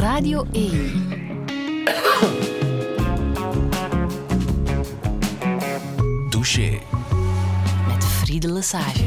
Radio 0.00 0.46
1. 0.52 0.70
Douche. 6.30 6.78
Met 7.88 8.04
Friede 8.04 8.52
Lesage. 8.52 9.04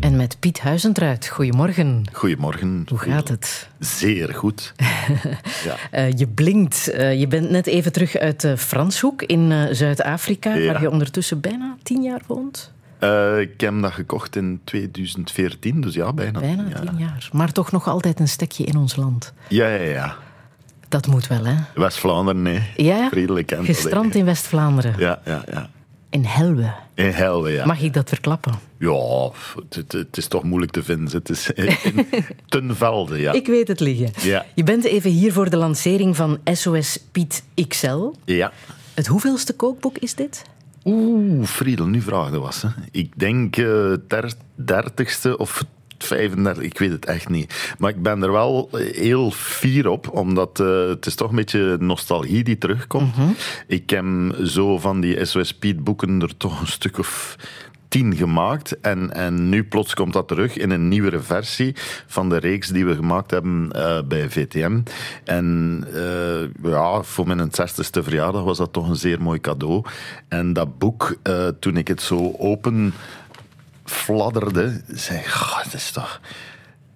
En 0.00 0.16
met 0.16 0.36
Piet 0.40 0.60
Huizentruid. 0.60 1.26
Goedemorgen. 1.26 2.04
Goedemorgen. 2.12 2.84
Hoe 2.88 2.98
gaat 2.98 3.28
het? 3.28 3.68
Zeer 3.78 4.34
goed. 4.34 4.72
ja. 5.64 5.76
Uh, 5.92 6.12
je 6.18 6.26
blinkt. 6.26 6.90
Uh, 6.94 7.20
je 7.20 7.26
bent 7.26 7.50
net 7.50 7.66
even 7.66 7.92
terug 7.92 8.16
uit 8.16 8.40
de 8.40 8.56
Franshoek 8.56 9.22
in 9.22 9.50
uh, 9.50 9.64
Zuid-Afrika, 9.70 10.54
ja. 10.54 10.72
waar 10.72 10.82
je 10.82 10.90
ondertussen 10.90 11.40
bijna 11.40 11.76
tien 11.82 12.02
jaar 12.02 12.22
woont. 12.26 12.74
Ik 13.40 13.60
heb 13.60 13.80
dat 13.80 13.92
gekocht 13.92 14.36
in 14.36 14.60
2014, 14.64 15.80
dus 15.80 15.94
ja, 15.94 16.12
bijna, 16.12 16.40
bijna 16.40 16.80
tien, 16.80 16.98
jaar. 16.98 17.28
Maar 17.32 17.52
toch 17.52 17.72
nog 17.72 17.88
altijd 17.88 18.20
een 18.20 18.28
stekje 18.28 18.64
in 18.64 18.76
ons 18.76 18.96
land. 18.96 19.32
Ja, 19.48 19.68
ja, 19.68 19.82
ja. 19.82 20.16
Dat 20.88 21.06
moet 21.06 21.26
wel, 21.26 21.44
hè? 21.44 21.54
West-Vlaanderen, 21.74 22.42
nee. 22.42 22.62
Ja? 22.76 23.08
Vriendelijk. 23.08 23.50
En 23.50 23.64
Gestrand 23.64 24.14
in 24.14 24.24
West-Vlaanderen. 24.24 24.94
Ja, 24.98 25.20
ja, 25.24 25.44
ja. 25.50 25.70
In 26.10 26.24
Helwe. 26.24 26.72
In 26.94 27.10
Helwe, 27.10 27.50
ja. 27.50 27.66
Mag 27.66 27.80
ik 27.80 27.94
dat 27.94 28.08
verklappen? 28.08 28.54
Ja, 28.78 29.30
het, 29.68 29.92
het 29.92 30.16
is 30.16 30.26
toch 30.26 30.42
moeilijk 30.42 30.72
te 30.72 30.82
vinden. 30.82 31.12
Het 31.12 31.28
is 31.28 31.50
in 31.50 31.76
Tunvelde, 32.48 33.20
ja. 33.20 33.32
Ik 33.32 33.46
weet 33.46 33.68
het 33.68 33.80
liggen. 33.80 34.10
Ja. 34.20 34.44
Je 34.54 34.62
bent 34.62 34.84
even 34.84 35.10
hier 35.10 35.32
voor 35.32 35.50
de 35.50 35.56
lancering 35.56 36.16
van 36.16 36.38
SOS 36.44 36.98
Piet 37.12 37.44
XL. 37.68 38.12
Ja. 38.24 38.52
Het 38.94 39.06
hoeveelste 39.06 39.52
kookboek 39.52 39.98
is 39.98 40.14
dit? 40.14 40.42
Oeh, 40.86 41.44
Friedel, 41.44 41.86
nu 41.86 42.00
vraagde 42.00 42.38
was. 42.38 42.62
Hè. 42.62 42.68
Ik 42.90 43.18
denk 43.18 43.56
uh, 43.56 43.92
dertigste 44.54 45.38
of 45.38 45.64
35, 45.98 46.62
ik 46.62 46.78
weet 46.78 46.90
het 46.90 47.04
echt 47.04 47.28
niet. 47.28 47.74
Maar 47.78 47.90
ik 47.90 48.02
ben 48.02 48.22
er 48.22 48.32
wel 48.32 48.68
heel 48.72 49.30
fier 49.30 49.88
op, 49.88 50.10
omdat 50.12 50.60
uh, 50.60 50.88
het 50.88 51.06
is 51.06 51.14
toch 51.14 51.30
een 51.30 51.36
beetje 51.36 51.76
nostalgie 51.80 52.44
die 52.44 52.58
terugkomt. 52.58 53.16
Mhm. 53.16 53.28
Ik 53.66 53.90
heb 53.90 54.04
zo 54.44 54.78
van 54.78 55.00
die 55.00 55.24
SOS 55.24 55.54
Piet 55.54 55.84
boeken 55.84 56.22
er 56.22 56.36
toch 56.36 56.60
een 56.60 56.66
stuk 56.66 56.98
of 56.98 57.36
tien 57.88 58.16
gemaakt. 58.16 58.80
En, 58.80 59.12
en 59.12 59.48
nu 59.48 59.64
plots 59.64 59.94
komt 59.94 60.12
dat 60.12 60.28
terug 60.28 60.56
in 60.56 60.70
een 60.70 60.88
nieuwere 60.88 61.20
versie 61.20 61.74
van 62.06 62.28
de 62.28 62.36
reeks 62.36 62.68
die 62.68 62.86
we 62.86 62.94
gemaakt 62.94 63.30
hebben 63.30 63.70
uh, 63.76 64.02
bij 64.02 64.30
VTM. 64.30 64.80
En 65.24 65.84
uh, 65.94 66.70
ja, 66.72 67.02
voor 67.02 67.26
mijn 67.26 67.50
60ste 67.50 68.02
verjaardag 68.02 68.42
was 68.42 68.58
dat 68.58 68.72
toch 68.72 68.88
een 68.88 68.96
zeer 68.96 69.22
mooi 69.22 69.40
cadeau. 69.40 69.84
En 70.28 70.52
dat 70.52 70.78
boek, 70.78 71.16
uh, 71.22 71.48
toen 71.60 71.76
ik 71.76 71.88
het 71.88 72.02
zo 72.02 72.34
open 72.38 72.94
fladderde, 73.84 74.80
zei 74.86 75.18
ik, 75.18 75.26
het 75.62 75.74
is 75.74 75.90
toch... 75.90 76.20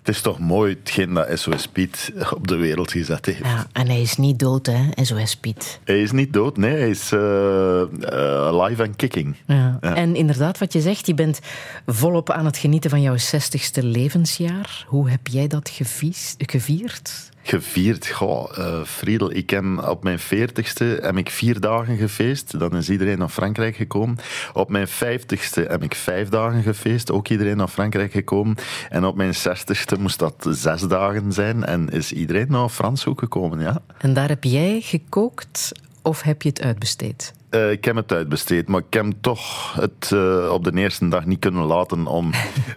Het 0.01 0.09
is 0.09 0.21
toch 0.21 0.39
mooi 0.39 0.77
hetgeen 0.81 1.15
dat 1.15 1.39
SOS 1.39 1.69
Piet 1.69 2.13
op 2.35 2.49
de 2.49 2.57
wereld 2.57 2.91
gezet 2.91 3.27
heeft. 3.27 3.39
Ja, 3.39 3.67
en 3.73 3.87
hij 3.87 4.01
is 4.01 4.17
niet 4.17 4.39
dood, 4.39 4.67
hè, 4.67 5.05
SOS 5.05 5.37
Piet. 5.37 5.81
Hij 5.85 6.03
is 6.03 6.11
niet 6.11 6.33
dood, 6.33 6.57
nee, 6.57 6.73
hij 6.73 6.91
is 6.91 7.13
uh, 7.13 7.21
uh, 7.21 8.67
live 8.67 8.83
and 8.83 8.97
kicking. 8.97 9.37
Ja. 9.47 9.79
Ja. 9.81 9.95
En 9.95 10.15
inderdaad, 10.15 10.59
wat 10.59 10.73
je 10.73 10.81
zegt, 10.81 11.07
je 11.07 11.15
bent 11.15 11.41
volop 11.87 12.31
aan 12.31 12.45
het 12.45 12.57
genieten 12.57 12.91
van 12.91 13.03
jouw 13.03 13.17
60ste 13.17 13.83
levensjaar. 13.83 14.85
Hoe 14.87 15.11
heb 15.11 15.27
jij 15.27 15.47
dat 15.47 15.69
gevies, 15.69 16.35
gevierd? 16.39 17.31
Gevierd? 17.51 18.09
Goh, 18.09 18.59
uh, 18.59 18.83
Friedel, 18.85 19.33
ik 19.33 19.51
heb 19.51 19.65
op 19.89 20.03
mijn 20.03 20.19
veertigste 20.19 20.85
heb 20.85 21.17
ik 21.17 21.31
vier 21.31 21.61
dagen 21.61 21.97
gefeest. 21.97 22.59
Dan 22.59 22.77
is 22.77 22.91
iedereen 22.91 23.19
naar 23.19 23.29
Frankrijk 23.29 23.77
gekomen. 23.77 24.19
Op 24.53 24.69
mijn 24.69 24.89
vijftigste 24.89 25.61
heb 25.61 25.83
ik 25.83 25.95
vijf 25.95 26.29
dagen 26.29 26.63
gefeest. 26.63 27.11
Ook 27.11 27.29
iedereen 27.29 27.57
naar 27.57 27.69
Frankrijk 27.69 28.13
gekomen. 28.13 28.57
En 28.89 29.05
op 29.05 29.17
mijn 29.17 29.35
zestigste 29.35 29.97
moest 30.01 30.19
dat 30.19 30.47
zes 30.51 30.83
dagen 30.83 31.33
zijn. 31.33 31.65
En 31.65 31.89
is 31.89 32.13
iedereen 32.13 32.47
naar 32.49 32.69
Franshoek 32.69 33.19
gekomen, 33.19 33.61
ja. 33.61 33.83
En 33.99 34.15
daar 34.15 34.29
heb 34.29 34.45
jij 34.45 34.81
gekookt 34.81 35.73
of 36.03 36.23
heb 36.23 36.43
je 36.43 36.49
het 36.49 36.63
uitbesteed? 36.63 37.33
Uh, 37.51 37.71
ik 37.71 37.85
heb 37.85 37.97
het 37.97 38.13
uitbesteed, 38.13 38.69
maar 38.69 38.81
ik 38.87 38.95
heb 38.95 39.13
toch 39.21 39.75
het 39.75 40.11
uh, 40.15 40.51
op 40.53 40.65
de 40.65 40.73
eerste 40.75 41.09
dag 41.09 41.27
niet 41.27 41.39
kunnen 41.39 41.65
laten 41.65 42.07
om 42.07 42.31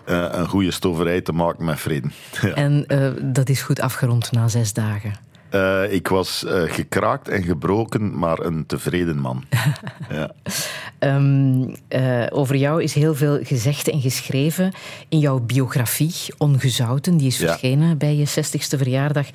uh, 0.06 0.28
een 0.32 0.48
goede 0.48 0.72
stoverij 0.72 1.22
te 1.22 1.32
maken 1.32 1.66
met 1.66 1.80
vrede. 1.80 2.08
ja. 2.42 2.54
En 2.54 2.86
dat 3.22 3.50
is 3.50 3.62
goed 3.62 3.80
afgerond 3.80 4.32
na 4.32 4.48
zes 4.48 4.74
dagen? 4.74 5.32
ik 5.90 6.08
was 6.08 6.46
gekraakt 6.48 7.28
en 7.28 7.44
gebroken, 7.44 8.20
maar 8.20 8.40
een 8.40 8.66
tevreden 8.66 9.18
man. 9.18 9.44
ja. 10.10 10.32
um, 11.00 11.76
over 12.30 12.56
jou 12.56 12.84
is 12.84 12.94
heel 12.94 13.16
veel 13.16 13.40
gezegd 13.44 13.88
en 13.90 14.02
geschreven 14.02 14.74
in 15.10 15.20
jouw 15.20 15.40
biografie, 15.40 16.14
Ongezouten, 16.38 17.18
die 17.18 17.28
is 17.28 17.38
verschenen 17.38 17.88
ja. 17.88 17.96
bij 17.96 18.16
je 18.16 18.28
60ste 18.28 18.78
verjaardag 18.78 19.28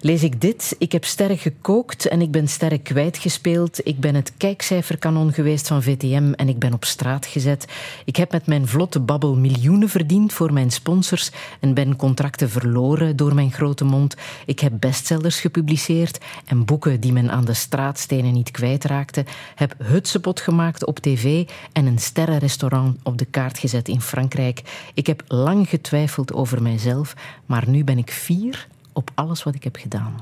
lees 0.00 0.22
ik 0.22 0.40
dit. 0.40 0.76
Ik 0.78 0.92
heb 0.92 1.04
sterk 1.04 1.40
gekookt 1.40 2.06
en 2.06 2.20
ik 2.20 2.30
ben 2.30 2.48
sterk 2.48 2.84
kwijtgespeeld. 2.84 3.86
Ik 3.86 4.00
ben 4.00 4.14
het 4.14 4.32
kijkcijferkanon 4.36 5.32
geweest 5.32 5.66
van 5.66 5.82
VTM 5.82 6.32
en 6.36 6.48
ik 6.48 6.58
ben 6.58 6.72
op 6.72 6.84
straat 6.84 7.26
gezet. 7.26 7.66
Ik 8.04 8.16
heb 8.16 8.32
met 8.32 8.46
mijn 8.46 8.66
vlotte 8.66 9.00
babbel 9.00 9.36
miljoenen 9.36 9.88
verdiend 9.88 10.32
voor 10.32 10.52
mijn 10.52 10.70
sponsors 10.70 11.30
en 11.60 11.74
ben 11.74 11.96
contracten 11.96 12.50
verloren 12.50 13.16
door 13.16 13.34
mijn 13.34 13.52
grote 13.52 13.84
mond. 13.84 14.16
Ik 14.46 14.60
heb 14.60 14.72
bestsellers 14.80 15.40
gepubliceerd 15.40 16.18
en 16.44 16.64
boeken 16.64 17.00
die 17.00 17.12
men 17.12 17.30
aan 17.30 17.44
de 17.44 17.54
straatstenen 17.54 18.32
niet 18.32 18.50
kwijtraakte. 18.50 19.24
Heb 19.54 19.74
hutsepot 19.78 20.40
gemaakt 20.40 20.84
op 20.84 20.98
tv 20.98 21.48
en 21.72 21.86
een 21.86 21.98
sterrenrestaurant 21.98 22.98
op 23.02 23.18
de 23.18 23.24
kaart 23.24 23.58
gezet 23.58 23.88
in 23.88 24.00
Frankrijk. 24.00 24.62
Ik 24.94 25.06
heb 25.06 25.22
lang 25.26 25.68
getwijfeld 25.68 26.32
over 26.32 26.62
mijzelf, 26.62 27.14
maar 27.46 27.68
nu 27.68 27.84
ben 27.84 27.98
ik 27.98 28.10
fier 28.10 28.66
op 28.98 29.10
alles 29.14 29.42
wat 29.42 29.54
ik 29.54 29.64
heb 29.64 29.76
gedaan? 29.76 30.14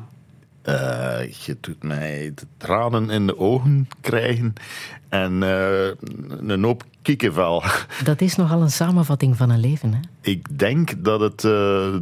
Uh, 0.69 1.33
je 1.33 1.57
doet 1.61 1.83
mij 1.83 2.33
de 2.35 2.47
tranen 2.57 3.11
in 3.11 3.27
de 3.27 3.39
ogen 3.39 3.89
krijgen 4.01 4.53
en 5.09 5.43
uh, 5.43 5.89
een 6.51 6.65
hoop 6.65 6.85
Dat 8.05 8.21
is 8.21 8.37
nogal 8.37 8.63
een 8.63 8.71
samenvatting 8.71 9.37
van 9.37 9.51
een 9.51 9.61
leven, 9.61 9.93
hè? 9.93 10.01
Ik 10.21 10.59
denk 10.59 11.05
dat 11.05 11.21
het 11.21 11.45
uh, 11.45 11.51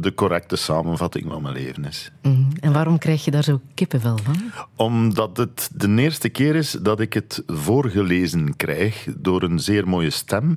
de 0.01 0.11
correcte 0.15 0.55
samenvatting 0.55 1.25
van 1.29 1.41
mijn 1.41 1.53
leven 1.53 1.85
is. 1.85 2.11
Mm. 2.21 2.47
En 2.59 2.73
waarom 2.73 2.97
krijg 2.97 3.25
je 3.25 3.31
daar 3.31 3.43
zo 3.43 3.61
kippenvel 3.73 4.17
van? 4.23 4.35
Omdat 4.75 5.37
het 5.37 5.69
de 5.73 5.95
eerste 5.95 6.29
keer 6.29 6.55
is 6.55 6.71
dat 6.71 6.99
ik 6.99 7.13
het 7.13 7.43
voorgelezen 7.47 8.55
krijg 8.55 9.07
door 9.17 9.43
een 9.43 9.59
zeer 9.59 9.87
mooie 9.87 10.09
stem. 10.09 10.55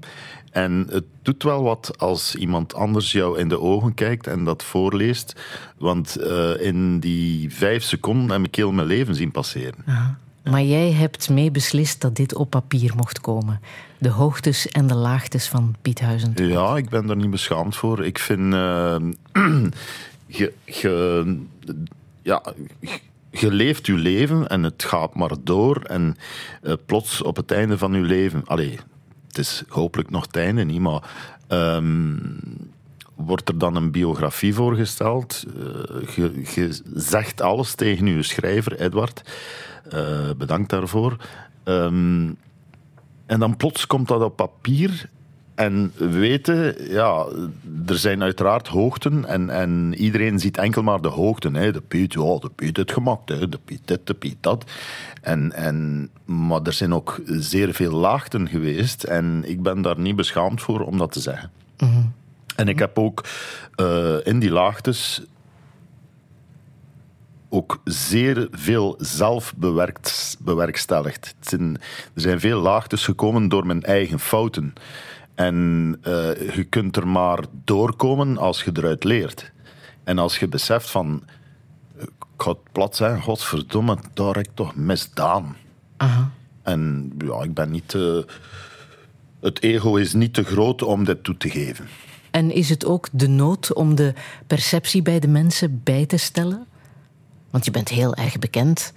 En 0.51 0.87
het 0.91 1.05
doet 1.23 1.43
wel 1.43 1.63
wat 1.63 1.99
als 1.99 2.35
iemand 2.35 2.75
anders 2.75 3.13
jou 3.13 3.39
in 3.39 3.49
de 3.49 3.61
ogen 3.61 3.95
kijkt 3.95 4.27
en 4.27 4.45
dat 4.45 4.63
voorleest. 4.63 5.41
Want 5.79 6.17
uh, 6.21 6.61
in 6.61 7.01
die 7.01 7.55
vijf 7.55 7.83
seconden 7.83 8.31
heb 8.31 8.47
ik 8.47 8.55
heel 8.55 8.73
mijn 8.73 8.87
leven 8.87 9.15
zien 9.15 9.31
passeren. 9.31 9.85
Aha. 9.87 10.19
Maar 10.51 10.63
jij 10.63 10.93
hebt 10.93 11.31
mee 11.31 11.51
beslist 11.51 12.01
dat 12.01 12.17
dit 12.17 12.35
op 12.35 12.51
papier 12.51 12.93
mocht 12.97 13.21
komen. 13.21 13.61
De 13.99 14.09
hoogtes 14.09 14.69
en 14.69 14.87
de 14.87 14.95
laagtes 14.95 15.49
van 15.49 15.75
Piet 15.83 16.01
Huizen. 16.01 16.33
Ja, 16.35 16.77
ik 16.77 16.89
ben 16.89 17.07
daar 17.07 17.17
niet 17.17 17.31
beschaamd 17.31 17.77
voor. 17.77 18.05
Ik 18.05 18.19
vind... 18.19 18.53
Ge, 20.31 20.53
ge, 20.65 21.37
ja, 22.23 22.43
je 23.31 23.53
leeft 23.53 23.87
je 23.87 23.95
leven 23.95 24.49
en 24.49 24.63
het 24.63 24.85
gaat 24.85 25.15
maar 25.15 25.33
door. 25.43 25.83
En 25.83 26.17
uh, 26.63 26.73
plots 26.87 27.23
op 27.23 27.37
het 27.37 27.51
einde 27.51 27.79
van 27.79 27.93
je 27.93 28.01
leven... 28.01 28.43
Allee, 28.45 28.79
het 29.27 29.39
is 29.39 29.63
hopelijk 29.69 30.11
nog 30.11 30.27
het 30.27 30.37
einde 30.37 30.65
niet, 30.65 30.81
maar... 30.81 31.03
Um, 31.49 32.41
wordt 33.19 33.49
er 33.49 33.59
dan 33.59 33.77
een 33.77 33.91
biografie 33.91 34.55
voorgesteld. 34.55 35.45
Je, 36.15 36.43
je, 36.55 36.81
zegt 36.95 37.41
alles 37.41 37.75
tegen 37.75 38.07
je 38.07 38.23
schrijver, 38.23 38.81
Edward. 38.81 39.23
Uh, 39.95 40.31
bedankt 40.37 40.71
daarvoor. 40.71 41.17
Um, 41.65 42.37
en 43.27 43.39
dan 43.39 43.57
plots 43.57 43.87
komt 43.87 44.09
dat 44.09 44.23
op 44.23 44.37
papier. 44.37 45.09
En 45.55 45.93
weten, 45.97 46.91
ja, 46.93 47.27
er 47.87 47.99
zijn 47.99 48.23
uiteraard 48.23 48.69
hoogten 48.69 49.25
en, 49.25 49.51
en 49.51 49.95
iedereen 49.95 50.39
ziet 50.39 50.57
enkel 50.57 50.83
maar 50.83 51.01
de 51.01 51.09
hoogten. 51.09 51.55
Hè. 51.55 51.73
De 51.73 51.81
Piet, 51.81 52.13
de 52.13 52.51
Piet 52.55 52.77
het 52.77 52.93
gemaakt, 52.93 53.29
hè. 53.29 53.49
de 53.49 53.59
Piet 53.65 53.81
dit, 53.85 54.07
de 54.07 54.15
Piet 54.15 54.37
dat. 54.41 54.71
En, 55.23 55.53
en, 55.53 56.09
maar 56.25 56.63
er 56.63 56.73
zijn 56.73 56.95
ook 56.95 57.21
zeer 57.27 57.75
veel 57.75 57.93
laagten 57.93 58.49
geweest 58.49 59.03
en 59.03 59.43
ik 59.47 59.63
ben 59.63 59.83
daar 59.83 59.99
niet 59.99 60.17
beschaamd 60.17 60.61
voor 60.61 60.81
om 60.81 60.99
dat 60.99 61.13
te 61.13 61.21
zeggen. 61.21 61.51
Mm. 61.79 62.13
En 62.59 62.69
ik 62.69 62.79
heb 62.79 62.99
ook 62.99 63.25
uh, 63.77 64.17
in 64.27 64.39
die 64.39 64.51
laagtes 64.51 65.23
ook 67.49 67.81
zeer 67.85 68.49
veel 68.51 68.95
zelf 68.99 69.55
bewerkt, 69.57 70.37
bewerkstelligd. 70.41 71.35
Zijn, 71.41 71.77
er 72.15 72.21
zijn 72.21 72.41
veel 72.41 72.61
laagtes 72.61 73.05
gekomen 73.05 73.49
door 73.49 73.67
mijn 73.67 73.83
eigen 73.83 74.21
fouten. 74.21 74.73
En 75.35 75.97
uh, 76.03 76.55
je 76.55 76.67
kunt 76.69 76.97
er 76.97 77.09
maar 77.09 77.45
doorkomen 77.65 78.39
als 78.39 78.63
je 78.63 78.71
eruit 78.75 79.05
leert. 79.05 79.53
En 80.05 80.19
als 80.19 80.39
je 80.39 80.49
beseft 80.49 80.91
van... 80.91 81.23
Ik 81.99 82.11
ga 82.37 82.51
het 82.51 82.73
plat 82.73 82.97
zijn, 82.97 83.23
godverdomme, 83.23 83.99
daar 84.15 84.35
heb 84.35 84.47
ik 84.47 84.51
toch 84.55 84.77
misdaan. 84.77 85.57
Aha. 85.97 86.31
En 86.63 87.13
ja, 87.25 87.43
ik 87.43 87.55
ben 87.55 87.71
niet... 87.71 87.95
Uh, 87.95 88.23
het 89.41 89.63
ego 89.63 89.97
is 89.97 90.13
niet 90.13 90.35
te 90.35 90.45
groot 90.45 90.83
om 90.83 91.05
dit 91.05 91.25
toe 91.25 91.37
te 91.37 91.51
geven. 91.51 91.89
En 92.39 92.53
is 92.53 92.69
het 92.69 92.85
ook 92.85 93.09
de 93.13 93.29
nood 93.29 93.73
om 93.73 93.95
de 93.95 94.15
perceptie 94.47 95.03
bij 95.03 95.19
de 95.19 95.29
mensen 95.29 95.81
bij 95.85 96.07
te 96.07 96.17
stellen? 96.17 96.67
Want 97.51 97.65
je 97.65 97.71
bent 97.71 97.89
heel 97.89 98.15
erg 98.15 98.39
bekend. 98.39 98.93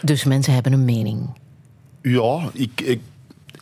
Dus 0.00 0.24
mensen 0.24 0.54
hebben 0.54 0.72
een 0.72 0.84
mening. 0.84 1.38
Ja, 2.00 2.50
ik, 2.52 2.80
ik, 2.80 3.00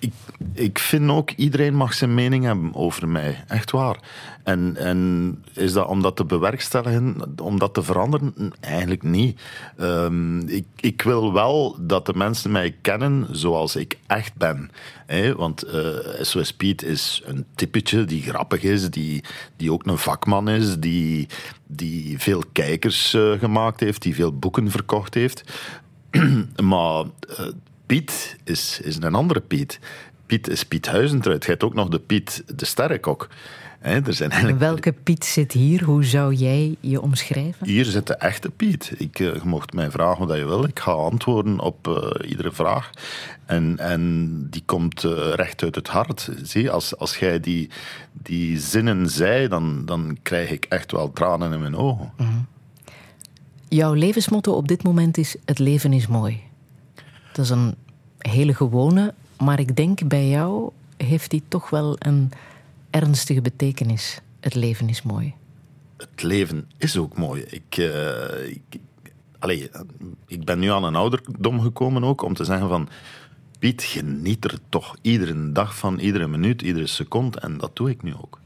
ik, 0.01 0.13
ik 0.53 0.79
vind 0.79 1.11
ook 1.11 1.31
iedereen 1.31 1.75
mag 1.75 1.95
zijn 1.95 2.15
mening 2.15 2.45
hebben 2.45 2.75
over 2.75 3.09
mij. 3.09 3.45
Echt 3.49 3.71
waar. 3.71 3.99
En, 4.43 4.77
en 4.77 5.43
is 5.55 5.73
dat 5.73 5.87
om 5.87 6.03
dat 6.03 6.17
te 6.17 6.25
bewerkstelligen, 6.25 7.23
om 7.43 7.59
dat 7.59 7.75
te 7.75 7.83
veranderen? 7.83 8.53
Eigenlijk 8.61 9.03
niet. 9.03 9.41
Ehm, 9.77 10.39
ik, 10.39 10.65
ik 10.77 11.03
wil 11.03 11.33
wel 11.33 11.77
dat 11.81 12.07
de 12.07 12.15
mensen 12.15 12.51
mij 12.51 12.77
kennen 12.81 13.27
zoals 13.31 13.77
ik 13.77 13.99
echt 14.07 14.35
ben. 14.35 14.71
Want 15.37 15.65
uh, 15.65 16.19
eh, 16.19 16.25
SOS 16.25 16.53
Piet 16.53 16.83
is 16.83 17.23
een 17.25 17.45
typetje 17.55 18.05
die 18.05 18.23
grappig 18.23 18.63
is, 18.63 18.91
die, 18.91 19.25
die 19.57 19.73
ook 19.73 19.87
een 19.87 19.99
vakman 19.99 20.49
is, 20.49 20.77
die, 20.77 21.29
die 21.67 22.19
veel 22.19 22.43
kijkers 22.53 23.15
uh, 23.15 23.39
gemaakt 23.39 23.81
heeft, 23.81 24.03
die 24.03 24.15
veel 24.15 24.39
boeken 24.39 24.71
verkocht 24.71 25.15
heeft. 25.15 25.45
maar 26.63 27.05
uh, 27.31 27.47
Piet 27.91 28.37
is, 28.45 28.81
is 28.83 28.97
een 28.97 29.15
andere 29.15 29.41
Piet. 29.41 29.79
Piet 30.27 30.49
is 30.49 30.65
Piet 30.65 30.87
Huizentruid. 30.87 31.45
Je 31.45 31.51
hebt 31.51 31.63
ook 31.63 31.75
nog 31.75 31.89
de 31.89 31.99
Piet 31.99 32.43
de 32.57 32.65
Sterrenkok. 32.65 33.29
He, 33.79 34.01
er 34.01 34.15
zijn 34.15 34.31
eigenlijk... 34.31 34.61
Welke 34.61 34.93
Piet 34.93 35.25
zit 35.25 35.53
hier? 35.53 35.85
Hoe 35.85 36.05
zou 36.05 36.35
jij 36.35 36.77
je 36.81 37.01
omschrijven? 37.01 37.67
Hier 37.67 37.85
zit 37.85 38.07
de 38.07 38.15
echte 38.15 38.51
Piet. 38.51 38.93
Ik, 38.97 39.19
uh, 39.19 39.35
je 39.35 39.41
mocht 39.45 39.73
mij 39.73 39.91
vragen 39.91 40.27
wat 40.27 40.37
je 40.37 40.45
wil. 40.45 40.65
Ik 40.65 40.79
ga 40.79 40.91
antwoorden 40.91 41.61
op 41.61 41.89
uh, 41.89 42.31
iedere 42.31 42.53
vraag. 42.53 42.91
En, 43.47 43.79
en 43.79 44.47
die 44.51 44.63
komt 44.67 45.05
uh, 45.05 45.13
recht 45.35 45.63
uit 45.63 45.75
het 45.75 45.89
hart. 45.89 46.31
Zie, 46.43 46.71
als, 46.71 46.97
als 46.97 47.17
jij 47.17 47.41
die, 47.41 47.71
die 48.13 48.59
zinnen 48.59 49.09
zei, 49.09 49.49
dan, 49.49 49.85
dan 49.85 50.19
krijg 50.23 50.51
ik 50.51 50.65
echt 50.65 50.93
wel 50.93 51.13
tranen 51.13 51.53
in 51.53 51.61
mijn 51.61 51.77
ogen. 51.77 52.13
Mm 52.17 52.27
-hmm. 52.27 52.47
Jouw 53.69 53.93
levensmotto 53.93 54.53
op 54.53 54.69
dit 54.69 54.83
moment 54.83 55.19
is: 55.19 55.37
Het 55.45 55.59
leven 55.59 55.93
is 55.93 56.07
mooi. 56.07 56.49
Dat 57.41 57.49
is 57.49 57.57
een 57.57 57.75
hele 58.19 58.55
gewone, 58.55 59.15
maar 59.39 59.61
ik 59.61 59.77
denk 59.77 60.09
bij 60.09 60.29
jou 60.29 60.71
heeft 60.97 61.31
die 61.31 61.43
toch 61.49 61.71
wel 61.71 61.97
een 61.99 62.31
ernstige 62.91 63.41
betekenis. 63.41 64.21
Het 64.41 64.55
leven 64.55 64.89
is 64.89 65.03
mooi. 65.03 65.35
Het 65.97 66.23
leven 66.23 66.71
is 66.77 66.97
ook 66.97 67.17
mooi. 67.17 67.43
Ik, 67.43 67.77
uh, 67.77 68.49
ik, 68.49 68.81
allez, 69.39 69.69
ik 70.27 70.45
ben 70.45 70.59
nu 70.59 70.71
aan 70.71 70.85
een 70.85 70.95
ouderdom 70.95 71.61
gekomen 71.61 72.05
ook 72.05 72.23
om 72.23 72.35
te 72.35 72.45
zeggen 72.45 72.69
van... 72.69 72.89
Piet, 73.59 73.83
geniet 73.83 74.45
er 74.45 74.59
toch 74.69 74.97
iedere 75.03 75.53
dag 75.53 75.77
van, 75.77 75.99
iedere 75.99 76.27
minuut, 76.27 76.63
iedere 76.63 76.87
seconde. 76.87 77.41
En 77.41 77.59
dat 77.59 77.77
doe 77.77 77.91
ik 77.91 78.03
nu 78.03 78.15
ook. 78.15 78.40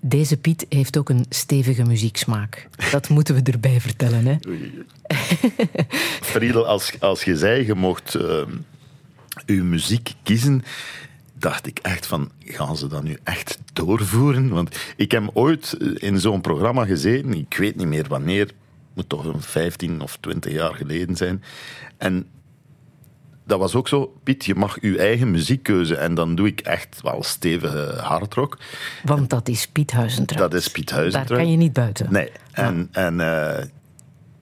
Deze 0.00 0.36
Piet 0.36 0.66
heeft 0.68 0.96
ook 0.96 1.08
een 1.08 1.24
stevige 1.28 1.82
muzieksmaak. 1.82 2.68
Dat 2.90 3.08
moeten 3.08 3.34
we 3.34 3.52
erbij 3.52 3.80
vertellen. 3.80 4.26
Hè? 4.26 4.36
Friedel, 6.32 6.66
als, 6.66 7.00
als 7.00 7.24
je 7.24 7.36
zei, 7.36 7.66
je 7.66 7.74
mocht 7.74 8.14
uh, 8.14 8.42
uw 9.46 9.64
muziek 9.64 10.12
kiezen, 10.22 10.62
dacht 11.32 11.66
ik 11.66 11.78
echt 11.78 12.06
van, 12.06 12.30
gaan 12.44 12.76
ze 12.76 12.86
dat 12.86 13.02
nu 13.02 13.18
echt 13.22 13.58
doorvoeren? 13.72 14.48
Want 14.48 14.78
ik 14.96 15.10
heb 15.10 15.30
ooit 15.32 15.72
in 15.98 16.20
zo'n 16.20 16.40
programma 16.40 16.84
gezeten, 16.84 17.34
ik 17.34 17.56
weet 17.56 17.76
niet 17.76 17.86
meer 17.86 18.08
wanneer, 18.08 18.50
moet 18.94 19.08
toch 19.08 19.24
een 19.24 19.42
15 19.42 20.00
of 20.00 20.16
20 20.20 20.52
jaar 20.52 20.74
geleden 20.74 21.16
zijn. 21.16 21.42
En 21.96 22.26
dat 23.50 23.58
was 23.58 23.74
ook 23.74 23.88
zo, 23.88 24.12
Piet, 24.22 24.44
je 24.44 24.54
mag 24.54 24.80
je 24.80 24.98
eigen 24.98 25.30
muziekkeuze. 25.30 25.96
En 25.96 26.14
dan 26.14 26.34
doe 26.34 26.46
ik 26.46 26.60
echt 26.60 27.00
wel 27.02 27.22
stevige 27.22 27.94
hardrock. 28.00 28.58
Want 29.04 29.30
dat 29.30 29.48
is 29.48 29.68
Piet 29.68 29.92
Huizentruid. 29.92 30.50
Dat 30.50 30.60
is 30.60 30.68
Piet 30.68 30.90
Huizentruid. 30.90 31.28
Daar 31.28 31.38
kan 31.38 31.50
je 31.50 31.56
niet 31.56 31.72
buiten. 31.72 32.06
Nee. 32.10 32.30
En, 32.52 32.88
en 32.92 33.18
uh, 33.18 33.58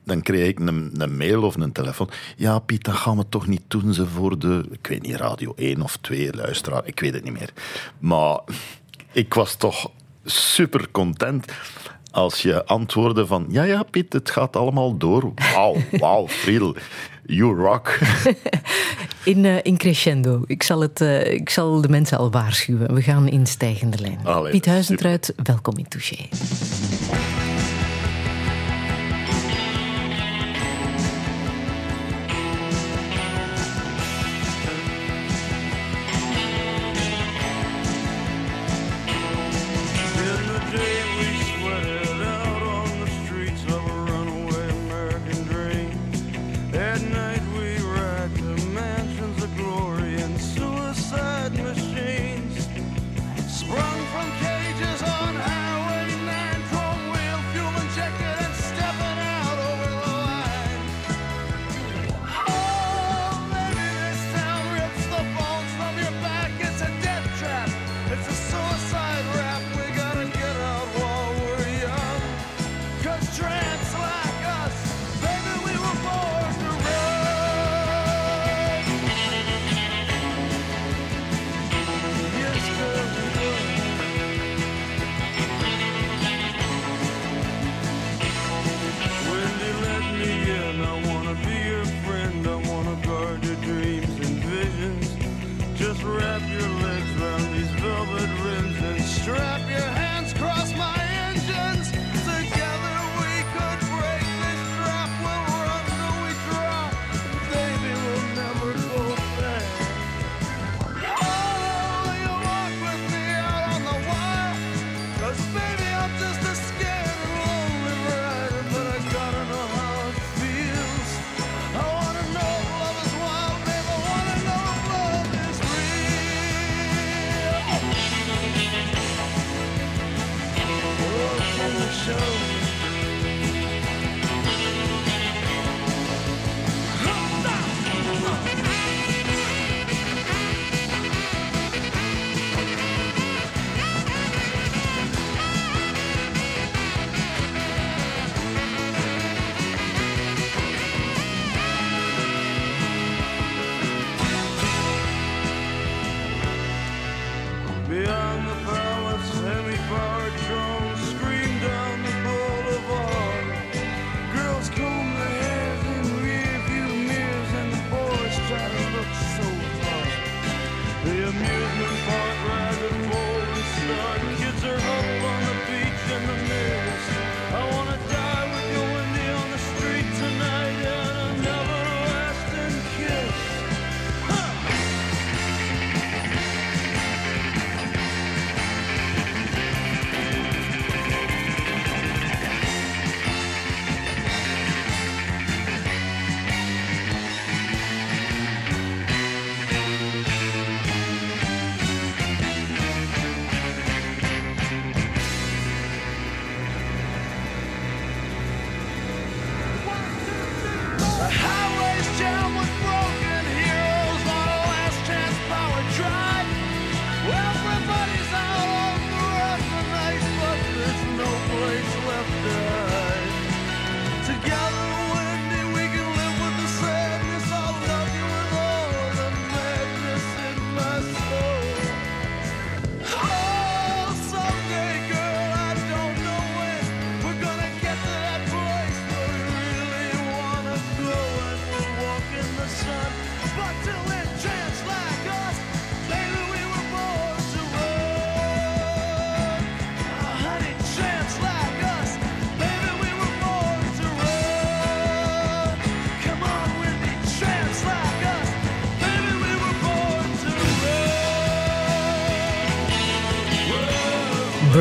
dan 0.05 0.21
kreeg 0.21 0.47
ik 0.47 0.59
een, 0.59 0.91
een, 0.97 1.17
mail 1.17 1.43
of 1.43 1.55
een 1.55 1.71
telefoon. 1.71 2.09
Ja, 2.35 2.59
Piet, 2.59 2.83
dat 2.83 2.95
gaan 2.95 3.17
we 3.17 3.25
toch 3.29 3.47
niet 3.47 3.63
doen 3.67 3.93
ze 3.93 4.05
voor 4.05 4.39
de, 4.39 4.65
ik 4.71 4.87
weet 4.87 5.01
niet, 5.01 5.15
Radio 5.15 5.53
1 5.55 5.81
of 5.81 5.97
2 5.97 6.35
luisteraar. 6.35 6.81
Ik 6.85 6.99
weet 6.99 7.13
het 7.13 7.23
niet 7.23 7.39
meer. 7.39 7.53
Maar 7.99 8.39
ik 9.11 9.33
was 9.33 9.55
toch 9.55 9.91
super 10.25 10.91
content 10.91 11.45
als 12.11 12.41
je 12.41 12.65
antwoordde 12.65 13.25
van 13.25 13.45
ja, 13.49 13.63
ja, 13.63 13.83
Piet, 13.83 14.13
het 14.13 14.29
gaat 14.29 14.55
allemaal 14.55 14.97
door. 14.97 15.31
Wauw, 15.53 15.75
wauw, 15.91 16.27
Friedel. 16.27 16.75
You 17.31 17.55
rock. 17.55 17.99
in, 19.23 19.43
uh, 19.43 19.57
in 19.61 19.77
crescendo. 19.77 20.41
Ik 20.45 20.63
zal, 20.63 20.81
het, 20.81 21.01
uh, 21.01 21.33
ik 21.33 21.49
zal 21.49 21.81
de 21.81 21.89
mensen 21.89 22.17
al 22.17 22.31
waarschuwen. 22.31 22.93
We 22.93 23.01
gaan 23.01 23.27
in 23.27 23.45
stijgende 23.45 23.97
lijn. 24.01 24.19
Allee, 24.23 24.51
Piet 24.51 24.65
Huizentruid, 24.65 25.33
welkom 25.43 25.77
in 25.77 25.87
Touché. 25.87 26.27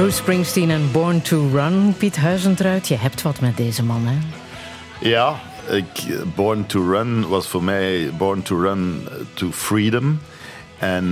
Bruce 0.08 0.22
Springsteen 0.22 0.70
en 0.70 0.90
Born 0.92 1.22
to 1.22 1.48
Run. 1.52 1.94
Piet 1.98 2.16
Huizentruid, 2.16 2.88
je 2.88 2.96
hebt 2.96 3.22
wat 3.22 3.40
met 3.40 3.56
deze 3.56 3.84
man, 3.84 4.06
hè? 4.06 4.16
Ja, 5.08 5.40
ik, 5.70 5.86
Born 6.34 6.66
to 6.66 6.90
Run 6.90 7.28
was 7.28 7.46
voor 7.46 7.62
mij 7.62 8.10
Born 8.18 8.42
to 8.42 8.60
Run 8.60 9.08
to 9.34 9.52
Freedom. 9.52 10.20
En 10.78 11.04
uh, 11.04 11.10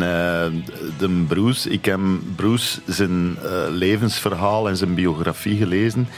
de 0.98 1.24
Bruce, 1.28 1.70
ik 1.70 1.84
heb 1.84 2.00
Bruce 2.36 2.80
zijn 2.86 3.36
uh, 3.42 3.50
levensverhaal 3.68 4.68
en 4.68 4.76
zijn 4.76 4.94
biografie 4.94 5.56
gelezen. 5.56 6.08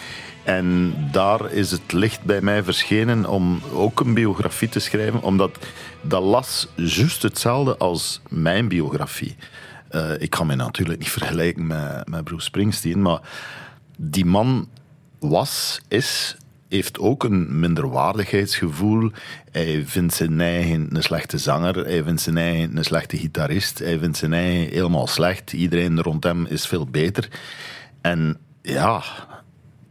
En 0.44 0.94
daar 1.12 1.52
is 1.52 1.70
het 1.70 1.92
licht 1.92 2.22
bij 2.22 2.40
mij 2.40 2.62
verschenen 2.62 3.26
om 3.26 3.60
ook 3.72 4.00
een 4.00 4.14
biografie 4.14 4.68
te 4.68 4.80
schrijven, 4.80 5.22
omdat 5.22 5.58
dat 6.00 6.22
las 6.22 6.68
juist 6.74 7.22
hetzelfde 7.22 7.76
als 7.76 8.20
mijn 8.28 8.68
biografie. 8.68 9.36
Uh, 9.90 10.20
ik 10.20 10.30
kan 10.30 10.46
mij 10.46 10.56
natuurlijk 10.56 10.98
niet 10.98 11.10
vergelijken 11.18 11.66
met, 11.66 12.08
met 12.08 12.24
Bruce 12.24 12.44
Springsteen, 12.44 13.02
maar 13.02 13.20
die 13.96 14.24
man 14.24 14.68
was, 15.18 15.80
is, 15.88 16.36
heeft 16.68 16.98
ook 16.98 17.24
een 17.24 17.60
minderwaardigheidsgevoel. 17.60 19.10
Hij 19.50 19.82
vindt 19.86 20.14
zijn 20.14 20.40
eigen 20.40 20.96
een 20.96 21.02
slechte 21.02 21.38
zanger, 21.38 21.74
hij 21.74 22.02
vindt 22.02 22.20
zijn 22.20 22.36
eigen 22.36 22.76
een 22.76 22.84
slechte 22.84 23.16
gitarist, 23.16 23.78
hij 23.78 23.98
vindt 23.98 24.16
zijn 24.16 24.32
eigen 24.32 24.72
helemaal 24.72 25.06
slecht. 25.06 25.52
Iedereen 25.52 26.02
rond 26.02 26.24
hem 26.24 26.46
is 26.46 26.66
veel 26.66 26.86
beter. 26.86 27.28
En 28.00 28.38
ja, 28.62 29.02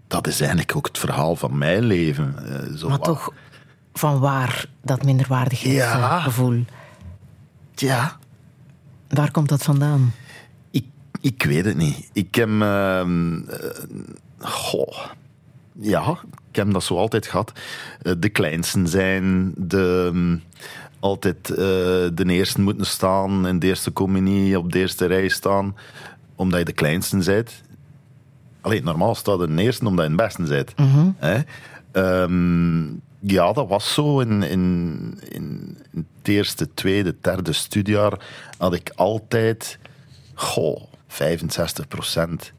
dat 0.08 0.28
is 0.28 0.40
eigenlijk 0.40 0.76
ook 0.76 0.88
het 0.88 0.98
verhaal 0.98 1.36
van 1.36 1.58
mijn 1.58 1.84
leven. 1.84 2.36
Uh, 2.46 2.78
zo 2.78 2.90
maar 2.90 3.00
toch, 3.00 3.34
van 3.94 4.20
waar 4.20 4.66
dat 4.82 5.04
minderwaardigheidsgevoel? 5.04 6.54
Ja. 6.54 6.66
ja. 7.76 8.18
Waar 9.10 9.32
komt 9.32 9.50
dat 9.50 9.64
vandaan? 9.64 10.12
Ik, 10.72 10.86
ik 11.22 11.44
weet 11.44 11.66
het 11.66 11.78
niet. 11.78 12.10
Ik 12.14 12.36
heb... 12.36 12.50
Uh, 12.50 13.08
goh, 14.40 14.98
ja, 15.80 16.18
ik 16.50 16.56
heb 16.56 16.72
dat 16.72 16.84
zo 16.84 16.96
altijd 16.96 17.28
gehad. 17.28 17.52
Uh, 18.04 18.14
de 18.18 18.30
kleinsten 18.30 18.88
zijn, 18.88 19.54
de... 19.58 20.12
Um, 20.14 20.42
altijd 21.00 21.50
uh, 21.50 21.58
de 21.58 22.26
eerste 22.26 22.62
moeten 22.62 22.86
staan, 22.86 23.48
in 23.48 23.60
de 23.60 23.68
eerste 23.68 23.94
communie, 23.94 24.60
op 24.60 24.72
de 24.72 24.80
eerste 24.80 25.06
rij 25.06 25.28
staan, 25.28 25.76
omdat 26.36 26.60
je 26.60 26.66
de 26.66 26.74
kleinsten 26.74 27.24
bent. 27.26 27.62
Alleen 28.62 28.84
normaal 28.84 29.16
staat 29.16 29.40
de 29.40 29.62
eerste 29.62 29.86
omdat 29.86 30.06
je 30.06 30.16
de 30.16 30.24
beste 30.24 30.44
bent. 30.44 30.74
Mm 30.78 30.88
-hmm. 30.92 31.16
um, 31.94 33.02
ja, 33.32 33.54
dat 33.54 33.68
was 33.68 33.94
zo. 33.94 34.20
In, 34.20 34.44
in, 34.44 35.20
in, 35.30 35.78
het 35.94 36.28
eerste, 36.28 36.74
tweede, 36.74 37.16
derde 37.22 37.54
studiejaar 37.54 38.20
had 38.58 38.74
ik 38.74 38.92
altijd 38.96 39.80
goh, 40.34 40.82
65 41.08 41.88
procent. 41.88 42.52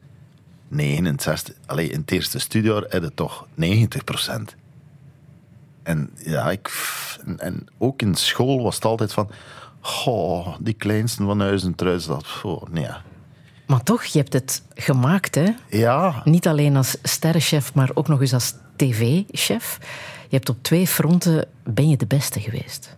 69. 0.67 1.55
Allee, 1.65 1.89
in 1.89 1.99
het 1.99 2.11
eerste 2.11 2.39
studiejaar 2.39 2.85
had 2.89 3.01
het 3.01 3.15
toch 3.15 3.47
90 3.55 4.03
procent. 4.03 4.55
En 5.83 6.09
ja, 6.23 6.51
ik, 6.51 6.71
en, 7.25 7.39
en, 7.39 7.67
ook 7.77 8.01
in 8.01 8.15
school 8.15 8.63
was 8.63 8.75
het 8.75 8.85
altijd 8.85 9.13
van. 9.13 9.29
Goh, 9.79 10.55
die 10.59 10.73
kleinste 10.73 11.23
van 11.23 11.39
Huizen 11.39 11.75
Truis, 11.75 12.05
dat. 12.05 12.25
Oh, 12.43 12.63
nee. 12.71 12.87
Maar 13.67 13.83
toch, 13.83 14.03
je 14.03 14.19
hebt 14.19 14.33
het 14.33 14.63
gemaakt, 14.73 15.35
hè? 15.35 15.47
Ja. 15.69 16.21
Niet 16.23 16.47
alleen 16.47 16.75
als 16.75 16.97
sterrenchef, 17.03 17.73
maar 17.73 17.89
ook 17.93 18.07
nog 18.07 18.21
eens 18.21 18.33
als 18.33 18.53
tv-chef. 18.75 19.79
Je 20.29 20.35
hebt 20.35 20.49
op 20.49 20.57
twee 20.61 20.87
fronten 20.87 21.45
ben 21.63 21.89
je 21.89 21.97
de 21.97 22.05
beste 22.05 22.39
geweest. 22.39 22.97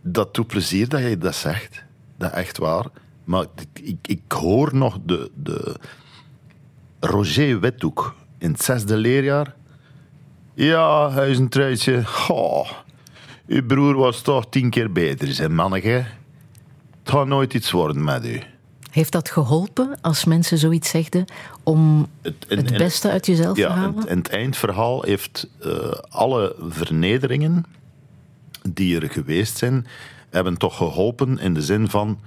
Dat 0.00 0.34
doet 0.34 0.46
plezier 0.46 0.88
dat 0.88 1.00
je 1.00 1.18
dat 1.18 1.34
zegt. 1.34 1.84
Dat 2.16 2.30
is 2.30 2.36
echt 2.36 2.58
waar. 2.58 2.86
Maar 3.24 3.46
ik, 3.72 3.96
ik 4.02 4.22
hoor 4.28 4.76
nog 4.76 4.98
de, 5.04 5.30
de 5.34 5.76
Roger 7.00 7.60
Wethoek 7.60 8.14
in 8.38 8.50
het 8.50 8.62
zesde 8.62 8.96
leerjaar. 8.96 9.54
Ja, 10.54 11.10
huizentruitje. 11.10 12.02
Oh, 12.28 12.70
uw 13.46 13.66
broer 13.66 13.94
was 13.94 14.22
toch 14.22 14.46
tien 14.48 14.70
keer 14.70 14.92
beter, 14.92 15.32
zijn 15.32 15.54
manneke. 15.54 16.04
Het 17.02 17.12
gaat 17.12 17.26
nooit 17.26 17.54
iets 17.54 17.70
worden 17.70 18.04
met 18.04 18.26
u. 18.26 18.42
Heeft 18.94 19.12
dat 19.12 19.30
geholpen 19.30 19.98
als 20.00 20.24
mensen 20.24 20.58
zoiets 20.58 20.88
zegden 20.88 21.24
om 21.62 22.06
het, 22.22 22.34
het 22.48 22.76
beste 22.76 23.10
uit 23.10 23.26
jezelf 23.26 23.56
ja, 23.56 23.66
te 23.66 23.72
halen? 23.72 24.08
En 24.08 24.18
het 24.18 24.28
eindverhaal 24.28 25.02
heeft 25.02 25.48
uh, 25.66 25.92
alle 26.08 26.56
vernederingen 26.68 27.64
die 28.68 29.00
er 29.00 29.10
geweest 29.10 29.56
zijn, 29.56 29.86
hebben 30.30 30.56
toch 30.56 30.76
geholpen 30.76 31.38
in 31.38 31.54
de 31.54 31.62
zin 31.62 31.88
van. 31.90 32.18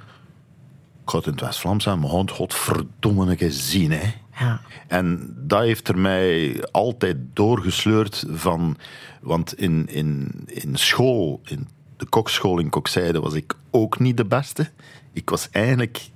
Ik 1.03 1.09
het 1.09 1.25
in 1.25 1.31
het 1.31 1.41
West-Vlaams 1.41 1.83
zijn, 1.83 1.99
maar 1.99 2.09
godverdomme 2.09 3.35
een 3.37 3.51
zien, 3.51 3.91
hè. 3.91 4.13
Ja. 4.39 4.61
En 4.87 5.35
dat 5.37 5.61
heeft 5.61 5.87
er 5.87 5.97
mij 5.97 6.63
altijd 6.71 7.17
doorgesleurd 7.33 8.25
van. 8.29 8.77
Want 9.21 9.59
in, 9.59 9.87
in, 9.89 10.31
in 10.45 10.75
school, 10.75 11.41
in 11.45 11.67
de 11.97 12.05
kokschool 12.05 12.59
in 12.59 12.69
Kokzijde, 12.69 13.19
was 13.19 13.33
ik 13.33 13.53
ook 13.71 13.99
niet 13.99 14.17
de 14.17 14.25
beste. 14.25 14.69
Ik 15.13 15.29
was 15.29 15.49
eigenlijk 15.51 16.09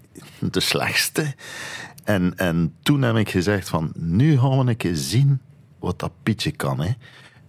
de 0.52 0.60
slechtste. 0.60 1.36
En, 2.04 2.38
en 2.38 2.76
toen 2.84 3.02
heb 3.02 3.16
ik 3.16 3.30
gezegd 3.30 3.70
van, 3.70 3.92
nu 3.96 4.40
gaan 4.40 4.66
we 4.66 4.76
een 4.78 4.98
zien 4.98 5.42
wat 5.80 6.00
dat 6.00 6.12
Pietje 6.24 6.52
kan. 6.52 6.80
Hè. 6.80 6.92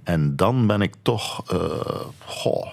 En 0.02 0.36
dan 0.36 0.66
ben 0.66 0.80
ik 0.80 0.94
toch... 1.02 1.52
Uh, 1.52 1.60
goh, 2.18 2.66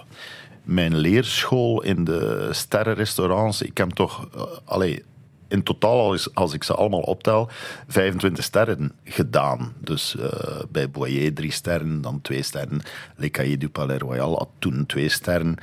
mijn 0.62 0.96
leerschool 0.96 1.82
in 1.82 2.04
de 2.04 2.48
sterrenrestaurants, 2.50 3.62
ik 3.62 3.78
heb 3.78 3.90
toch... 3.90 4.28
Uh, 4.36 4.42
allee, 4.64 5.04
in 5.48 5.62
totaal, 5.62 6.10
als, 6.10 6.34
als 6.34 6.52
ik 6.52 6.64
ze 6.64 6.74
allemaal 6.74 7.00
optel, 7.00 7.48
25 7.86 8.44
sterren 8.44 8.92
gedaan. 9.04 9.72
Dus 9.80 10.14
uh, 10.18 10.24
bij 10.68 10.90
Boyer 10.90 11.34
drie 11.34 11.52
sterren, 11.52 12.00
dan 12.00 12.20
twee 12.20 12.42
sterren. 12.42 12.82
Le 13.16 13.30
Cahiers 13.30 13.58
du 13.58 13.68
Palais 13.68 14.00
Royal 14.00 14.38
had 14.38 14.48
toen 14.58 14.86
twee 14.86 15.08
sterren. 15.08 15.56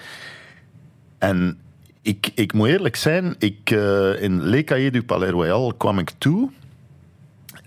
En 1.17 1.59
ik, 2.07 2.31
ik 2.35 2.53
moet 2.53 2.67
eerlijk 2.67 2.95
zijn, 2.95 3.35
ik, 3.39 3.69
uh, 3.69 4.21
in 4.21 4.41
Le 4.41 4.63
Cahiers 4.63 4.91
du 4.91 5.03
Palais 5.03 5.31
Royal 5.31 5.73
kwam 5.73 5.99
ik 5.99 6.09
toe, 6.17 6.51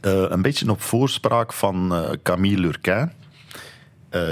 uh, 0.02 0.24
een 0.28 0.42
beetje 0.42 0.70
op 0.70 0.80
voorspraak 0.80 1.52
van 1.52 1.92
uh, 1.92 2.10
Camille 2.22 2.60
Lurquin, 2.60 3.10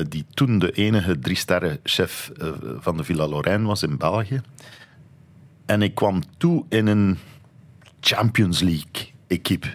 die 0.08 0.24
toen 0.34 0.58
de 0.58 0.70
enige 0.70 1.18
drie-sterren-chef 1.18 2.30
van 2.78 2.96
de 2.96 3.04
Villa 3.04 3.26
Lorraine 3.26 3.66
was 3.66 3.82
in 3.82 3.96
België. 3.96 4.40
En 5.66 5.82
ik 5.82 5.94
kwam 5.94 6.22
toe 6.36 6.64
in 6.68 6.86
een 6.86 7.18
Champions 8.00 8.60
League-equipe. 8.60 9.68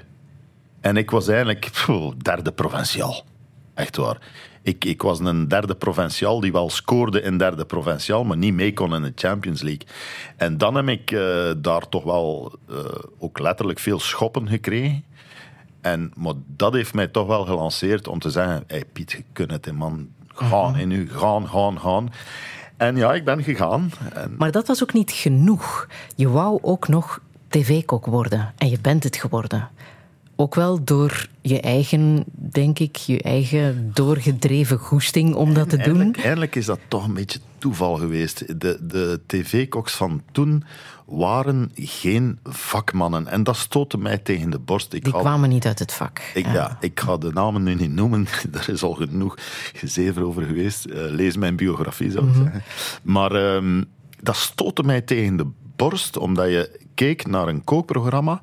En 0.82 0.98
ik 0.98 1.12
was 1.12 1.28
eigenlijk 1.28 1.72
derde 2.18 2.52
provinciaal. 2.52 3.26
Echt 3.74 3.96
waar. 3.96 4.18
Ik, 4.64 4.86
ik 4.86 5.02
was 5.02 5.20
een 5.20 5.48
derde 5.48 5.76
provinciaal 5.76 6.40
die 6.40 6.52
wel 6.52 6.70
scoorde 6.70 7.22
in 7.22 7.38
derde 7.38 7.66
provinciaal, 7.66 8.24
maar 8.24 8.38
niet 8.38 8.54
mee 8.54 8.74
kon 8.74 8.96
in 8.96 9.02
de 9.02 9.12
Champions 9.16 9.62
League. 9.62 9.88
En 10.38 10.58
dan 10.58 10.76
heb 10.76 10.88
ik 10.88 11.12
uh, 11.12 11.52
daar 11.58 11.90
toch 11.90 12.04
wel 12.04 12.54
uh, 12.70 12.78
ook 13.20 13.40
letterlijk 13.40 13.80
veel 13.80 14.00
schoppen 14.00 14.48
gekregen. 14.48 15.04
En, 15.82 16.12
maar 16.16 16.34
dat 16.46 16.74
heeft 16.74 16.94
mij 16.94 17.08
toch 17.08 17.28
wel 17.28 17.46
gelanceerd 17.46 18.08
om 18.08 18.20
te 18.20 18.30
zeggen: 18.30 18.64
hey 18.68 18.84
Piet, 18.94 19.12
je 19.12 19.24
kunt 19.34 19.52
het, 19.52 19.72
man. 19.72 20.08
Gaan, 20.28 20.76
en 20.76 20.88
nu 20.88 21.10
gaan, 21.10 21.48
gaan, 21.48 21.80
gaan. 21.80 22.14
En 22.78 22.96
ja, 22.96 23.14
ik 23.14 23.26
ben 23.26 23.44
gegaan. 23.44 23.92
En... 24.14 24.36
Maar 24.38 24.52
dat 24.52 24.68
was 24.68 24.84
ook 24.84 24.94
niet 24.94 25.12
genoeg. 25.12 25.88
Je 26.16 26.30
wou 26.30 26.60
ook 26.62 26.88
nog 26.88 27.20
tv-kok 27.48 28.06
worden. 28.06 28.54
En 28.58 28.70
je 28.70 28.78
bent 28.82 29.04
het 29.04 29.16
geworden. 29.16 29.70
Ook 30.36 30.56
wel 30.56 30.84
door 30.84 31.28
je 31.42 31.62
eigen, 31.62 32.24
denk 32.32 32.80
ik, 32.80 32.96
je 32.96 33.22
eigen 33.22 33.92
doorgedreven 33.94 34.78
goesting 34.78 35.36
om 35.36 35.54
dat 35.54 35.70
te 35.70 35.78
doen. 35.78 36.14
Eigenlijk 36.14 36.56
is 36.56 36.66
dat 36.66 36.80
toch 36.88 37.06
een 37.06 37.14
beetje 37.14 37.40
toeval 37.58 37.96
geweest. 37.96 38.60
De, 38.60 38.78
de 38.82 39.20
tv-koks 39.26 39.94
van 39.94 40.22
toen 40.32 40.64
waren 41.06 41.72
geen 41.76 42.40
vakmannen. 42.44 43.28
En 43.28 43.44
dat 43.44 43.58
stootte 43.58 43.98
mij 43.98 44.18
tegen 44.18 44.50
de 44.50 44.60
borst. 44.60 44.94
Ik 44.94 45.04
Die 45.04 45.14
kwamen 45.14 45.50
niet 45.50 45.66
uit 45.66 45.80
het 45.80 45.94
vak. 45.94 46.22
Ik, 46.34 46.46
ja. 46.46 46.78
ik 46.80 47.00
ga 47.00 47.18
de 47.18 47.32
namen 47.34 47.64
nu 47.64 47.76
niet 47.76 47.92
noemen. 47.92 48.28
Daar 48.52 48.70
is 48.70 48.84
al 48.84 48.94
genoeg 48.94 49.38
gezever 49.74 50.24
over 50.24 50.44
geweest. 50.44 50.88
Uh, 50.88 50.94
lees 50.96 51.38
mijn 51.38 51.56
biografie, 51.56 52.12
zou 52.12 52.26
ik 52.26 52.30
mm 52.30 52.36
-hmm. 52.36 52.44
zeggen. 52.44 52.64
Maar 53.04 53.56
um, 53.56 53.86
dat 54.22 54.36
stootte 54.36 54.84
mij 54.84 55.02
tegen 55.02 55.36
de 55.36 55.48
borst, 55.76 56.18
omdat 56.18 56.48
je 56.50 56.80
keek 56.94 57.28
naar 57.28 57.48
een 57.48 57.64
kookprogramma 57.64 58.42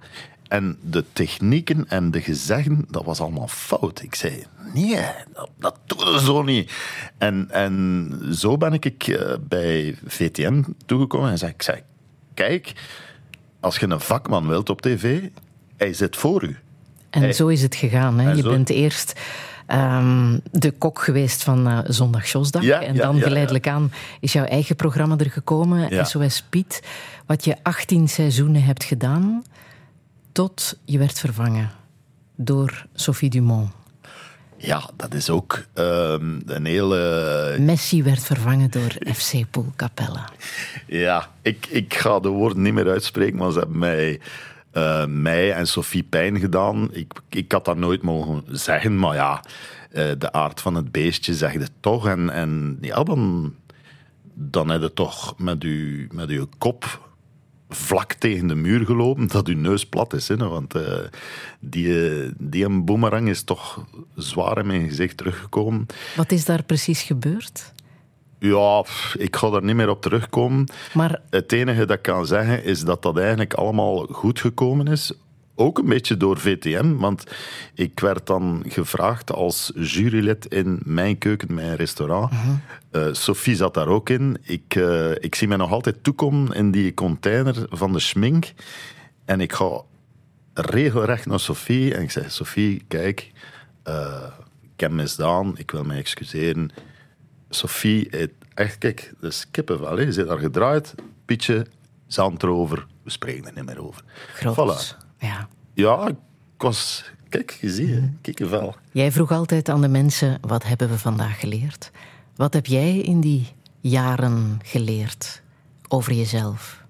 en 0.51 0.79
de 0.83 1.05
technieken 1.13 1.89
en 1.89 2.11
de 2.11 2.21
gezegden, 2.21 2.85
dat 2.89 3.05
was 3.05 3.21
allemaal 3.21 3.49
fout. 3.49 4.03
Ik 4.03 4.15
zei, 4.15 4.45
nee, 4.75 4.97
dat, 5.33 5.51
dat 5.59 5.77
doen 5.87 6.13
we 6.13 6.21
zo 6.21 6.43
niet. 6.43 6.73
En, 7.19 7.47
en 7.51 8.19
zo 8.33 8.57
ben 8.57 8.73
ik 8.73 9.07
uh, 9.07 9.35
bij 9.41 9.97
VTM 10.07 10.63
toegekomen 10.87 11.31
en 11.31 11.39
zei, 11.39 11.53
ik 11.53 11.63
zei, 11.63 11.83
kijk, 12.35 12.73
als 13.61 13.77
je 13.77 13.89
een 13.89 14.01
vakman 14.01 14.49
wilt 14.49 14.71
op 14.71 14.81
tv, 14.81 15.23
hij 15.77 15.93
zit 15.93 16.17
voor 16.17 16.45
u. 16.45 16.57
En 17.11 17.21
hij, 17.21 17.33
zo 17.33 17.47
is 17.47 17.63
het 17.63 17.75
gegaan. 17.75 18.19
Hè? 18.19 18.33
Je 18.33 18.43
zo... 18.43 18.51
bent 18.51 18.71
eerst 18.71 19.21
um, 19.69 20.41
de 20.53 20.71
kok 20.71 21.03
geweest 21.03 21.43
van 21.43 21.69
uh, 21.69 21.79
Zondag. 21.85 22.33
Ja, 22.61 22.83
en 22.83 22.97
dan 22.97 23.17
ja, 23.17 23.23
geleidelijk 23.23 23.69
aan 23.69 23.93
is 24.21 24.33
jouw 24.33 24.45
eigen 24.45 24.77
programma 24.77 25.17
er 25.17 25.31
gekomen, 25.31 26.07
SOS 26.07 26.45
Piet. 26.49 26.83
Wat 27.27 27.45
je 27.45 27.57
18 27.63 28.09
seizoenen 28.09 28.63
hebt 28.63 28.85
gedaan 28.85 29.43
tot 30.33 30.79
je 30.85 30.99
werd 30.99 31.19
vervangen. 31.19 31.71
door 32.37 32.87
Sophie 32.95 33.31
Dumont. 33.31 33.71
Ja, 34.57 34.91
dat 34.97 35.15
is 35.15 35.31
ook 35.31 35.65
ehm, 35.73 36.41
een 36.47 36.65
hele... 36.65 37.57
Messi 37.59 38.03
werd 38.03 38.23
vervangen 38.23 38.71
door 38.71 38.91
FC 39.15 39.51
Poelcapelle. 39.51 40.21
Ja, 40.87 41.31
ik, 41.43 41.67
ik 41.67 41.95
ga 41.95 42.21
de 42.21 42.29
woorden 42.29 42.63
niet 42.63 42.75
meer 42.75 42.91
uitspreken, 42.91 43.39
maar 43.39 43.53
ze 43.53 43.59
hebben 43.59 43.79
mij, 43.79 44.21
eh, 44.71 45.07
mij 45.07 45.53
en 45.53 45.67
Sophie 45.67 46.03
pijn 46.03 46.41
gedaan. 46.41 46.89
Ik, 46.93 47.13
ik 47.29 47.53
had 47.53 47.65
dat 47.65 47.77
nooit 47.77 48.03
mogen 48.03 48.43
zeggen, 48.47 48.99
maar 48.99 49.15
ja, 49.15 49.45
eh, 49.91 50.11
de 50.19 50.33
aard 50.33 50.61
van 50.61 50.75
het 50.75 50.93
beestje 50.93 51.35
zegt 51.35 51.61
het 51.61 51.73
toch. 51.81 52.07
En, 52.07 52.31
en 52.31 52.79
ja, 52.81 53.03
dan, 53.03 53.55
dan 54.35 54.69
heb 54.69 54.81
je 54.81 54.93
toch 54.93 55.39
met 55.39 55.63
je, 55.63 56.07
met 56.11 56.29
uw 56.29 56.49
kop 56.59 57.10
vlak 57.71 58.13
tegen 58.13 58.47
de 58.47 58.55
muur 58.55 58.85
gelopen 58.85 59.29
dat 59.29 59.49
uw 59.49 59.57
neus 59.57 59.87
plat 59.87 60.13
is. 60.13 60.29
Hè? 60.29 60.37
Want 60.37 60.77
uh, 60.77 60.83
die, 61.61 62.31
die 62.39 62.65
een 62.65 62.85
boemerang 62.85 63.29
is 63.29 63.43
toch 63.43 63.85
zwaar 64.17 64.59
in 64.59 64.67
mijn 64.67 64.89
gezicht 64.89 65.17
teruggekomen. 65.17 65.87
Wat 66.17 66.33
is 66.33 66.45
daar 66.45 66.63
precies 66.63 67.03
gebeurd? 67.03 67.73
Ja, 68.39 68.85
ik 69.19 69.37
ga 69.37 69.51
daar 69.51 69.65
niet 69.65 69.77
meer 69.77 69.89
op 69.89 70.03
terugkomen. 70.03 70.69
Maar... 70.95 71.21
Het 71.31 71.53
enige 71.53 71.87
dat 71.87 71.97
ik 71.97 72.03
kan 72.03 72.27
zeggen 72.27 72.65
is 72.65 72.85
dat 72.85 73.03
dat 73.03 73.19
eigenlijk 73.19 73.55
allemaal 73.55 74.07
goed 74.07 74.41
gekomen 74.41 74.87
is 74.87 75.13
ook 75.61 75.79
een 75.79 75.89
beetje 75.89 76.17
door 76.17 76.39
VTM, 76.39 76.97
want 76.97 77.25
ik 77.75 78.01
werd 78.01 78.27
dan 78.27 78.65
gevraagd 78.67 79.33
als 79.33 79.73
jurylid 79.75 80.47
in 80.47 80.81
Mijn 80.85 81.19
Keuken, 81.19 81.55
Mijn 81.55 81.77
Restaurant. 81.77 82.33
Uh 82.93 83.09
Sophie 83.13 83.57
zat 83.57 83.75
daar 83.75 83.89
ook 83.89 84.09
in. 84.09 84.39
Ik, 84.43 84.75
uh, 84.75 85.11
ik 85.11 85.35
zie 85.35 85.49
mij 85.49 85.57
nog 85.57 85.73
altijd 85.73 86.05
toekomen 86.05 86.53
in 86.53 86.71
die 86.71 86.95
container 86.95 87.67
van 87.69 87.93
de 87.93 88.01
schmink. 88.01 88.53
En 89.25 89.41
ik 89.41 89.53
ga 89.53 89.83
regelrecht 90.55 91.27
naar 91.27 91.41
Sophie 91.41 91.95
en 91.95 92.03
ik 92.03 92.11
zeg, 92.11 92.31
Sophie, 92.31 92.83
kijk, 92.89 93.33
uh, 93.85 94.27
ik 94.63 94.81
heb 94.81 94.91
misdaan, 94.91 95.59
ik 95.59 95.71
wil 95.71 95.85
mij 95.85 95.99
excuseren. 95.99 96.71
Sophie, 97.49 98.11
echt, 98.55 98.79
kijk, 98.79 99.13
dus 99.21 99.47
kippenvel, 99.51 99.97
hè. 99.97 100.05
ze 100.05 100.13
zit 100.13 100.27
daar 100.27 100.39
gedraaid, 100.39 100.95
Pietje, 101.25 101.67
zand 102.07 102.43
erover, 102.43 102.87
we 103.03 103.11
spreken 103.11 103.47
er 103.47 103.53
niet 103.55 103.65
meer 103.65 103.87
over. 103.87 104.03
Voilà. 104.35 105.09
Ja. 105.21 105.49
Ja, 105.75 106.09
ik 106.09 106.17
was... 106.57 107.11
Kijk, 107.29 107.59
je 107.61 107.71
ziet, 107.71 108.01
mm. 108.01 108.19
kikkenvel. 108.21 108.75
Jij 108.93 109.13
vroeg 109.13 109.31
altijd 109.31 109.69
aan 109.69 109.81
de 109.81 109.89
mensen, 109.89 110.39
wat 110.41 110.63
hebben 110.65 110.89
we 110.89 110.99
vandaag 110.99 111.41
geleerd? 111.41 111.91
Wat 112.37 112.53
heb 112.53 112.67
jij 112.67 112.99
in 112.99 113.21
die 113.21 113.49
jaren 113.81 114.59
geleerd 114.63 115.43
over 115.89 116.13
jezelf? 116.13 116.85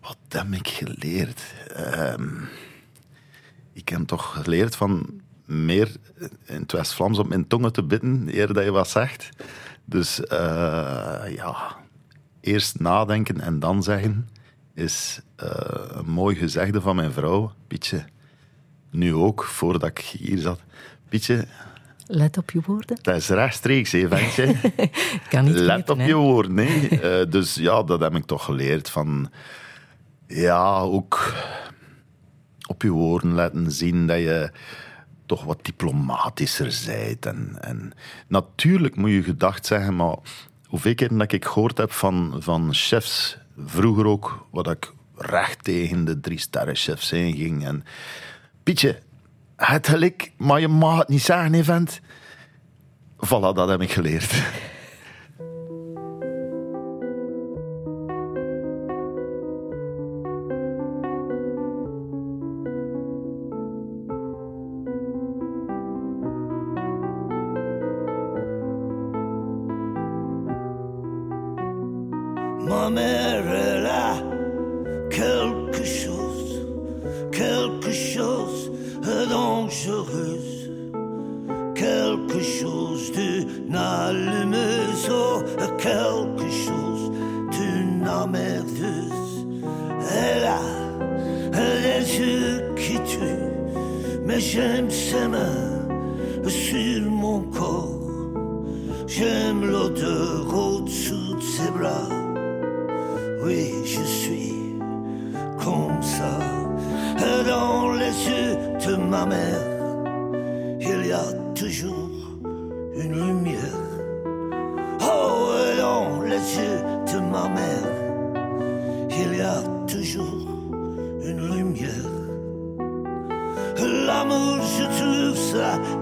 Wat 0.00 0.16
heb 0.28 0.52
ik 0.52 0.68
geleerd? 0.68 1.42
Um, 1.78 2.48
ik 3.72 3.88
heb 3.88 4.06
toch 4.06 4.32
geleerd 4.42 4.76
van 4.76 5.20
meer 5.44 5.96
in 6.44 6.60
het 6.60 6.72
West-Vlaams 6.72 7.18
op 7.18 7.28
mijn 7.28 7.46
tongen 7.46 7.72
te 7.72 7.84
bidden, 7.84 8.28
eer 8.28 8.52
dat 8.52 8.64
je 8.64 8.70
wat 8.70 8.88
zegt. 8.88 9.28
Dus 9.84 10.20
uh, 10.20 11.22
ja, 11.34 11.76
eerst 12.40 12.80
nadenken 12.80 13.40
en 13.40 13.58
dan 13.58 13.82
zeggen 13.82 14.28
is 14.74 15.20
uh, 15.42 15.48
een 15.88 16.10
mooi 16.10 16.36
gezegde 16.36 16.80
van 16.80 16.96
mijn 16.96 17.12
vrouw, 17.12 17.52
Pietje. 17.66 18.04
Nu 18.90 19.14
ook, 19.14 19.44
voordat 19.44 19.88
ik 19.88 19.98
hier 19.98 20.38
zat. 20.38 20.60
Pietje. 21.08 21.46
Let 22.06 22.38
op 22.38 22.50
je 22.50 22.60
woorden. 22.64 22.98
Dat 23.02 23.16
is 23.16 23.28
rechtstreeks, 23.28 23.92
hè, 23.92 24.08
ventje. 24.08 24.54
kan 25.30 25.44
niet 25.44 25.54
Let 25.54 25.90
op 25.90 26.00
je 26.00 26.14
woorden, 26.14 26.56
hè. 26.56 27.20
Uh, 27.20 27.30
dus 27.30 27.54
ja, 27.54 27.82
dat 27.82 28.00
heb 28.00 28.14
ik 28.14 28.24
toch 28.24 28.44
geleerd. 28.44 28.90
Van, 28.90 29.30
ja, 30.26 30.78
ook 30.78 31.34
op 32.66 32.82
je 32.82 32.90
woorden 32.90 33.32
laten 33.32 33.72
zien 33.72 34.06
dat 34.06 34.18
je 34.18 34.50
toch 35.26 35.44
wat 35.44 35.64
diplomatischer 35.64 36.82
bent. 36.86 37.26
En, 37.26 37.56
en 37.60 37.92
natuurlijk 38.28 38.96
moet 38.96 39.10
je 39.10 39.22
gedacht 39.22 39.66
zeggen, 39.66 39.96
maar 39.96 40.16
hoeveel 40.66 40.94
keer 40.94 41.18
dat 41.18 41.32
ik 41.32 41.44
gehoord 41.44 41.78
heb 41.78 41.92
van, 41.92 42.36
van 42.38 42.74
chefs 42.74 43.38
vroeger 43.66 44.06
ook, 44.06 44.46
wat 44.50 44.70
ik 44.70 44.92
recht 45.16 45.64
tegen 45.64 46.04
de 46.04 46.20
drie 46.20 46.38
sterrenchefs 46.38 47.10
heen 47.10 47.36
ging. 47.36 47.64
En 47.64 47.84
Pietje, 48.62 48.98
het 49.56 49.88
gelijk, 49.88 50.32
maar 50.36 50.60
je 50.60 50.68
mag 50.68 50.98
het 50.98 51.08
niet 51.08 51.22
zeggen, 51.22 51.54
event. 51.54 52.00
Voilà, 53.16 53.54
dat 53.54 53.68
heb 53.68 53.80
ik 53.80 53.92
geleerd. 53.92 54.32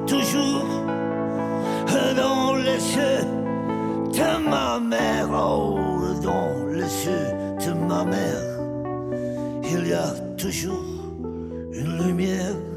toujours 0.07 0.85
dans 2.17 2.55
les 2.57 2.81
yeux 2.97 3.25
de 4.13 4.49
ma 4.49 4.79
mère. 4.81 5.29
Oh, 5.33 5.79
dans 6.23 6.67
les 6.71 7.07
yeux 7.07 7.31
de 7.65 7.73
ma 7.73 8.05
mère, 8.05 8.61
il 9.65 9.89
y 9.89 9.93
a 9.93 10.11
toujours 10.37 10.85
une 11.73 12.07
lumière. 12.07 12.74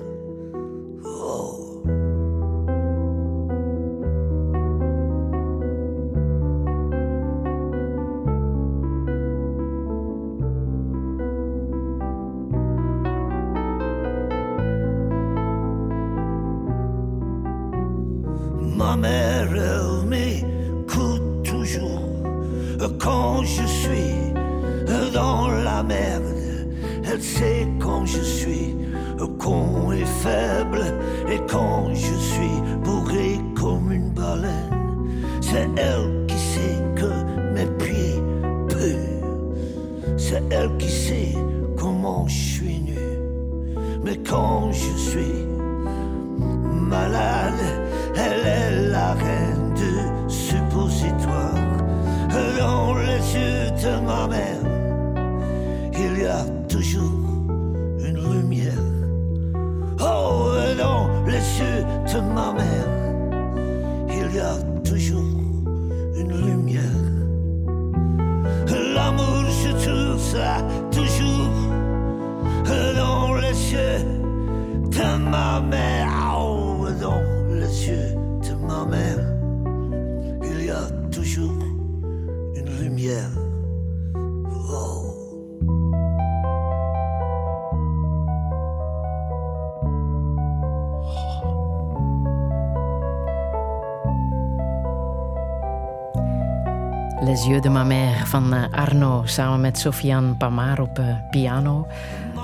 Yeux 97.47 97.61
de 97.61 97.69
ma 97.69 97.83
mère 97.83 98.25
van 98.25 98.53
eh, 98.53 98.63
Arno 98.71 99.21
samen 99.25 99.61
met 99.61 99.77
Sofiane 99.77 100.33
Pamar 100.35 100.79
op 100.81 100.99
eh, 100.99 101.05
piano. 101.29 101.87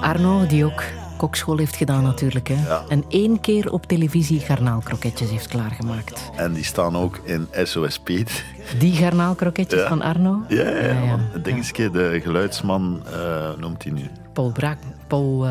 Arno, 0.02 0.46
die 0.48 0.66
ook 0.66 0.84
kokschool 1.18 1.58
heeft 1.58 1.76
gedaan 1.76 2.04
natuurlijk. 2.04 2.48
Hè? 2.48 2.78
En 2.88 3.04
één 3.10 3.40
keer 3.42 3.72
op 3.72 3.86
televisie 3.86 4.40
garnaalkroketjes 4.40 5.30
heeft 5.30 5.48
klaargemaakt. 5.48 6.32
En 6.36 6.54
die 6.54 6.64
staan 6.64 6.98
ook 6.98 7.22
in 7.24 7.48
SOS 7.64 8.00
Piet. 8.00 8.44
Die 8.80 8.94
garnaalkroketjes 8.94 9.82
Ja. 9.82 9.88
van 9.88 10.02
Arno? 10.02 10.42
Ja, 10.48 10.70
ja, 10.70 11.04
ja. 11.04 11.20
dingetje, 11.44 11.90
de 11.90 12.20
geluidsman, 12.24 13.02
eh, 13.12 13.50
noemt 13.60 13.84
hij 13.84 13.92
nu. 13.92 14.10
Paul 14.34 14.52
Braak... 14.52 14.78
Paul... 15.08 15.46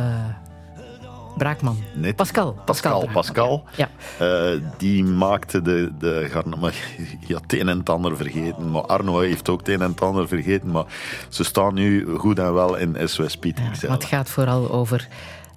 Braakman. 1.36 1.76
Pascal. 2.16 2.52
Pascal, 2.64 2.92
Braakman, 3.00 3.14
Pascal. 3.14 3.64
Ja. 3.76 3.88
Eh, 4.18 4.60
die 4.78 5.04
maakte 5.04 5.62
de, 5.62 5.92
de 5.98 6.26
garna... 6.30 6.56
Maar 6.56 6.74
je 7.26 7.32
had 7.34 7.42
het 7.42 7.52
een 7.52 7.68
en 7.68 7.78
het 7.78 7.90
ander 7.90 8.16
vergeten. 8.16 8.70
Maar 8.70 8.82
Arno 8.82 9.18
heeft 9.20 9.48
ook 9.48 9.58
het 9.58 9.68
een 9.68 9.80
en 9.82 9.90
het 9.90 10.00
ander 10.00 10.28
vergeten. 10.28 10.70
Maar 10.70 10.84
ze 11.28 11.44
staan 11.44 11.74
nu 11.74 12.16
goed 12.16 12.38
en 12.38 12.54
wel 12.54 12.76
in 12.76 13.08
SOS 13.08 13.36
Piet. 13.36 13.58
Ja, 13.80 13.90
het 13.92 14.04
gaat 14.04 14.28
vooral 14.30 14.70
over 14.70 15.08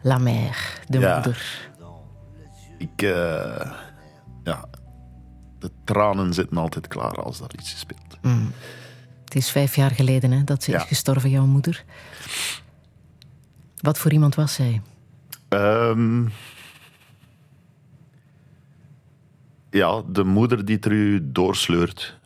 La 0.02 0.18
de 0.18 1.00
Ja. 1.00 1.14
moeder. 1.14 1.68
Ik... 2.78 3.02
eh, 3.02 3.72
ja... 4.44 4.66
De 5.60 5.72
tranen 5.84 6.34
zitten 6.34 6.58
altijd 6.58 6.88
klaar 6.88 7.24
als 7.24 7.40
daar 7.40 7.50
iets 7.58 7.80
speelt. 7.80 8.18
Het 9.26 9.36
is 9.36 9.50
vijf 9.50 9.76
jaar 9.76 9.92
geleden 9.92 10.32
hè, 10.32 10.44
dat 10.44 10.64
ze 10.64 10.72
Ja. 10.72 10.78
is 10.82 10.88
gestorven, 10.88 11.30
jouw 11.30 11.46
moeder. 11.46 11.84
Wat 13.82 13.98
voor 13.98 14.12
iemand 14.12 14.36
was 14.36 14.54
zij? 14.54 14.82
Ehm, 15.48 16.28
ja, 19.70 20.02
de 20.08 20.24
moeder 20.24 20.66
die 20.66 20.80
er 20.80 20.92
u 20.92 21.32
doorsleurt 21.32 22.20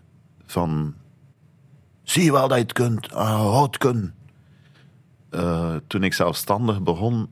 van... 0.45 0.93
Zie 2.03 2.23
je 2.23 2.31
wel 2.31 2.47
dat 2.47 2.57
je 2.57 2.63
het 2.63 2.73
kunt, 2.73 3.11
uh, 3.11 3.39
houd 3.39 3.77
kunnen. 3.77 4.15
Eh, 5.29 5.75
toen 5.87 6.03
ik 6.03 6.13
zelfstandig 6.13 6.81
begon... 6.83 7.29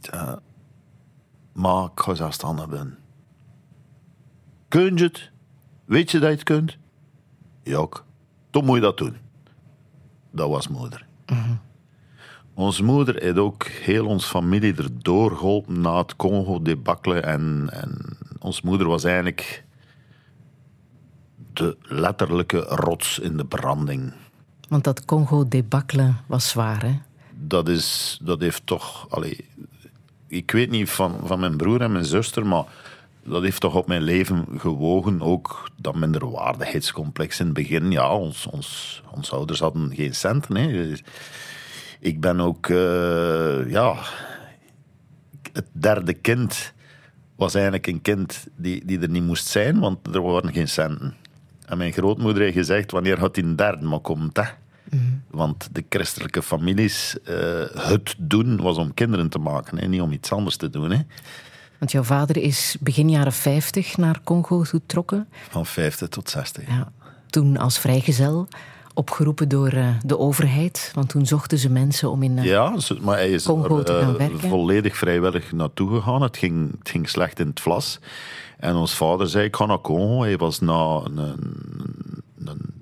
ja, 0.00 0.40
maar 1.52 1.84
ik 1.84 2.00
ga 2.00 2.14
zelfstandig 2.14 2.68
ben. 2.68 2.98
Kun 4.68 4.96
je 4.96 5.04
het? 5.04 5.30
Weet 5.84 6.10
je 6.10 6.18
dat 6.18 6.28
je 6.28 6.34
het 6.34 6.44
kunt? 6.44 6.78
Ja, 7.62 7.76
ook. 7.76 8.04
dan 8.50 8.64
moet 8.64 8.74
je 8.74 8.82
dat 8.82 8.98
doen. 8.98 9.16
Dat 10.30 10.48
was 10.48 10.68
moeder. 10.68 11.06
Onze 12.56 12.84
moeder 12.84 13.22
heeft 13.22 13.36
ook 13.36 13.66
heel 13.66 14.06
onze 14.06 14.28
familie 14.28 14.74
erdoor 14.74 15.36
geholpen 15.36 15.80
na 15.80 15.98
het 15.98 16.16
Congo-debakkelen. 16.16 17.22
En, 17.24 17.68
en 17.72 18.18
onze 18.38 18.60
moeder 18.64 18.86
was 18.88 19.04
eigenlijk 19.04 19.64
de 21.52 21.76
letterlijke 21.82 22.58
rots 22.58 23.18
in 23.18 23.36
de 23.36 23.44
branding. 23.44 24.12
Want 24.68 24.84
dat 24.84 25.04
Congo-debakkele 25.04 26.12
was 26.26 26.48
zwaar, 26.48 26.82
hè? 26.82 26.98
Dat, 27.34 27.68
is, 27.68 28.18
dat 28.22 28.40
heeft 28.40 28.66
toch... 28.66 29.06
Allee, 29.10 29.48
ik 30.26 30.50
weet 30.50 30.70
niet 30.70 30.90
van, 30.90 31.20
van 31.24 31.40
mijn 31.40 31.56
broer 31.56 31.80
en 31.80 31.92
mijn 31.92 32.04
zuster, 32.04 32.46
maar 32.46 32.64
dat 33.22 33.42
heeft 33.42 33.60
toch 33.60 33.74
op 33.74 33.86
mijn 33.86 34.02
leven 34.02 34.46
gewogen. 34.56 35.22
Ook 35.22 35.70
dat 35.76 35.94
minderwaardigheidscomplex 35.94 37.40
in 37.40 37.44
het 37.44 37.54
begin. 37.54 37.90
Ja, 37.90 38.14
ons, 38.14 38.46
ons, 38.46 39.02
onze 39.10 39.34
ouders 39.34 39.60
hadden 39.60 39.94
geen 39.94 40.14
centen. 40.14 40.56
Hè. 40.56 40.94
Ik 42.00 42.20
ben 42.20 42.40
ook... 42.40 42.68
eh, 42.68 43.70
ja, 43.70 43.96
het 45.52 45.66
derde 45.72 46.12
kind 46.12 46.72
was 47.36 47.54
eigenlijk 47.54 47.86
een 47.86 48.02
kind 48.02 48.46
die, 48.56 48.84
die 48.84 49.00
er 49.00 49.08
niet 49.08 49.22
moest 49.22 49.46
zijn, 49.46 49.78
want 49.78 50.14
er 50.14 50.22
waren 50.22 50.52
geen 50.52 50.68
centen. 50.68 51.14
En 51.66 51.78
mijn 51.78 51.92
grootmoeder 51.92 52.42
heeft 52.42 52.56
gezegd, 52.56 52.90
wanneer 52.90 53.18
gaat 53.18 53.34
die 53.34 53.44
een 53.44 53.56
derde 53.56 53.86
maar 53.86 53.98
komt, 54.00 54.36
hè? 54.36 54.42
Want 55.30 55.68
de 55.72 55.84
christelijke 55.88 56.42
families, 56.42 57.16
eh, 57.24 57.34
het 57.74 58.14
doen 58.18 58.56
was 58.56 58.76
om 58.76 58.94
kinderen 58.94 59.28
te 59.28 59.38
maken, 59.38 59.78
hè? 59.78 59.86
niet 59.86 60.00
om 60.00 60.12
iets 60.12 60.32
anders 60.32 60.56
te 60.56 60.70
doen. 60.70 60.90
Hè? 60.90 61.00
Want 61.78 61.92
jouw 61.92 62.02
vader 62.02 62.36
is 62.36 62.76
begin 62.80 63.10
jaren 63.10 63.32
50 63.32 63.96
naar 63.96 64.20
Congo 64.24 64.60
getrokken. 64.60 65.28
Van 65.48 65.66
50 65.66 66.08
tot 66.08 66.30
60. 66.30 66.68
Ja, 66.68 66.92
toen 67.26 67.56
als 67.56 67.78
vrijgezel, 67.78 68.48
opgeroepen 68.96 69.48
door 69.48 69.68
eh, 69.68 69.88
de 70.04 70.18
overheid. 70.18 70.90
Want 70.94 71.08
toen 71.08 71.26
zochten 71.26 71.58
ze 71.58 71.70
mensen 71.70 72.10
om 72.10 72.22
in... 72.22 72.38
eh, 72.38 72.44
Ja, 72.44 72.76
maar 73.00 73.16
hij 73.16 73.30
is 73.30 73.44
Congo 73.44 73.82
te 73.82 73.92
gaan 73.92 74.12
eh, 74.12 74.16
werken? 74.28 74.48
volledig 74.48 74.96
vrijwillig 74.96 75.52
naartoe 75.52 75.94
gegaan. 75.94 76.22
Het 76.22 76.36
ging, 76.36 76.70
het 76.78 76.88
ging 76.88 77.08
slecht 77.08 77.38
in 77.40 77.46
het 77.46 77.60
vlas. 77.60 77.98
En 78.58 78.74
ons 78.74 78.94
vader 78.94 79.28
zei, 79.28 79.44
ik 79.44 79.56
ga 79.56 79.66
naar 79.66 79.80
Congo. 79.80 80.22
Hij 80.22 80.36
was 80.36 80.60
na 80.60 81.00
een, 81.04 81.16
een, 81.18 82.22
een- 82.44 82.74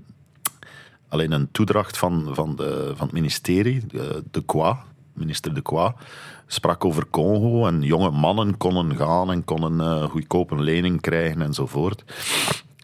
alleen 1.09 1.33
een 1.33 1.48
toedracht 1.53 1.98
van, 1.98 2.29
van, 2.33 2.57
de, 2.57 2.92
van 2.96 3.07
het 3.07 3.14
ministerie, 3.14 3.87
de, 3.87 4.22
de 4.31 4.42
Kwa, 4.44 4.85
minister 5.12 5.55
de 5.55 5.62
Kwa, 5.62 5.94
sprak 6.46 6.85
over 6.85 7.07
Congo. 7.11 7.66
En 7.66 7.83
jonge 7.83 8.11
mannen 8.11 8.57
konden 8.57 8.96
gaan 8.96 9.31
en 9.31 9.44
konden 9.44 10.09
goedkoop 10.09 10.50
een 10.50 10.62
lening 10.62 11.00
krijgen 11.00 11.42
enzovoort. 11.42 12.05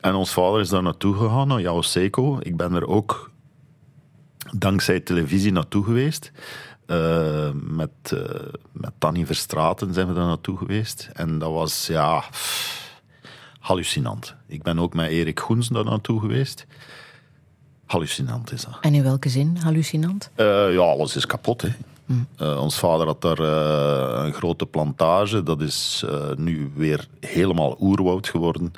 En 0.00 0.14
ons 0.14 0.32
vader 0.32 0.60
is 0.60 0.68
daar 0.68 0.82
naartoe 0.82 1.14
gegaan, 1.14 1.48
naar 1.48 1.60
Jaoseko. 1.60 2.38
Ik 2.42 2.56
ben 2.56 2.74
er 2.74 2.86
ook 2.86 3.30
dankzij 4.56 5.00
televisie 5.00 5.52
naartoe 5.52 5.84
geweest. 5.84 6.32
Eh, 6.86 7.50
met, 7.54 7.90
eh, 8.02 8.20
met 8.72 8.92
Tanny 8.98 9.26
Verstraten 9.26 9.94
zijn 9.94 10.06
we 10.06 10.14
daar 10.14 10.26
naartoe 10.26 10.56
geweest. 10.56 11.10
En 11.12 11.38
dat 11.38 11.52
was, 11.52 11.86
ja, 11.86 12.18
pff, 12.18 12.92
hallucinant. 13.58 14.34
Ik 14.46 14.62
ben 14.62 14.78
ook 14.78 14.94
met 14.94 15.10
Erik 15.10 15.40
Goens 15.40 15.68
daar 15.68 15.84
naartoe 15.84 16.20
geweest. 16.20 16.66
Hallucinant 17.86 18.52
is 18.52 18.64
dat. 18.64 18.78
En 18.80 18.94
in 18.94 19.02
welke 19.02 19.28
zin? 19.28 19.56
Hallucinant? 19.56 20.30
Eh, 20.34 20.46
ja, 20.72 20.80
alles 20.80 21.16
is 21.16 21.26
kapot. 21.26 21.62
Hè. 21.62 21.68
Eh, 22.36 22.60
ons 22.60 22.78
vader 22.78 23.06
had 23.06 23.20
daar 23.20 23.38
een 24.24 24.32
grote 24.32 24.66
plantage. 24.66 25.42
Dat 25.42 25.60
is 25.60 26.04
nu 26.36 26.72
weer 26.74 27.08
helemaal 27.20 27.76
oerwoud 27.80 28.28
geworden. 28.28 28.72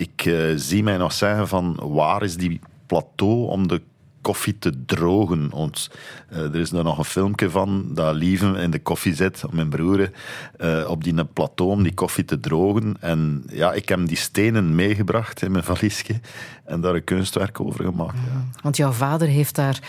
Ik 0.00 0.24
eh, 0.24 0.34
zie 0.56 0.82
mij 0.82 0.96
nog 0.96 1.12
zeggen 1.12 1.48
van 1.48 1.78
waar 1.82 2.22
is 2.22 2.36
die 2.36 2.60
plateau 2.86 3.48
om 3.48 3.68
de 3.68 3.82
koffie 4.20 4.58
te 4.58 4.84
drogen. 4.84 5.52
Ons, 5.52 5.90
eh, 6.28 6.38
er 6.38 6.54
is 6.54 6.70
daar 6.70 6.84
nog 6.84 6.98
een 6.98 7.04
filmpje 7.04 7.50
van 7.50 7.94
dat 7.94 8.14
Lieven 8.14 8.56
in 8.56 8.70
de 8.70 8.78
koffie 8.78 9.14
zit, 9.14 9.42
mijn 9.50 9.68
broer, 9.68 10.10
eh, 10.58 10.84
op 10.88 11.04
die 11.04 11.24
plateau 11.24 11.70
om 11.70 11.82
die 11.82 11.94
koffie 11.94 12.24
te 12.24 12.40
drogen. 12.40 12.96
En 13.00 13.44
ja, 13.50 13.72
ik 13.72 13.88
heb 13.88 14.06
die 14.06 14.16
stenen 14.16 14.74
meegebracht 14.74 15.42
in 15.42 15.52
mijn 15.52 15.64
valiesje 15.64 16.20
en 16.64 16.80
daar 16.80 16.94
een 16.94 17.04
kunstwerk 17.04 17.60
over 17.60 17.84
gemaakt. 17.84 18.16
Ja. 18.16 18.60
Want 18.62 18.76
jouw 18.76 18.92
vader 18.92 19.28
heeft 19.28 19.54
daar 19.54 19.80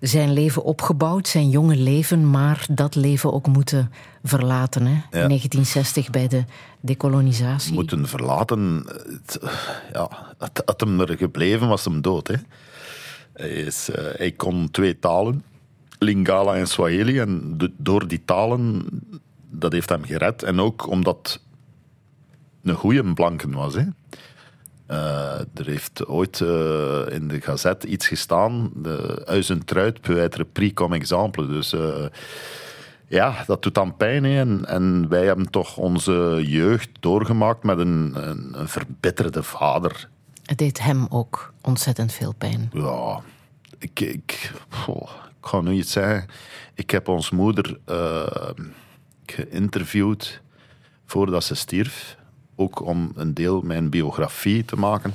zijn 0.00 0.32
leven 0.32 0.62
opgebouwd, 0.64 1.28
zijn 1.28 1.48
jonge 1.50 1.76
leven, 1.76 2.30
maar 2.30 2.66
dat 2.70 2.94
leven 2.94 3.32
ook 3.32 3.46
moeten 3.46 3.90
verlaten. 4.22 4.86
Hè? 4.86 4.92
In 4.92 5.00
1960 5.10 6.10
bij 6.10 6.28
de 6.28 6.44
decolonisatie. 6.80 7.72
moeten 7.74 8.08
verlaten. 8.08 8.84
Het, 8.86 9.38
ja, 9.92 10.08
had, 10.38 10.62
had 10.64 10.80
hem 10.80 11.00
er 11.00 11.16
gebleven, 11.16 11.68
was 11.68 11.84
hem 11.84 12.00
dood. 12.00 12.28
Hè. 12.28 12.34
Hij, 13.32 13.48
is, 13.50 13.90
eh, 13.90 14.04
hij 14.16 14.32
kon 14.32 14.70
twee 14.70 14.98
talen, 14.98 15.42
Lingala 15.98 16.54
en 16.54 16.66
Swahili. 16.66 17.18
En 17.20 17.54
de- 17.58 17.72
door 17.76 18.08
die 18.08 18.22
talen, 18.24 18.86
dat 19.50 19.72
heeft 19.72 19.88
hem 19.88 20.04
gered. 20.04 20.42
En 20.42 20.60
ook 20.60 20.88
omdat 20.88 21.40
een 22.62 22.74
goede 22.74 23.12
blanken 23.14 23.52
was. 23.52 23.74
Hè. 23.74 23.82
Eh, 24.86 25.38
er 25.38 25.66
heeft 25.66 26.06
ooit 26.06 26.40
eh, 26.40 27.02
in 27.08 27.28
de 27.28 27.40
gazet 27.40 27.84
iets 27.84 28.08
gestaan. 28.08 28.70
De 28.74 29.22
Uizentruid 29.26 30.00
peut 30.00 30.18
être 30.18 30.44
pris 30.44 30.72
comme 30.74 30.96
exemple. 30.96 31.46
Dus 31.46 31.72
eh, 31.72 32.06
ja, 33.06 33.44
dat 33.46 33.62
doet 33.62 33.74
dan 33.74 33.96
pijn. 33.96 34.24
Hè. 34.24 34.38
En, 34.38 34.64
en 34.66 35.08
wij 35.08 35.26
hebben 35.26 35.50
toch 35.50 35.76
onze 35.76 36.42
jeugd 36.46 36.88
doorgemaakt 37.00 37.62
met 37.64 37.78
een, 37.78 38.12
een, 38.28 38.60
een 38.60 38.68
verbitterde 38.68 39.42
vader. 39.42 40.08
Het 40.42 40.58
deed 40.58 40.80
hem 40.80 41.06
ook 41.08 41.52
ontzettend 41.62 42.12
veel 42.12 42.34
pijn. 42.38 42.70
Ja, 42.72 43.20
ik, 43.78 44.00
ik, 44.00 44.52
ga 45.40 45.60
nu 45.60 45.72
iets 45.72 45.92
zeggen. 45.92 46.26
Ik 46.74 46.90
heb 46.90 47.08
ons 47.08 47.30
moeder 47.30 47.78
geïnterviewd 49.26 50.40
voordat 51.06 51.44
ze 51.44 51.54
stierf. 51.54 52.16
Ook 52.56 52.80
om 52.80 53.12
een 53.14 53.34
deel 53.34 53.60
mijn 53.60 53.90
biografie 53.90 54.64
te 54.64 54.76
maken. 54.76 55.14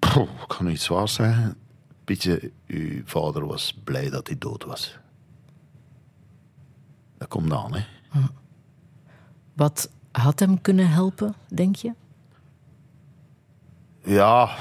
Ik 0.00 0.52
ga 0.52 0.62
nu 0.62 0.70
iets 0.70 0.84
zwaars 0.84 1.14
zeggen. 1.14 1.56
Pietje, 2.04 2.50
uw 2.66 3.02
vader 3.04 3.46
was 3.46 3.80
blij 3.84 4.10
dat 4.10 4.26
hij 4.26 4.38
dood 4.38 4.64
was. 4.64 4.98
Dat 7.18 7.28
komt 7.28 7.52
aan, 7.52 7.74
hè. 7.74 7.84
Wat 9.54 9.90
had 10.12 10.38
hem 10.38 10.60
kunnen 10.60 10.88
helpen, 10.88 11.34
denk 11.48 11.76
je? 11.76 11.92
Ja. 14.04 14.56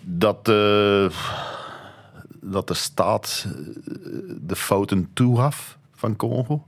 Dat 0.00 0.44
de, 0.44 1.10
dat 2.40 2.68
de 2.68 2.74
staat 2.74 3.46
eh, 3.46 3.52
de 4.40 4.56
fouten 4.56 5.10
toegaf 5.12 5.78
van 5.92 6.16
Congo. 6.16 6.66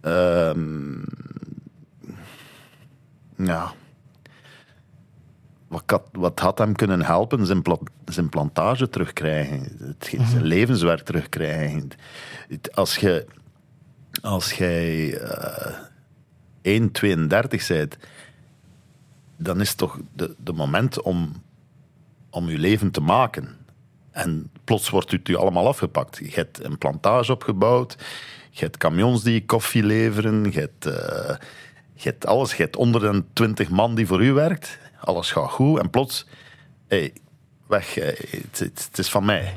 Ehm, 0.00 0.98
ja. 3.36 3.72
Wat 5.68 5.82
had, 5.86 6.08
wat 6.12 6.38
had 6.40 6.58
hem 6.58 6.74
kunnen 6.74 7.02
helpen? 7.02 7.46
Zijn, 7.46 7.62
pla- 7.62 7.78
zijn 8.04 8.28
plantage 8.28 8.88
terugkrijgen. 8.88 9.76
Het, 9.78 10.14
zijn 10.30 10.42
levenswerk 10.42 11.00
terugkrijgen. 11.02 11.88
Het- 12.48 12.76
Als 12.76 12.96
je 12.96 13.26
als 14.22 14.52
jij 14.52 15.18
eh 15.18 15.78
1,32 16.62 17.66
bent, 17.68 17.96
dan 19.36 19.60
is 19.60 19.68
het 19.68 19.78
toch 19.78 19.98
de, 20.12 20.34
de 20.38 20.52
moment 20.52 21.02
om, 21.02 21.42
om 22.30 22.48
je 22.48 22.58
leven 22.58 22.90
te 22.90 23.00
maken. 23.00 23.56
En 24.10 24.50
plots 24.64 24.90
wordt 24.90 25.10
het 25.10 25.28
u 25.28 25.36
allemaal 25.36 25.66
afgepakt. 25.68 26.16
Je 26.16 26.30
hebt 26.30 26.64
een 26.64 26.78
plantage 26.78 27.32
opgebouwd, 27.32 27.96
je 28.50 28.64
hebt 28.64 28.76
camions 28.76 29.22
die 29.22 29.44
koffie 29.44 29.82
leveren, 29.82 30.44
eh, 30.44 30.52
je 31.94 32.08
hebt 32.08 32.26
alles. 32.26 32.54
Je 32.54 32.62
hebt 32.62 32.74
120 32.74 33.68
man 33.68 33.94
die 33.94 34.06
voor 34.06 34.22
u 34.22 34.32
werkt, 34.32 34.78
alles 35.00 35.32
gaat 35.32 35.50
goed 35.50 35.78
en 35.78 35.90
plots, 35.90 36.26
hey, 36.88 37.12
weg, 37.66 37.96
eh, 37.96 38.40
het, 38.50 38.98
is 38.98 39.10
van 39.10 39.24
mij. 39.24 39.54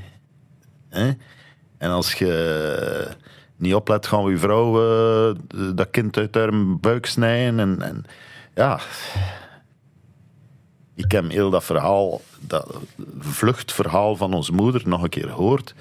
En 1.77 1.89
als 1.89 2.13
je 2.13 3.07
niet 3.55 3.73
oplet, 3.73 4.07
gaan 4.07 4.23
we 4.23 4.31
je 4.31 4.37
vrouw 4.37 4.73
eh, 5.27 5.35
dat 5.75 5.89
kind 5.89 6.17
uit 6.17 6.35
haar 6.35 6.77
buik 6.79 7.05
snijden. 7.05 7.81
En, 7.81 8.05
ja, 8.55 8.79
ik 10.95 11.11
heb 11.11 11.31
heel 11.31 11.49
dat 11.49 11.63
verhaal, 11.63 12.21
dat 12.39 12.77
vluchtverhaal 13.19 14.15
van 14.15 14.33
onze 14.33 14.53
moeder 14.53 14.81
nog 14.85 15.03
een 15.03 15.09
keer 15.09 15.27
gehoord. 15.27 15.73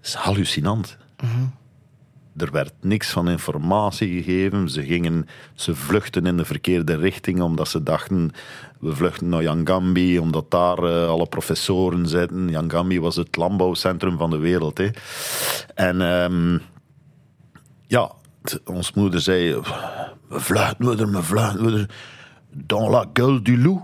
Dat 0.00 0.06
is 0.06 0.14
hallucinant. 0.14 0.96
Er 2.38 2.50
werd 2.50 2.72
niks 2.80 3.10
van 3.10 3.28
informatie 3.28 4.22
gegeven. 4.22 4.68
Ze, 4.68 4.84
gingen, 4.84 5.26
ze 5.54 5.74
vluchten 5.74 6.26
in 6.26 6.36
de 6.36 6.44
verkeerde 6.44 6.96
richting 6.96 7.40
omdat 7.40 7.68
ze 7.68 7.82
dachten 7.82 8.30
we 8.78 8.94
vluchten 8.94 9.28
naar 9.28 9.42
Yangambi 9.42 10.18
omdat 10.18 10.50
daar 10.50 10.78
eh, 10.78 11.08
alle 11.08 11.26
professoren 11.26 12.06
zitten. 12.06 12.48
Yangambi 12.48 13.00
was 13.00 13.16
het 13.16 13.36
landbouwcentrum 13.36 14.18
van 14.18 14.30
de 14.30 14.38
wereld. 14.38 14.78
Hè. 14.78 14.90
En 15.74 16.00
ehm, 16.00 16.58
ja, 17.86 18.12
ons 18.64 18.92
moeder 18.92 19.20
zei 19.20 19.60
we 20.28 20.40
vluchten, 20.40 20.86
moeder, 20.86 21.10
we 21.10 21.22
vluchten, 21.22 21.62
moeder. 21.62 21.90
Dans 22.50 22.90
la 22.90 23.04
gueule 23.12 23.42
du 23.42 23.62
loup. 23.62 23.82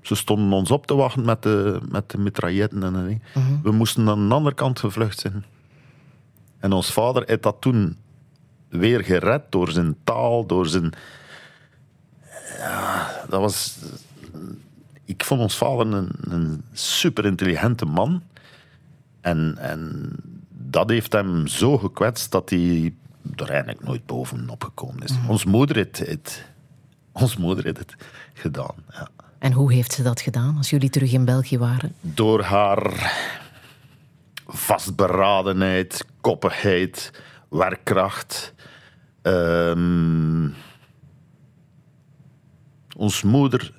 Ze 0.00 0.14
stonden 0.14 0.52
ons 0.52 0.70
op 0.70 0.86
te 0.86 0.94
wachten 0.94 1.24
met 1.24 1.42
de, 1.42 1.80
met 1.88 2.10
de 2.10 2.18
mitrailletten 2.18 2.82
en 2.82 2.92
dat 2.92 3.06
ding. 3.06 3.22
We 3.62 3.72
moesten 3.72 4.08
aan 4.08 4.28
de 4.28 4.34
andere 4.34 4.54
kant 4.54 4.78
gevlucht 4.78 5.18
zijn. 5.18 5.44
En 6.62 6.72
ons 6.72 6.92
vader 6.92 7.22
heeft 7.26 7.42
dat 7.42 7.56
toen 7.60 7.96
weer 8.68 9.04
gered 9.04 9.42
door 9.48 9.70
zijn 9.70 9.96
taal, 10.04 10.46
door 10.46 10.66
zijn. 10.66 10.92
Ja, 12.58 13.24
dat 13.28 13.40
was. 13.40 13.78
Ik 15.04 15.24
vond 15.24 15.40
ons 15.40 15.56
vader 15.56 15.86
een, 15.86 16.10
een 16.20 16.64
super 16.72 17.26
intelligente 17.26 17.84
man. 17.84 18.22
En, 19.20 19.56
en 19.58 20.10
dat 20.48 20.90
heeft 20.90 21.12
hem 21.12 21.46
zo 21.46 21.78
gekwetst 21.78 22.30
dat 22.30 22.50
hij 22.50 22.94
er 23.36 23.50
eigenlijk 23.50 23.84
nooit 23.84 24.06
bovenop 24.06 24.64
gekomen 24.64 25.02
is. 25.02 25.12
Ons 25.28 25.44
moeder 25.44 25.76
heeft, 25.76 25.98
heeft, 25.98 26.44
ons 27.12 27.36
moeder 27.36 27.64
heeft 27.64 27.78
het 27.78 27.94
gedaan. 28.32 28.74
Ja. 28.90 29.08
En 29.38 29.52
hoe 29.52 29.72
heeft 29.72 29.92
ze 29.92 30.02
dat 30.02 30.20
gedaan 30.20 30.56
als 30.56 30.70
jullie 30.70 30.90
terug 30.90 31.12
in 31.12 31.24
België 31.24 31.58
waren? 31.58 31.94
door 32.00 32.42
haar 32.42 33.12
vastberadenheid, 34.46 36.04
koppigheid, 36.20 37.10
werkkracht. 37.50 38.54
Ehm 39.22 40.48
ons 42.96 43.22
moeder 43.22 43.74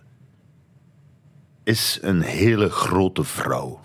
is 1.63 1.99
een 2.02 2.21
hele 2.21 2.69
grote 2.69 3.23
vrouw. 3.23 3.80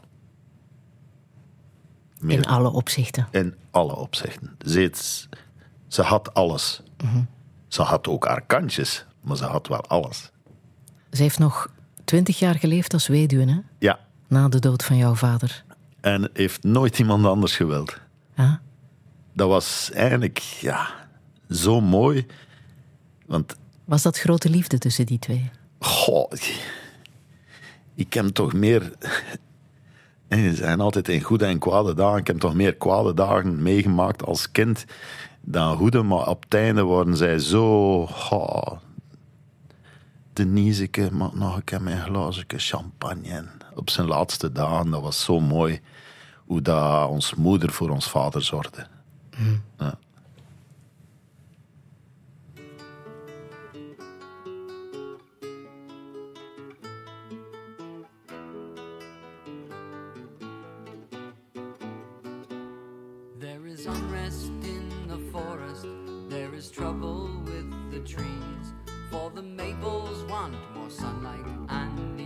Meer 2.20 2.36
In 2.38 2.44
alle 2.46 2.70
opzichten. 2.70 3.28
in 3.30 3.54
alle 3.70 3.96
opzichten. 3.96 4.56
Ze, 4.66 4.90
ze 5.88 6.02
had 6.02 6.34
alles. 6.34 6.82
Ze 7.68 7.82
had 7.82 8.08
ook 8.08 8.26
haar 8.26 8.42
kantjes, 8.46 9.06
maar 9.20 9.36
ze 9.36 9.44
had 9.44 9.66
wel 9.66 9.80
alles. 9.86 10.30
Ze 11.12 11.22
heeft 11.22 11.38
nog 11.38 11.70
twintig 12.04 12.38
jaar 12.38 12.54
geleefd 12.54 12.92
als 12.92 13.06
weduwe, 13.06 13.50
hè? 13.50 13.58
Ja, 13.78 13.98
Na 14.28 14.48
de 14.48 14.58
dood 14.58 14.84
van 14.84 14.96
jouw 14.96 15.14
vader. 15.14 15.64
En 16.00 16.30
heeft 16.32 16.62
nooit 16.62 16.98
iemand 16.98 17.26
anders 17.26 17.56
gewild. 17.56 18.00
Ja? 18.36 18.60
dat 19.38 19.48
was 19.48 19.90
eigenlijk 19.92 20.38
ja, 20.38 20.88
zo 21.50 21.80
mooi. 21.80 22.26
Want 23.26 23.56
Was 23.84 24.02
dat 24.02 24.18
grote 24.18 24.50
liefde 24.50 24.78
tussen 24.78 25.06
die 25.06 25.18
twee? 25.18 25.50
goh, 25.78 26.32
ik 27.94 28.12
heb 28.12 28.26
toch 28.26 28.52
meer. 28.52 28.92
Ze 30.28 30.54
zijn 30.54 30.80
altijd 30.80 31.08
in 31.08 31.20
goede 31.20 31.44
en 31.44 31.58
kwade 31.58 31.94
dagen. 31.94 32.18
Ik 32.18 32.26
heb 32.26 32.38
toch 32.38 32.54
meer 32.54 32.74
kwade 32.74 33.14
dagen 33.14 33.62
meegemaakt 33.62 34.24
als 34.24 34.50
kind 34.50 34.84
dan 35.40 35.76
goede. 35.76 36.02
Maar 36.02 36.28
op 36.28 36.42
het 36.42 36.54
einde 36.54 36.82
worden 36.82 37.16
zij 37.16 37.38
zo. 37.38 37.92
Oh, 38.30 38.72
Deniseke, 40.32 41.08
maar 41.12 41.30
nog 41.34 41.56
een 41.56 41.64
keer 41.64 41.82
mijn 41.82 42.32
champagne. 42.56 43.44
Op 43.78 43.90
zijn 43.90 44.06
laatste 44.06 44.52
dagen, 44.52 44.90
dat 44.90 45.02
was 45.02 45.24
zo 45.24 45.40
mooi. 45.40 45.80
Hoe 46.46 46.62
dat 46.62 47.08
ons 47.08 47.34
moeder 47.34 47.70
voor 47.72 47.90
ons 47.90 48.10
vader 48.10 48.44
zorgde. 48.44 48.86
Ja. 49.78 49.98
There 63.38 63.66
is 63.72 63.86
unrest 63.86 64.50
in 64.60 64.90
the 65.06 65.18
forest, 65.32 65.86
there 66.28 66.56
is 66.56 66.70
trouble 66.70 67.28
with 67.44 67.70
the 67.90 68.02
trees. 68.02 68.72
For 69.10 69.30
the 69.34 69.42
maples 69.42 70.24
want 70.28 70.54
more 70.74 70.90
sunlight, 70.90 71.46
and 71.66 72.17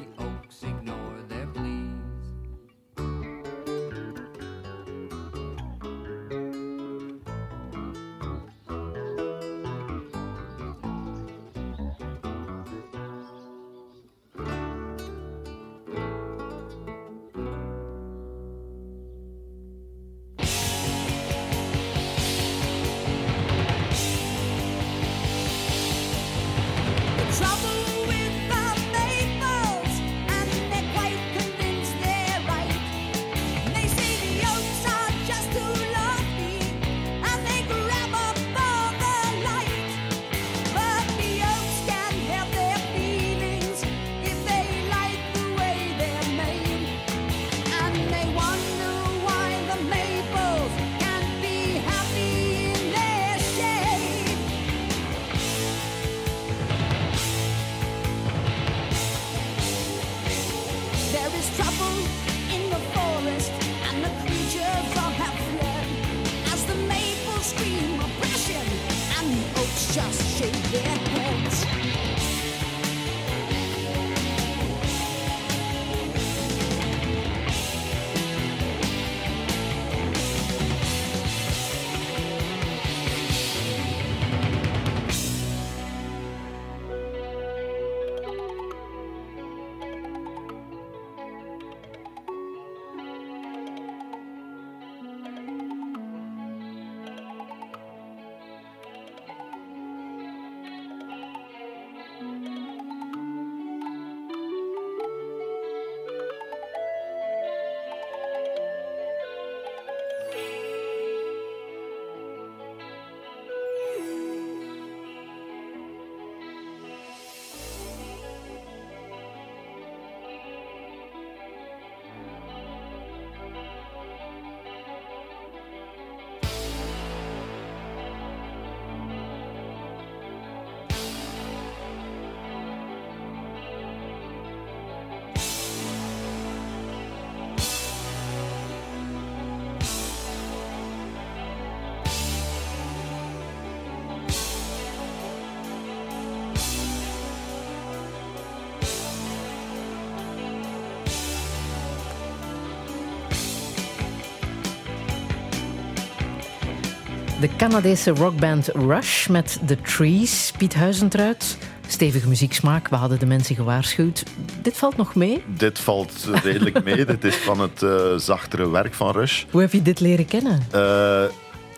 De 157.43 157.57
Canadese 157.57 158.11
rockband 158.11 158.69
Rush 158.69 159.27
met 159.27 159.61
The 159.67 159.81
Trees. 159.81 160.53
Piet 160.59 160.75
Huizentruid, 160.75 161.59
stevige 161.87 162.29
muzieksmaak. 162.29 162.89
We 162.89 162.97
hadden 162.97 163.19
de 163.19 163.27
mensen 163.27 163.55
gewaarschuwd. 163.55 164.25
Dit 164.61 164.77
valt 164.77 164.97
nog 164.97 165.15
mee. 165.15 165.45
Dit 165.57 165.79
valt 165.79 166.29
redelijk 166.43 166.85
mee. 166.85 167.05
dit 167.05 167.25
is 167.25 167.37
van 167.37 167.61
het 167.61 167.83
uh, 167.83 168.15
zachtere 168.17 168.71
werk 168.71 168.95
van 168.95 169.11
Rush. 169.13 169.45
Hoe 169.51 169.61
heb 169.61 169.73
je 169.73 169.83
dit 169.83 170.01
leren 170.01 170.27
kennen? 170.27 170.61
Uh, 170.75 171.23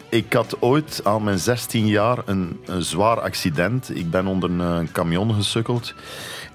ik 0.08 0.32
had 0.32 0.56
ooit 0.60 1.00
aan 1.04 1.24
mijn 1.24 1.38
16 1.38 1.86
jaar 1.86 2.18
een, 2.24 2.60
een 2.66 2.82
zwaar 2.82 3.20
accident. 3.20 3.96
Ik 3.96 4.10
ben 4.10 4.26
onder 4.26 4.50
een 4.50 4.92
camion 4.92 5.34
gesukkeld. 5.34 5.94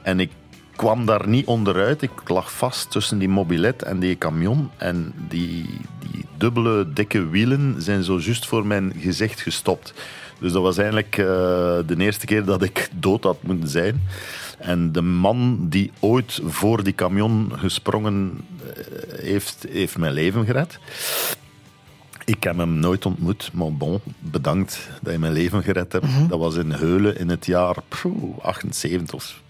En 0.01 0.19
ik 0.19 0.31
kwam 0.75 1.05
daar 1.05 1.27
niet 1.27 1.45
onderuit. 1.45 2.01
Ik 2.01 2.11
lag 2.29 2.51
vast 2.51 2.91
tussen 2.91 3.17
die 3.17 3.29
mobilet 3.29 3.83
en 3.83 3.99
die 3.99 4.17
camion. 4.17 4.69
En 4.77 5.13
die, 5.27 5.79
die 6.11 6.25
dubbele 6.37 6.93
dikke 6.93 7.27
wielen 7.27 7.81
zijn 7.81 8.03
zo 8.03 8.19
juist 8.19 8.45
voor 8.45 8.65
mijn 8.65 8.93
gezicht 8.99 9.41
gestopt. 9.41 9.93
Dus 10.39 10.51
dat 10.51 10.61
was 10.61 10.77
eigenlijk 10.77 11.17
uh, 11.17 11.25
de 11.85 11.95
eerste 11.97 12.25
keer 12.25 12.45
dat 12.45 12.63
ik 12.63 12.89
dood 12.93 13.23
had 13.23 13.43
moeten 13.43 13.69
zijn. 13.69 14.01
En 14.57 14.91
de 14.91 15.01
man 15.01 15.69
die 15.69 15.91
ooit 15.99 16.39
voor 16.43 16.83
die 16.83 16.95
camion 16.95 17.51
gesprongen 17.55 18.31
uh, 18.31 18.83
heeft, 19.21 19.65
heeft 19.69 19.97
mijn 19.97 20.13
leven 20.13 20.45
gered. 20.45 20.79
Ik 22.25 22.43
heb 22.43 22.57
hem 22.57 22.73
nooit 22.73 23.05
ontmoet, 23.05 23.49
maar 23.53 23.73
bon, 23.73 23.99
bedankt 24.19 24.89
dat 25.01 25.13
je 25.13 25.19
mijn 25.19 25.33
leven 25.33 25.63
gered 25.63 25.91
hebt. 25.91 26.05
Mm 26.05 26.13
-hmm. 26.13 26.27
Dat 26.27 26.39
was 26.39 26.55
in 26.55 26.71
Heulen 26.71 27.17
in 27.17 27.29
het 27.29 27.45
jaar 27.45 27.75
pff, 27.87 28.05
78 28.41 29.15
of 29.15 29.41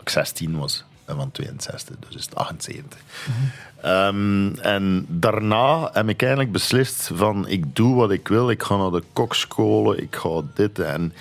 ik 0.00 0.08
16 0.08 0.56
was. 0.58 0.84
Van 1.06 1.30
62, 1.32 1.96
dus 1.98 2.16
is 2.16 2.24
het 2.24 2.34
78. 2.34 3.00
Mm-hmm. 3.26 3.50
Um, 3.84 4.58
en 4.58 5.06
daarna 5.08 5.90
heb 5.92 6.08
ik 6.08 6.20
eigenlijk 6.20 6.52
beslist 6.52 7.10
van 7.14 7.48
ik 7.48 7.76
doe 7.76 7.94
wat 7.94 8.10
ik 8.10 8.28
wil. 8.28 8.50
Ik 8.50 8.62
ga 8.62 8.76
naar 8.76 8.90
de 8.90 9.02
kokscholen, 9.12 10.02
ik 10.02 10.16
ga 10.16 10.42
dit 10.54 10.78
en... 10.78 11.12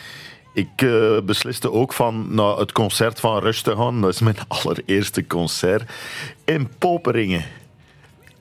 Ik 0.54 0.82
uh, 0.82 1.20
besliste 1.22 1.72
ook 1.72 1.94
van 1.94 2.36
naar 2.36 2.58
het 2.58 2.72
concert 2.72 3.20
van 3.20 3.40
Rush 3.40 3.62
te 3.62 3.76
gaan. 3.76 4.02
Dat 4.02 4.14
is 4.14 4.20
mijn 4.20 4.36
allereerste 4.48 5.28
concert 5.28 5.92
in 6.46 6.70
Poperingen. 6.78 7.46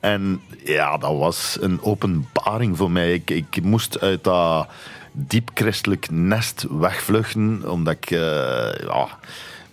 En 0.00 0.40
ja, 0.64 0.98
dat 0.98 1.18
was 1.18 1.57
een 1.61 1.83
openbaring 1.83 2.76
voor 2.76 2.90
mij. 2.90 3.14
Ik, 3.14 3.31
ik 3.31 3.62
moest 3.62 4.00
uit 4.00 4.24
dat 4.24 4.68
diep 5.12 5.50
christelijk 5.55 6.11
nest 6.11 6.66
wegvluchten, 6.70 7.70
omdat 7.70 7.94
ik... 7.94 8.11
Uh, 8.11 8.18
ja, 8.81 9.09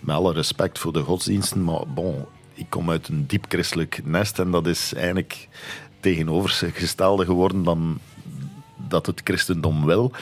met 0.00 0.16
alle 0.16 0.32
respect 0.32 0.78
voor 0.78 0.92
de 0.92 1.02
godsdiensten, 1.02 1.64
maar 1.64 1.86
bon, 1.86 2.26
ik 2.54 2.66
kom 2.68 2.90
uit 2.90 3.08
een 3.08 3.26
diep 3.26 3.44
christelijk 3.48 4.00
nest 4.04 4.38
en 4.38 4.50
dat 4.50 4.66
is 4.66 4.94
eigenlijk 4.94 5.48
tegenovergestelde 6.00 7.24
geworden 7.24 7.62
dan 7.62 7.98
dat 8.90 9.06
het 9.06 9.20
christendom 9.24 9.84
wil. 9.84 10.12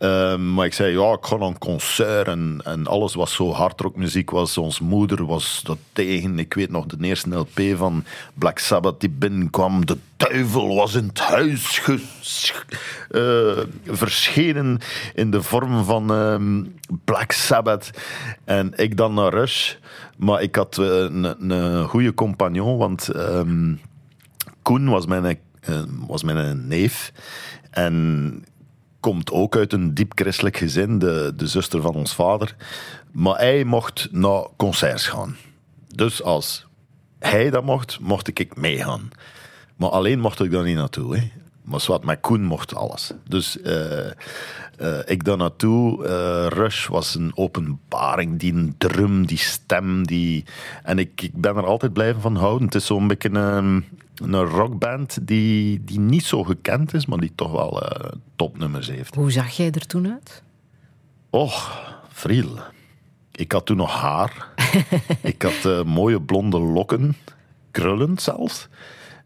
Uh, 0.00 0.36
maar 0.36 0.66
ik 0.66 0.74
zei, 0.74 0.98
ja, 0.98 1.12
ik 1.12 1.24
ga 1.24 1.36
naar 1.36 1.48
een 1.48 1.58
concert 1.58 2.28
en, 2.28 2.60
en 2.64 2.86
alles 2.86 3.14
was 3.14 3.34
zo 3.34 3.52
hardrockmuziek 3.52 4.30
was. 4.30 4.58
Ons 4.58 4.80
moeder 4.80 5.26
was 5.26 5.60
dat 5.64 5.78
tegen. 5.92 6.38
Ik 6.38 6.54
weet 6.54 6.70
nog 6.70 6.86
de 6.86 6.96
eerste 7.00 7.34
LP 7.34 7.60
van 7.76 8.04
Black 8.34 8.58
Sabbath 8.58 9.00
die 9.00 9.10
binnenkwam. 9.10 9.86
De 9.86 9.98
duivel 10.16 10.74
was 10.74 10.94
in 10.94 11.06
het 11.06 11.20
huis 11.20 11.82
uh, 13.10 13.58
verschenen 13.86 14.78
in 15.14 15.30
de 15.30 15.42
vorm 15.42 15.84
van 15.84 16.12
uh, 16.12 16.62
Black 17.04 17.32
Sabbath. 17.32 17.90
En 18.44 18.72
ik 18.76 18.96
dan 18.96 19.14
naar 19.14 19.34
Rush. 19.34 19.74
Maar 20.16 20.42
ik 20.42 20.56
had 20.56 20.76
een, 20.76 21.50
een 21.50 21.88
goede 21.88 22.14
compagnon, 22.14 22.78
want 22.78 23.08
ehm, 23.08 23.74
Koen 24.62 24.88
was 24.88 25.06
mijn, 25.06 25.38
was 26.06 26.22
mijn 26.22 26.66
neef. 26.66 27.12
En 27.72 28.44
komt 29.00 29.30
ook 29.30 29.56
uit 29.56 29.72
een 29.72 29.94
diep 29.94 30.12
christelijk 30.14 30.56
gezin, 30.56 30.98
de, 30.98 31.32
de 31.36 31.46
zuster 31.46 31.82
van 31.82 31.94
ons 31.94 32.14
vader. 32.14 32.56
Maar 33.12 33.36
hij 33.36 33.64
mocht 33.64 34.08
naar 34.10 34.46
concerts 34.56 35.06
gaan. 35.06 35.36
Dus 35.94 36.22
als 36.22 36.66
hij 37.18 37.50
dat 37.50 37.64
mocht, 37.64 38.00
mocht 38.00 38.38
ik 38.38 38.56
meegaan. 38.56 39.10
Maar 39.76 39.90
alleen 39.90 40.20
mocht 40.20 40.40
ik 40.40 40.50
daar 40.50 40.64
niet 40.64 40.76
naartoe. 40.76 41.16
Hè. 41.16 41.30
Maar 41.62 41.80
zwart, 41.80 42.04
met 42.04 42.20
Koen 42.20 42.44
mocht 42.44 42.74
alles. 42.74 43.12
Dus 43.28 43.56
uh, 43.56 44.06
uh, 44.80 44.98
ik 45.04 45.24
daar 45.24 45.36
naartoe. 45.36 46.04
Uh, 46.04 46.46
Rush 46.48 46.86
was 46.86 47.14
een 47.14 47.32
openbaring. 47.34 48.38
Die 48.38 48.74
drum, 48.78 49.26
die 49.26 49.38
stem. 49.38 50.06
Die... 50.06 50.44
En 50.82 50.98
ik, 50.98 51.22
ik 51.22 51.40
ben 51.40 51.56
er 51.56 51.66
altijd 51.66 51.92
blijven 51.92 52.20
van 52.20 52.36
houden. 52.36 52.66
Het 52.66 52.74
is 52.74 52.86
zo'n 52.86 53.08
beetje 53.08 53.30
een, 53.30 53.84
een 54.22 54.44
rockband 54.44 55.18
die, 55.26 55.84
die 55.84 56.00
niet 56.00 56.24
zo 56.24 56.44
gekend 56.44 56.94
is, 56.94 57.06
maar 57.06 57.18
die 57.18 57.32
toch 57.34 57.52
wel 57.52 57.82
topnummers 58.36 58.88
heeft. 58.88 59.14
Hoe 59.14 59.30
zag 59.30 59.50
jij 59.50 59.70
er 59.70 59.86
toen 59.86 60.10
uit? 60.10 60.42
Och, 61.30 61.82
vriel. 62.08 62.58
Ik 63.32 63.52
had 63.52 63.66
toen 63.66 63.76
nog 63.76 64.00
haar. 64.00 64.48
ik 65.22 65.42
had 65.42 65.84
mooie 65.84 66.20
blonde 66.20 66.58
lokken. 66.58 67.16
Krullend 67.70 68.22
zelfs. 68.22 68.68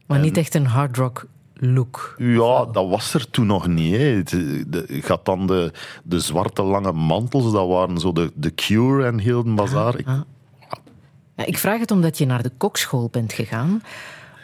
Maar 0.07 0.17
en... 0.17 0.23
niet 0.23 0.37
echt 0.37 0.55
een 0.55 0.67
hard 0.67 0.97
rock 0.97 1.27
look. 1.55 2.15
Ja, 2.19 2.65
dat 2.65 2.89
was 2.89 3.15
er 3.15 3.31
toen 3.31 3.47
nog 3.47 3.67
niet. 3.67 3.95
Hè. 3.95 4.07
Je 4.07 5.03
had 5.07 5.25
dan 5.25 5.47
de, 5.47 5.73
de 6.05 6.21
zwarte 6.21 6.63
lange 6.63 6.93
mantels, 6.93 7.53
dat 7.53 7.69
waren 7.69 7.99
zo 7.99 8.13
de, 8.13 8.33
de 8.35 8.55
Cure 8.55 9.07
en 9.07 9.19
heel 9.19 9.45
de 9.45 9.55
bazaar. 9.55 9.95
Ah, 10.05 10.09
ah. 10.09 10.21
Ja, 11.37 11.45
ik 11.45 11.59
vraag 11.59 11.81
het 11.81 11.91
omdat 11.91 12.19
je 12.19 12.27
naar 12.27 12.43
de 12.43 12.53
kokschool 12.57 13.09
bent 13.11 13.33
gegaan 13.33 13.83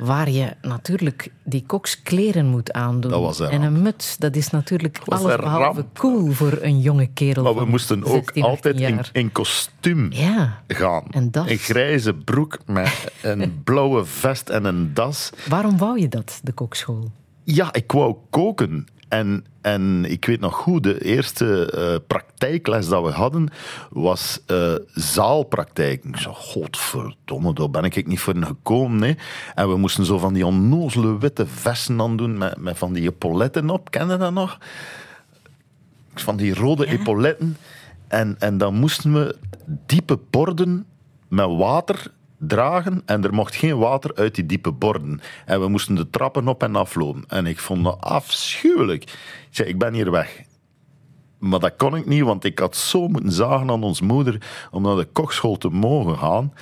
waar 0.05 0.31
je 0.31 0.53
natuurlijk 0.61 1.33
die 1.45 1.65
kokskleren 1.67 2.47
moet 2.47 2.73
aandoen. 2.73 3.35
En 3.51 3.63
een 3.63 3.83
muts, 3.83 4.17
dat 4.17 4.37
is 4.37 4.51
natuurlijk 4.51 4.99
alles 5.07 5.37
behalve 5.37 5.85
cool 5.95 6.31
voor 6.31 6.59
een 6.61 6.81
jonge 6.81 7.07
kerel. 7.07 7.43
Maar 7.43 7.55
we 7.55 7.65
moesten 7.65 8.05
ook 8.05 8.39
altijd 8.39 8.81
in, 8.81 9.01
in, 9.13 9.33
kostuum 9.33 10.13
ja. 10.13 10.63
gaan. 10.67 11.05
En 11.11 11.31
das. 11.31 11.51
Een 11.51 11.59
grijze 11.59 12.15
broek 12.15 12.59
met 12.67 13.13
een 13.23 13.61
blauwe 13.65 14.05
vest 14.05 14.49
en 14.49 14.65
een 14.65 14.95
das. 14.95 15.31
Waarom 15.49 15.79
wou 15.79 16.01
je 16.01 16.09
dat, 16.09 16.41
de 16.43 16.53
kokschool? 16.53 17.11
Ja, 17.45 17.73
ik 17.73 17.93
wou 17.93 18.17
koken. 18.31 18.87
En, 19.13 19.45
en 19.61 20.05
ik 20.05 20.25
weet 20.25 20.41
nog 20.41 20.55
goed, 20.55 20.83
de 20.83 21.05
eerste 21.05 21.73
uh, 21.75 22.07
praktijkles 22.07 22.89
dat 22.89 23.03
we 23.05 23.11
hadden 23.11 23.49
was 23.91 24.41
uh, 24.47 24.75
zaalpraktijk. 24.93 26.05
Ik 26.05 26.17
zei, 26.17 26.35
godverdomme, 26.35 27.53
daar 27.55 27.71
ben 27.71 27.85
ik 27.85 28.07
niet 28.07 28.21
voor 28.21 28.37
gekomen. 28.37 29.03
Hè. 29.03 29.15
En 29.55 29.69
we 29.69 29.77
moesten 29.77 30.05
zo 30.05 30.19
van 30.19 30.33
die 30.33 30.47
onnozele 30.47 31.19
witte 31.19 31.47
vesten 31.47 32.01
aan 32.01 32.17
doen 32.17 32.39
met, 32.39 32.57
met 32.57 32.79
van 32.79 32.93
die 32.93 33.09
epauletten 33.09 33.71
op. 33.71 33.91
Ken 33.91 34.09
je 34.09 34.17
dat 34.17 34.33
nog? 34.33 34.59
Van 36.15 36.37
die 36.37 36.55
rode 36.55 36.87
ja. 36.87 36.93
epauletten. 36.93 37.57
En, 38.09 38.37
en 38.39 38.59
dan 38.59 38.75
moesten 38.75 39.13
we 39.13 39.37
diepe 39.87 40.19
borden 40.31 40.87
met 41.29 41.57
water 41.57 42.13
dragen 42.47 43.03
en 43.07 43.24
er 43.24 43.34
mocht 43.34 43.55
geen 43.55 43.78
water 43.78 44.14
uit 44.14 44.34
die 44.34 44.47
diepe 44.47 44.72
borden. 44.72 45.20
En 45.47 45.61
we 45.61 45.68
moesten 45.68 45.95
de 45.95 46.11
trappen 46.11 46.49
op 46.49 46.62
en 46.62 46.76
aflopen. 46.76 47.24
En 47.28 47.47
ik 47.47 47.59
vond 47.59 47.84
dat 47.84 48.01
afschuwelijk. 48.01 49.03
Ik 49.03 49.11
zei, 49.51 49.68
ik 49.68 49.78
ben 49.78 49.95
hier 49.95 50.11
weg. 50.11 50.43
Maar 51.38 51.59
dat 51.59 51.76
kon 51.76 51.97
ik 51.97 52.07
niet, 52.07 52.22
want 52.22 52.45
ik 52.45 52.59
had 52.59 52.76
zo 52.76 53.09
moeten 53.09 53.32
zagen 53.32 53.70
aan 53.70 53.82
ons 53.82 54.01
moeder 54.01 54.66
om 54.70 54.82
naar 54.82 54.97
de 54.97 55.05
kokschool 55.05 55.59
te 55.59 55.68
mogen 55.68 56.18
gaan. 56.18 56.53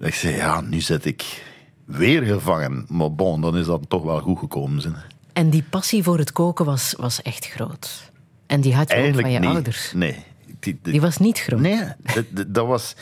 Ik 0.00 0.14
zei, 0.14 0.34
ja, 0.34 0.60
nu 0.60 0.80
zit 0.80 1.04
ik 1.04 1.44
weer 1.84 2.22
gevangen. 2.22 2.84
Maar 2.88 3.14
bon, 3.14 3.40
dan 3.40 3.56
is 3.56 3.66
dat 3.66 3.88
toch 3.88 4.02
wel 4.02 4.20
goed 4.20 4.38
gekomen. 4.38 4.80
Zijn. 4.80 4.96
En 5.32 5.50
die 5.50 5.64
passie 5.70 6.02
voor 6.02 6.18
het 6.18 6.32
koken 6.32 6.64
was, 6.64 6.94
was 6.98 7.22
echt 7.22 7.46
groot? 7.46 8.10
En 8.46 8.60
die 8.60 8.74
had 8.74 8.88
je 8.88 8.94
Eigenlijk 8.94 9.26
ook 9.26 9.32
van 9.32 9.42
je 9.42 9.46
niet. 9.48 9.56
ouders? 9.56 9.92
Nee. 9.94 10.16
Die, 10.46 10.78
die, 10.82 10.92
die, 10.92 11.00
was 11.00 11.16
niet 11.18 11.38
groot? 11.38 11.60
Nee, 11.60 11.82
dat, 12.14 12.54
dat 12.54 12.66
was 12.66 12.96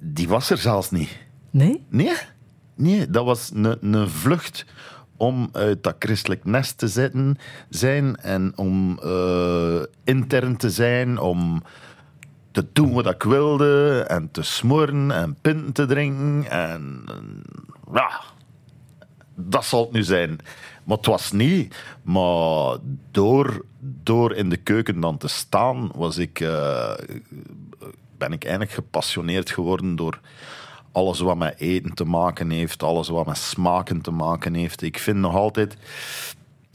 die 0.00 0.28
was 0.28 0.50
er 0.50 0.58
zelfs 0.58 0.90
niet. 0.90 1.18
Nee? 1.50 1.84
Nee, 1.88 2.16
nee 2.74 3.10
dat 3.10 3.24
was 3.24 3.50
een, 3.54 3.94
een 3.94 4.08
vlucht 4.08 4.64
om 5.16 5.48
uit 5.52 5.82
dat 5.82 5.94
christelijk 5.98 6.44
nest 6.44 6.78
te 6.78 6.88
zitten, 6.88 7.38
zijn 7.68 8.16
en 8.16 8.52
om 8.56 8.98
uh, 9.04 9.82
intern 10.04 10.56
te 10.56 10.70
zijn, 10.70 11.18
om 11.18 11.62
te 12.50 12.66
doen 12.72 12.92
wat 12.92 13.06
ik 13.06 13.22
wilde 13.22 14.04
en 14.08 14.30
te 14.30 14.42
smoren 14.42 15.10
en 15.10 15.36
pinten 15.40 15.72
te 15.72 15.86
drinken. 15.86 16.50
En 16.50 17.04
ja, 17.92 18.20
dat 19.34 19.64
zal 19.64 19.82
het 19.82 19.92
nu 19.92 20.02
zijn. 20.02 20.38
Maar 20.84 20.96
het 20.96 21.06
was 21.06 21.32
niet. 21.32 21.76
Maar 22.02 22.76
door, 23.10 23.64
door 23.80 24.34
in 24.34 24.48
de 24.48 24.56
keuken 24.56 25.00
dan 25.00 25.18
te 25.18 25.28
staan, 25.28 25.90
was 25.94 26.18
ik, 26.18 26.40
uh, 26.40 26.92
ben 28.22 28.32
ik 28.32 28.42
eigenlijk 28.42 28.72
gepassioneerd 28.72 29.50
geworden 29.50 29.96
door 29.96 30.20
alles 30.92 31.20
wat 31.20 31.36
met 31.36 31.58
eten 31.58 31.94
te 31.94 32.04
maken 32.04 32.50
heeft, 32.50 32.82
alles 32.82 33.08
wat 33.08 33.26
met 33.26 33.36
smaken 33.36 34.00
te 34.00 34.10
maken 34.10 34.54
heeft. 34.54 34.82
Ik 34.82 34.98
vind 34.98 35.18
nog 35.18 35.34
altijd 35.34 35.76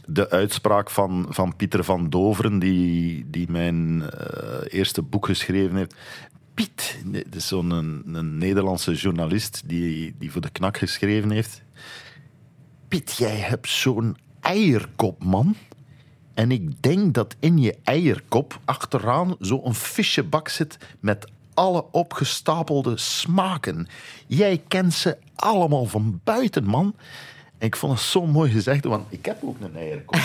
de 0.06 0.30
uitspraak 0.30 0.89
van, 0.89 1.26
van 1.30 1.56
Pieter 1.56 1.84
van 1.84 2.10
Doveren, 2.10 2.60
die, 2.60 3.26
die 3.30 3.52
mijn 3.52 4.00
uh, 4.00 4.10
eerste 4.70 5.02
boek 5.02 5.26
geschreven 5.26 5.76
heeft. 5.76 5.95
Piet, 6.54 7.00
dat 7.06 7.36
is 7.36 7.48
zo'n 7.48 7.72
een, 7.72 8.38
Nederlandse 8.38 8.93
journalist 8.93 9.64
die, 9.66 10.16
die 10.20 10.32
voor 10.32 10.41
de 10.41 10.50
knak 10.50 10.78
geschreven 10.78 11.32
heeft. 11.32 11.64
Piet, 12.88 13.16
jij 13.18 13.36
hebt 13.36 13.70
zo'n 13.70 14.18
eierkop, 14.41 15.24
man. 15.24 15.56
En 16.34 16.52
ik 16.52 16.82
denk 16.82 17.14
dat 17.14 17.36
in 17.39 17.58
je 17.58 17.76
eierkop 17.84 18.60
achteraan 18.66 19.36
zo'n 19.39 19.76
fichebak 19.76 20.50
zit 20.50 20.78
met 21.00 21.28
alle 21.58 21.86
opgestapelde 21.91 22.97
smaken. 22.97 23.88
Jij 24.28 24.62
kent 24.68 24.93
ze 24.93 25.18
allemaal 25.36 25.86
van 25.86 26.20
buiten, 26.24 26.64
man. 26.64 26.95
En 27.58 27.68
ik 27.68 27.76
vond 27.76 27.93
het 27.93 28.01
zo 28.01 28.26
mooi 28.26 28.51
gezegd, 28.51 28.84
want 28.84 29.05
ik 29.10 29.26
heb 29.26 29.38
ook 29.43 29.58
een 29.62 29.76
eierkop. 29.76 30.20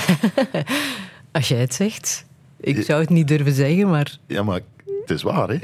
Als 1.33 1.49
jij 1.49 1.61
het 1.61 1.75
zegt. 1.75 2.25
Ik 2.61 2.85
zou 2.85 3.01
het 3.01 3.11
niet 3.11 3.29
durven 3.29 3.53
zeggen, 3.53 3.89
maar 3.89 4.19
ja, 4.27 4.43
maar 4.43 4.61
het 5.01 5.11
is 5.11 5.23
waar, 5.23 5.49
hè? 5.49 5.59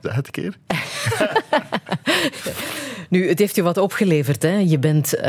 Zeg 0.00 0.14
het 0.14 0.26
een 0.26 0.32
keer. 0.32 0.56
Nu, 3.08 3.28
het 3.28 3.38
heeft 3.38 3.54
je 3.56 3.62
wat 3.62 3.78
opgeleverd. 3.78 4.42
Hè? 4.42 4.56
Je 4.56 4.78
bent 4.78 5.14
eh, 5.14 5.22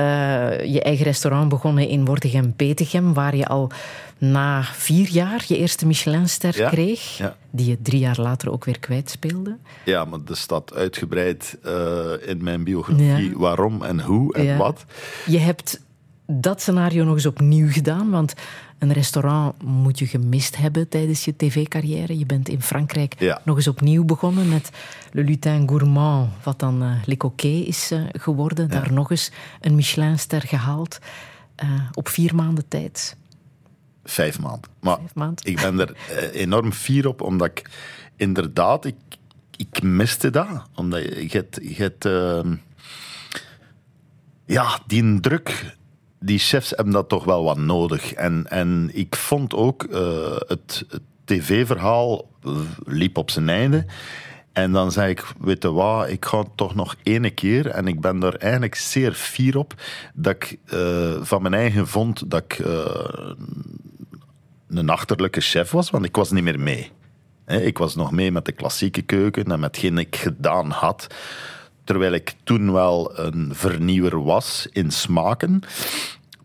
je 0.73 0.81
eigen 0.81 1.05
restaurant 1.05 1.49
begonnen 1.49 1.87
in 1.87 2.05
Wortegem-Petegem, 2.05 3.13
waar 3.13 3.35
je 3.35 3.47
al 3.47 3.71
na 4.17 4.63
vier 4.63 5.07
jaar 5.09 5.43
je 5.47 5.57
eerste 5.57 5.87
Michelinster 5.87 6.57
Ja, 6.57 6.69
kreeg, 6.69 7.17
ja. 7.17 7.35
die 7.51 7.69
je 7.69 7.77
drie 7.81 7.99
jaar 7.99 8.19
later 8.19 8.51
ook 8.51 8.65
weer 8.65 8.79
kwijtspeelde. 8.79 9.57
Ja, 9.85 10.05
maar 10.05 10.19
er 10.29 10.37
staat 10.37 10.73
uitgebreid 10.73 11.57
eh, 11.63 12.11
in 12.25 12.43
mijn 12.43 12.63
biografie 12.63 13.29
Ja. 13.29 13.37
waarom 13.37 13.83
en 13.83 13.99
hoe 14.01 14.33
en 14.33 14.57
wat. 14.57 14.85
Je 15.25 15.37
hebt 15.39 15.81
dat 16.27 16.61
scenario 16.61 17.03
nog 17.03 17.13
eens 17.13 17.25
opnieuw 17.25 17.71
gedaan, 17.71 18.09
want 18.09 18.33
een 18.79 18.93
restaurant 18.93 19.61
moet 19.63 19.99
je 19.99 20.07
gemist 20.07 20.57
hebben 20.57 20.89
tijdens 20.89 21.25
je 21.25 21.35
tv-carrière. 21.35 22.17
Je 22.17 22.25
bent 22.25 22.49
in 22.49 22.61
Frankrijk 22.61 23.15
Ja. 23.19 23.41
nog 23.43 23.55
eens 23.55 23.67
opnieuw 23.67 24.03
begonnen 24.03 24.49
met 24.49 24.69
Le 25.11 25.23
Lutin 25.23 25.67
Gourmand, 25.69 26.29
wat 26.43 26.59
dan 26.59 26.81
eh 26.83 26.91
Le 27.05 27.17
Coquet 27.17 27.67
is 27.67 27.91
eh, 27.91 28.01
geworden. 28.11 28.69
Daar 28.69 28.93
nog 28.93 29.11
eens 29.11 29.31
een 29.61 29.75
Michelinster 29.75 30.41
gehaald 30.41 30.99
eh, 31.55 31.69
op 31.93 32.07
vier 32.07 32.35
maanden 32.35 32.67
tijd. 32.67 33.17
Vijf 34.03 34.39
maanden. 34.39 34.69
Maar 34.79 34.97
Vijf 34.97 35.15
maanden. 35.15 35.45
ik 35.45 35.55
ben 35.61 35.79
er 35.79 35.95
enorm 36.31 36.71
fier 36.71 37.07
op, 37.07 37.21
omdat 37.21 37.47
ik 37.47 37.69
inderdaad, 38.15 38.85
ik, 38.85 38.95
ik 39.57 39.81
miste 39.83 40.29
dat. 40.29 40.47
Omdat 40.75 41.01
je, 41.03 41.21
je 41.21 41.37
hebt, 41.37 41.59
je 41.61 41.75
hebt 41.75 42.05
ehm, 42.05 42.55
ja, 44.45 44.79
die 44.87 45.19
druk, 45.19 45.74
die 46.25 46.39
chefs 46.39 46.69
hebben 46.69 46.93
dat 46.93 47.09
toch 47.09 47.23
wel 47.23 47.43
wat 47.43 47.57
nodig. 47.57 48.13
En, 48.13 48.45
en 48.49 48.89
ik 48.93 49.15
vond 49.15 49.53
ook 49.53 49.83
eh, 49.83 50.35
het, 50.47 50.85
tv-verhaal 51.25 52.29
liep 52.85 53.17
op 53.17 53.29
zijn 53.31 53.49
einde. 53.49 53.85
En 54.53 54.71
dan 54.71 54.91
zei 54.91 55.09
ik, 55.09 55.23
weet 55.39 55.63
je 55.63 55.71
wat, 55.71 56.09
ik 56.09 56.25
ga 56.25 56.43
toch 56.55 56.75
nog 56.75 56.95
ene 57.03 57.29
keer. 57.29 57.67
En 57.67 57.87
ik 57.87 58.01
ben 58.01 58.19
daar 58.19 58.33
eigenlijk 58.33 58.75
zeer 58.75 59.13
fier 59.13 59.57
op 59.57 59.73
dat 60.13 60.35
ik 60.35 60.57
eh, 60.65 61.13
van 61.21 61.41
mijn 61.41 61.53
eigen 61.53 61.87
vond 61.87 62.29
dat 62.31 62.43
ik 62.43 62.59
eh, 62.59 63.31
een 64.69 64.89
achterlijke 64.89 65.41
chef 65.41 65.71
was, 65.71 65.89
want 65.89 66.05
ik 66.05 66.15
was 66.15 66.31
niet 66.31 66.43
meer 66.43 66.59
mee. 66.59 66.91
Ik 67.45 67.77
was 67.77 67.95
nog 67.95 68.11
mee 68.11 68.31
met 68.31 68.45
de 68.45 68.51
klassieke 68.51 69.01
keuken 69.01 69.43
en 69.43 69.59
met 69.59 69.75
hetgeen 69.75 69.97
ik 69.97 70.15
gedaan 70.15 70.69
had. 70.69 71.07
Terwijl 71.83 72.13
ik 72.13 72.33
toen 72.43 72.71
wel 72.71 73.19
een 73.19 73.49
vernieuwer 73.55 74.23
was 74.23 74.67
in 74.71 74.91
smaken. 74.91 75.61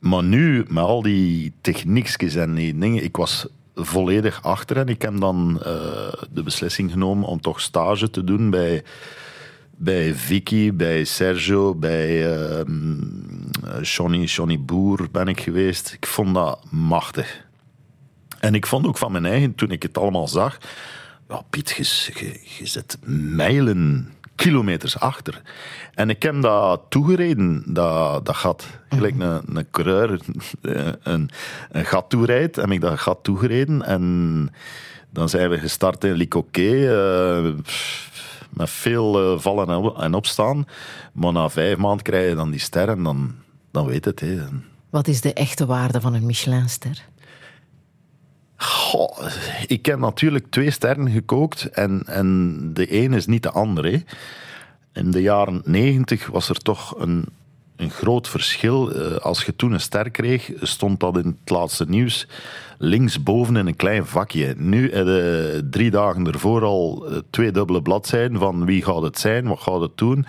Maar 0.01 0.25
nu, 0.25 0.65
met 0.69 0.85
al 0.85 1.03
die 1.03 1.53
techniekjes 1.61 2.35
en 2.35 2.55
die 2.55 2.79
dingen, 2.79 3.05
ik 3.05 3.17
was 3.17 3.47
volledig 3.75 4.43
achter. 4.43 4.77
En 4.77 4.89
ik 4.89 5.03
heb 5.03 5.21
dan 5.21 5.63
eh, 5.63 6.13
de 6.31 6.43
beslissing 6.43 6.91
genomen 6.91 7.29
om 7.29 7.41
toch 7.41 7.61
stage 7.61 8.11
te 8.11 8.25
doen 8.25 8.51
bij, 8.51 8.83
bij 9.77 10.15
Vicky, 10.15 10.73
bij 10.73 11.05
Sergio, 11.05 11.75
bij 11.75 12.33
ehm 12.33 12.99
Johnny, 13.83 14.61
Boer 14.61 15.09
ben 15.11 15.29
ik 15.29 15.41
geweest. 15.41 15.93
Ik 15.93 16.07
vond 16.07 16.35
dat 16.35 16.65
machtig. 16.71 17.47
En 18.39 18.55
ik 18.55 18.67
vond 18.67 18.87
ook 18.87 18.99
van 18.99 19.13
mijn 19.13 19.27
eigen, 19.27 19.55
toen 19.55 19.71
ik 19.71 19.83
het 19.83 19.99
allemaal 19.99 20.29
zag, 20.29 20.59
ja, 21.29 21.43
Piet, 21.51 21.71
je 22.59 22.67
zit 22.67 22.99
mijlen, 23.05 24.13
kilometers 24.43 24.99
achter. 24.99 25.43
En 25.95 26.11
ik 26.11 26.23
heb 26.23 26.43
dat 26.43 26.81
toegereden, 26.89 27.63
dat, 27.67 28.27
dat 28.27 28.37
gat. 28.37 28.67
Gelijk 28.89 29.15
een, 29.19 29.57
een 29.57 29.71
coureur 29.71 30.21
een, 31.03 31.31
een 31.71 31.85
gat 31.85 32.11
toerijdt, 32.11 32.57
heb 32.57 32.71
ik 32.71 32.81
dat 32.81 32.99
gat 32.99 33.19
toegereden. 33.23 33.83
En 33.83 34.55
dan 35.11 35.29
zijn 35.29 35.51
we 35.51 35.59
gestart 35.59 36.05
in 36.05 36.13
Licoquet, 36.13 36.89
eh, 36.89 37.53
met 38.51 38.71
veel 38.71 39.33
eh, 39.33 39.39
vallen 39.39 39.69
en 39.69 39.75
op- 39.75 39.99
en 39.99 40.15
opstaan. 40.15 40.67
Maar 41.13 41.33
na 41.33 41.49
vijf 41.49 41.77
maanden 41.77 42.03
krijg 42.03 42.29
je 42.29 42.35
dan 42.35 42.51
die 42.51 42.61
sterren, 42.61 43.03
dan, 43.03 43.35
dan 43.71 43.87
weet 43.87 44.05
het. 44.05 44.21
Hè. 44.21 44.39
Wat 44.91 45.09
is 45.09 45.21
de 45.21 45.33
echte 45.33 45.67
waarde 45.67 46.01
van 46.01 46.15
een 46.15 46.27
Michelinster? 46.27 47.09
Ik 49.67 49.87
heb 49.87 49.99
natuurlijk 49.99 50.47
twee 50.51 50.71
sterren 50.71 51.11
gekookt 51.11 51.71
en, 51.71 52.03
en 52.07 52.59
de 52.75 53.03
een 53.03 53.13
is 53.13 53.27
niet 53.27 53.43
de 53.43 53.51
andere. 53.51 54.03
In 54.93 55.11
de 55.11 55.23
jaren 55.23 55.63
negentig 55.65 56.27
was 56.27 56.49
er 56.49 56.59
toch 56.63 56.95
een, 56.99 57.25
een 57.77 57.91
groot 57.91 58.29
verschil. 58.29 58.93
Eh, 58.93 59.17
Als 59.17 59.45
je 59.45 59.57
toen 59.57 59.73
een 59.73 59.81
ster 59.81 60.11
kreeg, 60.11 60.53
stond 60.61 61.01
dat 61.01 61.17
in 61.17 61.37
het 61.41 61.51
laatste 61.51 61.85
nieuws 61.89 62.27
linksboven 62.79 63.57
in 63.57 63.67
een 63.67 63.77
klein 63.77 64.07
vakje. 64.07 64.55
Nu 64.57 64.95
je 64.95 65.67
drie 65.71 65.91
dagen 65.91 66.27
ervoor 66.27 66.63
al 66.65 67.07
eh, 67.07 67.19
twee 67.31 67.51
dubbele 67.53 67.83
bladzijden 67.83 68.39
van 68.39 68.65
wie 68.65 68.85
gaat 68.85 69.03
het 69.03 69.19
zijn, 69.19 69.49
wat 69.49 69.61
gaat 69.61 69.81
het 69.81 69.97
doen. 69.99 70.27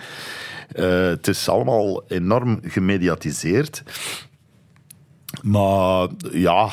Eh, 0.68 1.06
het 1.06 1.28
is 1.28 1.48
allemaal 1.48 2.02
enorm 2.08 2.60
gemediatiseerd. 2.62 3.82
Maar 5.42 6.08
ja, 6.32 6.70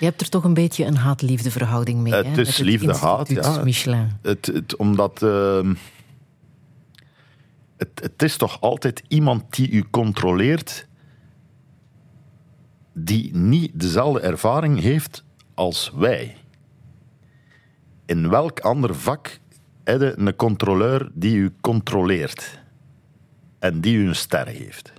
Je 0.00 0.06
hebt 0.06 0.20
er 0.20 0.28
toch 0.28 0.44
een 0.44 0.54
beetje 0.54 0.84
een 0.84 0.96
haat-liefde 0.96 1.50
verhouding 1.50 2.00
mee. 2.00 2.14
Het 2.14 2.26
hè? 2.26 2.40
is 2.40 2.58
liefde-haat, 2.58 3.28
ja. 3.28 3.64
Michelin. 3.64 4.10
Het, 4.22 4.46
het, 4.46 4.76
omdat. 4.76 5.22
ehm, 5.22 5.74
het, 7.76 8.00
het 8.02 8.22
is 8.22 8.36
toch 8.36 8.60
altijd 8.60 9.02
iemand 9.08 9.56
die 9.56 9.70
u 9.70 9.84
controleert. 9.90 10.88
die 12.92 13.36
niet 13.36 13.80
dezelfde 13.80 14.20
ervaring 14.20 14.80
heeft 14.80 15.24
als 15.54 15.92
wij. 15.94 16.36
In 18.06 18.28
welk 18.28 18.60
ander 18.60 18.94
vak 18.94 19.38
heb 19.84 20.00
je 20.00 20.18
een 20.18 20.36
controleur 20.36 21.10
die 21.14 21.36
u 21.36 21.52
controleert 21.60 22.58
en 23.58 23.80
die 23.80 23.96
u 23.96 24.08
een 24.08 24.16
ster 24.16 24.46
geeft? 24.46 24.92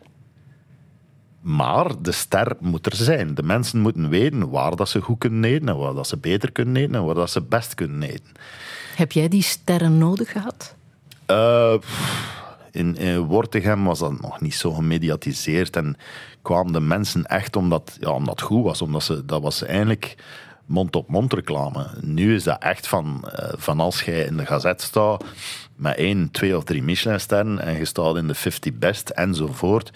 Maar 1.42 2.02
de 2.02 2.12
ster 2.12 2.56
moet 2.60 2.86
er 2.86 2.96
zijn. 2.96 3.36
De 3.36 3.44
mensen 3.44 3.80
moeten 3.80 4.10
weten 4.10 4.50
waar 4.50 4.76
dat 4.76 4.90
ze 4.90 5.02
goed 5.02 5.18
kunnen 5.18 5.44
eten 5.44 5.70
en 5.70 5.78
waar 5.78 5.94
dat 5.94 6.08
ze 6.08 6.18
beter 6.18 6.52
kunnen 6.52 6.76
eten 6.76 6.96
en 6.96 7.06
waar 7.06 7.16
dat 7.16 7.30
ze 7.30 7.42
best 7.42 7.74
kunnen 7.74 8.10
eten. 8.10 8.32
Heb 8.96 9.12
jij 9.12 9.28
die 9.28 9.44
sterren 9.44 9.98
nodig 9.98 10.32
gehad? 10.32 10.76
Eh, 11.26 11.74
in, 12.72 12.98
in 12.98 13.20
Wortegem 13.20 13.84
was 13.84 14.00
dat 14.00 14.22
nog 14.22 14.42
niet 14.42 14.56
zo 14.56 14.72
gemediatiseerd 14.72 15.76
en 15.76 15.98
kwamen 16.42 16.74
de 16.74 16.80
mensen 16.80 17.26
echt 17.26 17.56
omdat, 17.56 17.98
ja, 18.00 18.10
omdat 18.10 18.40
het 18.40 18.48
goed 18.48 18.64
was. 18.64 18.82
Omdat 18.82 19.04
ze, 19.04 19.26
dat 19.26 19.42
was 19.42 19.64
eigenlijk 19.64 20.16
mond-op-mond 20.66 21.34
reclame. 21.34 21.88
Nu 22.02 22.36
is 22.36 22.44
dat 22.44 22.64
echt 22.64 22.88
van, 22.88 23.30
eh, 23.32 23.54
van 23.58 23.80
als 23.80 24.02
jij 24.02 24.24
in 24.24 24.38
de 24.38 24.46
gazet 24.46 24.82
staat 24.82 25.24
met 25.76 25.96
één, 25.96 26.32
twee 26.32 26.58
of 26.58 26.64
drie 26.64 26.84
Michelinsterren 26.84 27.60
en 27.60 27.78
je 27.78 27.86
staat 27.86 28.16
in 28.16 28.28
de 28.28 28.34
50 28.34 28.74
best 28.74 29.10
enzovoort. 29.10 29.92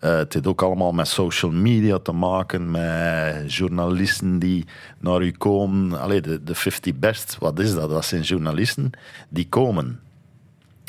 Eh, 0.00 0.16
het 0.16 0.32
heeft 0.32 0.46
ook 0.46 0.62
allemaal 0.62 0.92
met 0.92 1.08
social 1.08 1.50
media 1.50 1.98
te 1.98 2.12
maken, 2.12 2.70
met 2.70 3.54
journalisten 3.54 4.38
die 4.38 4.64
naar 4.98 5.22
u 5.22 5.30
komen. 5.32 6.00
Allee, 6.00 6.20
de, 6.20 6.42
de 6.44 6.54
50 6.54 6.94
best, 6.94 7.36
wat 7.38 7.58
is 7.58 7.74
dat? 7.74 7.90
Dat 7.90 8.04
zijn 8.04 8.22
journalisten 8.22 8.90
die 9.28 9.48
komen. 9.48 10.00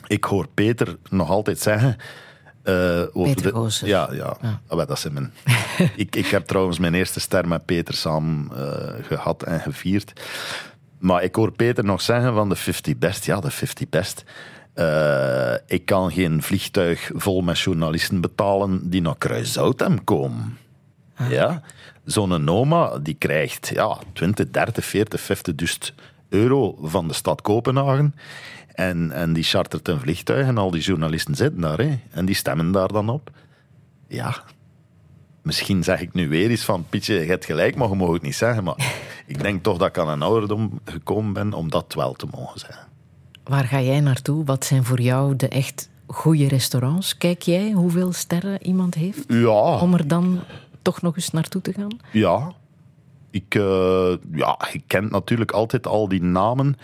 Ik 0.08 0.24
hoor 0.24 0.48
Peter 0.54 0.96
nog 1.10 1.30
altijd 1.30 1.60
zeggen. 1.60 1.98
eh, 2.64 3.02
over 3.14 3.34
Peter 3.36 3.54
de-. 3.54 3.86
Ja, 3.86 4.10
ja. 4.12 4.38
Ja. 4.42 4.62
Ah, 4.68 4.88
dat 4.88 5.00
zijn 5.00 5.14
mijn. 5.14 5.34
ik, 5.96 6.16
ik 6.16 6.26
heb 6.28 6.46
trouwens 6.46 6.80
mijn 6.80 6.94
eerste 6.94 7.20
ster 7.20 7.48
met 7.48 7.66
Peter 7.66 7.94
samen 7.94 8.50
eh, 8.56 9.06
gehad 9.06 9.44
en 9.44 9.60
gevierd. 9.60 10.22
Maar 11.00 11.24
ik 11.24 11.36
hoor 11.36 11.52
Peter 11.52 11.84
nog 11.84 12.02
zeggen 12.02 12.34
van 12.34 12.50
de 12.50 12.56
50 12.56 12.98
best. 12.98 13.26
Ja, 13.26 13.40
de 13.40 13.52
50 13.52 13.90
best. 13.90 14.24
Eh, 14.78 15.54
ik 15.68 15.86
kan 15.86 16.12
geen 16.12 16.42
vliegtuig 16.42 17.12
vol 17.14 17.42
met 17.42 17.60
journalisten 17.60 18.22
betalen 18.22 18.90
die 18.90 19.02
naar 19.02 19.18
Kruisoutem 19.18 20.04
komen. 20.04 20.58
Ja, 21.30 21.62
zo'n 22.06 22.44
Noma 22.44 22.98
die 22.98 23.14
krijgt 23.14 23.68
ja, 23.68 23.98
20, 24.14 24.50
30, 24.52 24.86
40, 24.86 25.22
50 25.22 25.56
duizend 25.56 25.94
euro 26.30 26.78
van 26.82 27.08
de 27.08 27.14
stad 27.14 27.42
Kopenhagen. 27.42 28.16
En, 28.74 29.12
en 29.12 29.34
die 29.34 29.44
chartert 29.44 29.88
een 29.88 30.00
vliegtuig 30.00 30.48
en 30.48 30.58
al 30.58 30.72
die 30.72 30.82
journalisten 30.82 31.36
zitten 31.36 31.62
daar. 31.62 31.78
Hè, 31.78 32.00
en 32.12 32.26
die 32.26 32.36
stemmen 32.36 32.72
daar 32.72 32.92
dan 32.92 33.10
op. 33.10 33.32
Ja, 34.08 34.44
misschien 35.42 35.84
zeg 35.84 36.02
ik 36.02 36.14
nu 36.14 36.30
weer 36.30 36.52
iets 36.52 36.66
van 36.66 36.86
Pietje, 36.90 37.14
je 37.14 37.26
hebt 37.26 37.46
gelijk, 37.46 37.76
maar 37.76 37.90
je 37.90 37.96
mag 37.96 38.12
het 38.12 38.22
niet 38.22 38.36
zeggen. 38.36 38.64
Maar 38.64 38.96
ik 39.26 39.42
denk 39.42 39.64
toch 39.64 39.78
dat 39.78 39.88
ik 39.88 39.98
aan 39.98 40.10
een 40.10 40.22
ouderdom 40.22 40.80
gekomen 40.86 41.34
ben 41.34 41.54
om 41.54 41.70
dat 41.70 41.94
wel 41.94 42.14
te 42.14 42.28
mogen 42.32 42.60
zeggen. 42.60 42.87
Waar 43.48 43.64
ga 43.64 43.82
jij 43.82 44.00
naartoe? 44.00 44.46
Wat 44.46 44.66
zijn 44.66 44.84
voor 44.84 45.02
jou 45.02 45.36
de 45.36 45.48
echt 45.48 45.90
goede 46.08 46.48
restaurants? 46.48 47.18
Kijk 47.18 47.42
jij 47.42 47.72
hoeveel 47.72 48.14
sterren 48.14 48.64
iemand 48.66 48.96
heeft? 48.96 49.24
Ja, 49.28 49.78
Om 49.80 49.94
er 49.94 50.08
dan 50.08 50.40
toch 50.82 51.02
nog 51.02 51.16
eens 51.16 51.32
naartoe 51.32 51.62
te 51.62 51.74
gaan? 51.74 52.00
ja. 52.12 52.54
Ik, 53.32 53.56
uh, 53.56 54.14
ja, 54.32 54.60
je 54.72 54.82
kent 54.88 55.12
natuurlijk 55.12 55.52
altijd 55.52 55.88
al 55.88 56.08
die 56.08 56.22
namen 56.24 56.78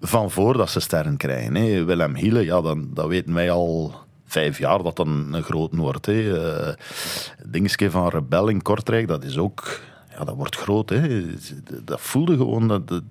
van 0.00 0.30
voordat 0.30 0.70
ze 0.70 0.80
sterren 0.80 1.16
krijgen. 1.16 1.54
Hè. 1.54 1.84
Willem 1.84 2.14
Hiele, 2.14 2.44
ja, 2.44 2.60
dan, 2.60 2.88
dat 2.94 3.06
weten 3.08 3.34
wij 3.34 3.50
al 3.50 3.94
vijf 4.26 4.58
jaar 4.58 4.82
dat 4.82 4.96
dan 4.96 5.34
een 5.34 5.42
groot 5.42 5.76
wordt. 5.76 6.08
Uh, 6.08 6.68
Dingske 7.46 7.90
van 7.90 8.08
Rebel 8.08 8.48
in 8.48 8.62
Kortrijk, 8.62 9.08
dat 9.08 9.24
is 9.24 9.38
ook... 9.38 9.80
Ja, 10.18 10.24
dat 10.24 10.34
wordt 10.36 10.56
groot. 10.56 10.88
Hè. 10.88 11.24
Dat 11.84 12.00
voelde 12.00 12.36
gewoon... 12.36 12.68
Dat, 12.68 12.88
dat, 12.88 13.02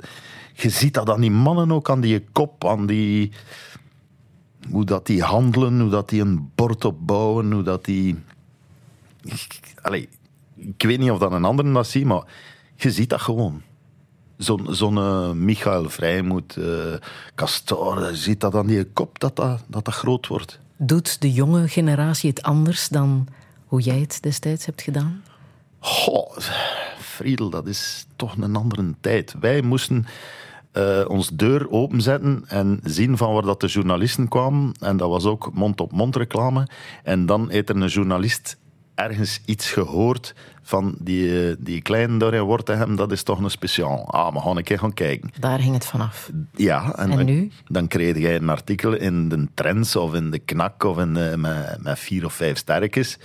je 0.55 0.69
ziet 0.69 0.93
dat 0.93 1.09
aan 1.09 1.21
die 1.21 1.31
mannen 1.31 1.71
ook, 1.71 1.89
aan 1.89 2.01
die 2.01 2.25
kop, 2.31 2.65
aan 2.65 2.85
die... 2.85 3.31
Hoe 4.69 4.85
dat 4.85 5.05
die 5.05 5.23
handelen, 5.23 5.79
hoe 5.79 5.89
dat 5.89 6.09
die 6.09 6.21
een 6.21 6.51
bord 6.55 6.85
opbouwen, 6.85 7.51
hoe 7.51 7.63
dat 7.63 7.85
die... 7.85 8.23
Allee, 9.81 10.09
ik 10.55 10.83
weet 10.83 10.99
niet 10.99 11.11
of 11.11 11.19
dat 11.19 11.31
een 11.31 11.45
ander 11.45 11.73
dat 11.73 11.87
ziet, 11.87 12.05
maar 12.05 12.23
je 12.75 12.91
ziet 12.91 13.09
dat 13.09 13.21
gewoon. 13.21 13.61
Zo'n 14.37 14.75
zo 14.75 14.91
uh, 14.91 15.31
Michael 15.31 15.89
Vrijmoed, 15.89 16.55
uh, 16.55 16.95
Castor, 17.35 18.09
je 18.09 18.15
ziet 18.15 18.39
dat 18.39 18.55
aan 18.55 18.67
die 18.67 18.83
kop 18.83 19.19
dat 19.19 19.35
dat, 19.35 19.63
dat 19.67 19.85
dat 19.85 19.93
groot 19.93 20.27
wordt. 20.27 20.59
Doet 20.77 21.21
de 21.21 21.31
jonge 21.31 21.67
generatie 21.67 22.29
het 22.29 22.41
anders 22.41 22.89
dan 22.89 23.27
hoe 23.65 23.81
jij 23.81 23.99
het 23.99 24.17
destijds 24.21 24.65
hebt 24.65 24.81
gedaan? 24.81 25.23
Goh, 25.79 26.37
Friedel, 26.99 27.49
dat 27.49 27.67
is 27.67 28.05
toch 28.15 28.37
een 28.37 28.55
andere 28.55 28.93
tijd. 28.99 29.35
Wij 29.39 29.61
moesten 29.61 30.05
uh, 30.77 31.05
ons 31.07 31.29
deur 31.29 31.69
openzetten 31.69 32.43
en 32.47 32.79
zien 32.83 33.17
van 33.17 33.33
waar 33.33 33.41
dat 33.41 33.61
de 33.61 33.67
journalisten 33.67 34.27
kwamen. 34.27 34.71
En 34.79 34.97
dat 34.97 35.09
was 35.09 35.25
ook 35.25 35.49
mond-op-mond 35.53 36.15
reclame. 36.15 36.67
En 37.03 37.25
dan 37.25 37.49
heeft 37.49 37.69
er 37.69 37.75
een 37.75 37.87
journalist 37.87 38.57
ergens 38.95 39.41
iets 39.45 39.71
gehoord 39.71 40.35
van 40.61 40.95
die, 40.99 41.49
eh, 41.49 41.55
die 41.59 41.81
kleine 41.81 42.17
daar 42.17 42.33
in 42.33 42.41
Wortenham, 42.41 42.95
dat 42.95 43.11
is 43.11 43.23
toch 43.23 43.39
een 43.39 43.49
speciaal. 43.49 44.11
Ah, 44.11 44.33
we 44.33 44.39
gaan 44.39 44.57
een 44.57 44.63
keer 44.63 44.79
gaan 44.79 44.93
kijken. 44.93 45.29
Daar 45.39 45.59
ging 45.59 45.73
het 45.73 45.85
vanaf. 45.85 46.29
Ja, 46.55 46.95
en, 46.95 47.11
en 47.11 47.25
nu? 47.25 47.51
Dan 47.67 47.87
kreeg 47.87 48.17
jij 48.17 48.35
een 48.35 48.49
artikel 48.49 48.93
in 48.93 49.29
de 49.29 49.47
Trends 49.53 49.95
of 49.95 50.13
in 50.13 50.31
de 50.31 50.39
Knak 50.39 50.83
of 50.83 50.97
in 50.97 51.13
de, 51.13 51.33
met, 51.37 51.77
met 51.81 51.99
vier 51.99 52.25
of 52.25 52.33
vijf 52.33 52.57
sterkjes. 52.57 53.19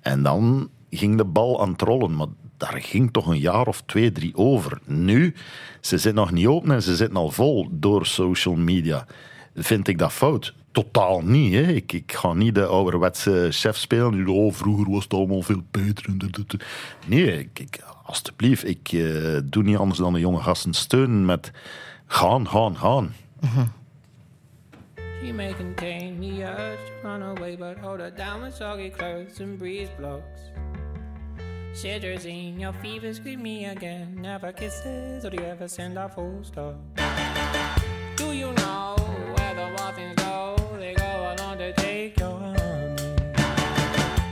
En 0.00 0.22
dan 0.22 0.68
ging 0.90 1.16
de 1.16 1.24
bal 1.24 1.62
aan 1.62 1.72
het 1.72 1.82
rollen. 1.82 2.16
Maar 2.16 2.26
daar 2.60 2.80
ging 2.82 3.12
toch 3.12 3.26
een 3.26 3.38
jaar 3.38 3.66
of 3.66 3.82
twee, 3.86 4.12
drie 4.12 4.36
over. 4.36 4.78
Nu, 4.84 5.34
ze 5.80 5.98
zitten 5.98 6.14
nog 6.14 6.30
niet 6.30 6.46
open 6.46 6.70
en 6.70 6.82
ze 6.82 6.96
zitten 6.96 7.16
al 7.16 7.30
vol 7.30 7.68
door 7.70 8.06
social 8.06 8.54
media. 8.54 9.06
Vind 9.54 9.88
ik 9.88 9.98
dat 9.98 10.12
fout? 10.12 10.54
Totaal 10.72 11.20
niet. 11.20 11.54
Hè. 11.54 11.62
Ik, 11.62 11.92
ik 11.92 12.12
ga 12.12 12.32
niet 12.32 12.54
de 12.54 12.66
ouderwetse 12.66 13.48
chef 13.50 13.76
spelen. 13.76 14.28
Oh, 14.28 14.52
vroeger 14.52 14.90
was 14.90 15.02
het 15.02 15.14
allemaal 15.14 15.42
veel 15.42 15.62
beter. 15.70 16.04
Nee, 17.06 17.38
ik, 17.38 17.66
ik, 18.64 18.92
uh, 18.92 19.38
doe 19.44 19.62
niet 19.62 19.76
anders 19.76 19.98
dan 19.98 20.12
de 20.12 20.20
jonge 20.20 20.40
gasten 20.40 20.74
steunen 20.74 21.24
met 21.24 21.50
gaan, 22.06 22.48
gaan, 22.48 22.76
gaan. 22.76 23.14
She 25.22 25.32
may 25.32 25.54
contain 25.54 26.20
the 26.20 26.42
urge 26.42 26.78
to 26.86 27.08
run 27.08 27.22
away, 27.22 27.56
but 27.56 27.76
hold 27.78 28.00
her 28.00 28.10
down 28.10 28.42
with 28.42 28.54
soggy 28.54 28.90
clothes 28.90 29.40
and 29.40 29.58
breeze 29.58 29.90
blocks. 29.98 30.50
Shitters 31.72 32.26
in 32.26 32.58
your 32.58 32.72
fever, 32.74 33.14
scream 33.14 33.42
me 33.42 33.64
again. 33.66 34.18
Never 34.20 34.52
kisses, 34.52 35.24
or 35.24 35.30
do 35.30 35.36
you 35.36 35.48
ever 35.48 35.68
send 35.68 35.96
a 35.96 36.08
full 36.08 36.42
stop? 36.42 36.74
Do 38.16 38.32
you 38.32 38.52
know 38.52 38.96
where 39.36 39.54
the 39.54 39.72
waffles 39.78 40.14
go? 40.16 40.56
They 40.78 40.94
go 40.94 41.34
along 41.38 41.58
to 41.58 41.72
take 41.74 42.18
your 42.18 42.38
honey. 42.38 42.58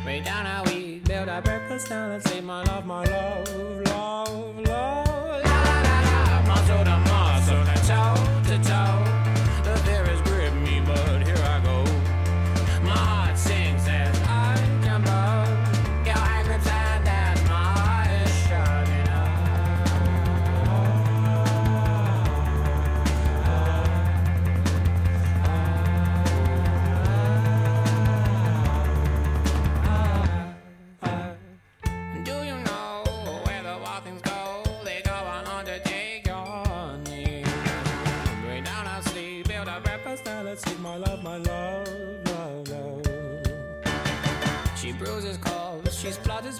Way 0.05 0.21
down 0.21 0.47
how 0.47 0.65
we 0.67 0.99
build 0.99 1.29
our 1.29 1.41
breakfast 1.41 1.89
down 1.89 2.11
and 2.11 2.23
say, 2.25 2.41
my 2.41 2.65
love, 2.65 2.85
my 2.85 3.05
love, 3.05 3.87
love, 3.87 4.59
love. 4.59 4.68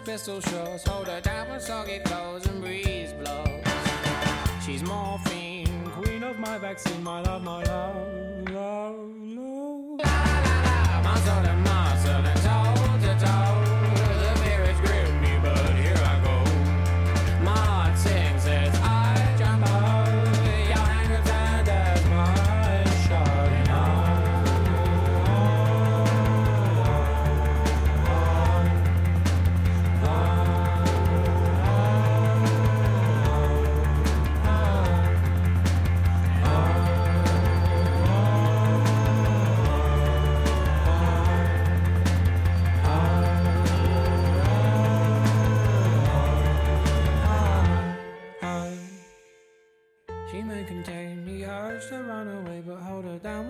Pistol 0.09 0.41
shots, 0.41 0.89
hold 0.89 1.07
her 1.07 1.21
down 1.21 1.51
with 1.51 1.61
soggy 1.61 1.99
clothes 1.99 2.47
and 2.47 2.63
breeze 2.63 3.13
blows. 3.13 3.63
She's 4.65 4.83
morphine, 4.83 5.85
queen 5.91 6.23
of 6.23 6.39
my 6.39 6.57
vaccine, 6.57 7.03
my 7.03 7.21
love, 7.21 7.43
my 7.45 7.63
love, 7.65 8.51
love. 8.51 9.28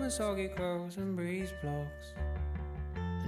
Soggy 0.09 0.47
clothes 0.47 0.97
and 0.97 1.15
breeze 1.15 1.53
blocks. 1.61 2.13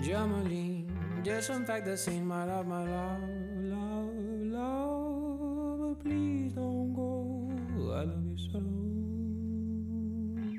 Germaline, 0.01 0.89
disinfect 1.23 1.86
the 1.86 1.95
scene, 1.95 2.25
my 2.25 2.43
love, 2.45 2.65
my 2.65 2.84
love, 2.84 3.21
love, 3.61 4.09
love. 4.57 5.79
But 5.79 6.03
please 6.03 6.53
don't 6.53 6.93
go. 6.95 7.51
I 7.93 8.03
love 8.05 8.25
you 8.25 8.38
so, 8.51 8.59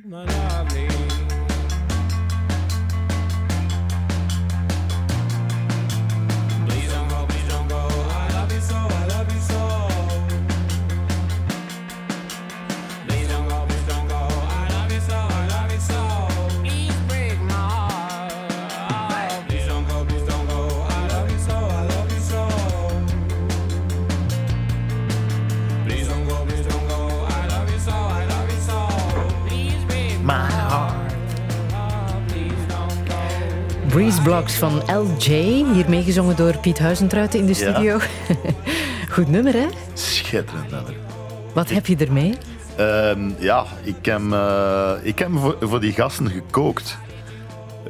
my 0.08 0.24
lovely. 0.24 0.91
Blocks 34.22 34.54
van 34.54 34.82
LJ, 34.86 35.32
hier 35.72 35.84
meegezongen 35.88 36.36
door 36.36 36.58
Piet 36.58 36.78
Huizentruiten 36.78 37.38
in 37.38 37.46
de 37.46 37.54
studio. 37.54 37.98
Goed 39.14 39.28
nummer, 39.28 39.52
hè? 39.52 39.66
Schitterend 39.92 40.70
nummer. 40.70 40.94
Wat 41.54 41.70
heb 41.70 41.86
je 41.86 41.96
ermee? 41.96 42.34
Ehm, 42.76 43.30
ja, 43.38 43.64
ik 43.82 44.04
heb, 44.04 44.20
eh, 44.32 44.92
ik 45.02 45.18
heb 45.18 45.28
voor, 45.32 45.56
voor 45.60 45.80
die 45.80 45.92
gasten 45.92 46.30
gekookt. 46.30 46.98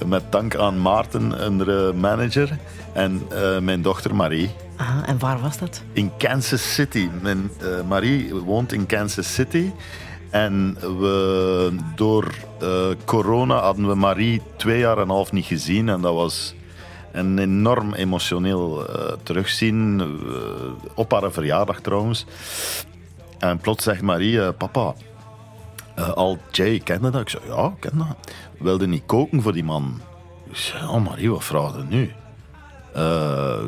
Met 0.06 0.22
dank 0.32 0.56
aan 0.56 0.80
Maarten, 0.80 1.44
een 1.46 1.68
eh, 1.68 2.00
manager, 2.00 2.58
en 2.92 3.22
eh, 3.30 3.58
mijn 3.58 3.82
dochter 3.82 4.14
Marie. 4.14 4.50
Aha, 4.76 5.06
en 5.06 5.18
waar 5.18 5.40
was 5.40 5.58
dat? 5.58 5.82
In 5.92 6.12
Kansas 6.18 6.74
City. 6.74 7.08
Mijn, 7.20 7.50
Marie 7.88 8.34
woont 8.34 8.72
in 8.72 8.86
Kansas 8.86 9.34
City. 9.34 9.70
En 10.32 10.76
we, 10.80 11.76
door 11.94 12.34
eh, 12.60 12.88
corona 13.04 13.60
hadden 13.60 13.88
we 13.88 13.94
Marie 13.94 14.42
twee 14.56 14.78
jaar 14.78 14.96
en 14.96 15.02
een 15.02 15.08
half 15.08 15.32
niet 15.32 15.44
gezien. 15.44 15.88
En 15.88 16.00
dat 16.00 16.14
was 16.14 16.54
En 17.12 17.38
enorm 17.38 17.94
emotioneel 17.94 18.88
eh, 18.88 19.12
terugzien. 19.22 20.02
op 20.94 21.12
haar 21.12 21.32
verjaardag 21.32 21.80
trouwens. 21.80 22.26
En 23.38 23.58
plots 23.58 23.84
zegt 23.84 24.02
Marie, 24.02 24.42
eh, 24.42 24.48
papa, 24.58 24.94
al 26.14 26.38
Jay, 26.50 26.78
kende 26.78 27.10
dat? 27.10 27.20
Ik 27.20 27.28
zei, 27.28 27.42
ja, 27.46 27.66
ik 27.66 27.80
ken 27.80 27.98
dat. 27.98 28.34
Wilde 28.58 28.86
niet 28.86 29.06
koken 29.06 29.42
voor 29.42 29.52
die 29.52 29.64
man? 29.64 30.00
Ik 30.48 30.56
zei, 30.56 30.88
oh 30.88 31.04
Marie, 31.04 31.30
wat 31.30 31.44
vraag 31.44 31.84
nu? 31.88 32.02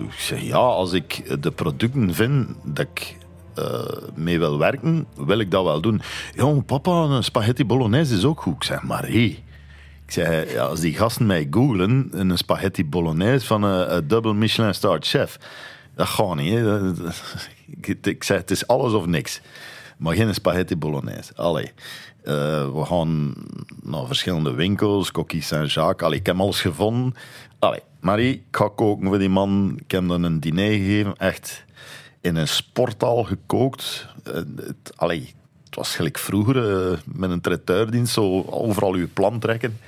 Ik 0.05 0.19
zeg, 0.19 0.41
ja, 0.41 0.57
als 0.57 0.93
ik 0.93 1.43
de 1.43 1.51
producten 1.51 2.15
vind 2.15 2.49
dat 2.62 2.87
ik 2.93 3.17
eh, 3.55 4.09
mee 4.15 4.39
wil 4.39 4.59
werken, 4.59 5.07
wil 5.17 5.39
ik 5.39 5.51
dat 5.51 5.65
wel 5.65 5.81
doen. 5.81 6.01
Maar 6.37 6.63
papa, 6.63 6.91
een 6.91 7.25
spaghetti 7.25 7.65
bolognese 7.65 8.15
is 8.15 8.25
ook 8.25 8.41
goed. 8.41 8.55
Ik 8.55 8.65
zeg, 8.65 8.83
Marie... 8.83 9.43
Ik 10.07 10.13
ja, 10.51 10.65
als 10.65 10.81
die 10.81 10.95
gasten 10.95 11.27
mij 11.27 11.47
googlen, 11.51 12.09
een 12.13 12.39
spaghetti 12.39 12.85
bolognese 12.85 13.47
van 13.47 13.63
een, 13.63 13.97
een 13.97 14.09
double 14.09 14.35
Michelin 14.35 14.75
starred 14.75 15.07
chef, 15.07 15.39
dat 15.95 16.07
gaat 16.07 16.35
niet. 16.35 16.65
Ik, 18.03 18.25
zei, 18.25 18.39
het 18.39 18.51
is 18.51 18.67
alles 18.67 18.93
of 18.93 19.07
niks. 19.07 19.41
Maar 19.97 20.15
geen 20.15 20.35
spaghetti 20.35 20.77
bolognese. 20.77 21.33
Allee. 21.35 21.73
Eh, 22.23 22.35
we 22.75 22.85
gaan 22.85 23.35
naar 23.83 24.07
verschillende 24.07 24.53
winkels, 24.55 25.11
Coquille 25.11 25.45
Saint-Jacques. 25.45 26.07
Allee, 26.07 26.19
ik 26.19 26.27
heb 26.27 26.41
alles 26.41 26.61
gevonden. 26.61 27.15
Allee, 27.59 27.81
Marie, 28.01 28.35
ik 28.35 28.43
ga 28.51 28.69
koken 28.75 29.07
voor 29.07 29.19
die 29.19 29.29
man. 29.29 29.75
Ik 29.85 29.91
heb 29.91 30.09
dan 30.09 30.23
een 30.23 30.41
diner 30.41 30.71
gegeven. 30.71 31.17
Echt 31.17 31.65
in 32.25 32.37
een 32.37 32.49
sporthal 32.49 33.25
gekookt. 33.25 34.07
Eh, 34.25 34.35
het, 34.57 34.93
allee, 34.97 35.35
het 35.64 35.75
was 35.75 35.97
gelijk 35.97 36.18
vroeger 36.18 36.91
eh, 36.91 36.99
met 37.05 37.31
een 37.31 37.41
traiteurdienst, 37.41 38.12
zo 38.12 38.43
overal 38.43 38.93
uw 38.93 39.09
plan 39.12 39.39
trekken. 39.39 39.79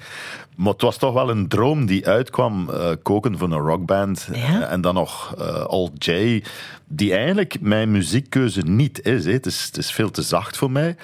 Maar 0.57 0.72
het 0.72 0.82
was 0.82 0.97
toch 0.97 1.14
wel 1.14 1.30
een 1.30 1.49
droom 1.49 1.87
die 1.87 2.07
uitkwam, 2.07 2.70
eh, 2.70 2.91
koken 3.03 3.39
voor 3.39 3.53
een 3.53 3.59
rockband. 3.59 4.28
Ja? 4.32 4.68
En 4.68 4.80
dan 4.80 4.95
nog 4.95 5.34
eh 5.39 5.64
Al 5.64 5.91
J, 5.99 6.43
die 6.87 7.14
eigenlijk 7.14 7.61
mijn 7.61 7.91
muziekkeuze 7.91 8.61
niet 8.61 9.07
is. 9.07 9.24
Hè. 9.24 9.32
Het, 9.32 9.47
is 9.47 9.64
het 9.64 9.76
is 9.76 9.93
veel 9.93 10.11
te 10.11 10.22
zacht 10.22 10.57
voor 10.57 10.70
mij. 10.70 10.97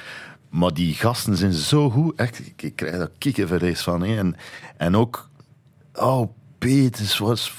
Maar 0.48 0.74
die 0.74 0.94
gasten 0.94 1.36
zijn 1.36 1.52
zo 1.52 1.90
goed. 1.90 2.14
Echt, 2.16 2.40
ik, 2.56 2.72
krijg 2.76 2.96
daar 2.96 3.10
kikkerverrees 3.18 3.80
van. 3.80 4.02
Hè. 4.02 4.16
En, 4.18 4.36
en 4.76 4.96
ook, 4.96 5.28
oh 5.94 6.28
Pete, 6.58 7.24
was 7.24 7.52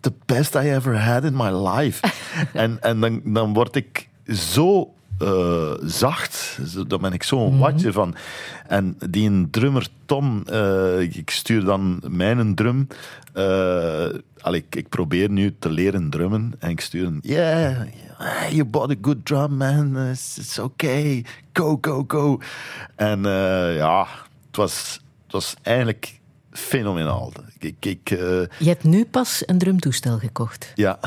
the 0.00 0.12
best 0.26 0.54
I 0.54 0.70
ever 0.70 0.98
had 0.98 1.24
in 1.24 1.36
my 1.36 1.50
life. 1.50 2.00
en 2.52 2.80
en 2.80 3.00
dan, 3.00 3.20
dan 3.24 3.52
word 3.52 3.76
ik 3.76 4.08
zo 4.26 4.94
eh, 5.20 5.72
zacht. 5.82 6.58
Dan 6.86 7.00
ben 7.00 7.12
ik 7.12 7.22
zo'n 7.22 7.58
watje 7.58 7.92
van. 7.92 8.14
En 8.66 8.96
die 9.10 9.50
drummer 9.50 9.88
Tom, 10.04 10.42
eh, 10.46 11.00
ik 11.00 11.30
stuur 11.30 11.64
dan 11.64 12.02
mijn 12.08 12.54
drum. 12.54 12.86
eh, 13.32 14.08
allee, 14.40 14.64
ik, 14.68 14.76
ik 14.76 14.88
probeer 14.88 15.30
nu 15.30 15.54
te 15.58 15.70
leren 15.70 16.10
drummen. 16.10 16.52
En 16.58 16.70
ik 16.70 16.80
stuur 16.80 17.06
een, 17.06 17.18
yeah, 17.22 17.86
you 18.50 18.64
bought 18.64 18.90
a 18.90 18.98
good 19.02 19.24
drum, 19.24 19.56
man. 19.56 19.98
It's, 19.98 20.38
it's 20.38 20.58
okay. 20.58 21.24
Go, 21.52 21.78
go, 21.80 22.04
go. 22.06 22.40
En 22.96 23.22
ja, 23.74 24.06
het 24.46 24.56
was, 24.56 25.00
het 25.24 25.32
was 25.32 25.54
eigenlijk 25.62 26.19
fenomenaal. 26.50 27.32
Ik, 27.58 27.76
ik, 27.86 28.10
eh, 28.10 28.18
Je 28.58 28.68
hebt 28.68 28.84
nu 28.84 29.04
pas 29.04 29.42
een 29.46 29.58
drumtoestel 29.58 30.18
gekocht. 30.18 30.72
ja, 30.74 30.98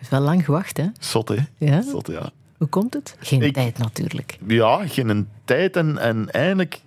is 0.00 0.08
wel 0.08 0.20
lang 0.20 0.44
gewacht, 0.44 0.76
hè? 0.76 0.86
zot 1.00 1.28
hè? 1.28 1.36
Ja? 1.58 1.82
Zot, 1.82 2.06
ja. 2.06 2.30
Hoe 2.58 2.68
komt 2.68 2.94
het? 2.94 3.16
Geen 3.18 3.42
Ik- 3.42 3.54
tijd 3.54 3.78
natuurlijk. 3.78 4.38
Ja, 4.46 4.86
geen 4.86 5.28
tijd. 5.44 5.76
En, 5.76 5.98
en 5.98 6.30
eigenlijk 6.30 6.80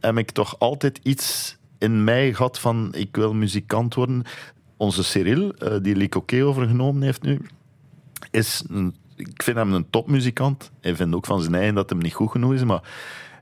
heb 0.00 0.18
ik 0.18 0.30
toch 0.30 0.58
altijd 0.58 1.00
iets 1.02 1.56
in 1.78 2.04
mij 2.04 2.34
gehad 2.34 2.58
van 2.58 2.88
ik 2.94 3.16
wil 3.16 3.34
muzikant 3.34 3.94
worden. 3.94 4.22
Onze 4.76 5.04
Cyril, 5.04 5.52
eh, 5.52 5.76
die 5.82 5.96
Licoquet 5.96 6.42
overgenomen 6.42 7.02
heeft 7.02 7.22
nu, 7.22 7.40
is 8.30 8.62
een, 8.68 8.94
ik 9.16 9.42
vind 9.42 9.56
hem 9.56 9.72
een 9.72 9.90
topmuzikant. 9.90 10.70
Hij 10.80 10.96
vindt 10.96 11.14
ook 11.14 11.26
van 11.26 11.40
zijn 11.42 11.54
eigen 11.54 11.74
dat 11.74 11.90
hem 11.90 11.98
niet 11.98 12.14
goed 12.14 12.30
genoeg 12.30 12.52
is, 12.54 12.64
maar 12.64 12.82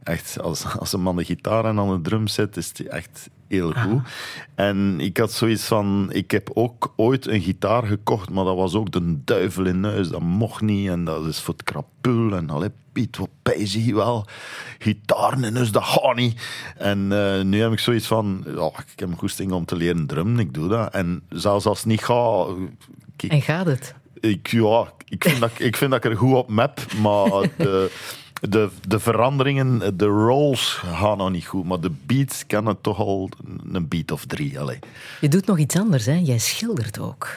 echt, 0.03 0.41
als, 0.41 0.65
als 0.79 0.93
een 0.93 1.01
man 1.03 1.17
de 1.17 1.25
gitaar 1.25 1.65
en 1.65 1.79
aan 1.79 1.91
de 1.95 2.01
drum 2.09 2.27
zit, 2.27 2.57
is 2.57 2.73
hij 2.77 2.87
echt 2.87 3.29
heel 3.49 3.73
goed. 3.73 4.03
En 4.55 5.01
ik 5.01 5.17
had 5.17 5.33
zoiets 5.33 5.65
van, 5.65 6.09
ik 6.13 6.31
heb 6.31 6.51
ook 6.55 6.93
ooit 6.97 7.27
een 7.27 7.41
gitaar 7.41 7.83
gekocht, 7.83 8.31
maar 8.31 8.45
dat 8.45 8.57
was 8.57 8.75
ook 8.75 8.93
de 8.93 9.19
duivel 9.25 9.67
in 9.67 9.85
huis. 9.85 10.09
Dat 10.09 10.21
mocht 10.21 10.61
niet 10.61 10.89
en 10.89 11.05
dat 11.05 11.27
is 11.27 11.41
voor 11.41 11.55
het 11.55 11.63
krapul. 11.63 12.37
En 12.37 12.51
allee, 12.51 12.71
Piet, 12.93 13.17
wat 13.17 13.73
je 13.73 13.95
wel? 13.95 14.27
Gitaar 14.79 15.45
in 15.45 15.55
huis, 15.57 15.71
dat 15.71 15.85
gaat 15.85 16.17
niet. 16.17 16.41
En 16.77 17.13
eh, 17.13 17.43
nu 17.43 17.61
heb 17.61 17.73
ik 17.73 17.79
zoiets 17.79 18.07
van, 18.07 18.45
ja, 18.47 18.67
ik 18.67 18.99
heb 18.99 19.09
een 19.09 19.19
goesting 19.19 19.53
om 19.53 19.65
te 19.65 19.77
leren 19.77 20.07
drummen, 20.07 20.39
ik 20.39 20.55
doe 20.55 20.69
dat. 20.69 20.93
En 20.93 21.23
zelfs 21.29 21.67
als 21.67 21.79
het 21.79 21.87
niet 21.87 22.05
gaat, 22.05 22.49
ik, 23.17 23.31
En 23.31 23.43
gaat 23.43 23.67
het? 23.67 23.95
ik, 24.21 24.49
ja, 24.49 24.93
ik 25.09 25.25
vind, 25.25 25.41
dat, 25.41 25.51
ik 25.57 25.77
vind 25.77 25.91
dat 25.91 26.05
ik 26.05 26.11
er 26.11 26.17
goed 26.17 26.35
op 26.35 26.49
map, 26.49 26.93
maar 26.93 27.31
de, 27.57 27.91
de, 28.41 28.69
de 28.89 28.99
veranderingen, 28.99 29.97
de 29.97 30.05
rolls 30.05 30.73
gaan 30.75 31.19
nog 31.19 31.31
niet 31.31 31.47
goed. 31.47 31.65
Maar 31.65 31.81
de 31.81 31.93
beats 32.07 32.47
kan 32.47 32.67
het 32.67 32.83
toch 32.83 32.99
al 32.99 33.29
een 33.73 33.89
beat 33.89 34.11
of 34.11 34.25
drie. 34.25 34.61
Allee. 34.61 34.79
Je 35.21 35.29
doet 35.29 35.47
nog 35.47 35.59
iets 35.59 35.77
anders, 35.77 36.07
hè? 36.07 36.15
Jij 36.15 36.39
schildert 36.39 36.99
ook. 36.99 37.29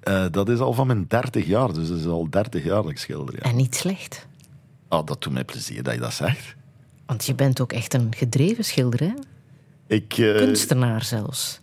Eh, 0.00 0.24
dat 0.30 0.48
is 0.48 0.58
al 0.58 0.72
van 0.72 0.86
mijn 0.86 1.04
30 1.08 1.46
jaar, 1.46 1.72
dus 1.72 1.88
dat 1.88 1.98
is 1.98 2.06
al 2.06 2.30
30 2.30 2.64
jaar 2.64 2.82
dat 2.82 2.90
ik 2.90 2.98
schilder. 2.98 3.34
Ja. 3.34 3.42
En 3.42 3.56
niet 3.56 3.74
slecht. 3.74 4.26
Ah, 4.88 5.06
dat 5.06 5.22
doet 5.22 5.32
mij 5.32 5.44
plezier 5.44 5.82
dat 5.82 5.94
je 5.94 6.00
dat 6.00 6.12
zegt. 6.12 6.54
Want 7.06 7.26
je 7.26 7.34
bent 7.34 7.60
ook 7.60 7.72
echt 7.72 7.94
een 7.94 8.12
gedreven 8.16 8.64
schilder, 8.64 9.00
hè? 9.00 9.12
Ik, 9.86 10.18
eh, 10.18 10.36
Kunstenaar 10.36 11.04
zelfs. 11.04 11.60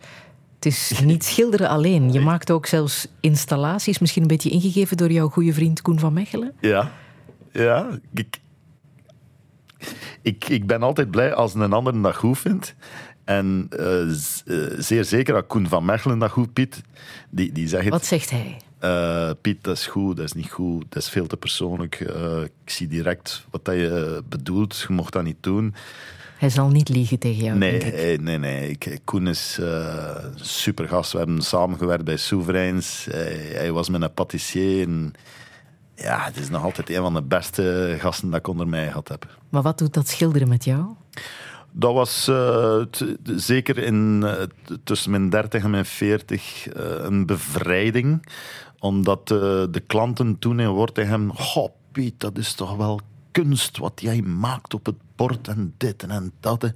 Het 0.55 0.65
is 0.65 0.99
niet 1.03 1.23
schilderen 1.23 1.69
alleen. 1.69 2.11
Je 2.11 2.19
maakt 2.19 2.51
ook 2.51 2.65
zelfs 2.65 3.07
installaties, 3.19 3.99
misschien 3.99 4.21
een 4.21 4.27
beetje 4.27 4.49
ingegeven 4.49 4.97
door 4.97 5.11
jouw 5.11 5.29
goede 5.29 5.53
vriend 5.53 5.81
Koen 5.81 5.99
van 5.99 6.13
Mechelen. 6.13 6.53
Ja, 6.59 6.91
ja. 7.51 7.99
Ik, 8.13 8.39
ik, 10.21 10.49
ik 10.49 10.67
ben 10.67 10.83
altijd 10.83 11.11
blij 11.11 11.33
als 11.33 11.53
een 11.53 11.73
ander 11.73 12.01
dat 12.01 12.15
goed 12.15 12.39
vindt. 12.39 12.75
En 13.23 13.67
eh, 13.69 14.07
z- 14.07 14.41
eh, 14.45 14.57
zeer 14.77 15.05
zeker 15.05 15.33
dat 15.33 15.47
Koen 15.47 15.67
van 15.67 15.85
Mechelen 15.85 16.19
dat 16.19 16.31
goed 16.31 16.53
Piet. 16.53 16.81
Die, 17.29 17.51
die 17.51 17.67
zegt. 17.67 17.89
Wat 17.89 18.05
zegt 18.05 18.29
hij? 18.29 18.57
Eh, 18.79 19.29
Piet, 19.41 19.63
dat 19.63 19.77
is 19.77 19.87
goed, 19.87 20.15
dat 20.17 20.25
is 20.25 20.33
niet 20.33 20.49
goed, 20.51 20.85
dat 20.89 21.03
is 21.03 21.09
veel 21.09 21.27
te 21.27 21.37
persoonlijk. 21.37 21.99
Ik 22.43 22.71
zie 22.71 22.87
direct 22.87 23.45
wat 23.51 23.65
dat 23.65 23.75
je 23.75 24.23
bedoelt, 24.29 24.85
je 24.87 24.93
mocht 24.93 25.13
dat 25.13 25.23
niet 25.23 25.37
doen. 25.43 25.73
Hij 26.37 26.49
zal 26.51 26.69
niet 26.69 26.89
liegen 26.89 27.19
tegen 27.19 27.43
jou, 27.43 27.57
Nee, 27.57 27.79
denk 27.79 27.93
ik. 27.93 28.21
nee, 28.21 28.37
nee. 28.37 28.69
Ik, 28.69 28.99
Koen 29.03 29.27
is 29.27 29.57
eh 29.61 30.15
super 30.35 30.87
gast. 30.87 31.11
We 31.11 31.17
hebben 31.17 31.41
samengewerkt 31.41 32.03
bij 32.03 32.17
Souverains. 32.17 33.07
Hij, 33.11 33.33
hij 33.53 33.71
was 33.71 33.89
met 33.89 34.01
een 34.01 34.13
patissier. 34.13 34.87
En 34.87 35.13
ja, 35.95 36.23
het 36.23 36.37
is 36.37 36.49
nog 36.49 36.63
altijd 36.63 36.89
een 36.89 37.01
van 37.01 37.13
de 37.13 37.21
beste 37.21 37.95
gasten 37.99 38.29
dat 38.29 38.39
ik 38.39 38.47
onder 38.47 38.67
mij 38.67 38.87
gehad 38.87 39.07
heb. 39.07 39.37
Maar 39.49 39.61
wat 39.61 39.77
doet 39.77 39.93
dat 39.93 40.07
schilderen 40.07 40.47
met 40.47 40.63
jou? 40.63 40.85
Dat 41.75 41.93
was 41.93 42.27
eh, 42.27 42.81
zeker 43.23 43.77
in, 43.77 44.23
eh, 44.23 44.43
tussen 44.83 45.11
mijn 45.11 45.29
30 45.29 45.63
en 45.63 45.69
mijn 45.69 45.85
40 45.85 46.67
eh, 46.67 46.83
een 47.03 47.25
bevrijding. 47.25 48.25
Omdat 48.79 49.27
de 49.27 49.83
klanten 49.87 50.39
toen 50.39 50.59
in 50.59 50.67
Wortegem... 50.67 51.33
Goh, 51.35 51.69
Piet, 51.91 52.19
dat 52.19 52.37
is 52.37 52.53
toch 52.53 52.75
wel 52.75 52.99
kunst 53.31 53.77
wat 53.77 54.01
jij 54.01 54.21
maakt 54.21 54.73
op 54.73 54.85
het 54.85 54.95
bord 55.15 55.47
en 55.47 55.73
dit 55.77 56.03
en 56.03 56.31
dat. 56.39 56.61
hè." 56.61 56.67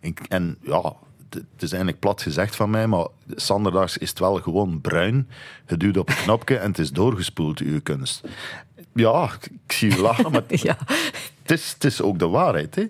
En, 0.00 0.14
en 0.28 0.56
ja, 0.60 0.92
het 1.34 1.62
is 1.62 1.68
eigenlijk 1.70 1.98
plat 2.00 2.22
gezegd 2.22 2.56
van 2.56 2.70
mij, 2.70 2.86
maar 2.86 3.06
zanderdags 3.26 3.98
is 3.98 4.08
het 4.08 4.18
wel 4.18 4.34
gewoon 4.40 4.80
bruin. 4.80 5.28
Je 5.66 5.76
duwt 5.76 5.96
op 5.96 6.08
een 6.08 6.14
knopje 6.24 6.56
en 6.56 6.68
het 6.68 6.78
is 6.78 6.90
doorgespoeld, 6.90 7.58
uw 7.58 7.80
kunst. 7.80 8.22
Ja, 8.94 9.30
ik- 9.40 9.72
zie 9.74 9.90
je 9.90 10.00
lachen, 10.00 10.30
maar 10.32 10.42
Ja. 10.48 10.76
het 11.42 11.50
is, 11.50 11.72
het 11.72 11.84
is 11.84 12.02
ook 12.02 12.18
de 12.18 12.28
waarheid. 12.28 12.74
Hè. 12.74 12.86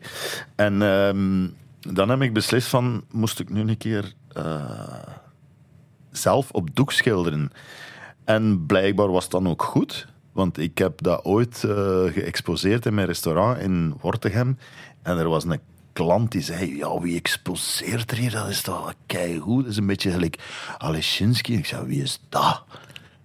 En 0.54 0.82
ehm, 0.82 1.48
dan 1.94 2.08
heb 2.08 2.22
ik 2.22 2.32
beslist 2.32 2.68
van, 2.68 3.04
moest 3.10 3.40
ik 3.40 3.50
nu 3.50 3.60
een 3.60 3.76
keer 3.76 4.12
eh, 4.32 4.94
zelf 6.10 6.50
op 6.50 6.74
doek 6.74 6.92
schilderen. 6.92 7.50
En 8.24 8.66
blijkbaar 8.66 9.10
was 9.10 9.22
het 9.22 9.32
dan 9.32 9.48
ook 9.48 9.62
goed. 9.62 10.06
Want 10.32 10.58
ik 10.58 10.78
heb 10.78 11.02
dat 11.02 11.24
ooit 11.24 11.64
eh, 11.64 12.02
geëxposeerd 12.04 12.86
in 12.86 12.94
mijn 12.94 13.06
restaurant 13.06 13.58
in 13.58 13.94
Wortegem. 14.00 14.58
En 15.02 15.18
er 15.18 15.28
was 15.28 15.44
een 15.44 15.60
klant 15.92 16.32
die 16.32 16.42
zei, 16.42 16.76
ja, 16.76 17.00
wie 17.00 17.16
exposeert 17.16 18.10
er 18.10 18.16
hier? 18.16 18.30
Dat 18.30 18.48
is 18.48 18.62
toch 18.62 18.94
keigoed. 19.06 19.62
Dat 19.62 19.72
is 19.72 19.78
een 19.78 19.86
beetje 19.86 20.10
gelijk 20.10 20.38
Aleszinski. 20.78 21.56
Ik 21.56 21.66
zei, 21.66 21.86
wie 21.86 22.02
is 22.02 22.20
dat? 22.28 22.64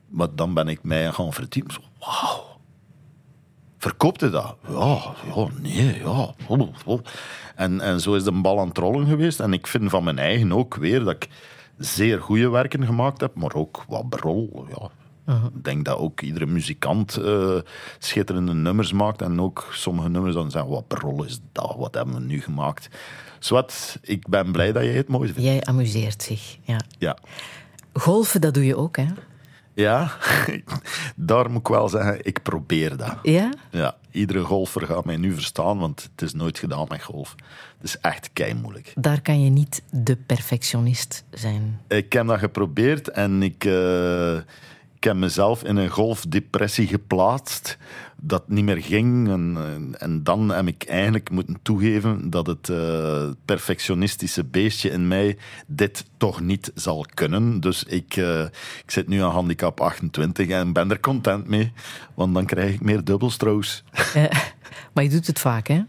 Maar 0.07 0.27
dan 0.35 0.53
ben 0.53 0.67
ik 0.67 0.83
mij 0.83 1.11
gaan 1.11 1.33
verdiepen. 1.33 1.73
Zo, 1.73 1.79
Wauw. 1.99 2.45
Verkoopte 3.77 4.29
dat? 4.29 4.55
Ja, 4.67 5.13
ja 5.35 5.47
nee, 5.61 5.99
ja. 5.99 6.33
En, 7.55 7.81
en 7.81 8.01
zo 8.01 8.13
is 8.13 8.23
de 8.23 8.31
bal 8.31 8.59
aan 8.59 8.67
het 8.67 8.77
rollen 8.77 9.07
geweest. 9.07 9.39
En 9.39 9.53
ik 9.53 9.67
vind 9.67 9.89
van 9.89 10.03
mijn 10.03 10.19
eigen 10.19 10.53
ook 10.53 10.75
weer 10.75 11.03
dat 11.03 11.13
ik 11.13 11.29
zeer 11.77 12.21
goede 12.21 12.49
werken 12.49 12.85
gemaakt 12.85 13.21
heb, 13.21 13.35
maar 13.35 13.53
ook 13.53 13.83
wat 13.87 14.09
brol. 14.09 14.67
Ja. 14.69 14.89
Ik 15.27 15.63
denk 15.63 15.85
dat 15.85 15.97
ook 15.97 16.21
iedere 16.21 16.45
muzikant 16.45 17.17
eh, 17.17 17.57
schitterende 17.99 18.53
nummers 18.53 18.91
maakt. 18.91 19.21
En 19.21 19.41
ook 19.41 19.67
sommige 19.71 20.09
nummers 20.09 20.33
dan 20.33 20.51
zeggen, 20.51 20.71
wat 20.71 20.87
brol 20.87 21.23
is 21.23 21.39
dat? 21.51 21.75
Wat 21.77 21.93
hebben 21.93 22.15
we 22.15 22.21
nu 22.21 22.41
gemaakt? 22.41 22.89
Zwat, 23.39 23.99
ik 24.01 24.27
ben 24.27 24.51
blij 24.51 24.71
dat 24.71 24.83
jij 24.83 24.93
het 24.93 25.07
mooi 25.07 25.27
vindt. 25.27 25.43
Jij 25.43 25.63
amuseert 25.63 26.23
zich, 26.23 26.57
ja. 26.61 26.79
Ja. 26.97 27.17
Golfen, 27.93 28.41
dat 28.41 28.53
doe 28.53 28.65
je 28.65 28.75
ook, 28.75 28.97
hè? 28.97 29.05
Ja, 29.73 30.11
daar 31.15 31.49
moet 31.51 31.59
ik 31.59 31.67
wel 31.67 31.89
zeggen, 31.89 32.19
ik 32.21 32.41
probeer 32.41 32.97
dat. 32.97 33.17
Ja? 33.21 33.53
Ja, 33.71 33.97
iedere 34.11 34.43
golfer 34.43 34.85
gaat 34.85 35.05
mij 35.05 35.17
nu 35.17 35.33
verstaan, 35.33 35.79
want 35.79 36.09
het 36.11 36.21
is 36.21 36.33
nooit 36.33 36.59
gedaan 36.59 36.85
met 36.89 37.03
golf. 37.03 37.35
Het 37.77 37.87
is 37.87 37.97
echt 37.99 38.29
moeilijk. 38.61 38.93
Daar 38.95 39.21
kan 39.21 39.43
je 39.43 39.49
niet 39.49 39.83
de 39.91 40.15
perfectionist 40.15 41.23
zijn. 41.31 41.79
Ik 41.87 42.13
heb 42.13 42.27
dat 42.27 42.39
geprobeerd 42.39 43.09
en 43.09 43.43
ik, 43.43 43.65
eh, 43.65 44.37
ik 44.97 45.03
heb 45.03 45.15
mezelf 45.15 45.63
in 45.63 45.75
een 45.75 45.89
golfdepressie 45.89 46.87
geplaatst 46.87 47.77
dat 48.21 48.49
niet 48.49 48.63
meer 48.63 48.81
ging. 48.81 49.29
En, 49.29 49.57
en 49.97 50.23
dan 50.23 50.49
heb 50.49 50.67
ik 50.67 50.83
eigenlijk 50.83 51.29
moeten 51.29 51.59
toegeven 51.61 52.29
dat 52.29 52.47
het 52.47 52.69
eh, 52.69 53.29
perfectionistische 53.45 54.43
beestje 54.43 54.89
in 54.89 55.07
mij 55.07 55.37
dit 55.67 56.05
toch 56.17 56.41
niet 56.41 56.71
zal 56.75 57.05
kunnen. 57.13 57.59
Dus 57.59 57.83
ik, 57.83 58.15
eh, 58.15 58.43
ik 58.83 58.91
zit 58.91 59.07
nu 59.07 59.21
aan 59.21 59.31
handicap 59.31 59.79
28 59.81 60.47
en 60.47 60.73
ben 60.73 60.91
er 60.91 60.99
content 60.99 61.47
mee, 61.47 61.71
want 62.13 62.33
dan 62.33 62.45
krijg 62.45 62.73
ik 62.73 62.81
meer 62.81 63.03
dubbelstroos. 63.03 63.83
maar 64.93 65.03
je 65.03 65.09
doet 65.09 65.27
het 65.27 65.39
vaak, 65.39 65.67
hè? 65.67 65.81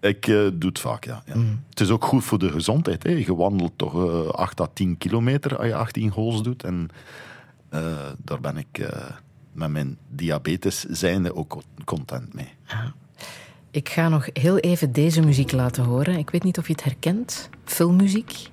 Ik 0.00 0.26
uh, 0.26 0.48
doe 0.54 0.68
het 0.68 0.78
vaak, 0.78 1.04
ja. 1.04 1.22
ja. 1.26 1.36
Mm. 1.36 1.62
Het 1.70 1.80
is 1.80 1.90
ook 1.90 2.04
goed 2.04 2.24
voor 2.24 2.38
de 2.38 2.50
gezondheid. 2.50 3.02
Hè. 3.02 3.10
Je 3.10 3.34
wandelt 3.34 3.72
toch 3.76 3.94
uh, 3.94 4.28
8 4.28 4.60
à 4.60 4.66
10 4.72 4.98
kilometer 4.98 5.56
als 5.56 5.66
je 5.66 5.74
18 5.74 6.10
holes 6.10 6.42
doet. 6.42 6.64
En 6.64 6.90
uh, 7.70 7.96
daar 8.18 8.40
ben 8.40 8.56
ik 8.56 8.88
met 9.52 9.70
mijn 9.70 9.98
diabetes 10.08 10.84
zijnde 10.84 11.34
ook 11.34 11.62
content 11.84 12.34
mee. 12.34 12.48
Ja. 12.66 12.94
Ik 13.70 13.88
ga 13.88 14.08
nog 14.08 14.28
heel 14.32 14.58
even 14.58 14.92
deze 14.92 15.20
muziek 15.20 15.52
laten 15.52 15.84
horen. 15.84 16.18
Ik 16.18 16.30
weet 16.30 16.42
niet 16.42 16.58
of 16.58 16.66
je 16.66 16.72
het 16.72 16.84
herkent. 16.84 17.48
Filmmuziek. 17.64 18.48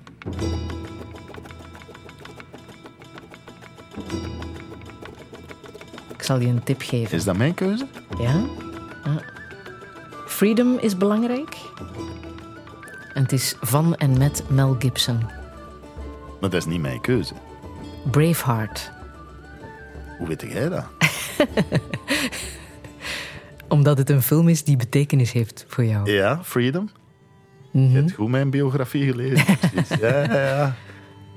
Ik 6.14 6.22
zal 6.22 6.40
je 6.40 6.46
een 6.46 6.62
tip 6.62 6.80
geven. 6.80 7.16
Is 7.16 7.24
dat 7.24 7.36
mijn 7.36 7.54
keuze? 7.54 7.86
Ja. 8.18 8.46
ja. 9.04 9.22
Freedom 10.26 10.78
is 10.78 10.96
belangrijk. 10.96 11.56
En 13.14 13.22
het 13.22 13.32
is 13.32 13.56
van 13.60 13.94
en 13.94 14.18
met 14.18 14.42
Mel 14.48 14.76
Gibson. 14.78 15.18
Maar 16.40 16.50
dat 16.50 16.54
is 16.54 16.64
niet 16.64 16.80
mijn 16.80 17.00
keuze. 17.00 17.34
Braveheart. 18.10 18.92
Hoe 20.18 20.28
weet 20.28 20.40
jij 20.40 20.68
dat? 20.68 20.84
Omdat 23.68 23.98
het 23.98 24.10
een 24.10 24.22
film 24.22 24.48
is 24.48 24.64
die 24.64 24.76
betekenis 24.76 25.32
heeft 25.32 25.64
voor 25.68 25.84
jou. 25.84 26.10
Ja, 26.10 26.40
Freedom. 26.44 26.90
Mm 27.72 27.82
-hmm. 27.82 27.90
Je 27.90 27.96
hebt 27.96 28.12
goed 28.12 28.28
mijn 28.28 28.50
biografie 28.50 29.04
gelezen. 29.04 29.56
ja, 30.00 30.22
ja, 30.22 30.46
ja. 30.46 30.74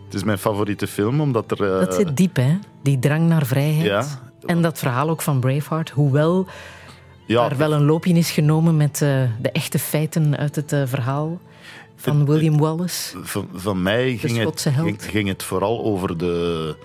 Het 0.05 0.13
is 0.13 0.23
mijn 0.23 0.37
favoriete 0.37 0.87
film, 0.87 1.21
omdat 1.21 1.51
er... 1.51 1.61
Uh... 1.61 1.79
Dat 1.79 1.93
zit 1.93 2.17
diep, 2.17 2.35
hè? 2.35 2.57
Die 2.83 2.99
drang 2.99 3.27
naar 3.27 3.45
vrijheid. 3.45 3.85
Ja. 3.85 4.05
En 4.45 4.61
dat 4.61 4.79
verhaal 4.79 5.09
ook 5.09 5.21
van 5.21 5.39
Braveheart. 5.39 5.89
Hoewel 5.89 6.47
ja, 7.25 7.49
er 7.49 7.57
wel 7.57 7.73
een 7.73 7.85
loopje 7.85 8.13
is 8.13 8.31
genomen 8.31 8.77
met 8.77 9.01
uh, 9.01 9.23
de 9.41 9.51
echte 9.51 9.79
feiten 9.79 10.37
uit 10.37 10.55
het 10.55 10.73
uh, 10.73 10.81
verhaal 10.85 11.39
van 11.95 12.25
William 12.25 12.57
Wallace. 12.57 13.17
Van, 13.23 13.49
van 13.53 13.81
mij 13.81 14.17
ging 14.17 14.37
het, 14.37 14.61
ging, 14.61 15.03
ging 15.03 15.27
het 15.27 15.43
vooral 15.43 15.83
over 15.83 16.17
de 16.17 16.75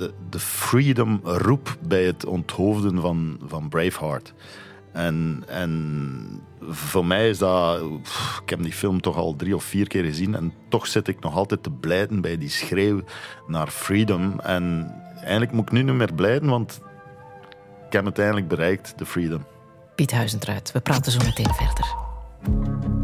de, 0.00 0.12
de 0.30 0.38
freedom 0.38 1.20
roep 1.22 1.76
bij 1.80 2.04
het 2.04 2.26
onthoofden 2.26 3.00
van, 3.00 3.38
van 3.46 3.68
Braveheart. 3.68 4.34
En, 4.92 5.44
en 5.46 6.42
voor 6.68 7.04
mij 7.04 7.28
is 7.28 7.38
dat. 7.38 7.80
Ik 8.42 8.50
heb 8.50 8.62
die 8.62 8.72
film 8.72 9.00
toch 9.00 9.16
al 9.16 9.36
drie 9.36 9.54
of 9.54 9.64
vier 9.64 9.86
keer 9.86 10.04
gezien. 10.04 10.34
En 10.34 10.52
toch 10.68 10.86
zit 10.86 11.08
ik 11.08 11.20
nog 11.20 11.36
altijd 11.36 11.62
te 11.62 11.70
blijden 11.70 12.20
bij 12.20 12.38
die 12.38 12.48
schreeuw 12.48 13.00
naar 13.46 13.68
freedom. 13.68 14.40
En 14.40 14.94
eigenlijk 15.16 15.52
moet 15.52 15.66
ik 15.66 15.72
nu 15.72 15.82
niet 15.82 15.94
meer 15.94 16.14
blijden, 16.14 16.48
want 16.48 16.80
ik 17.86 17.92
heb 17.92 18.04
het 18.04 18.18
eindelijk 18.18 18.48
bereikt, 18.48 18.98
de 18.98 19.06
freedom. 19.06 19.44
Piet 19.94 20.12
Huizentruid, 20.12 20.72
we 20.72 20.80
praten 20.80 21.12
zo 21.12 21.18
meteen 21.24 21.54
verder. 21.54 21.96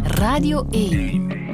Radio 0.03 0.67
1. 0.71 1.46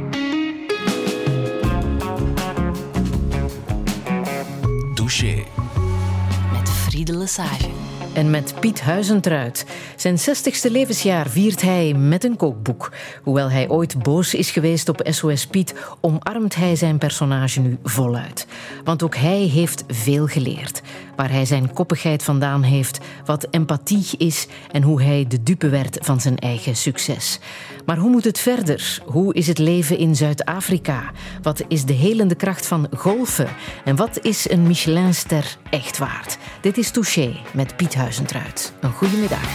Met 6.52 6.68
Friede 6.68 7.16
Lesage. 7.16 7.68
En 8.14 8.30
met 8.30 8.54
Piet 8.60 8.80
Huizentruid. 8.80 9.66
Zijn 9.96 10.18
60ste 10.18 10.70
levensjaar 10.70 11.28
viert 11.28 11.62
hij 11.62 11.94
met 11.94 12.24
een 12.24 12.36
kookboek. 12.36 12.92
Hoewel 13.22 13.50
hij 13.50 13.68
ooit 13.68 14.02
boos 14.02 14.34
is 14.34 14.50
geweest 14.50 14.88
op 14.88 15.00
SOS 15.04 15.46
Piet, 15.46 15.74
omarmt 16.00 16.54
hij 16.54 16.76
zijn 16.76 16.98
personage 16.98 17.60
nu 17.60 17.78
voluit. 17.82 18.46
Want 18.84 19.02
ook 19.02 19.16
hij 19.16 19.40
heeft 19.40 19.84
veel 19.88 20.26
geleerd. 20.26 20.82
Waar 21.22 21.30
hij 21.30 21.44
zijn 21.44 21.72
koppigheid 21.72 22.22
vandaan 22.22 22.62
heeft, 22.62 22.98
wat 23.24 23.46
empathie 23.50 24.06
is 24.18 24.46
en 24.70 24.82
hoe 24.82 25.02
hij 25.02 25.24
de 25.28 25.42
dupe 25.42 25.68
werd 25.68 25.98
van 26.00 26.20
zijn 26.20 26.38
eigen 26.38 26.76
succes. 26.76 27.38
Maar 27.86 27.96
hoe 27.96 28.10
moet 28.10 28.24
het 28.24 28.38
verder? 28.38 29.00
Hoe 29.04 29.34
is 29.34 29.46
het 29.46 29.58
leven 29.58 29.98
in 29.98 30.16
Zuid-Afrika? 30.16 31.10
Wat 31.42 31.64
is 31.68 31.84
de 31.84 31.92
helende 31.92 32.34
kracht 32.34 32.66
van 32.66 32.88
golfen? 32.96 33.48
En 33.84 33.96
wat 33.96 34.24
is 34.24 34.50
een 34.50 34.66
Michelinster 34.66 35.56
echt 35.70 35.98
waard? 35.98 36.38
Dit 36.60 36.78
is 36.78 36.90
Touché 36.90 37.36
met 37.52 37.76
Piet 37.76 37.94
Huizentruid. 37.94 38.72
Een 38.80 38.92
goede 38.92 39.16
middag. 39.16 39.48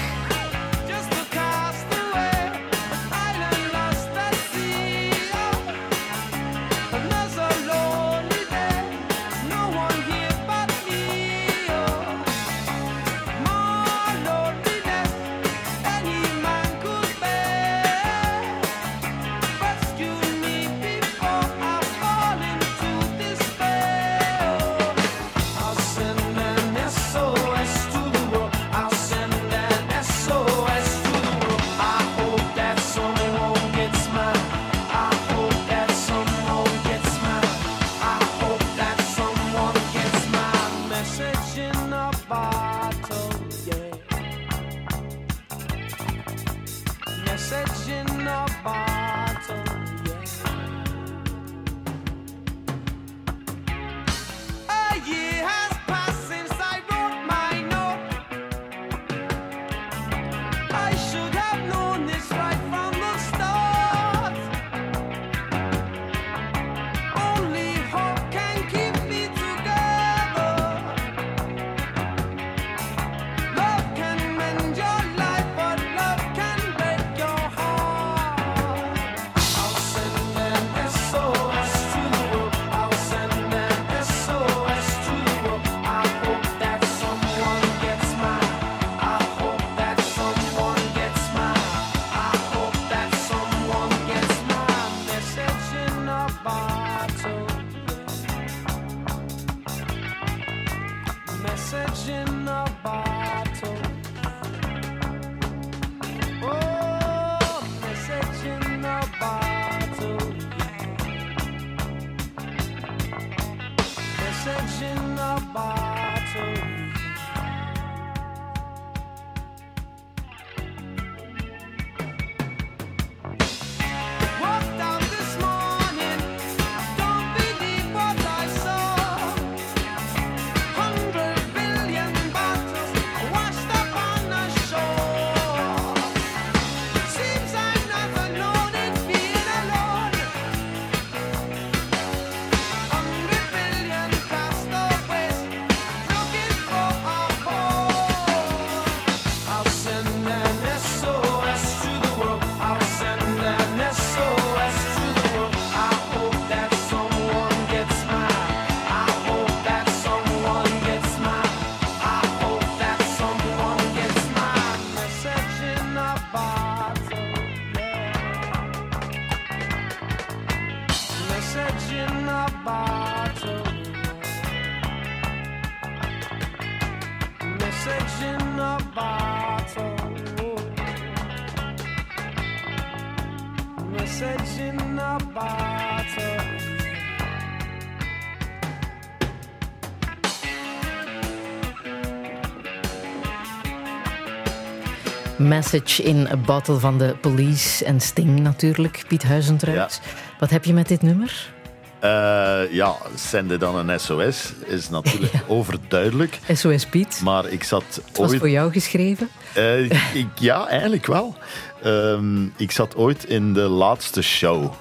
Message 195.57 196.03
in 196.03 196.27
a 196.31 196.37
Bottle 196.37 196.79
van 196.79 196.97
de 196.97 197.15
Police 197.21 197.85
en 197.85 197.99
Sting 198.01 198.39
natuurlijk, 198.39 199.03
Piet 199.07 199.23
Huizentruid. 199.23 200.01
Wat 200.39 200.49
heb 200.49 200.65
je 200.65 200.73
met 200.73 200.87
dit 200.87 201.01
nummer? 201.01 201.51
Eh, 201.99 202.71
ja, 202.71 202.95
zenden 203.15 203.59
dan 203.59 203.89
een 203.89 203.99
SOS 203.99 204.53
is 204.65 204.89
natuurlijk 204.89 205.33
overduidelijk. 205.47 206.39
SOS 206.53 206.85
Piet. 206.85 207.21
Maar 207.23 207.47
ik 207.47 207.63
zat 207.63 207.83
Het 208.05 208.17
was 208.17 208.29
ooit... 208.29 208.39
voor 208.39 208.49
jou 208.49 208.71
geschreven. 208.71 209.29
Eh, 209.53 209.83
ik, 210.13 210.27
ja, 210.39 210.67
eigenlijk 210.67 211.05
wel. 211.05 211.35
Ehm, 211.83 212.43
ik 212.57 212.71
zat 212.71 212.95
ooit 212.95 213.23
in 213.23 213.53
de 213.53 213.67
laatste 213.67 214.21
show. 214.21 214.73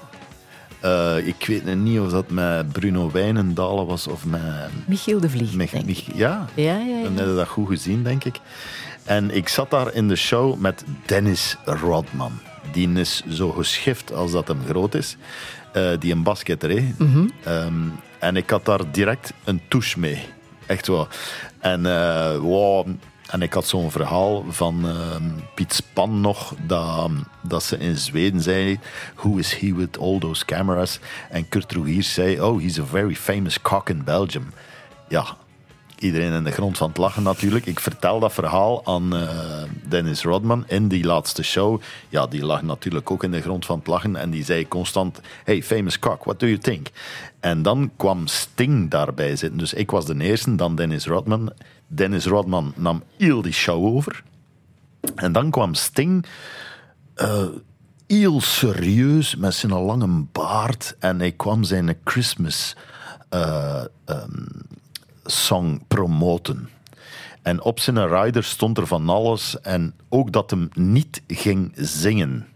Eh, 0.79 1.27
ik 1.27 1.45
weet 1.47 1.75
niet 1.75 1.99
of 1.99 2.11
dat 2.11 2.29
met 2.29 2.71
Bruno 2.71 3.11
Wijnendalen 3.11 3.85
was 3.85 4.07
of 4.07 4.25
met... 4.25 4.41
Michiel 4.85 5.19
de 5.19 5.29
Vlieg, 5.29 5.51
denk 5.51 5.71
ik. 5.71 5.85
Mich- 5.85 6.15
ja, 6.15 6.45
Ja, 6.53 6.77
ja, 6.77 6.77
ja. 6.77 7.03
dan 7.03 7.17
heb 7.17 7.27
je 7.27 7.35
dat 7.35 7.47
goed 7.47 7.67
gezien, 7.67 8.03
denk 8.03 8.23
ik. 8.23 8.39
En 9.07 9.35
ik 9.35 9.47
zat 9.49 9.69
daar 9.69 9.93
in 9.93 10.07
de 10.07 10.15
show 10.15 10.59
met 10.59 10.83
Dennis 11.05 11.57
Rodman. 11.65 12.39
Die 12.71 12.91
is 12.93 13.23
zo 13.29 13.51
geschift 13.51 14.13
als 14.13 14.31
dat 14.31 14.47
hem 14.47 14.59
groot 14.67 14.93
is. 14.93 15.17
Eh, 15.73 15.89
die 15.99 16.11
een 16.11 16.23
basketter, 16.23 16.69
hè. 16.69 16.93
Mhm. 16.97 17.27
Ehm, 17.43 17.73
en 18.19 18.35
ik 18.35 18.49
had 18.49 18.65
daar 18.65 18.91
direct 18.91 19.33
een 19.43 19.61
touche 19.67 19.99
mee. 19.99 20.19
Echt 20.65 20.87
wel. 20.87 21.07
En, 21.59 21.83
wow, 22.41 22.87
en 23.27 23.41
ik 23.41 23.53
had 23.53 23.67
zo'n 23.67 23.91
verhaal 23.91 24.45
van 24.49 24.87
ehm, 24.87 25.23
Piet 25.55 25.73
Span 25.73 26.21
nog, 26.21 26.53
dat, 26.65 27.11
dat 27.41 27.63
ze 27.63 27.77
in 27.77 27.97
Zweden 27.97 28.41
zei, 28.41 28.79
who 29.15 29.37
is 29.37 29.55
he 29.55 29.73
with 29.73 29.99
all 29.99 30.19
those 30.19 30.45
cameras? 30.45 30.99
En 31.29 31.49
Kurt 31.49 31.71
Rogiers 31.71 32.13
zei, 32.13 32.41
oh, 32.41 32.61
he's 32.61 32.79
a 32.79 32.85
very 32.85 33.15
famous 33.15 33.61
cock 33.61 33.89
in 33.89 34.03
Belgium. 34.03 34.53
Ja, 35.07 35.37
iedereen 35.99 36.33
in 36.33 36.43
de 36.43 36.51
grond 36.51 36.77
van 36.77 36.87
het 36.87 36.97
lachen 36.97 37.23
natuurlijk. 37.23 37.65
Ik 37.65 37.79
vertel 37.79 38.19
dat 38.19 38.33
verhaal 38.33 38.85
aan 38.85 39.15
eh, 39.15 39.63
Dennis 39.87 40.23
Rodman 40.23 40.63
in 40.67 40.87
die 40.87 41.03
laatste 41.05 41.43
show. 41.43 41.81
Ja, 42.09 42.27
die 42.27 42.45
lag 42.45 42.61
natuurlijk 42.61 43.11
ook 43.11 43.23
in 43.23 43.31
de 43.31 43.41
grond 43.41 43.65
van 43.65 43.77
het 43.77 43.87
lachen. 43.87 44.15
En 44.15 44.29
die 44.29 44.43
zei 44.43 44.67
constant, 44.67 45.19
hey, 45.43 45.63
famous 45.63 45.99
cock, 45.99 46.23
what 46.23 46.39
do 46.39 46.45
you 46.45 46.57
think? 46.57 46.87
En 47.39 47.61
dan 47.61 47.91
kwam 47.95 48.27
Sting 48.27 48.89
daarbij 48.89 49.35
zitten. 49.35 49.59
Dus 49.59 49.73
ik 49.73 49.91
was 49.91 50.05
de 50.05 50.19
eerste, 50.19 50.55
dan 50.55 50.75
Dennis 50.75 51.05
Rodman. 51.05 51.51
Dennis 51.87 52.25
Rodman 52.25 52.73
nam 52.75 53.03
heel 53.17 53.41
die 53.41 53.53
show 53.53 53.85
over. 53.85 54.23
En 55.15 55.31
dan 55.31 55.51
kwam 55.51 55.73
Sting 55.73 56.25
eh, 57.13 57.45
heel 58.07 58.41
serieus 58.41 59.35
met 59.35 59.53
zijn 59.53 59.73
lange 59.73 60.25
baard. 60.31 60.95
En 60.99 61.19
hij 61.19 61.31
kwam 61.31 61.63
zijn 61.63 61.97
Christmas 62.03 62.75
eh, 63.29 63.83
ehm, 64.05 64.45
song 65.29 65.81
promoten. 65.87 66.69
En 67.41 67.61
op 67.61 67.79
zijn 67.79 68.07
rider 68.07 68.43
stond 68.43 68.77
er 68.77 68.87
van 68.87 69.09
alles. 69.09 69.61
En 69.61 69.93
ook 70.09 70.31
dat 70.31 70.49
hem 70.49 70.69
niet 70.73 71.21
ging 71.27 71.71
zingen. 71.75 72.47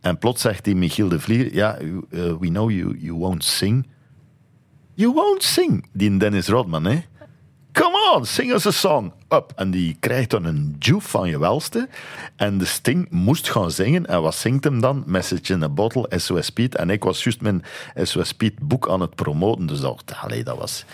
En 0.00 0.18
plots 0.18 0.42
zegt 0.42 0.64
die 0.64 0.76
Michiel 0.76 1.08
de 1.08 1.20
Vlier: 1.20 1.54
Ja, 1.54 1.80
uh, 1.80 1.98
we 2.10 2.48
know 2.48 2.70
you, 2.70 2.98
you 2.98 3.18
won't 3.18 3.44
sing. 3.44 3.86
You 4.94 5.12
won't 5.12 5.42
sing, 5.42 5.86
die 5.92 6.16
Dennis 6.16 6.48
Rodman, 6.48 6.84
hè? 6.84 7.02
Come 7.72 8.14
on, 8.14 8.24
sing 8.24 8.52
us 8.52 8.66
a 8.66 8.70
song. 8.70 9.12
Up. 9.28 9.52
En 9.56 9.70
die 9.70 9.96
krijgt 10.00 10.30
dan 10.30 10.44
een 10.44 10.76
joef 10.78 11.10
van 11.10 11.28
je 11.28 11.38
welste. 11.38 11.88
En 12.36 12.58
de 12.58 12.64
Sting 12.64 13.10
moest 13.10 13.50
gaan 13.50 13.70
zingen. 13.70 14.06
En 14.06 14.22
wat 14.22 14.34
zingt 14.34 14.64
hem 14.64 14.80
dan? 14.80 15.02
Message 15.06 15.52
in 15.52 15.62
a 15.62 15.68
Bottle, 15.68 16.06
SOS 16.16 16.50
Piet. 16.50 16.74
En 16.74 16.90
ik 16.90 17.04
was 17.04 17.24
juist 17.24 17.40
mijn 17.40 17.62
SOS 17.94 18.32
Piet 18.32 18.58
boek 18.58 18.88
aan 18.88 19.00
het 19.00 19.14
promoten. 19.14 19.66
Dus 19.66 19.80
dat, 19.80 20.02
allee, 20.22 20.44
dat 20.44 20.58
was... 20.58 20.84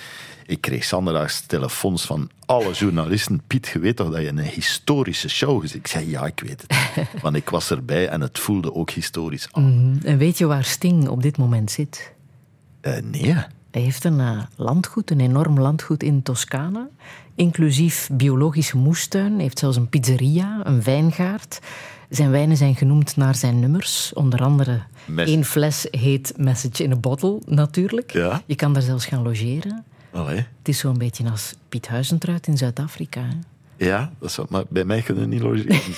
Ik 0.46 0.60
kreeg 0.60 0.84
zanderdags 0.84 1.40
telefoons 1.46 2.04
van 2.04 2.30
alle 2.46 2.72
journalisten. 2.72 3.42
Piet, 3.46 3.68
je 3.72 3.78
weet 3.78 3.96
toch 3.96 4.10
dat 4.10 4.20
je 4.20 4.28
een 4.28 4.38
historische 4.38 5.28
show 5.28 5.64
is? 5.64 5.74
Ik 5.74 5.86
zei, 5.86 6.10
ja, 6.10 6.26
ik 6.26 6.40
weet 6.46 6.64
het. 6.66 6.76
Want 7.22 7.36
ik 7.36 7.48
was 7.50 7.70
erbij 7.70 8.08
en 8.08 8.20
het 8.20 8.38
voelde 8.38 8.74
ook 8.74 8.90
historisch 8.90 9.48
aan. 9.50 10.00
En 10.04 10.18
weet 10.18 10.38
je 10.38 10.46
waar 10.46 10.64
Sting 10.64 11.08
op 11.08 11.22
dit 11.22 11.38
moment 11.38 11.70
zit? 11.70 12.12
Eh, 12.80 12.92
nee, 13.02 13.32
Hij 13.70 13.82
heeft 13.82 14.04
een 14.04 14.20
eh, 14.20 14.42
landgoed, 14.56 15.10
een 15.10 15.20
enorm 15.20 15.60
landgoed 15.60 16.02
in 16.02 16.22
Toscane. 16.22 16.88
Inclusief 17.34 18.08
biologische 18.12 18.76
moestuin. 18.76 19.32
Hij 19.32 19.42
heeft 19.42 19.58
zelfs 19.58 19.76
een 19.76 19.88
pizzeria, 19.88 20.60
een 20.64 20.82
wijngaard. 20.82 21.58
Zijn 22.08 22.30
wijnen 22.30 22.56
zijn 22.56 22.74
genoemd 22.74 23.16
naar 23.16 23.34
zijn 23.34 23.60
nummers. 23.60 24.12
Onder 24.12 24.40
andere 24.42 24.82
Mes- 25.04 25.28
één 25.28 25.44
fles 25.44 25.86
heet 25.90 26.32
Message 26.36 26.82
in 26.82 26.92
a 26.92 26.96
Bottle, 26.96 27.40
natuurlijk. 27.46 28.12
Ja. 28.12 28.42
Je 28.46 28.54
kan 28.54 28.72
daar 28.72 28.82
zelfs 28.82 29.06
gaan 29.06 29.22
logeren. 29.22 29.84
Allee. 30.12 30.36
Het 30.36 30.68
is 30.68 30.78
zo'n 30.78 30.98
beetje 30.98 31.30
als 31.30 31.54
Piet 31.68 31.88
Huizentruid 31.88 32.46
in 32.46 32.56
Zuid-Afrika. 32.56 33.28
Ja, 33.76 34.12
dat 34.18 34.32
zou, 34.32 34.46
maar 34.50 34.64
bij 34.68 34.84
mij 34.84 35.02
kunnen 35.02 35.28
niet 35.28 35.40
logeren. 35.40 35.80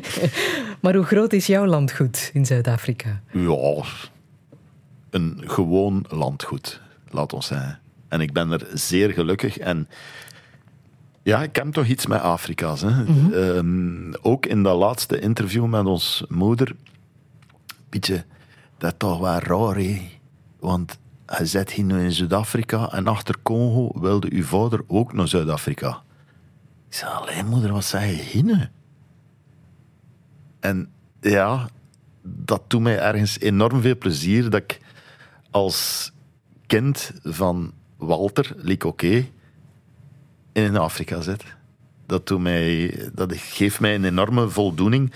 Maar 0.80 0.94
hoe 0.94 1.04
groot 1.04 1.32
is 1.32 1.46
jouw 1.46 1.66
landgoed 1.66 2.30
in 2.32 2.46
Zuid-Afrika? 2.46 3.20
Ja, 3.32 3.82
een 5.10 5.42
gewoon 5.46 6.04
landgoed, 6.08 6.80
laat 7.10 7.32
ons 7.32 7.46
zeggen. 7.46 7.80
En 8.08 8.20
ik 8.20 8.32
ben 8.32 8.50
er 8.50 8.66
zeer 8.72 9.10
gelukkig. 9.12 9.58
En 9.58 9.88
ja, 11.22 11.42
ik 11.42 11.56
heb 11.56 11.72
toch 11.72 11.86
iets 11.86 12.06
met 12.06 12.20
Afrika's. 12.20 12.80
Hè. 12.80 13.04
Ehm, 13.32 14.12
ook 14.22 14.46
in 14.46 14.62
dat 14.62 14.76
laatste 14.76 15.20
interview 15.20 15.66
met 15.66 15.84
ons 15.84 16.24
moeder. 16.28 16.76
Pietje, 17.88 18.24
dat 18.78 18.90
is 18.92 18.98
toch 18.98 19.18
wel 19.18 19.38
raar, 19.38 19.76
hè? 19.76 20.08
Want 20.60 20.98
je 21.38 21.46
zit 21.46 21.70
hier 21.70 21.84
nu 21.84 22.02
in 22.02 22.12
Zuid-Afrika 22.12 22.92
en 22.92 23.06
achter 23.06 23.34
Congo 23.42 24.00
wilde 24.00 24.32
uw 24.32 24.44
vader 24.44 24.84
ook 24.86 25.12
naar 25.12 25.28
Zuid-Afrika. 25.28 26.02
Ik 26.88 26.94
zei, 26.94 27.10
alleen 27.12 27.46
moeder, 27.46 27.72
wat 27.72 27.84
zei 27.84 28.10
je 28.10 28.22
hier 28.22 28.44
nu? 28.44 28.68
En 30.60 30.92
ja, 31.20 31.68
dat 32.22 32.62
doet 32.66 32.80
mij 32.80 32.98
ergens 32.98 33.40
enorm 33.40 33.80
veel 33.80 33.96
plezier 33.96 34.50
dat 34.50 34.62
ik 34.62 34.80
als 35.50 36.12
kind 36.66 37.12
van 37.22 37.72
Walter, 37.96 38.52
Liek 38.56 38.84
Oké, 38.84 39.26
in 40.52 40.76
Afrika 40.76 41.20
zit. 41.20 41.44
Dat, 42.06 42.26
doet 42.26 42.40
mij, 42.40 42.94
dat 43.14 43.36
geeft 43.36 43.80
mij 43.80 43.94
een 43.94 44.04
enorme 44.04 44.48
voldoening. 44.48 45.12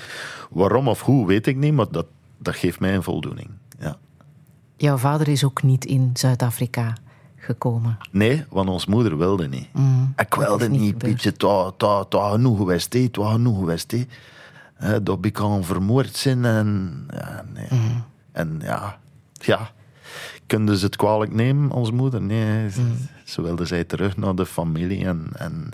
Waarom 0.50 0.88
of 0.88 1.02
hoe, 1.02 1.26
weet 1.26 1.46
ik 1.46 1.56
niet, 1.56 1.72
maar 1.72 1.90
dat, 1.90 2.06
dat 2.38 2.56
geeft 2.56 2.80
mij 2.80 2.94
een 2.94 3.02
voldoening. 3.02 3.50
Jouw 4.80 4.96
vader 4.96 5.28
is 5.28 5.44
ook 5.44 5.62
niet 5.62 5.84
in 5.84 6.10
Zuid-Afrika 6.14 6.92
gekomen. 7.36 7.98
Nee, 8.10 8.44
want 8.48 8.68
ons 8.68 8.86
moeder 8.86 9.18
wilde 9.18 9.48
niet. 9.48 9.68
ik 10.16 10.34
wilde 10.34 10.68
Mm, 10.68 10.78
niet. 10.78 10.98
Pietje. 10.98 11.30
Het 11.30 11.42
was- 11.42 11.72
genoeg 12.08 12.56
geweest, 12.58 12.92
het 12.92 13.16
was 13.16 13.32
genoeg 13.32 13.58
geweest. 13.58 13.94
Dat 15.02 15.18
ik 15.24 15.32
kan 15.32 15.64
vermoord 15.64 16.16
zijn 16.16 16.44
en... 16.44 16.92
Ja, 17.10 17.44
nee. 17.54 17.66
Mm. 17.70 18.04
En 18.32 18.60
ja, 18.62 18.98
ja... 19.32 19.70
Kunnen 20.46 20.76
ze 20.76 20.84
het 20.84 20.96
kwalijk 20.96 21.32
nemen, 21.34 21.70
ons 21.70 21.90
moeder? 21.90 22.22
Nee, 22.22 22.70
ze, 22.70 22.80
Mm. 22.80 22.96
ze 23.24 23.42
wilde 23.42 23.64
zij 23.64 23.84
terug 23.84 24.16
naar 24.16 24.34
de 24.34 24.46
familie. 24.46 25.04
En, 25.04 25.26
en, 25.36 25.70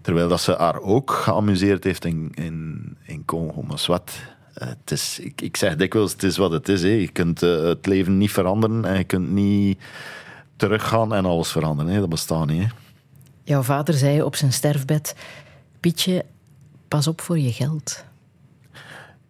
terwijl 0.00 0.28
dat 0.28 0.40
ze 0.40 0.54
haar 0.58 0.80
ook 0.80 1.10
geamuseerd 1.10 1.84
heeft 1.84 2.04
in, 2.04 2.30
in, 2.34 2.96
in 3.02 3.24
Congo. 3.24 3.62
Maar 3.62 3.78
zwart, 3.78 4.33
het 4.54 4.90
is, 4.90 5.18
ik, 5.18 5.40
ik 5.40 5.56
zeg 5.56 5.76
dikwijls, 5.76 6.12
het 6.12 6.22
is 6.22 6.36
wat 6.36 6.50
het 6.52 6.68
is. 6.68 6.82
Hè. 6.82 6.88
Je 6.88 7.08
kunt 7.08 7.42
eh, 7.42 7.62
het 7.62 7.86
leven 7.86 8.18
niet 8.18 8.30
veranderen 8.32 8.84
en 8.84 8.98
je 8.98 9.04
kunt 9.04 9.30
niet 9.30 9.78
teruggaan 10.56 11.14
en 11.14 11.24
alles 11.24 11.50
veranderen. 11.52 11.92
Hè. 11.92 12.00
Dat 12.00 12.08
bestaat 12.08 12.46
niet. 12.46 12.62
Hè. 12.62 12.68
Jouw 13.44 13.62
vader 13.62 13.94
zei 13.94 14.22
op 14.22 14.36
zijn 14.36 14.52
sterfbed: 14.52 15.14
Pietje, 15.80 16.24
pas 16.88 17.06
op 17.06 17.20
voor 17.20 17.38
je 17.38 17.52
geld. 17.52 18.04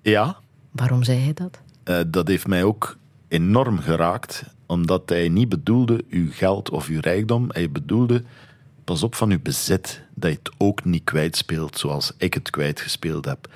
Ja, 0.03 0.37
Waarom 0.71 1.03
zei 1.03 1.19
hij 1.19 1.35
dat? 1.35 1.61
eh, 1.85 2.01
dat 2.07 2.29
heeft 2.29 2.47
mij 2.47 2.65
ook 2.65 2.97
enorm 3.29 3.79
geraakt. 3.79 4.45
Omdat 4.67 5.09
hij 5.09 5.29
niet 5.29 5.49
bedoelde 5.49 6.05
uw 6.11 6.31
geld 6.33 6.71
of 6.71 6.89
uw 6.89 7.01
rijkdom. 7.01 7.47
Hij 7.49 7.71
bedoelde, 7.71 8.23
pas 8.85 9.03
op 9.03 9.15
van 9.15 9.31
uw 9.31 9.41
bezit. 9.43 10.03
Dat 10.15 10.31
je 10.31 10.39
het 10.43 10.53
ook 10.59 10.85
niet 10.85 11.05
kwijtspeelt 11.05 11.79
zoals 11.79 12.13
ik 12.17 12.35
het 12.35 12.51
kwijtgespeeld 12.51 13.25
heb. 13.25 13.49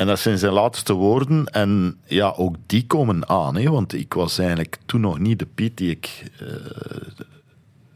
En 0.00 0.06
dat 0.06 0.18
zijn 0.18 0.38
zijn 0.38 0.52
laatste 0.52 0.92
woorden. 0.92 1.46
En 1.46 1.98
ja, 2.04 2.32
ook 2.36 2.56
die 2.66 2.86
komen 2.86 3.28
aan. 3.28 3.56
Hè, 3.56 3.70
want 3.70 3.92
ik 3.92 4.14
was 4.14 4.38
eigenlijk 4.38 4.78
toen 4.86 5.00
nog 5.00 5.18
niet 5.18 5.38
de 5.38 5.46
Piet 5.46 5.76
die 5.76 5.90
ik 5.90 6.30
eh, 6.38 6.46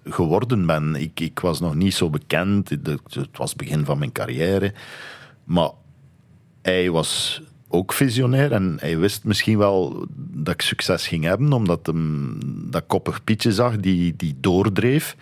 geworden 0.04 0.66
ben. 0.66 0.94
Ik, 0.94 1.20
ik 1.20 1.40
was 1.40 1.60
nog 1.60 1.74
niet 1.74 1.94
zo 1.94 2.10
bekend. 2.10 2.70
Het 2.70 2.98
was 3.32 3.48
het 3.48 3.58
begin 3.58 3.84
van 3.84 3.98
mijn 3.98 4.12
carrière. 4.12 4.72
Maar 5.44 5.70
hij 6.62 6.90
was 6.90 7.42
ook 7.68 7.92
visionair 7.92 8.52
en 8.52 8.76
hij 8.80 8.98
wist 8.98 9.24
misschien 9.24 9.58
wel 9.58 10.06
dat 10.16 10.54
ik 10.54 10.62
succes 10.62 11.06
ging 11.06 11.24
hebben, 11.24 11.52
omdat 11.52 11.86
hem 11.86 12.38
dat 12.70 12.84
koppig 12.86 13.24
Pietje 13.24 13.52
zag 13.52 13.76
die, 13.76 14.16
die 14.16 14.36
doordreef. 14.40 15.16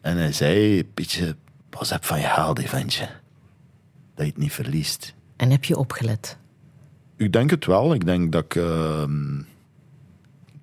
En 0.00 0.16
hij 0.16 0.32
zei, 0.32 0.84
Pietje, 0.84 1.36
pas 1.68 1.92
op 1.92 2.04
van 2.04 2.20
je 2.20 2.26
haal, 2.26 2.54
ventje. 2.54 3.08
Dat 4.14 4.26
je 4.26 4.32
het 4.32 4.36
niet 4.36 4.52
verliest. 4.52 5.16
En 5.38 5.50
heb 5.50 5.64
je 5.64 5.76
opgelet? 5.76 6.36
Ik 7.16 7.32
denk 7.32 7.50
het 7.50 7.66
wel. 7.66 7.94
Ik 7.94 8.04
denk 8.04 8.32
dat 8.32 8.44
ik 8.44 8.54
ehm, 8.56 9.36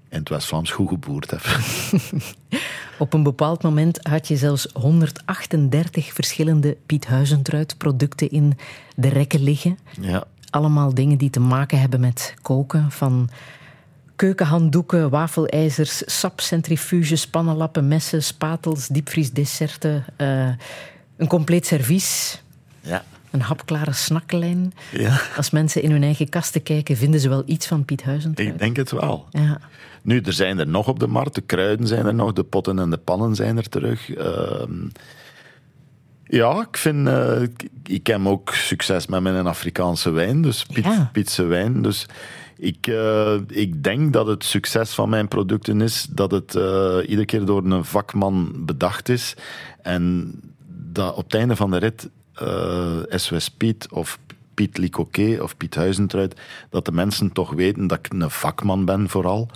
in 0.09 0.19
het 0.19 0.29
West-Vlaams 0.29 0.71
goed 0.71 0.89
geboerd 0.89 1.31
heb. 1.31 1.41
Op 2.99 3.13
een 3.13 3.23
bepaald 3.23 3.63
moment 3.63 3.99
had 4.07 4.27
je 4.27 4.37
zelfs 4.37 4.67
138 4.73 6.13
verschillende 6.13 6.77
Piet 6.85 7.05
Huizentruid 7.05 7.77
producten 7.77 8.29
in 8.29 8.57
de 8.95 9.07
rekken 9.09 9.43
liggen. 9.43 9.77
ja. 10.01 10.23
Allemaal 10.49 10.93
dingen 10.93 11.17
die 11.17 11.29
te 11.29 11.39
maken 11.39 11.79
hebben 11.79 11.99
met 11.99 12.33
koken. 12.41 12.91
Van 12.91 13.29
keukenhanddoeken, 14.15 15.09
wafelijzers, 15.09 16.03
sapcentrifuges, 16.05 17.27
pannenlappen, 17.27 17.87
messen, 17.87 18.23
spatels, 18.23 18.87
diepvriesdesserten. 18.87 20.05
eh, 20.17 20.49
een 21.17 21.27
compleet 21.27 21.65
servies. 21.65 22.41
Ja. 22.81 23.03
Een 23.35 23.41
hapklare 23.41 23.93
snacklijn. 23.93 24.73
ja. 24.91 25.19
Als 25.37 25.49
mensen 25.49 25.81
in 25.81 25.91
hun 25.91 26.03
eigen 26.03 26.29
kasten 26.29 26.63
kijken, 26.63 26.97
vinden 26.97 27.19
ze 27.19 27.29
wel 27.29 27.43
iets 27.45 27.67
van 27.67 27.85
Piet 27.85 28.03
Huizentruid. 28.03 28.49
Ik 28.49 28.59
denk 28.59 28.75
het 28.75 28.91
wel. 28.91 29.25
Ja. 29.29 29.59
Nu, 30.01 30.19
er 30.21 30.33
zijn 30.33 30.59
er 30.59 30.67
nog 30.67 30.87
op 30.87 30.99
de 30.99 31.07
markt. 31.07 31.35
De 31.35 31.41
kruiden 31.41 31.87
zijn 31.87 32.05
er 32.05 32.13
nog, 32.13 32.33
de 32.33 32.43
potten 32.43 32.79
en 32.79 32.89
de 32.89 32.97
pannen 32.97 33.35
zijn 33.35 33.57
er 33.57 33.69
terug. 33.69 34.13
Ehm, 34.13 34.87
ja, 36.23 36.61
ik 36.69 36.77
vind... 36.77 37.07
eh, 37.07 37.41
ik, 37.83 38.07
heb 38.07 38.25
ook 38.25 38.53
succes 38.53 39.07
met 39.07 39.21
mijn 39.21 39.47
Afrikaanse 39.47 40.09
wijn, 40.09 40.41
dus 40.41 40.63
Piet, 40.65 40.83
Ja. 40.83 41.09
Pietse 41.13 41.43
wijn. 41.43 41.81
Dus 41.81 42.05
ik, 42.57 42.87
eh, 42.87 43.35
ik 43.47 43.83
denk 43.83 44.13
dat 44.13 44.27
het 44.27 44.43
succes 44.43 44.93
van 44.93 45.09
mijn 45.09 45.27
producten 45.27 45.81
is 45.81 46.07
dat 46.09 46.31
het 46.31 46.55
eh, 46.55 46.97
iedere 47.01 47.25
keer 47.25 47.45
door 47.45 47.63
een 47.65 47.85
vakman 47.85 48.51
bedacht 48.65 49.09
is. 49.09 49.33
En 49.81 50.33
dat 50.93 51.15
op 51.15 51.23
het 51.23 51.33
einde 51.33 51.55
van 51.55 51.71
de 51.71 51.77
rit 51.77 52.09
eh 52.35 52.97
SOS 53.09 53.49
Piet 53.49 53.87
of 53.91 54.19
Piet 54.53 54.77
Licoquet 54.77 55.41
of 55.41 55.57
Piet 55.57 55.75
Huizentruid, 55.75 56.41
dat 56.69 56.85
de 56.85 56.91
mensen 56.91 57.31
toch 57.31 57.53
weten 57.53 57.87
dat 57.87 57.97
ik 57.97 58.13
een 58.13 58.29
vakman 58.29 58.85
ben 58.85 59.09
vooral. 59.09 59.49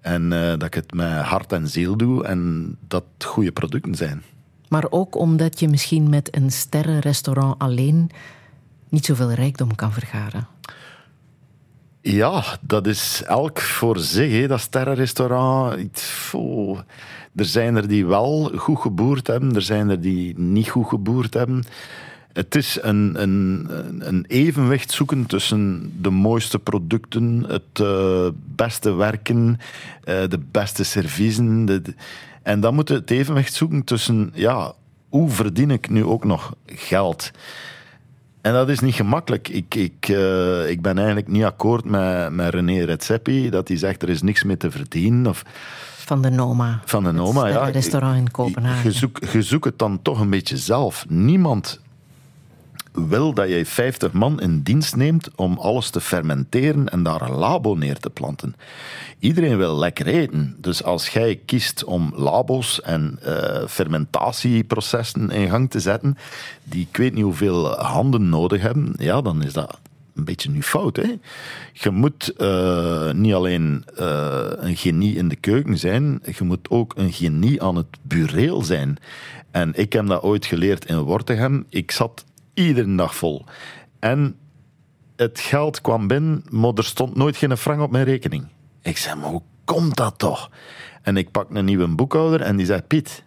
En 0.00 0.32
eh, 0.32 0.48
dat 0.48 0.62
ik 0.62 0.74
het 0.74 0.92
met 0.92 1.12
hart 1.12 1.52
en 1.52 1.68
ziel 1.68 1.96
doe 1.96 2.24
en 2.24 2.76
dat 2.88 3.04
het 3.14 3.24
goede 3.24 3.52
producten 3.52 3.94
zijn. 3.94 4.22
Maar 4.68 4.86
ook 4.90 5.16
omdat 5.16 5.60
je 5.60 5.68
misschien 5.68 6.08
met 6.08 6.36
een 6.36 6.50
sterrenrestaurant 6.50 7.58
alleen 7.58 8.10
niet 8.88 9.04
zoveel 9.04 9.32
rijkdom 9.32 9.74
kan 9.74 9.92
vergaren. 9.92 10.46
Ja, 12.00 12.44
dat 12.60 12.86
is 12.86 13.22
elk 13.26 13.60
voor 13.60 13.98
zich, 13.98 14.32
hè, 14.32 14.46
dat 14.46 14.60
sterrenrestaurant. 14.60 16.02
Oh, 16.32 16.78
Er 17.34 17.44
zijn 17.44 17.76
er 17.76 17.88
die 17.88 18.06
wel 18.06 18.50
goed 18.56 18.78
geboerd 18.78 19.26
hebben, 19.26 19.54
er 19.54 19.62
zijn 19.62 19.88
er 19.88 20.00
die 20.00 20.38
niet 20.38 20.68
goed 20.68 20.88
geboerd 20.88 21.34
hebben. 21.34 21.64
Het 22.34 22.54
is 22.54 22.78
een, 22.82 23.22
een, 23.22 23.66
een 23.98 24.24
evenwicht 24.28 24.90
zoeken 24.90 25.26
tussen 25.26 25.92
de 26.00 26.10
mooiste 26.10 26.58
producten, 26.58 27.44
het 27.48 27.80
eh, 27.80 28.26
beste 28.54 28.92
werken, 28.94 29.58
eh, 30.04 30.14
de 30.28 30.40
beste 30.50 30.84
serviezen. 30.84 31.64
de- 31.64 31.82
de- 31.82 31.94
en 32.42 32.60
dan 32.60 32.74
moet 32.74 32.88
je 32.88 32.94
het 32.94 33.10
evenwicht 33.10 33.54
zoeken 33.54 33.84
tussen, 33.84 34.30
ja, 34.34 34.72
hoe 35.08 35.30
verdien 35.30 35.70
ik 35.70 35.88
nu 35.90 36.04
ook 36.04 36.24
nog 36.24 36.54
geld? 36.66 37.30
En 38.40 38.52
dat 38.52 38.68
is 38.68 38.80
niet 38.80 38.94
gemakkelijk. 38.94 39.48
Ik, 39.48 39.74
ik, 39.74 40.08
eh, 40.08 40.70
ik 40.70 40.82
ben 40.82 40.96
eigenlijk 40.96 41.28
niet 41.28 41.44
akkoord 41.44 41.84
met, 41.84 42.30
met 42.32 42.54
René 42.54 42.84
Redzepi, 42.84 43.50
dat 43.50 43.68
hij 43.68 43.76
zegt 43.76 44.02
er 44.02 44.08
is 44.08 44.22
niks 44.22 44.42
mee 44.42 44.56
te 44.56 44.70
verdienen. 44.70 45.26
Of 45.26 45.42
Van 45.96 46.22
de 46.22 46.30
Noma. 46.30 46.80
van 46.84 47.04
de 47.04 47.12
Noma, 47.12 47.46
ja. 47.46 47.64
restaurant 47.68 48.16
in 48.16 48.24
Je 48.24 48.30
Kopenhagen. 48.30 48.92
zoekt 48.92 49.32
je 49.32 49.42
zoekt 49.42 49.64
het 49.64 49.78
dan 49.78 50.02
toch 50.02 50.20
een 50.20 50.30
beetje 50.30 50.56
zelf. 50.56 51.04
Niemand 51.08 51.80
wil 52.94 53.32
dat 53.32 53.48
jij 53.48 53.66
50 53.66 54.12
man 54.12 54.40
in 54.40 54.62
dienst 54.62 54.96
neemt 54.96 55.28
om 55.34 55.58
alles 55.58 55.90
te 55.90 56.00
fermenteren 56.00 56.88
en 56.88 57.02
daar 57.02 57.22
een 57.22 57.36
labo 57.36 57.74
neer 57.74 57.98
te 57.98 58.10
planten. 58.10 58.54
Iedereen 59.18 59.56
wil 59.56 59.78
lekker 59.78 60.06
eten. 60.06 60.56
Dus 60.58 60.82
als 60.82 61.08
jij 61.08 61.40
kiest 61.44 61.84
om 61.84 62.12
labo's 62.16 62.80
en 62.80 63.18
eh, 63.22 63.66
fermentatieprocessen 63.66 65.30
in 65.30 65.50
gang 65.50 65.70
te 65.70 65.80
zetten, 65.80 66.16
die 66.64 66.86
ik 66.90 66.96
weet 66.96 67.14
niet 67.14 67.24
hoeveel 67.24 67.68
handen 67.68 68.28
nodig 68.28 68.62
hebben, 68.62 68.94
ja, 68.98 69.20
dan 69.20 69.42
is 69.42 69.52
dat 69.52 69.80
een 70.14 70.24
beetje 70.24 70.50
nu 70.50 70.62
fout. 70.62 70.96
Hè? 70.96 71.16
Je 71.72 71.90
moet 71.90 72.32
eh, 72.36 73.12
niet 73.12 73.34
alleen 73.34 73.84
eh, 73.96 74.46
een 74.56 74.76
genie 74.76 75.16
in 75.16 75.28
de 75.28 75.36
keuken 75.36 75.78
zijn, 75.78 76.20
je 76.36 76.44
moet 76.44 76.70
ook 76.70 76.92
een 76.96 77.12
genie 77.12 77.62
aan 77.62 77.76
het 77.76 77.98
bureel 78.02 78.62
zijn. 78.62 78.98
En 79.50 79.72
ik 79.74 79.92
heb 79.92 80.06
dat 80.06 80.22
ooit 80.22 80.46
geleerd 80.46 80.84
in 80.84 80.98
Wortegem. 80.98 81.66
Ik 81.68 81.90
zat 81.90 82.24
iedere 82.54 82.94
dag 82.94 83.16
vol. 83.16 83.44
En 83.98 84.36
het 85.16 85.40
geld 85.40 85.80
kwam 85.80 86.06
binnen, 86.06 86.44
maar 86.50 86.72
er 86.74 86.84
stond 86.84 87.16
nooit 87.16 87.36
geen 87.36 87.56
frank 87.56 87.80
op 87.80 87.90
mijn 87.90 88.04
rekening. 88.04 88.46
Ik 88.82 88.96
zei, 88.96 89.20
hoe 89.20 89.42
komt 89.64 89.96
dat 89.96 90.18
toch? 90.18 90.50
En 91.02 91.16
ik 91.16 91.30
pak 91.30 91.50
een 91.50 91.64
nieuwe 91.64 91.88
boekhouder 91.88 92.40
en 92.40 92.56
die 92.56 92.66
zei, 92.66 92.80
Piet, 92.80 93.24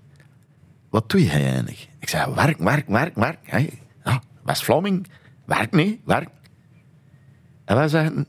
wat 0.90 1.10
doe 1.10 1.24
jij 1.24 1.44
eigenlijk? 1.44 1.88
Ik 2.00 2.10
zei, 2.10 2.34
werk, 2.34 2.58
werk, 2.58 2.88
werk, 2.88 3.16
werk. 3.16 3.38
Hey, 3.44 3.80
ja, 4.06 4.22
West-Vlaming, 4.44 5.08
werk 5.46 5.72
niet, 5.72 6.00
werk. 6.06 6.30
En 7.66 7.76
wij 7.76 7.88
zeggen, 7.88 8.28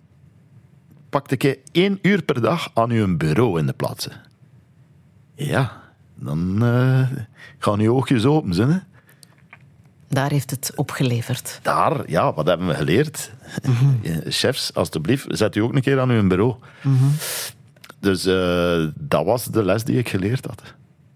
pak 1.08 1.30
een 1.30 1.38
keer 1.38 1.58
één 1.72 1.98
uur 2.02 2.22
per 2.22 2.40
dag 2.40 2.70
aan 2.74 2.90
uw 2.90 3.16
bureau 3.16 3.58
in 3.58 3.66
de 3.66 3.72
plaatsen. 3.72 4.12
Ja, 5.34 5.82
dan 6.14 6.64
eh, 6.64 7.08
gaan 7.58 7.80
uw 7.80 7.94
oogjes 7.94 8.24
open? 8.24 8.86
Daar 10.08 10.30
heeft 10.30 10.50
het 10.50 10.72
opgeleverd. 10.74 11.58
Daar, 11.62 12.10
ja, 12.10 12.34
wat 12.34 12.46
hebben 12.46 12.66
we 12.66 12.74
geleerd? 12.74 13.30
Eh, 13.62 14.16
Chefs, 14.40 14.74
alstublieft, 14.74 15.26
zet 15.28 15.56
u 15.56 15.60
ook 15.60 15.74
een 15.74 15.82
keer 15.82 16.00
aan 16.00 16.10
uw 16.10 16.26
bureau. 16.26 16.54
Dus 18.00 18.26
eh, 18.26 18.84
dat 18.94 19.24
was 19.24 19.44
de 19.44 19.64
les 19.64 19.84
die 19.84 19.98
ik 19.98 20.08
geleerd 20.08 20.46
had. 20.46 20.62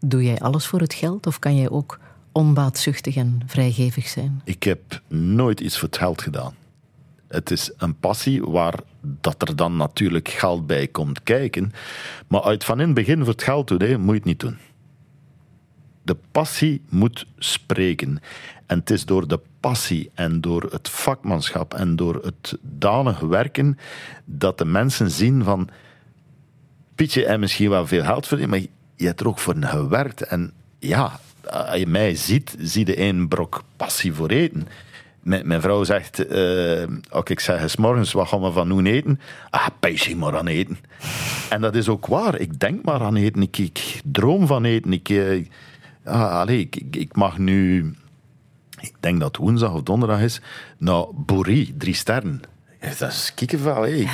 Doe 0.00 0.22
jij 0.22 0.38
alles 0.38 0.66
voor 0.66 0.80
het 0.80 0.94
geld 0.94 1.26
of 1.26 1.38
kan 1.38 1.56
jij 1.56 1.70
ook 1.70 1.98
onbaatzuchtig 2.32 3.16
en 3.16 3.42
vrijgevig 3.46 4.08
zijn? 4.08 4.40
Ik 4.44 4.62
heb 4.62 5.00
nooit 5.08 5.60
iets 5.60 5.78
voor 5.78 5.88
het 5.88 5.98
geld 5.98 6.22
gedaan. 6.22 6.54
Het 7.28 7.50
is 7.50 7.70
een 7.76 7.98
passie 7.98 8.42
waar 8.42 8.74
dat 9.00 9.48
er 9.48 9.56
dan 9.56 9.76
natuurlijk 9.76 10.28
geld 10.28 10.66
bij 10.66 10.86
komt 10.86 11.22
kijken. 11.22 11.72
Maar 12.26 12.42
uit 12.42 12.64
van 12.64 12.80
in 12.80 12.86
het 12.86 12.94
begin 12.94 13.18
voor 13.18 13.32
het 13.32 13.42
geld 13.42 13.68
doen, 13.68 13.82
hè, 13.82 13.98
moet 13.98 14.08
je 14.08 14.14
het 14.14 14.24
niet 14.24 14.40
doen. 14.40 14.58
De 16.02 16.16
passie 16.32 16.82
moet 16.88 17.26
spreken. 17.38 18.20
En 18.66 18.78
het 18.78 18.90
is 18.90 19.04
door 19.04 19.28
de 19.28 19.40
passie 19.60 20.10
en 20.14 20.40
door 20.40 20.62
het 20.70 20.88
vakmanschap 20.88 21.74
en 21.74 21.96
door 21.96 22.20
het 22.22 22.58
danig 22.60 23.20
werken 23.20 23.78
dat 24.24 24.58
de 24.58 24.64
mensen 24.64 25.10
zien 25.10 25.44
van 25.44 25.68
Pietje 26.94 27.24
en 27.26 27.40
misschien 27.40 27.70
wel 27.70 27.86
veel 27.86 28.02
geld 28.02 28.26
verdiend, 28.26 28.50
maar 28.50 28.60
je 28.96 29.06
hebt 29.06 29.20
er 29.20 29.28
ook 29.28 29.38
voor 29.38 29.56
gewerkt. 29.60 30.22
En 30.22 30.52
ja, 30.78 31.20
als 31.50 31.78
je 31.78 31.86
mij 31.86 32.14
ziet, 32.14 32.56
zie 32.58 32.86
je 32.86 32.94
één 32.94 33.28
brok 33.28 33.62
passie 33.76 34.12
voor 34.12 34.28
eten. 34.28 34.68
Mijn, 35.22 35.60
vrouw 35.60 35.84
zegt, 35.84 36.28
als 37.10 37.24
ik 37.24 37.40
zeg, 37.40 37.70
s 37.70 37.76
morgens, 37.76 38.12
wat 38.12 38.28
gaan 38.28 38.42
we 38.42 38.52
van 38.52 38.68
doen 38.68 38.86
eten? 38.86 39.20
Ah, 39.50 39.66
pees 39.80 40.14
maar 40.14 40.38
aan 40.38 40.46
eten. 40.46 40.78
En 41.48 41.60
dat 41.60 41.74
is 41.74 41.88
ook 41.88 42.06
waar. 42.06 42.40
Ik 42.40 42.60
denk 42.60 42.84
maar 42.84 43.00
aan 43.00 43.16
eten. 43.16 43.42
Ik, 43.42 43.58
ik 43.58 44.00
droom 44.04 44.46
van 44.46 44.64
eten. 44.64 44.92
Ik, 44.92 45.08
eh, 45.08 45.44
ah, 46.04 46.30
allee, 46.40 46.60
ik, 46.60 46.76
ik, 46.76 46.96
ik 46.96 47.16
mag 47.16 47.38
nu, 47.38 47.86
ik 48.80 48.94
denk 49.00 49.20
dat 49.20 49.28
het 49.28 49.36
woensdag 49.36 49.72
of 49.72 49.82
donderdag 49.82 50.20
is, 50.20 50.40
nou, 50.78 51.14
Boerie, 51.14 51.74
drie 51.76 51.94
sterren. 51.94 52.40
Dat 52.98 53.10
is 53.10 53.32
kikkervel. 53.34 53.82
Hè. 53.82 54.04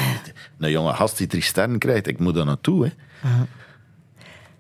Een 0.59 0.71
jonge 0.71 0.93
gast 0.93 1.19
die 1.19 1.27
drie 1.27 1.43
sterren 1.43 1.79
krijgt, 1.79 2.07
ik 2.07 2.19
moet 2.19 2.35
daar 2.35 2.45
naartoe. 2.45 2.85
Hè. 2.85 2.93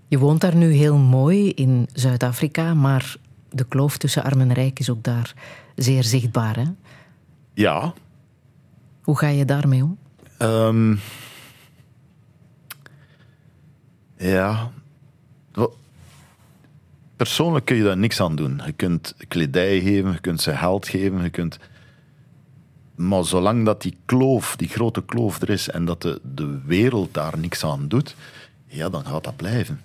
Je 0.09 0.19
woont 0.19 0.41
daar 0.41 0.55
nu 0.57 0.73
heel 0.73 0.97
mooi 0.97 1.51
in 1.51 1.89
Zuid-Afrika, 1.93 2.75
maar 2.75 3.17
de 3.51 3.65
kloof 3.65 3.97
tussen 3.97 4.23
arm 4.25 4.41
en 4.41 4.53
rijk 4.53 4.79
is 4.79 4.91
ook 4.91 5.03
daar 5.03 5.35
zeer 5.75 6.05
zichtbaar. 6.05 6.57
Hè? 6.57 6.65
Ja, 7.55 7.95
Hoe 9.03 9.19
ga 9.19 9.29
je 9.29 9.45
daarmee 9.45 9.83
om? 9.83 9.99
Ehm, 10.39 10.97
ja. 14.17 14.71
Persoonlijk 17.19 17.65
kun 17.65 17.77
je 17.77 17.83
daar 17.83 17.97
niks 17.97 18.21
aan 18.21 18.37
doen. 18.37 18.61
Je 18.67 18.73
kunt 18.73 19.15
kledij 19.29 19.81
geven, 19.81 20.13
je 20.13 20.21
kunt 20.21 20.41
ze 20.41 20.57
geld 20.57 20.89
geven, 20.89 21.23
je 21.23 21.31
kunt... 21.31 21.59
Maar 22.95 23.25
zolang 23.25 23.65
dat 23.65 23.83
die 23.83 23.97
kloof, 24.05 24.57
die 24.57 24.69
grote 24.69 25.05
kloof 25.05 25.41
er 25.41 25.51
is 25.51 25.69
en 25.69 25.85
dat 25.85 26.03
de, 26.03 26.21
de 26.35 26.61
wereld 26.65 27.15
daar 27.15 27.39
niks 27.39 27.65
aan 27.65 27.89
doet, 27.89 28.15
ja, 28.67 28.89
dan 28.89 29.05
gaat 29.05 29.25
dat 29.25 29.37
blijven. 29.37 29.81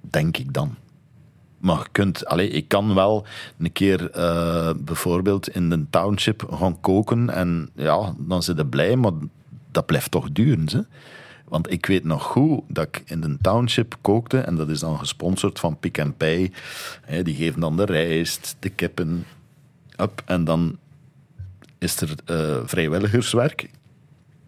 Denk 0.00 0.36
ik 0.36 0.52
dan. 0.52 0.74
Maar 1.58 1.78
je 1.78 1.88
kunt, 1.92 2.26
allee, 2.26 2.48
ik 2.48 2.68
kan 2.68 2.94
wel 2.94 3.26
een 3.58 3.72
keer 3.72 4.10
eh, 4.10 4.70
bijvoorbeeld 4.76 5.48
in 5.48 5.70
de 5.70 5.84
township 5.90 6.46
gaan 6.50 6.80
koken 6.80 7.30
en 7.30 7.70
ja, 7.74 8.14
dan 8.18 8.42
zit 8.42 8.56
je 8.56 8.66
blij, 8.66 8.96
maar 8.96 9.12
dat 9.70 9.86
blijft 9.86 10.10
toch 10.10 10.32
duren. 10.32 10.66
Hè? 10.72 10.80
Want 11.50 11.70
ik 11.70 11.86
weet 11.86 12.04
nog 12.04 12.22
goed 12.22 12.62
dat 12.68 12.86
ik 12.86 13.02
in 13.06 13.20
de 13.20 13.36
township 13.40 13.96
kookte 14.00 14.38
en 14.38 14.56
dat 14.56 14.68
is 14.68 14.80
dan 14.80 14.98
gesponsord 14.98 15.58
van 15.58 15.78
and 15.98 16.16
Pay. 16.16 16.52
Hè, 17.04 17.22
die 17.22 17.34
geven 17.34 17.60
dan 17.60 17.76
de 17.76 17.84
rijst, 17.84 18.56
de 18.58 18.68
kippen, 18.68 19.26
up, 19.96 20.22
en 20.24 20.44
dan 20.44 20.78
is 21.78 22.00
er 22.00 22.14
eh, 22.24 22.56
vrijwilligerswerk. 22.64 23.70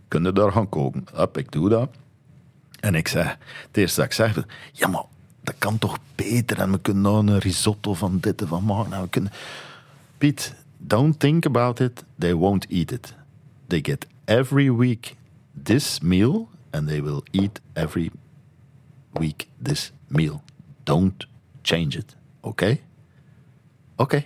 Kun 0.08 0.22
je 0.22 0.32
daar 0.32 0.52
gaan 0.52 0.68
koken? 0.68 1.04
Up, 1.18 1.38
ik 1.38 1.52
doe 1.52 1.68
dat. 1.68 1.90
En 2.80 2.94
ik 2.94 3.08
zei, 3.08 3.24
het 3.66 3.76
eerste 3.76 4.00
dat 4.00 4.08
ik 4.08 4.14
zeg, 4.14 4.44
ja, 4.72 4.88
maar 4.88 5.04
dat 5.42 5.54
kan 5.58 5.78
toch 5.78 5.98
beter 6.14 6.58
en 6.58 6.70
we 6.70 6.80
kunnen 6.80 7.02
nou 7.02 7.26
een 7.26 7.38
risotto 7.38 7.94
van 7.94 8.18
dit 8.20 8.40
en 8.40 8.48
van 8.48 8.64
maken. 8.64 8.90
Nou, 8.90 9.02
we 9.02 9.08
kunnen... 9.08 9.32
Piet, 10.18 10.54
don't 10.78 11.18
think 11.18 11.46
about 11.46 11.80
it, 11.80 12.04
they 12.18 12.34
won't 12.34 12.66
eat 12.68 12.90
it. 12.90 13.14
They 13.66 13.80
get 13.82 14.06
every 14.24 14.72
week 14.72 15.16
this 15.62 16.00
meal 16.00 16.48
and 16.72 16.88
they 16.88 17.02
will 17.02 17.22
eat 17.30 17.60
every 17.72 18.10
week 19.12 19.48
this 19.62 19.92
meal. 20.06 20.42
Don't 20.82 21.26
change 21.62 21.96
it, 21.96 22.16
oké? 22.40 22.78
Oké. 23.96 24.24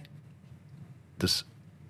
Dus, 1.16 1.44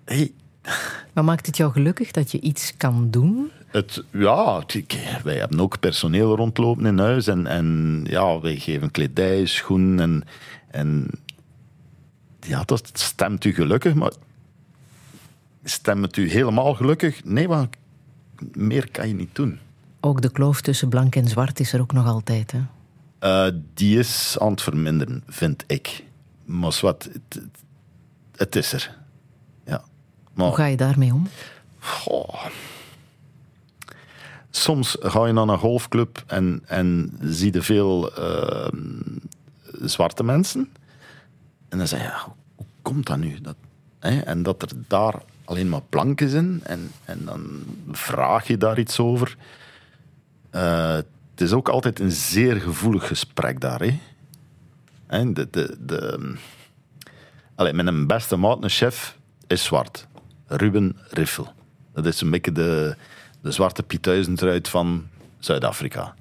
hey, 0.05 0.33
Maar 1.13 1.23
maakt 1.23 1.45
het 1.45 1.57
jou 1.57 1.71
gelukkig 1.71 2.11
dat 2.11 2.31
je 2.31 2.39
iets 2.39 2.73
kan 2.77 3.09
doen? 3.09 3.51
Het, 3.67 4.03
ja, 4.11 4.63
wij 5.23 5.35
hebben 5.35 5.59
ook 5.59 5.79
personeel 5.79 6.35
rondlopen 6.35 6.85
in 6.85 6.97
huis. 6.97 7.27
En, 7.27 7.47
en 7.47 8.01
ja, 8.09 8.39
wij 8.39 8.55
geven 8.55 8.91
kledij, 8.91 9.45
schoenen. 9.45 9.99
En, 9.99 10.23
en 10.71 11.07
ja, 12.39 12.63
dat 12.63 12.89
stemt 12.93 13.43
u 13.45 13.53
gelukkig. 13.53 13.93
Maar 13.93 14.11
stemt 15.63 16.17
u 16.17 16.29
helemaal 16.29 16.73
gelukkig? 16.73 17.23
Nee, 17.23 17.47
want 17.47 17.75
meer 18.51 18.91
kan 18.91 19.07
je 19.07 19.13
niet 19.13 19.35
doen. 19.35 19.59
Ook 20.07 20.21
de 20.21 20.31
kloof 20.31 20.61
tussen 20.61 20.89
blank 20.89 21.15
en 21.15 21.27
zwart 21.27 21.59
is 21.59 21.73
er 21.73 21.81
ook 21.81 21.93
nog 21.93 22.05
altijd. 22.05 22.51
Hè? 22.51 22.59
Eh, 23.19 23.53
die 23.73 23.99
is 23.99 24.37
aan 24.39 24.51
het 24.51 24.61
verminderen, 24.61 25.23
vind 25.27 25.63
ik. 25.67 26.03
Maar 26.45 26.77
wat, 26.81 27.09
het, 27.11 27.41
het 28.35 28.55
is 28.55 28.73
er. 28.73 28.97
Ja. 29.65 29.83
Maar, 30.33 30.47
Hoe 30.47 30.55
ga 30.55 30.65
je 30.65 30.77
daarmee 30.77 31.13
om? 31.13 31.27
Goh. 31.79 32.45
Soms 34.49 34.97
ga 34.99 35.25
je 35.25 35.33
naar 35.33 35.47
een 35.47 35.57
golfclub 35.57 36.23
en, 36.27 36.63
en 36.65 37.17
zie 37.21 37.53
je 37.53 37.61
veel 37.61 38.15
eh, 38.15 38.71
zwarte 39.81 40.23
mensen. 40.23 40.69
En 41.69 41.77
dan 41.77 41.87
zeg 41.87 41.99
je, 41.99 42.05
ja, 42.05 42.33
hoe 42.55 42.65
komt 42.81 43.05
dat 43.05 43.17
nu? 43.17 43.41
Dat, 43.41 43.55
hè? 43.99 44.19
En 44.19 44.43
dat 44.43 44.61
er 44.61 44.69
daar 44.87 45.21
alleen 45.45 45.69
maar 45.69 45.83
blanken 45.89 46.29
zijn. 46.29 46.59
En, 46.63 46.91
en 47.05 47.25
dan 47.25 47.63
vraag 47.91 48.47
je 48.47 48.57
daar 48.57 48.79
iets 48.79 48.99
over. 48.99 49.37
Eh, 50.49 50.95
het 50.95 51.41
is 51.41 51.53
ook 51.53 51.69
altijd 51.69 51.99
een 51.99 52.11
zeer 52.11 52.55
gevoelig 52.55 53.07
gesprek 53.07 53.59
daar. 53.59 53.79
Hè? 53.79 53.99
Hè, 55.07 55.33
De, 55.33 55.47
de, 55.51 55.77
de, 55.79 56.35
Allee, 57.55 57.73
mijn 57.73 58.07
beste 58.07 58.35
maat, 58.35 58.63
een 58.63 58.69
chef, 58.69 59.17
is 59.47 59.63
zwart. 59.63 60.07
Ruben 60.47 60.97
Riffel. 61.09 61.53
Dat 61.93 62.05
is 62.05 62.21
een 62.21 62.29
beetje 62.29 62.51
de, 62.51 62.95
de 63.41 63.51
zwarte 63.51 63.83
Piet 63.83 64.67
van 64.67 65.07
Zuid-Afrika. 65.39 66.15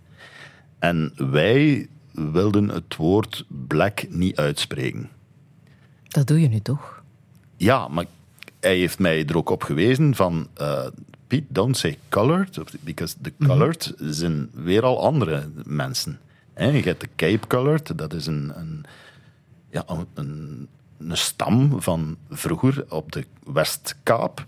En 0.78 1.12
wij 1.16 1.88
wilden 2.12 2.68
het 2.68 2.96
woord 2.96 3.44
black 3.48 4.06
niet 4.08 4.36
uitspreken. 4.36 5.10
Dat 6.08 6.26
doe 6.26 6.40
je 6.40 6.48
nu 6.48 6.60
toch? 6.60 7.02
Ja, 7.56 7.88
maar 7.88 8.04
hij 8.60 8.76
heeft 8.76 8.98
mij 8.98 9.26
er 9.26 9.36
ook 9.36 9.50
op 9.50 9.62
gewezen 9.62 10.14
van... 10.14 10.48
eh 10.54 10.86
Piet, 11.26 11.44
don't 11.48 11.76
say 11.76 11.98
colored, 12.08 12.58
because 12.80 13.16
the 13.22 13.32
colored 13.38 13.94
zijn 13.98 14.50
weer 14.52 14.82
al 14.82 15.02
andere 15.02 15.48
mensen. 15.64 16.18
Je 16.56 16.64
hebt 16.64 17.00
de 17.00 17.08
Cape 17.16 17.46
Colored, 17.46 17.98
dat 17.98 18.12
is 18.12 18.26
een, 18.26 18.52
een, 18.54 18.84
ja, 19.70 19.84
een, 20.14 20.68
een 20.98 21.16
stam 21.16 21.82
van 21.82 22.16
vroeger 22.30 22.84
op 22.88 23.12
de 23.12 23.24
Westkaap. 23.44 24.46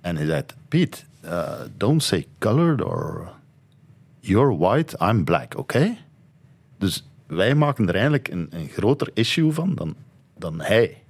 En 0.00 0.16
hij 0.16 0.26
zei, 0.26 0.42
Piet, 0.68 1.04
eh, 1.20 1.60
don't 1.76 2.02
say 2.02 2.26
colored 2.38 2.82
or 2.82 3.32
you're 4.20 4.56
white, 4.56 4.96
I'm 5.00 5.24
black, 5.24 5.58
oké? 5.58 5.96
Dus 6.78 7.06
wij 7.26 7.54
maken 7.54 7.88
er 7.88 7.94
eigenlijk 7.94 8.28
een, 8.28 8.46
een 8.50 8.68
groter 8.68 9.10
issue 9.14 9.52
van 9.52 9.74
dan, 9.74 9.94
dan 10.38 10.60
hij. 10.60 11.02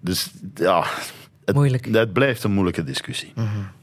Dus 0.00 0.30
ja, 0.54 0.86
het, 1.50 1.58
Moeilijk. 1.58 1.94
het 1.94 2.12
blijft 2.12 2.44
een 2.44 2.52
moeilijke 2.52 2.84
discussie. 2.84 3.32
Piet 3.34 3.79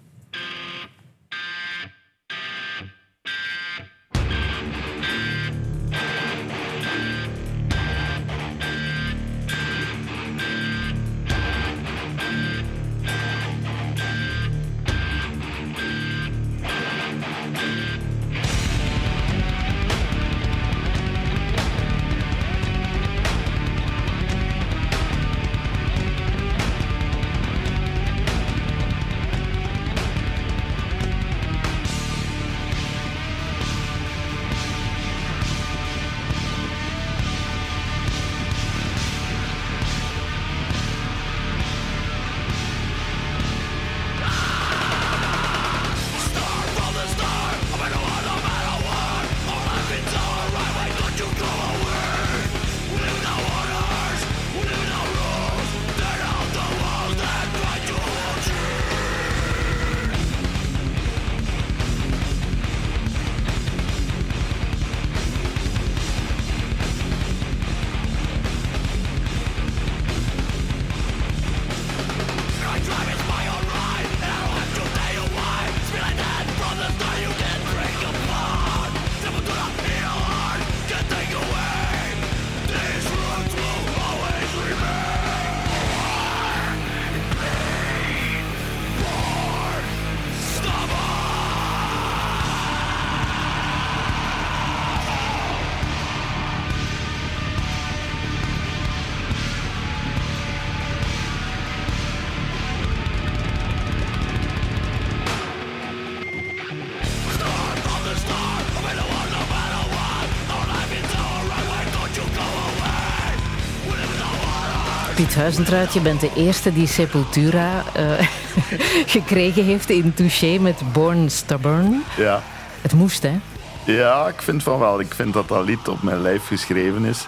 Huizentruid, 115.37 115.93
je 115.93 115.99
bent 116.01 116.21
de 116.21 116.29
eerste 116.35 116.73
die 116.73 116.87
Sepultura 116.87 117.83
eh, 117.93 118.27
gekregen 119.15 119.63
heeft 119.63 119.89
in 119.89 120.13
Touché 120.13 120.57
met 120.59 120.81
Born 120.93 121.29
Stubborn. 121.29 122.03
Ja. 122.17 122.43
Het 122.81 122.93
moest, 122.93 123.23
hè? 123.23 123.39
ja, 123.85 124.27
ik 124.27 124.41
vind 124.41 124.63
van 124.63 124.79
wel. 124.79 124.99
Ik 124.99 125.13
vind 125.13 125.33
dat 125.33 125.47
dat 125.47 125.65
lied 125.65 125.87
op 125.87 126.01
mijn 126.03 126.21
lijf 126.21 126.47
geschreven 126.47 127.05
is. 127.05 127.27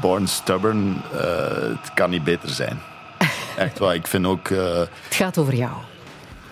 Born 0.00 0.26
Stubborn, 0.26 1.02
eh, 1.12 1.20
het 1.80 1.94
kan 1.94 2.10
niet 2.10 2.24
beter 2.24 2.48
zijn. 2.48 2.78
Echt 3.56 3.78
waar, 3.78 3.94
ik 3.94 4.06
vind 4.06 4.26
ook... 4.26 4.48
eh, 4.48 4.78
Het 4.78 5.14
gaat 5.14 5.38
over 5.38 5.54
jou. 5.54 5.72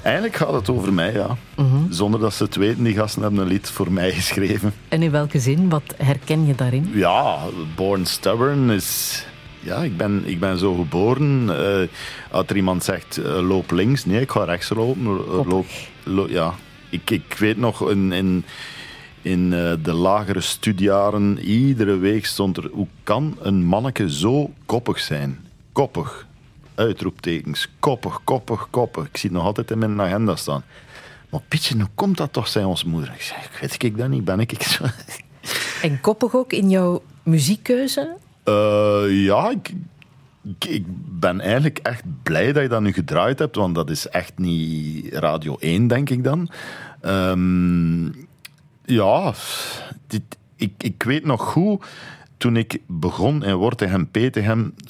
Eigenlijk 0.02 0.36
gaat 0.36 0.52
het 0.52 0.68
over 0.70 0.92
mij, 0.92 1.12
ja. 1.12 1.36
Zonder 1.90 2.20
dat 2.20 2.34
ze 2.34 2.42
het 2.44 2.56
weten, 2.56 2.84
die 2.84 2.94
gasten 2.94 3.22
hebben 3.22 3.40
een 3.40 3.46
lied 3.48 3.70
voor 3.70 3.92
mij 3.92 4.12
geschreven. 4.20 4.74
En 4.88 5.02
in 5.02 5.10
welke 5.10 5.38
zin? 5.40 5.68
Wat 5.68 5.82
herken 5.96 6.46
je 6.46 6.54
daarin? 6.54 6.90
Ja, 6.94 7.36
Born 7.74 8.06
Stubborn 8.06 8.70
is... 8.70 9.24
Ja, 9.68 9.76
ik 9.82 9.96
ben, 9.96 10.22
ik 10.26 10.40
ben 10.40 10.58
zo 10.58 10.74
geboren. 10.74 11.48
Eh, 11.50 11.88
als 12.30 12.44
er 12.46 12.56
iemand 12.56 12.84
zegt, 12.84 13.16
eh, 13.18 13.48
loop 13.48 13.70
links. 13.70 14.04
Nee, 14.04 14.20
ik 14.20 14.30
ga 14.30 14.44
rechts 14.44 14.68
lopen. 14.68 15.02
Eh, 15.06 15.46
Loop, 15.46 15.66
lo- 16.04 16.28
ja. 16.28 16.54
ik, 16.90 17.10
ik 17.10 17.34
weet 17.38 17.56
nog, 17.56 17.90
in, 17.90 18.12
in, 18.12 18.44
in 19.22 19.50
de 19.82 19.92
lagere 19.92 20.40
studiejaren, 20.40 21.38
iedere 21.38 21.96
week 21.96 22.26
stond 22.26 22.56
er... 22.56 22.68
Hoe 22.72 22.86
kan 23.02 23.36
een 23.42 23.64
manneke 23.64 24.10
zo 24.12 24.50
koppig 24.66 24.98
zijn? 25.00 25.46
Koppig. 25.72 26.26
Uitroeptekens. 26.74 27.68
Koppig, 27.80 28.20
koppig, 28.24 28.68
koppig. 28.70 29.04
Ik 29.04 29.16
zie 29.16 29.28
het 29.30 29.38
nog 29.38 29.46
altijd 29.46 29.70
in 29.70 29.78
mijn 29.78 30.00
agenda 30.00 30.36
staan. 30.36 30.64
Maar 31.30 31.40
Pietje, 31.48 31.76
hoe 31.76 31.88
komt 31.94 32.16
dat 32.16 32.32
toch, 32.32 32.48
zei 32.48 32.64
onze 32.64 32.88
moeder. 32.88 33.12
Ik 33.14 33.22
zeg, 33.22 33.60
weet 33.60 33.82
ik 33.82 33.96
dat 33.98 34.08
niet, 34.08 34.24
ben 34.24 34.40
ik 34.40 34.62
zo... 34.62 34.84
En 35.82 36.00
koppig 36.00 36.34
ook 36.34 36.52
in 36.52 36.70
jouw 36.70 37.02
muziekkeuze? 37.22 38.16
Eh, 38.48 39.24
ja, 39.24 39.50
ik, 39.50 40.84
ben 41.20 41.40
eigenlijk 41.40 41.78
echt 41.78 42.02
blij 42.22 42.52
dat 42.52 42.62
je 42.62 42.68
dat 42.68 42.80
nu 42.80 42.92
gedraaid 42.92 43.38
hebt, 43.38 43.56
want 43.56 43.74
dat 43.74 43.90
is 43.90 44.08
echt 44.08 44.38
niet 44.38 45.14
Radio 45.14 45.56
1, 45.58 45.86
denk 45.86 46.10
ik 46.10 46.24
dan. 46.24 46.50
Ehm, 47.00 48.04
ja, 48.84 49.34
ik, 50.56 50.72
ik 50.78 51.02
weet 51.02 51.24
nog 51.24 51.42
goed, 51.42 51.84
toen 52.36 52.56
ik 52.56 52.80
begon 52.86 53.44
in 53.44 53.54
Wortegem, 53.54 54.10
Petegem, 54.10 54.74
eh, 54.82 54.88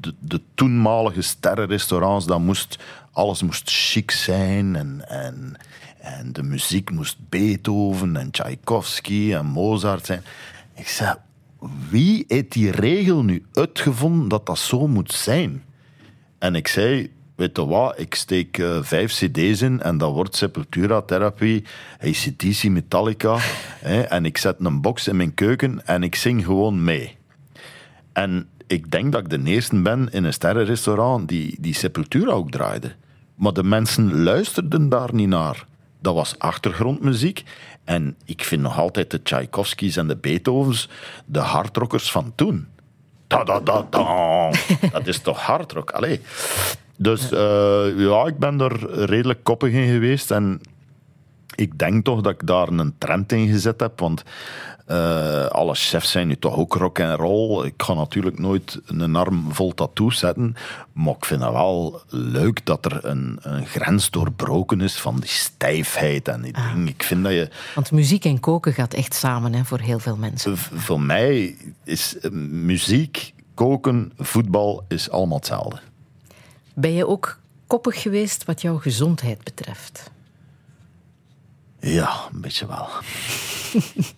de, 0.00 0.14
de 0.18 0.40
toenmalige 0.54 1.22
sterrenrestaurants, 1.22 2.26
dat 2.26 2.40
moest, 2.40 2.78
alles 3.12 3.42
moest 3.42 3.70
chic 3.70 4.10
zijn 4.10 4.76
en, 4.76 5.08
en, 5.08 5.56
en 5.98 6.32
de 6.32 6.42
muziek 6.42 6.90
moest 6.90 7.16
Beethoven 7.28 8.16
en 8.16 8.30
Tchaikovsky 8.30 9.34
en 9.34 9.46
Mozart 9.46 10.06
zijn. 10.06 10.22
Ik 10.74 10.88
zei, 10.88 11.14
wie 11.90 12.24
heeft 12.28 12.52
die 12.52 12.70
regel 12.70 13.24
nu 13.24 13.44
uitgevonden 13.52 14.28
dat 14.28 14.46
dat 14.46 14.58
zo 14.58 14.86
moet 14.86 15.12
zijn? 15.12 15.62
En 16.38 16.54
ik 16.54 16.68
zei, 16.68 17.10
weet 17.34 17.56
je 17.56 17.66
wat, 17.66 17.98
ik 17.98 18.14
steek 18.14 18.58
eh, 18.58 18.82
vijf 18.82 19.12
cd's 19.12 19.62
in 19.62 19.82
en 19.82 19.98
dat 19.98 20.12
wordt 20.12 20.36
Sepultura, 20.36 21.02
Therapy, 21.02 21.64
ACDC, 22.00 22.68
Metallica. 22.68 23.36
hè, 23.90 24.00
en 24.00 24.24
ik 24.24 24.38
zet 24.38 24.56
een 24.58 24.80
box 24.80 25.08
in 25.08 25.16
mijn 25.16 25.34
keuken 25.34 25.86
en 25.86 26.02
ik 26.02 26.14
zing 26.14 26.44
gewoon 26.44 26.84
mee. 26.84 27.16
En 28.12 28.48
ik 28.66 28.90
denk 28.90 29.12
dat 29.12 29.20
ik 29.20 29.30
de 29.30 29.50
eerste 29.50 29.82
ben 29.82 30.08
in 30.12 30.24
een 30.24 30.32
sterrenrestaurant 30.32 31.28
die, 31.28 31.56
die 31.60 31.74
Sepultura 31.74 32.30
ook 32.30 32.50
draaide. 32.50 32.92
Maar 33.34 33.52
de 33.52 33.64
mensen 33.64 34.22
luisterden 34.22 34.88
daar 34.88 35.14
niet 35.14 35.28
naar. 35.28 35.66
Dat 36.00 36.14
was 36.14 36.38
achtergrondmuziek. 36.38 37.44
En 37.84 38.16
ik 38.24 38.44
vind 38.44 38.62
nog 38.62 38.78
altijd 38.78 39.10
de 39.10 39.22
Tchaikovskys 39.22 39.96
en 39.96 40.08
de 40.08 40.16
Beethovens 40.16 40.88
de 41.24 41.38
hardrockers 41.38 42.10
van 42.10 42.32
toen. 42.34 42.66
Da, 43.26 43.44
da, 43.44 43.60
da, 43.60 43.86
da. 43.90 44.50
Dat 44.92 45.06
is 45.06 45.18
toch 45.18 45.40
hardrock? 45.40 45.90
Allee. 45.90 46.20
Dus 46.96 47.30
eh, 47.30 47.86
ja, 47.96 48.26
ik 48.26 48.38
ben 48.38 48.60
er 48.60 49.04
redelijk 49.04 49.44
koppig 49.44 49.72
in 49.72 49.88
geweest. 49.88 50.30
En 50.30 50.60
ik 51.54 51.78
denk 51.78 52.04
toch 52.04 52.20
dat 52.20 52.32
ik 52.32 52.46
daar 52.46 52.68
een 52.68 52.94
trend 52.98 53.32
in 53.32 53.48
gezet 53.48 53.80
heb. 53.80 54.00
Want 54.00 54.22
eh, 54.84 55.46
alle 55.46 55.74
chefs 55.74 56.10
zijn 56.10 56.26
nu 56.28 56.36
toch 56.36 56.56
ook 56.56 56.74
rock 56.74 56.98
en 56.98 57.14
roll. 57.16 57.66
Ik 57.66 57.74
ga 57.76 57.94
natuurlijk 57.94 58.38
nooit 58.38 58.80
een 58.86 59.16
arm 59.16 59.52
vol 59.52 59.74
tattoos 59.74 60.18
zetten. 60.18 60.54
Maar 60.92 61.14
ik 61.14 61.24
vind 61.24 61.42
het 61.42 61.52
wel 61.52 62.02
leuk 62.08 62.66
dat 62.66 62.84
er 62.84 63.04
een, 63.04 63.38
een 63.42 63.66
grens 63.66 64.10
doorbroken 64.10 64.80
is 64.80 64.94
van 65.00 65.16
die 65.20 65.28
stijfheid 65.28 66.28
en 66.28 66.40
die 66.42 66.52
dingen. 66.52 66.88
Ik 66.88 67.02
vind 67.02 67.22
dat 67.24 67.32
je. 67.32 67.48
Want 67.74 67.92
muziek 67.92 68.24
en 68.24 68.40
koken 68.40 68.72
gaat 68.72 68.94
echt 68.94 69.14
samen 69.14 69.54
hè, 69.54 69.64
voor 69.64 69.80
heel 69.80 69.98
veel 69.98 70.16
mensen. 70.16 70.56
v- 70.58 70.68
Voor 70.74 71.00
mij 71.00 71.56
is 71.84 72.18
eh, 72.18 72.30
muziek, 72.50 73.32
koken, 73.54 74.12
voetbal 74.18 74.84
is 74.88 75.10
allemaal 75.10 75.36
hetzelfde. 75.38 75.78
Ben 76.74 76.92
je 76.92 77.06
ook 77.06 77.38
koppig 77.66 78.02
geweest 78.02 78.44
wat 78.44 78.62
jouw 78.62 78.78
gezondheid 78.78 79.44
betreft? 79.44 80.10
Ja, 81.84 82.28
een 82.32 82.40
beetje 82.40 82.66
wel. 82.66 82.88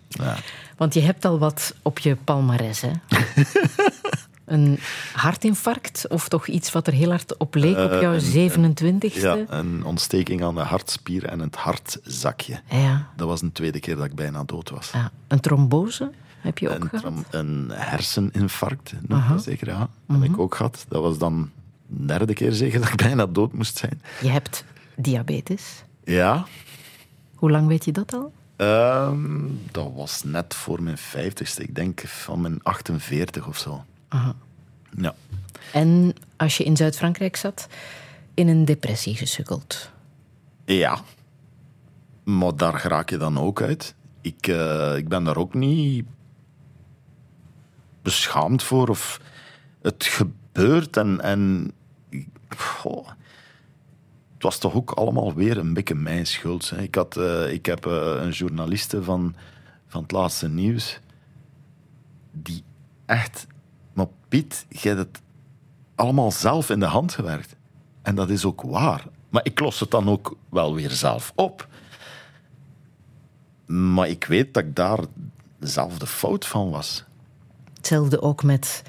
ja. 0.26 0.36
Want 0.76 0.94
je 0.94 1.00
hebt 1.00 1.24
al 1.24 1.38
wat 1.38 1.74
op 1.82 1.98
je 1.98 2.16
palmares, 2.16 2.80
hè? 2.80 2.90
Een 4.44 4.78
hartinfarct 5.12 6.08
of 6.08 6.28
toch 6.28 6.46
iets 6.46 6.72
wat 6.72 6.86
er 6.86 6.92
heel 6.92 7.08
hard 7.10 7.36
op 7.36 7.54
leek 7.54 7.76
op 7.76 8.00
jouw 8.00 8.18
27ste? 8.18 9.20
ja, 9.20 9.36
een 9.48 9.84
ontsteking 9.84 10.44
aan 10.44 10.54
de 10.54 10.60
hartspier 10.60 11.24
en 11.24 11.40
het 11.40 11.56
hartzakje. 11.56 12.60
Ja. 12.70 13.08
Dat 13.16 13.28
was 13.28 13.42
een 13.42 13.52
tweede 13.52 13.80
keer 13.80 13.96
dat 13.96 14.04
ik 14.04 14.14
bijna 14.14 14.44
dood 14.44 14.70
was. 14.70 14.90
Ja. 14.92 15.10
Een 15.28 15.40
trombose 15.40 16.10
heb 16.40 16.58
je 16.58 16.68
ook 16.70 16.80
Een, 16.80 16.88
gehad? 16.88 17.12
een 17.30 17.70
herseninfarct, 17.72 18.92
zeker, 19.36 19.68
ja. 19.68 19.88
Dat 20.06 20.20
heb 20.20 20.30
ik 20.30 20.38
ook 20.38 20.54
gehad. 20.54 20.84
Dat 20.88 21.02
was 21.02 21.18
dan 21.18 21.50
de 21.86 22.06
derde 22.06 22.34
keer 22.34 22.52
zeker 22.52 22.80
dat 22.80 22.88
ik 22.88 22.96
bijna 22.96 23.26
dood 23.26 23.52
moest 23.52 23.76
zijn. 23.78 24.02
Je 24.20 24.28
hebt 24.28 24.64
diabetes. 24.96 25.84
Ja, 26.04 26.46
Hoe 27.36 27.50
lang 27.50 27.66
weet 27.66 27.84
je 27.84 27.92
dat 27.92 28.12
al? 28.12 28.32
ehm, 28.56 29.48
dat 29.70 29.90
was 29.94 30.22
net 30.22 30.54
voor 30.54 30.82
mijn 30.82 30.98
vijftigste. 30.98 31.62
Ik 31.62 31.74
denk 31.74 32.00
van 32.00 32.40
mijn 32.40 32.62
48 32.62 33.46
of 33.46 33.58
zo. 33.58 33.84
Ja. 34.98 35.14
En 35.72 36.14
als 36.36 36.56
je 36.56 36.64
in 36.64 36.76
Zuid-Frankrijk 36.76 37.36
zat, 37.36 37.68
in 38.34 38.48
een 38.48 38.64
depressie 38.64 39.14
gesukkeld. 39.14 39.90
Ja. 40.64 40.98
Maar 42.24 42.56
daar 42.56 42.82
raak 42.86 43.10
je 43.10 43.16
dan 43.16 43.38
ook 43.38 43.62
uit. 43.62 43.94
Ik, 44.20 44.46
eh, 44.46 44.96
ik 44.96 45.08
ben 45.08 45.24
daar 45.24 45.36
ook 45.36 45.54
niet 45.54 46.04
beschaamd 48.02 48.62
voor. 48.62 48.88
Of 48.88 49.20
het 49.82 50.04
gebeurt 50.04 50.96
en... 50.96 51.20
en 51.20 51.72
goh, 52.56 53.08
het 54.36 54.44
was 54.44 54.58
toch 54.58 54.74
ook 54.74 54.90
allemaal 54.90 55.34
weer 55.34 55.58
een 55.58 55.74
beetje 55.74 55.94
mijn 55.94 56.26
schuld. 56.26 56.70
Hè. 56.70 56.82
Ik, 56.82 56.94
had, 56.94 57.16
eh, 57.16 57.52
ik 57.52 57.66
heb 57.66 57.86
eh, 57.86 57.92
een 58.20 58.30
journaliste 58.30 59.02
van, 59.02 59.34
van 59.86 60.02
het 60.02 60.10
laatste 60.12 60.48
nieuws 60.48 61.00
die 62.32 62.62
echt... 63.06 63.46
Maar 63.92 64.06
Piet, 64.28 64.66
jij 64.68 64.94
hebt 64.94 65.16
het 65.16 65.20
allemaal 65.94 66.30
zelf 66.32 66.70
in 66.70 66.80
de 66.80 66.86
hand 66.86 67.12
gewerkt. 67.12 67.56
En 68.02 68.14
dat 68.14 68.30
is 68.30 68.44
ook 68.44 68.62
waar. 68.62 69.04
Maar 69.28 69.44
ik 69.44 69.60
los 69.60 69.80
het 69.80 69.90
dan 69.90 70.08
ook 70.08 70.36
wel 70.48 70.74
weer 70.74 70.90
zelf 70.90 71.32
op. 71.34 71.68
Maar 73.66 74.08
ik 74.08 74.24
weet 74.24 74.54
dat 74.54 74.62
ik 74.64 74.76
daar 74.76 74.98
zelf 75.60 75.98
de 75.98 76.06
fout 76.06 76.46
van 76.46 76.70
was. 76.70 77.04
Hetzelfde 77.74 78.22
ook 78.22 78.42
met 78.42 78.82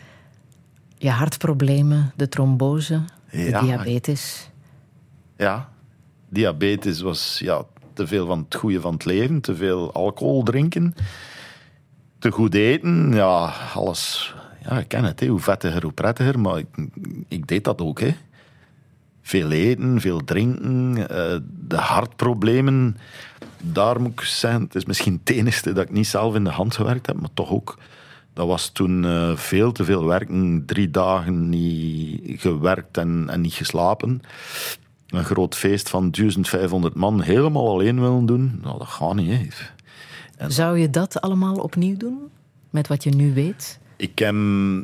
je 0.97 1.09
hartproblemen, 1.09 2.11
de 2.15 2.29
trombose, 2.29 3.01
de 3.31 3.37
Ja. 3.37 3.61
diabetes. 3.61 4.49
Ja, 5.37 5.69
diabetes 6.29 7.01
was 7.01 7.39
ja, 7.39 7.63
te 7.93 8.07
veel 8.07 8.25
van 8.25 8.45
het 8.49 8.55
goede 8.55 8.81
van 8.81 8.93
het 8.93 9.05
leven, 9.05 9.41
te 9.41 9.55
veel 9.55 9.93
alcohol 9.93 10.43
drinken, 10.43 10.95
te 12.19 12.31
goed 12.31 12.53
eten, 12.53 13.13
ja, 13.13 13.53
alles. 13.73 14.35
Ja, 14.63 14.79
ik 14.79 14.87
ken 14.87 15.03
het, 15.03 15.19
hè. 15.19 15.27
hoe 15.27 15.39
vettiger, 15.39 15.83
hoe 15.83 15.91
prettiger, 15.91 16.39
maar 16.39 16.61
ik, 17.27 17.47
deed 17.47 17.63
dat 17.63 17.81
ook. 17.81 17.99
Hè. 17.99 18.15
Veel 19.21 19.51
eten, 19.51 20.01
veel 20.01 20.23
drinken, 20.23 21.09
eh, 21.09 21.37
de 21.67 21.75
hartproblemen, 21.75 22.97
daar 23.61 24.01
moet 24.01 24.11
ik 24.11 24.21
zeggen, 24.21 24.61
het 24.61 24.75
is 24.75 24.85
misschien 24.85 25.19
het 25.23 25.35
enigste 25.35 25.73
dat 25.73 25.83
ik 25.83 25.91
niet 25.91 26.07
zelf 26.07 26.35
in 26.35 26.43
de 26.43 26.49
hand 26.49 26.75
gewerkt 26.75 27.05
heb, 27.05 27.19
maar 27.19 27.33
toch 27.33 27.51
ook. 27.51 27.77
Dat 28.33 28.47
was 28.47 28.69
toen 28.69 29.05
eh, 29.05 29.35
veel 29.35 29.71
te 29.71 29.83
veel 29.83 30.05
werken, 30.05 30.63
drie 30.65 30.91
dagen 30.91 31.49
niet 31.49 32.41
gewerkt 32.41 32.97
en, 32.97 33.25
en 33.29 33.41
niet 33.41 33.53
geslapen 33.53 34.21
een 35.07 35.23
groot 35.23 35.55
feest 35.55 35.89
van 35.89 36.11
1500 36.11 36.93
man 36.95 37.21
helemaal 37.21 37.67
alleen 37.69 37.99
willen 38.01 38.25
doen, 38.25 38.59
nou, 38.63 38.77
dat 38.77 38.87
gaat 38.87 39.15
niet. 39.15 39.29
Hè. 39.31 39.47
En- 40.37 40.51
Zou 40.51 40.79
je 40.79 40.89
dat 40.89 41.21
allemaal 41.21 41.55
opnieuw 41.55 41.97
doen? 41.97 42.19
Met 42.69 42.87
wat 42.87 43.03
je 43.03 43.09
nu 43.09 43.33
weet? 43.33 43.79
Ik 43.95 44.19
heb 44.19 44.35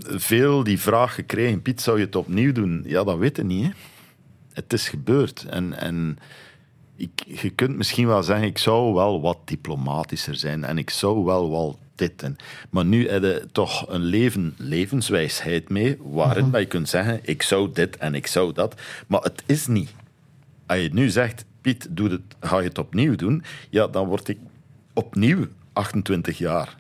veel 0.06 0.64
die 0.64 0.80
vraag 0.80 1.16
gekregen, 1.16 1.62
Piet, 1.62 1.82
zou 1.82 1.98
je 2.00 2.06
het 2.06 2.16
opnieuw 2.16 2.52
doen? 2.52 2.84
Ja, 2.88 3.04
dat 3.04 3.18
weet 3.18 3.38
je 3.38 3.44
niet. 3.44 3.64
Hè. 3.66 3.72
Het 4.54 4.74
is 4.74 4.90
gebeurd. 4.90 5.46
En, 5.50 5.74
en 5.80 6.18
ik, 6.96 7.24
je 7.42 7.50
kunt 7.50 7.78
misschien 7.78 8.08
wel 8.08 8.24
zeggen, 8.24 8.48
ik 8.48 8.58
zou 8.58 8.94
wel 8.94 9.22
wat 9.22 9.38
diplomatischer 9.46 10.36
zijn 10.36 10.64
en 10.64 10.78
ik 10.78 10.90
zou 10.90 11.24
wel 11.26 11.50
wel 11.52 11.80
dit. 11.96 12.22
En, 12.24 12.36
maar 12.70 12.86
nu 12.86 13.10
heb 13.10 13.22
je 13.24 13.46
toch 13.52 13.90
een 13.90 14.02
leven, 14.04 14.54
levenswijsheid 14.58 15.70
mee, 15.70 15.98
waarin 16.02 16.52
dat 16.52 16.62
je 16.62 16.68
kunt 16.68 16.90
zeggen, 16.90 17.20
ik 17.24 17.42
zou 17.42 17.70
dit 17.74 17.98
en 17.98 18.16
ik 18.16 18.28
zou 18.28 18.54
dat. 18.54 18.82
Maar 19.08 19.22
het 19.22 19.44
is 19.46 19.68
niet. 19.68 19.94
Als 20.66 20.80
je 20.80 20.90
nu 20.94 21.10
zegt, 21.10 21.46
Piet, 21.62 21.88
doe 21.90 22.10
het, 22.10 22.22
ga 22.40 22.60
je 22.60 22.68
het 22.68 22.78
opnieuw 22.78 23.16
doen? 23.16 23.44
Ja, 23.70 23.88
dan 23.88 24.08
word 24.08 24.28
ik 24.28 24.38
opnieuw 24.94 25.48
28 25.74 26.38
jaar 26.38 26.76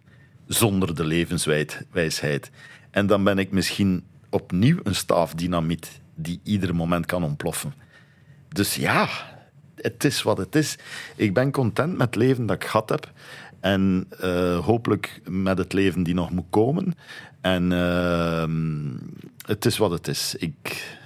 zonder 0.48 0.96
de 0.96 1.06
levenswijsheid. 1.06 2.52
En 2.92 3.08
dan 3.08 3.24
ben 3.24 3.38
ik 3.38 3.52
misschien 3.52 4.04
opnieuw 4.30 4.78
een 4.84 4.96
staaf 4.96 5.34
dynamiet 5.34 6.02
die 6.16 6.40
ieder 6.44 6.76
moment 6.76 7.06
kan 7.06 7.24
ontploffen. 7.24 7.74
Dus 8.50 8.76
ja, 8.76 9.10
het 9.76 10.04
is 10.04 10.22
wat 10.22 10.38
het 10.38 10.56
is. 10.56 10.78
Ik 11.16 11.34
ben 11.34 11.52
content 11.52 11.98
met 11.98 12.06
het 12.06 12.16
leven 12.16 12.46
dat 12.46 12.56
ik 12.56 12.64
gehad 12.64 12.90
heb. 12.90 13.12
En 13.60 14.06
eh, 14.20 14.60
hopelijk 14.66 15.22
met 15.30 15.58
het 15.58 15.74
leven 15.74 16.04
die 16.04 16.14
nog 16.14 16.32
moet 16.32 16.50
komen. 16.50 16.94
En 17.42 17.72
ehm, 17.72 18.90
het 19.46 19.66
is 19.66 19.78
wat 19.78 19.92
het 19.92 20.08
is. 20.08 20.36
Ik, 20.36 20.98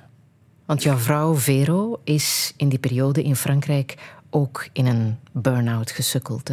Want 0.68 0.84
jouw 0.84 0.98
vrouw 0.98 1.36
Vero 1.36 2.02
is 2.04 2.54
in 2.58 2.70
die 2.70 2.80
periode 2.80 3.24
in 3.24 3.36
Frankrijk 3.36 3.96
ook 4.30 4.68
in 4.74 4.86
een 4.86 5.18
burn-out 5.32 5.92
gesukkeld. 5.92 6.52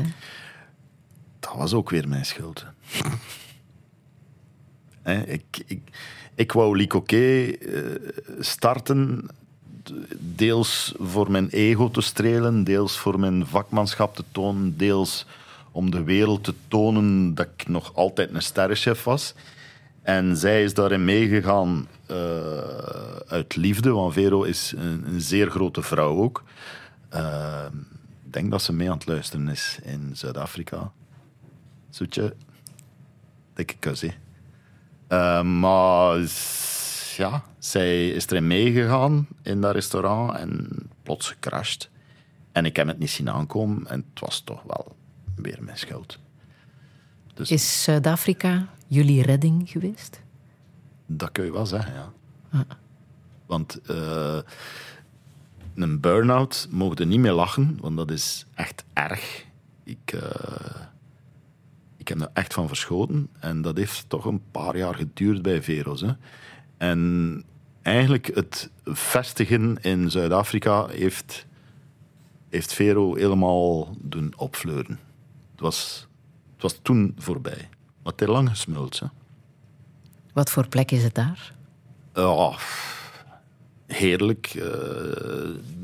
Dat 1.41 1.55
was 1.57 1.73
ook 1.73 1.91
weer 1.91 2.09
mijn 2.09 2.25
schuld. 2.25 2.65
Ik, 5.27 5.63
ik, 5.67 5.81
ik 6.35 6.53
wou 6.53 6.77
Licoquet 6.77 7.59
eh, 7.59 7.81
starten, 8.39 9.29
deels 10.19 10.95
voor 10.99 11.31
mijn 11.31 11.49
ego 11.49 11.91
te 11.91 12.01
strelen, 12.01 12.65
deels 12.65 12.99
voor 12.99 13.21
mijn 13.21 13.47
vakmanschap 13.47 14.17
te 14.17 14.25
tonen, 14.33 14.77
deels 14.77 15.27
om 15.71 15.91
de 15.91 16.03
wereld 16.03 16.45
te 16.45 16.55
tonen 16.69 17.35
dat 17.35 17.49
ik 17.57 17.69
nog 17.69 17.95
altijd 17.95 18.35
een 18.35 18.43
sterrenchef 18.43 19.05
was. 19.05 19.35
En 20.03 20.37
zij 20.37 20.63
is 20.63 20.75
daarin 20.75 21.05
meegegaan 21.05 21.89
uit 23.27 23.57
liefde, 23.57 23.91
want 23.91 24.13
Vero 24.13 24.43
is 24.43 24.73
een, 24.77 25.07
een 25.07 25.21
zeer 25.21 25.51
grote 25.51 25.83
vrouw 25.83 26.17
ook. 26.17 26.43
Eh, 27.09 27.67
ik 28.25 28.33
denk 28.33 28.51
dat 28.51 28.63
ze 28.63 28.73
mee 28.73 28.91
aan 28.91 28.97
het 28.97 29.07
luisteren 29.07 29.49
is 29.49 29.79
in 29.83 30.11
Zuid-Afrika. 30.13 30.93
Zoetje. 31.91 32.35
Dikke 33.55 33.75
kus, 33.79 34.01
hè. 34.01 34.09
Eh, 35.07 35.43
maar 35.43 36.19
ja, 37.17 37.45
zij 37.59 38.09
is 38.09 38.27
erin 38.27 38.47
meegegaan 38.47 39.27
in 39.43 39.61
dat 39.61 39.75
restaurant 39.75 40.37
en 40.37 40.69
plots 41.03 41.29
gecrashed. 41.29 41.91
En 42.53 42.65
ik 42.65 42.77
heb 42.77 42.87
het 42.87 42.99
niet 42.99 43.11
zien 43.11 43.31
aankomen 43.31 43.87
en 43.87 44.05
het 44.13 44.21
was 44.21 44.41
toch 44.41 44.63
wel 44.67 44.97
weer 45.37 45.59
mijn 45.61 45.79
schuld. 45.79 46.19
Dus 47.35 47.51
Is 47.51 47.83
Zuid-Afrika 47.83 48.69
jullie 48.87 49.23
redding 49.23 49.71
geweest? 49.71 50.24
Dat 51.17 51.33
kun 51.33 51.45
je 51.45 51.53
wel 51.53 51.67
zeggen, 51.67 51.95
ja. 51.95 52.13
Want 53.47 53.81
eh, 53.81 54.39
een 55.75 56.01
burn-out 56.01 56.69
mogen 56.71 56.97
er 56.97 57.07
niet 57.07 57.19
meer 57.19 57.33
lachen, 57.33 57.79
want 57.81 57.97
dat 57.97 58.11
is 58.11 58.47
echt 58.55 58.85
erg. 58.93 59.45
Ik, 59.85 60.13
eh, 60.13 60.81
ik 61.97 62.09
heb 62.09 62.21
er 62.21 62.31
echt 62.33 62.55
van 62.55 62.69
verschoten. 62.69 63.29
En 63.39 63.63
dat 63.63 63.77
heeft 63.77 64.09
toch 64.09 64.25
een 64.25 64.43
paar 64.51 64.77
jaar 64.77 64.95
geduurd 64.95 65.43
bij 65.43 65.63
Veros. 65.63 66.01
Hè. 66.01 66.13
En 66.77 67.43
eigenlijk 67.83 68.31
het 68.35 68.71
vestigen 68.85 69.83
in 69.83 70.11
Zuid-Afrika 70.11 70.87
heeft, 70.87 71.47
heeft 72.49 72.73
Vero 72.73 73.15
helemaal 73.15 73.97
doen 74.01 74.33
opfleuren. 74.37 74.99
Het 75.51 75.61
was, 75.61 76.09
het 76.53 76.63
was 76.63 76.79
toen 76.83 77.15
voorbij. 77.19 77.69
Maar 78.03 78.13
het 78.17 78.29
lang 78.29 78.49
gesmuld. 78.49 78.99
Hè. 78.99 79.07
Wat 80.35 80.51
voor 80.51 80.69
plek 80.69 80.91
is 80.91 81.03
het 81.03 81.15
daar? 81.15 81.53
Heerlijk. 83.87 84.47
Eh, 84.47 84.63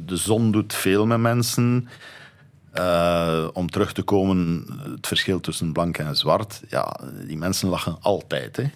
de 0.04 0.16
zon 0.16 0.50
doet 0.50 0.74
veel 0.74 1.06
met 1.06 1.18
mensen. 1.18 1.88
Eh, 2.70 3.48
om 3.52 3.70
terug 3.70 3.92
te 3.92 4.02
komen, 4.02 4.66
het 4.90 5.06
verschil 5.06 5.40
tussen 5.40 5.72
blank 5.72 5.98
en 5.98 6.16
zwart. 6.16 6.62
Ja, 6.68 7.00
die 7.26 7.36
mensen 7.36 7.68
lachen 7.68 7.96
altijd. 8.00 8.56
Hè. 8.56 8.70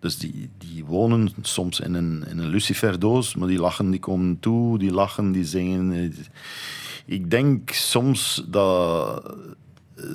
Dus 0.00 0.18
die, 0.18 0.50
die 0.58 0.84
wonen 0.84 1.32
soms 1.42 1.80
in 1.80 1.94
een, 1.94 2.24
in 2.28 2.38
een 2.38 2.48
luciferdoos, 2.48 3.34
maar 3.34 3.48
die 3.48 3.60
lachen, 3.60 3.90
die 3.90 4.00
komen 4.00 4.40
toe, 4.40 4.78
die 4.78 4.92
lachen, 4.92 5.32
die 5.32 5.44
zingen. 5.44 6.14
Ik 7.04 7.30
denk 7.30 7.70
soms 7.70 8.44
dat, 8.46 9.34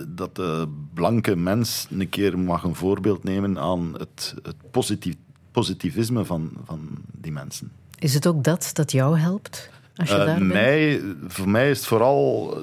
dat 0.07 0.35
de 0.35 0.67
blanke 0.93 1.35
mens 1.35 1.87
een 1.89 2.09
keer 2.09 2.39
mag 2.39 2.63
een 2.63 2.75
voorbeeld 2.75 3.23
nemen 3.23 3.59
aan 3.59 3.93
het, 3.97 4.33
het 4.43 4.55
positief, 4.71 5.15
positivisme 5.51 6.25
van, 6.25 6.51
van 6.65 6.87
die 7.11 7.31
mensen. 7.31 7.71
Is 7.99 8.13
het 8.13 8.27
ook 8.27 8.43
dat 8.43 8.69
dat 8.73 8.91
jou 8.91 9.17
helpt? 9.19 9.69
Als 9.95 10.09
je 10.09 10.15
Eh, 10.15 10.25
daar 10.25 10.41
mij, 10.43 11.01
voor 11.27 11.49
mij 11.49 11.69
is 11.69 11.77
het 11.77 11.87
vooral 11.87 12.53
eh, 12.57 12.61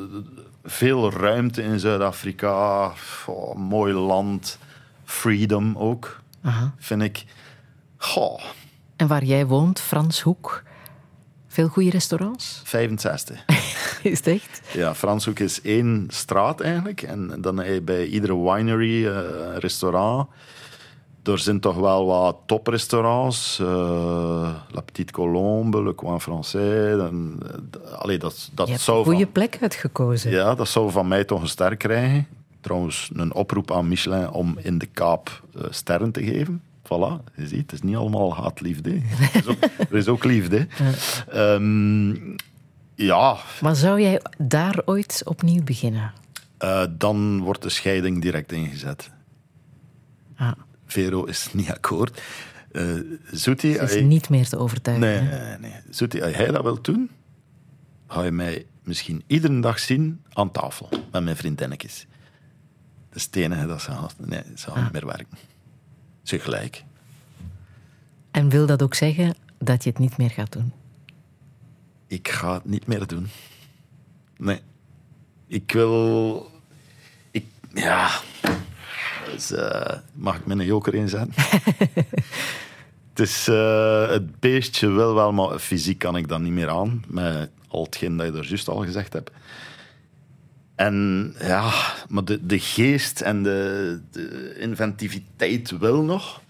veel 0.65 1.13
ruimte 1.13 1.63
in 1.63 1.81
Zuid-Afrika. 1.81 2.93
Oh, 3.27 3.57
mooi 3.57 3.93
land. 3.93 4.59
Freedom 5.05 5.77
ook, 5.79 6.21
Aha. 6.43 6.75
vind 6.79 7.03
ik. 7.03 7.25
Goh, 7.97 8.41
En 8.97 9.07
waar 9.07 9.25
jij 9.25 9.47
woont, 9.47 9.81
Franshoek, 9.81 10.63
veel 11.53 11.69
goede 11.69 11.91
restaurants? 11.91 12.61
65. 12.65 13.45
Is 14.03 14.19
het 14.19 14.27
echt? 14.27 14.61
Ja, 14.73 14.95
Franshoek 14.95 15.39
is 15.39 15.61
één 15.63 16.07
straat 16.09 16.61
eigenlijk. 16.61 17.03
En 17.03 17.35
dan 17.41 17.57
heb 17.57 17.67
je 17.75 17.83
bij 17.83 18.07
iedere 18.07 18.39
winery 18.53 19.07
eh, 19.07 19.19
restaurant. 19.59 20.29
Er 21.23 21.39
zijn 21.39 21.61
toch 21.61 21.77
wel 21.77 22.07
wat 22.07 22.37
toprestaurants. 22.47 23.59
eh 23.59 23.67
La 24.71 24.81
Petite 24.85 25.13
Colombe, 25.13 25.83
Le 25.83 25.95
Coin 25.95 26.21
Français. 26.21 26.97
Dan, 26.97 27.43
eh, 27.47 27.55
d- 27.71 27.93
allee, 27.93 28.19
dat, 28.19 28.51
dat 28.53 28.69
Je 28.69 28.77
zou 28.79 28.99
een 28.99 29.05
goede 29.05 29.21
van- 29.23 29.33
plek 29.33 29.59
uitgekozen. 29.61 30.31
Ja, 30.31 30.55
dat 30.55 30.69
zou 30.69 30.91
van 30.91 31.09
mij 31.09 31.25
toch 31.25 31.41
een 31.43 31.49
ster 31.49 31.77
krijgen. 31.77 32.27
Trouwens, 32.61 33.11
een 33.15 33.35
oproep 33.35 33.73
aan 33.73 33.89
Michelin 33.89 34.31
om 34.31 34.59
in 34.63 34.79
de 34.79 34.87
Kaap 34.87 35.43
eh, 35.55 35.63
sterren 35.71 36.13
te 36.13 36.23
geven. 36.25 36.63
Voilà, 36.95 37.25
je 37.37 37.47
ziet, 37.47 37.61
het 37.61 37.73
is 37.73 37.83
niet 37.83 37.97
allemaal 37.97 38.35
haatliefde. 38.35 38.91
Er 39.33 39.37
is 39.37 39.47
ook, 39.47 39.63
er 39.91 39.97
is 39.97 40.09
ook 40.09 40.25
liefde. 40.25 40.67
Ehm, 41.29 42.11
ja, 42.95 43.37
Maar 43.61 43.77
zou 43.77 44.01
jij 44.01 44.21
daar 44.39 44.83
ooit 44.85 45.23
opnieuw 45.25 45.63
beginnen? 45.63 46.13
eh, 46.59 46.85
dan 46.91 47.41
wordt 47.41 47.63
de 47.63 47.69
scheiding 47.69 48.23
direct 48.23 48.53
ingezet. 48.53 49.11
Ah, 50.37 50.53
Vero 50.87 51.25
is 51.25 51.49
niet 51.53 51.71
akkoord. 51.71 52.23
Eh 52.73 52.85
Zoetie, 53.33 53.73
het 53.79 53.89
is 53.89 53.95
hij- 53.95 54.03
niet 54.05 54.29
meer 54.29 54.49
te 54.49 54.59
overtuigen. 54.59 55.07
nee, 55.09 55.41
nee, 55.41 55.59
nee. 55.59 55.73
Zoetie, 55.91 56.25
als 56.25 56.35
hij 56.35 56.47
dat 56.47 56.63
wil 56.63 56.83
doen, 56.83 57.11
ga 58.07 58.23
je 58.23 58.31
mij 58.31 58.67
misschien 58.83 59.23
iedere 59.27 59.61
dag 59.61 59.79
zien 59.79 60.23
aan 60.33 60.51
tafel 60.51 60.89
met 61.13 61.25
mijn 61.25 61.37
vriendinnetjes. 61.37 62.07
Dat 63.09 63.17
is 63.19 63.25
het 63.25 63.37
enige 63.37 63.67
dat 63.67 63.81
ze. 63.83 63.91
Nee, 64.19 64.43
ze 64.55 64.67
gaat 64.67 64.77
Ah. 64.77 64.83
niet 64.83 64.93
meer 64.93 65.07
werken. 65.07 65.39
Ze 66.31 66.39
gelijk. 66.39 66.85
En 68.31 68.49
wil 68.49 68.67
dat 68.67 68.83
ook 68.83 68.95
zeggen 68.95 69.35
dat 69.59 69.85
je 69.85 69.91
het 69.91 69.99
niet 69.99 70.17
meer 70.17 70.31
gaat 70.31 70.53
doen? 70.53 70.73
Ik 72.07 72.29
ga 72.29 72.55
het 72.55 72.65
niet 72.65 72.87
meer 72.87 73.07
doen. 73.07 73.29
Nee. 74.37 74.61
Ik 75.47 75.73
wil... 75.73 76.51
Ik... 77.31 77.45
Ja... 77.75 78.11
Dus, 79.33 79.53
eh, 79.53 79.97
mag 80.13 80.37
ik 80.37 80.47
mijn 80.47 80.65
joker 80.65 80.95
inzetten? 80.95 81.33
het 83.11 83.21
is... 83.21 83.49
eh, 83.49 84.09
het 84.09 84.41
beestje 84.41 84.89
wil 84.89 85.15
wel, 85.15 85.33
maar 85.33 85.59
fysiek 85.59 85.99
kan 85.99 86.17
ik 86.17 86.29
dat 86.29 86.41
niet 86.41 86.53
meer 86.53 86.69
aan. 86.69 87.05
Met 87.07 87.51
al 87.69 87.85
hetgeen 87.85 88.17
dat 88.17 88.27
je 88.27 88.39
er 88.39 88.47
juist 88.47 88.69
al 88.69 88.83
gezegd 88.83 89.13
hebt. 89.13 89.31
En 90.81 91.35
ja, 91.39 91.73
maar 92.09 92.25
de, 92.25 92.47
de 92.47 92.59
geest 92.59 93.21
en 93.21 93.43
de, 93.43 94.01
inventiviteit 94.59 95.79
wil 95.79 96.03
nog. 96.03 96.41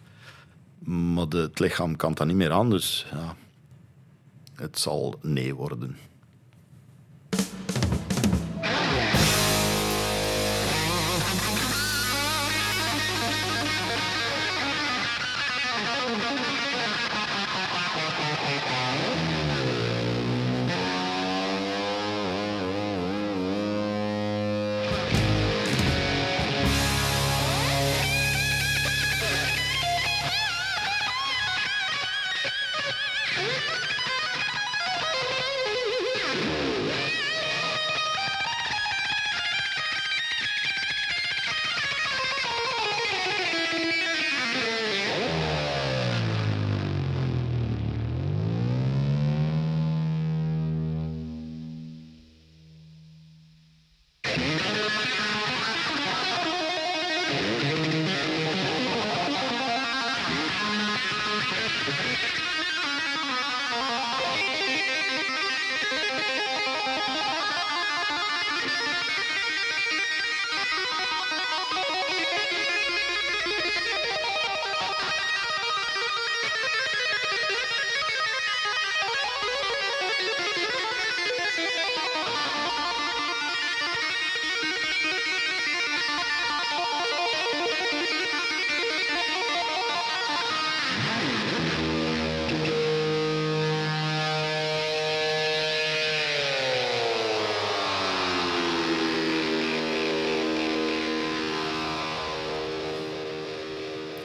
Maar 0.78 1.28
de, 1.28 1.38
het 1.38 1.58
lichaam 1.58 1.96
kan 1.96 2.14
dat 2.14 2.26
niet 2.26 2.36
meer 2.36 2.52
aan, 2.52 2.70
dus 2.70 3.06
ja... 3.12 3.36
Het 4.54 4.78
zal 4.78 5.18
nee 5.22 5.54
worden. 5.54 5.96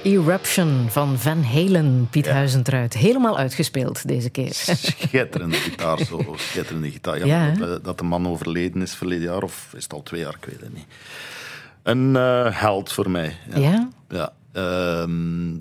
Eruption 0.06 0.86
van 0.90 1.18
Van 1.20 1.44
Halen, 1.44 2.08
Piet 2.10 2.30
Huizentruid. 2.30 2.94
Helemaal 2.94 3.38
uitgespeeld 3.38 4.08
deze 4.08 4.30
keer. 4.30 4.54
Schitterende 4.54 5.56
gitaar, 5.56 6.00
zo. 6.00 6.34
Schitterende 6.36 6.92
gitaar. 6.92 7.18
Ja, 7.18 7.26
Ja, 7.26 7.52
dat, 7.52 7.84
dat 7.84 7.98
de 7.98 8.04
man 8.04 8.28
overleden 8.28 8.82
is 8.82 8.96
verleden 8.96 9.24
jaar, 9.24 9.44
of 9.44 9.74
is 9.76 9.84
het 9.84 9.94
al 9.94 10.04
twee 10.04 10.22
jaar, 10.22 10.36
ik 10.42 10.46
weet 10.46 10.60
het 10.60 10.74
niet. 10.74 10.86
Een 11.84 12.16
eh, 12.16 12.48
held 12.50 12.92
voor 12.92 13.10
mij. 13.10 13.38
Ja. 13.50 13.60
Ja? 13.60 13.90
Ja, 14.10 14.34
ehm, 14.52 15.54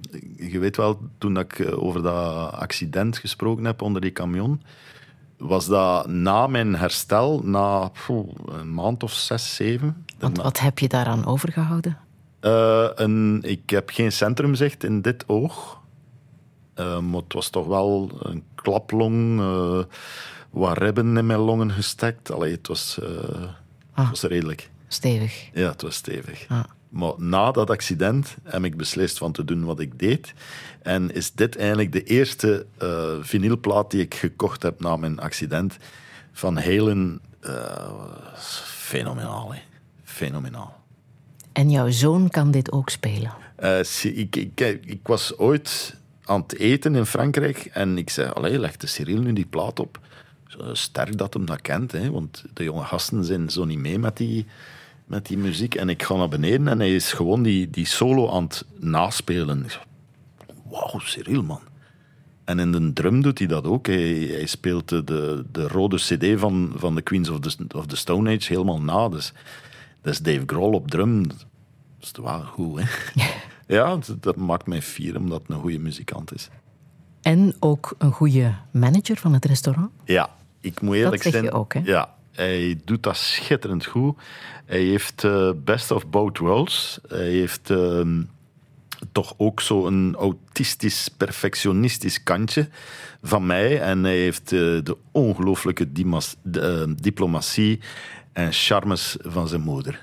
je 0.51 0.59
weet 0.59 0.77
wel, 0.77 1.01
toen 1.19 1.39
ik 1.39 1.59
eh, 1.59 1.83
over 1.83 2.03
dat 2.03 2.53
accident 2.53 3.19
gesproken 3.19 3.65
heb 3.65 3.83
onder 3.83 4.01
die 4.01 4.13
camion, 4.13 4.63
was 5.39 5.67
dat 5.67 6.07
na 6.07 6.47
mijn 6.47 6.77
herstel, 6.77 7.41
na 7.45 7.91
een 8.47 8.75
maand 8.75 9.03
of 9.03 9.13
zes, 9.13 9.55
zeven. 9.55 10.05
Want 10.19 10.37
wat 10.37 10.61
heb 10.61 10.79
je 10.79 10.89
daaraan 10.89 11.27
overgehouden? 11.27 12.04
Eh, 12.45 12.89
een, 12.95 13.43
ik 13.43 13.71
heb 13.71 13.91
geen 13.91 14.13
centrumzicht 14.13 14.85
in 14.85 15.03
dit 15.03 15.25
oog. 15.29 15.81
Eh, 16.75 16.99
maar 16.99 17.21
het 17.21 17.33
was 17.33 17.49
toch 17.51 17.67
wel 17.67 18.11
een 18.19 18.45
klaplong, 18.55 19.41
eh, 19.41 19.85
wat 20.51 20.79
ribben 20.79 21.17
in 21.17 21.27
mijn 21.27 21.39
longen 21.39 21.71
gestekt. 21.71 22.31
Allee, 22.31 22.53
het 22.53 22.67
was, 22.67 22.99
het 23.93 24.11
was 24.11 24.23
redelijk. 24.23 24.71
Stevig. 24.89 25.51
Ja, 25.53 25.71
het 25.71 25.83
was 25.83 25.95
stevig. 25.95 26.47
Ah. 26.49 26.65
Maar 26.89 27.13
na 27.17 27.51
dat 27.51 27.71
accident 27.71 28.37
heb 28.43 28.65
ik 28.65 28.77
beslist 28.77 29.19
van 29.19 29.33
te 29.33 29.45
doen 29.45 29.65
wat 29.65 29.81
ik 29.81 29.99
deed. 29.99 30.35
En 30.83 31.15
is 31.15 31.33
dit 31.33 31.57
eigenlijk 31.57 31.93
de 31.93 32.03
eerste 32.03 32.67
vinylplaat 33.21 33.91
die 33.91 34.01
ik 34.01 34.15
gekocht 34.15 34.63
heb 34.63 34.81
na 34.81 34.97
mijn 34.97 35.19
accident. 35.19 35.77
Van 36.33 36.57
Helen. 36.57 37.21
fenomenaal, 38.65 39.53
hè. 39.53 39.61
Fenomenaal. 40.03 40.84
En 41.55 41.71
jouw 41.71 41.91
zoon 41.91 42.29
kan 42.29 42.51
dit 42.51 42.73
ook 42.73 42.91
spelen. 42.91 43.33
Eh, 43.57 43.79
ik, 44.03 44.37
ik, 44.37 45.01
was 45.03 45.39
ooit 45.39 45.97
aan 46.25 46.41
het 46.41 46.59
eten 46.59 46.95
in 46.95 47.07
Frankrijk 47.07 47.71
en 47.73 47.99
ik 47.99 48.11
zei, 48.11 48.31
allee, 48.31 48.59
leg 48.59 48.77
de 48.77 48.87
Cyril 48.87 49.21
nu 49.21 49.33
die 49.33 49.47
plaat 49.47 49.81
op. 49.81 50.01
Sterk 50.73 51.19
dat 51.19 51.35
hem 51.35 51.47
dat 51.47 51.61
kent, 51.61 51.93
hè, 51.93 52.11
want 52.11 52.45
de 52.55 52.65
jonge 52.65 52.85
gasten 52.85 53.25
zijn 53.25 53.51
zo 53.51 53.65
niet 53.65 53.79
mee 53.79 53.99
met 53.99 54.17
die, 54.17 54.47
met 55.05 55.27
die 55.27 55.39
muziek. 55.39 55.75
En 55.75 55.89
ik 55.89 56.03
ga 56.03 56.15
naar 56.15 56.29
beneden 56.29 56.69
en 56.69 56.79
hij 56.79 56.95
is 56.95 57.13
gewoon 57.13 57.43
die, 57.43 57.71
die 57.71 57.87
solo 57.87 58.31
aan 58.31 58.43
het 58.43 58.65
naspelen. 58.79 59.67
Wauw, 60.71 60.99
Cyril, 60.99 61.43
man. 61.43 61.61
En 62.45 62.59
in 62.59 62.73
de 62.73 62.93
drum 62.93 63.23
doet 63.23 63.39
hij 63.39 63.47
dat 63.47 63.65
ook. 63.65 63.87
Hij, 63.87 64.29
hij 64.31 64.47
speelt 64.47 64.89
de, 64.89 65.05
de, 65.05 65.45
de 65.53 65.69
rode 65.69 65.97
cd 65.97 66.41
van, 66.41 66.73
van 66.77 66.95
de 66.95 67.03
Queens 67.03 67.29
of 67.29 67.41
the, 67.41 67.77
of 67.77 67.87
the 67.87 67.97
Stone 67.97 68.37
Age 68.37 68.53
helemaal 68.53 68.81
na. 68.81 69.09
Dus 69.09 69.33
dat 70.05 70.13
is 70.13 70.19
Dave 70.19 70.43
Grohl 70.47 70.73
op 70.75 70.91
drum. 70.91 71.29
Dat 71.29 71.47
is 72.01 72.11
wel 72.23 72.41
goed, 72.43 72.81
hè? 72.81 72.87
Ja, 73.67 73.97
dat- 73.97 74.17
dat 74.23 74.37
maakt 74.37 74.67
mij 74.67 74.83
fier 74.83 75.17
omdat 75.17 75.41
het 75.41 75.51
een 75.51 75.61
goede 75.61 75.79
muzikant 75.79 76.35
is. 76.35 76.49
En 77.23 77.55
ook 77.61 77.95
een 77.99 78.13
goede 78.13 78.55
manager 78.71 79.17
van 79.17 79.33
het 79.33 79.45
restaurant. 79.45 79.91
Ja, 80.05 80.31
ik 80.61 80.81
moet 80.81 80.95
eerlijk 80.97 81.23
zeg 81.23 81.33
je 81.33 81.39
zijn. 81.39 81.53
ook, 81.53 81.75
hè? 81.75 81.81
Ja, 81.85 82.15
hij 82.33 82.81
doet 82.85 83.03
dat 83.03 83.17
schitterend 83.17 83.85
goed. 83.87 84.19
Hij 84.65 84.81
heeft 84.83 85.25
eh, 85.25 85.51
best 85.65 85.91
of 85.91 86.07
both 86.09 86.39
worlds. 86.39 87.01
Hij 87.09 87.29
heeft 87.31 87.71
ehm, 87.71 88.23
toch 89.13 89.35
ook 89.37 89.61
zo'n 89.61 90.15
autistisch, 90.19 91.09
perfectionistisch 91.17 92.23
kantje 92.23 92.69
van 93.23 93.47
mij. 93.47 93.81
En 93.81 94.05
hij 94.05 94.17
heeft 94.19 94.53
eh, 94.53 94.59
de 94.59 94.97
ongelooflijke 95.13 95.89
eh, 96.53 96.83
diplomatie 96.97 97.81
en 98.35 98.53
charmes 98.53 99.17
van 99.21 99.49
zijn 99.49 99.61
moeder. 99.61 100.01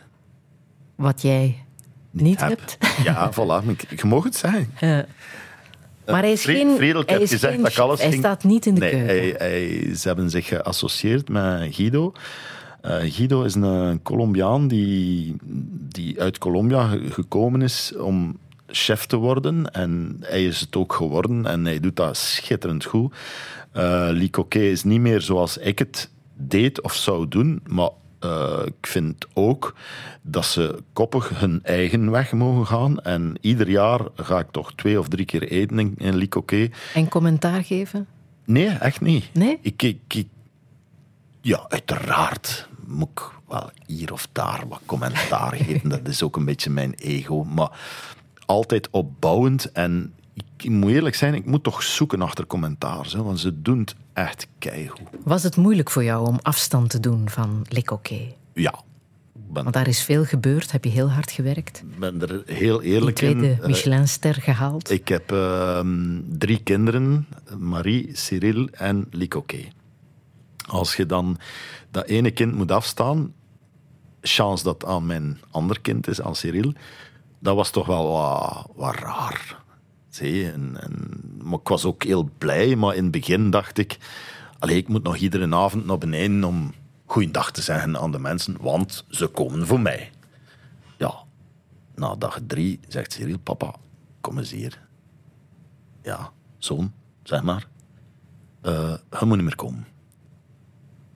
Wat 0.96 1.22
jij 1.22 1.64
niet, 2.12 2.40
Heb. 2.40 2.50
hebt. 2.50 2.78
Ja, 3.04 3.32
voilà. 3.34 3.68
Ik- 3.70 4.00
Je 4.02 4.08
mag 4.08 4.24
het 4.24 4.36
zeggen. 4.36 4.70
Maar 6.06 6.22
hij 6.22 6.32
is 6.32 6.44
geen, 6.46 6.76
Friedel, 6.76 7.02
ik 7.02 7.10
hij 7.10 7.18
heb 7.20 7.28
gezegd 7.28 7.54
geen 7.54 7.64
dat 7.64 7.72
ik 7.72 7.78
alles. 7.78 8.00
Hij 8.00 8.10
ging- 8.10 8.22
staat 8.22 8.44
niet 8.44 8.66
in 8.66 8.74
de 8.74 8.80
nee, 8.80 8.90
keuken. 8.92 9.08
Hij, 9.16 9.36
hij- 9.50 9.96
ze 9.96 10.08
hebben 10.08 10.30
zich 10.30 10.48
geassocieerd 10.48 11.30
met 11.30 11.76
Guido. 11.76 12.12
Eh, 12.82 12.96
Guido 13.02 13.44
is 13.44 13.56
een 13.56 14.00
Colombiaan 14.04 14.68
die, 14.68 15.36
die 15.90 16.22
uit 16.22 16.38
Colombia 16.38 16.88
ge- 16.88 17.10
gekomen 17.12 17.62
is 17.62 17.94
om 17.98 18.38
chef 18.68 19.06
te 19.06 19.16
worden. 19.16 19.72
En 19.74 20.18
hij 20.22 20.46
is 20.46 20.60
het 20.60 20.76
ook 20.76 20.94
geworden 20.94 21.46
en 21.46 21.66
hij 21.66 21.80
doet 21.80 21.96
dat 21.96 22.18
schitterend 22.18 22.84
goed. 22.86 23.14
Licoquet 24.12 24.62
is 24.72 24.84
niet 24.84 25.02
meer 25.02 25.22
zoals 25.22 25.58
ik 25.58 25.80
het 25.80 26.10
deed 26.36 26.82
of 26.82 26.94
zou 26.94 27.28
doen, 27.28 27.62
maar 27.68 27.90
eh, 28.22 28.60
ik 28.66 28.88
vind 28.88 29.26
ook 29.34 29.76
dat 30.22 30.46
ze 30.46 30.84
koppig 30.94 31.40
hun 31.40 31.60
eigen 31.64 32.12
weg 32.12 32.32
mogen 32.32 32.66
gaan. 32.68 33.00
En 33.02 33.36
ieder 33.42 33.70
jaar 33.70 34.00
ga 34.16 34.40
ik 34.40 34.48
toch 34.52 34.74
twee 34.76 35.00
of 35.00 35.08
drie 35.08 35.26
keer 35.26 35.44
eten 35.44 35.80
in, 35.80 35.96
in. 35.98 36.74
En 36.94 37.10
commentaar 37.10 37.64
geven? 37.64 38.08
Nee, 38.46 38.68
echt 38.68 39.02
niet. 39.02 39.30
Nee? 39.34 39.58
Ik, 39.62 39.82
ik, 39.84 40.00
ik- 40.08 40.28
ja, 41.42 41.66
uiteraard 41.70 42.68
moet 42.86 43.10
ik 43.10 43.22
wel 43.48 43.70
hier 43.86 44.14
of 44.14 44.28
daar 44.32 44.64
wat 44.70 44.82
commentaar 44.86 45.56
geven. 45.66 45.90
Dat 45.90 46.08
is 46.08 46.24
ook 46.24 46.36
een 46.36 46.46
beetje 46.46 46.70
mijn 46.70 46.94
ego. 46.94 47.44
Maar 47.44 47.80
altijd 48.46 48.90
opbouwend. 48.90 49.72
En 49.72 50.14
ik 50.58 50.70
moet 50.70 50.92
eerlijk 50.92 51.16
zijn, 51.16 51.34
ik 51.34 51.46
moet 51.46 51.64
toch 51.64 51.84
zoeken 51.84 52.22
achter 52.22 52.46
commentaar. 52.46 53.08
Hè, 53.12 53.24
want 53.24 53.40
ze 53.40 53.62
doen 53.62 53.80
het 53.80 53.96
echt 54.14 54.48
keigoed. 54.58 55.02
Was 55.24 55.44
het 55.44 55.56
moeilijk 55.58 55.90
voor 55.90 56.04
jou 56.04 56.28
om 56.28 56.40
afstand 56.42 56.90
te 56.90 57.00
doen 57.00 57.30
van 57.30 57.66
Coquet? 57.84 58.36
Ja, 58.54 58.74
ik 59.36 59.54
ben, 59.54 59.64
Want 59.64 59.76
daar 59.76 59.88
is 59.88 60.04
veel 60.04 60.26
gebeurd. 60.26 60.72
Heb 60.72 60.84
je 60.84 60.90
heel 60.90 61.12
hard 61.12 61.32
gewerkt. 61.32 61.84
ben 62.00 62.22
er 62.22 62.44
heel 62.46 62.80
Die 62.80 62.90
eerlijk 62.90 63.22
in. 63.22 63.38
tweede 63.38 63.62
Eh, 63.62 63.68
Michelinster 63.68 64.34
gehaald. 64.34 64.90
Ik 64.90 65.08
heb 65.08 65.32
ehm, 65.32 66.20
drie 66.28 66.64
kinderen, 66.64 67.28
Marie, 67.58 68.10
Cyril 68.14 68.68
en 68.72 69.08
Licoquet. 69.12 69.68
Als 70.68 70.96
je 70.96 71.06
dan 71.06 71.38
dat 71.92 72.06
ene 72.06 72.32
kind 72.32 72.56
moet 72.56 72.72
afstaan, 72.72 73.34
chance 74.22 74.64
dat 74.64 74.86
aan 74.86 75.06
mijn 75.06 75.40
ander 75.52 75.82
kind 75.82 76.08
is, 76.08 76.22
aan 76.22 76.36
Cyril, 76.36 76.74
dat 77.40 77.56
was 77.56 77.70
toch 77.70 77.86
wel 77.86 78.12
wat, 78.12 78.68
wat 78.76 78.96
raar. 78.96 79.64
Zie 80.10 80.34
je? 80.34 80.52
En, 80.52 80.78
en, 80.82 81.22
maar 81.44 81.60
ik 81.60 81.68
was 81.68 81.86
ook 81.86 82.04
heel 82.04 82.30
blij, 82.38 82.76
maar 82.76 82.96
in 82.96 83.04
het 83.04 83.12
begin 83.12 83.50
dacht 83.50 83.78
ik, 83.78 83.98
allee, 84.60 84.78
ik 84.78 84.88
moet 84.88 85.04
nog 85.04 85.16
iedere 85.16 85.56
avond 85.56 85.86
naar 85.86 85.98
beneden 85.98 86.44
om 86.44 86.74
goeiedag 87.06 87.52
te 87.52 87.62
zeggen 87.62 87.98
aan 87.98 88.12
de 88.12 88.20
mensen, 88.20 88.58
want 88.60 89.06
ze 89.10 89.28
komen 89.28 89.68
voor 89.68 89.80
mij. 89.80 90.12
Ja, 90.98 91.14
na 91.96 92.16
dag 92.16 92.40
drie 92.48 92.80
zegt 92.88 93.14
Cyril, 93.14 93.40
papa, 93.40 93.76
kom 94.22 94.38
eens 94.38 94.52
hier. 94.52 94.82
Ja, 96.04 96.32
zoon, 96.58 96.94
zeg 97.24 97.44
maar. 97.44 97.68
Eh, 98.62 98.96
je 99.20 99.26
moet 99.26 99.36
niet 99.36 99.46
meer 99.46 99.56
komen. 99.56 99.88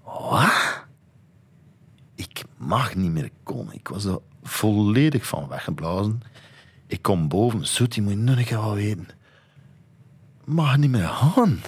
Wat? 0.03 0.83
Ik 2.15 2.43
mag 2.57 2.95
niet 2.95 3.11
meer 3.11 3.29
komen. 3.43 3.73
Ik 3.73 3.87
was 3.87 4.05
er 4.05 4.19
volledig 4.43 5.25
van 5.27 5.47
weggeblazen. 5.47 6.21
Ik 6.87 7.01
kom 7.01 7.27
boven. 7.27 7.67
Zoet, 7.67 7.95
je 7.95 8.01
moet 8.01 8.15
nu 8.15 8.35
nog 8.35 8.49
wel 8.49 8.73
weten. 8.73 9.07
Mag 10.45 10.77
niet 10.77 10.91
meer 10.91 11.07
gaan. 11.07 11.61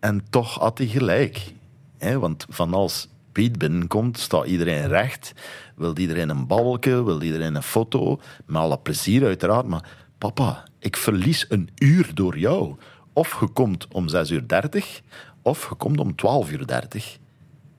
En 0.00 0.24
toch 0.30 0.54
had 0.54 0.78
hij 0.78 0.86
gelijk. 0.86 1.52
hè, 1.98 2.18
want 2.18 2.46
van 2.48 2.74
als 2.74 3.08
Piet 3.32 3.58
binnenkomt, 3.58 4.18
staat 4.18 4.46
iedereen 4.46 4.88
recht. 4.88 5.32
Wil 5.76 5.98
iedereen 5.98 6.28
een 6.28 6.46
babbelke, 6.46 7.04
wil 7.04 7.22
iedereen 7.22 7.54
een 7.54 7.62
foto. 7.62 8.20
Met 8.46 8.62
alle 8.62 8.78
plezier 8.78 9.24
uiteraard. 9.24 9.66
Maar 9.66 9.88
papa, 10.18 10.64
ik 10.78 10.96
verlies 10.96 11.46
een 11.48 11.68
uur 11.78 12.10
door 12.14 12.38
jou. 12.38 12.76
Of 13.12 13.40
je 13.40 13.46
komt 13.46 13.88
om 13.88 14.08
6 14.08 14.30
uur 14.30 14.48
30, 14.48 15.00
of 15.42 15.68
je 15.68 15.74
komt 15.74 16.00
om 16.00 16.14
12 16.14 16.50
uur 16.50 16.66
30. 16.66 17.18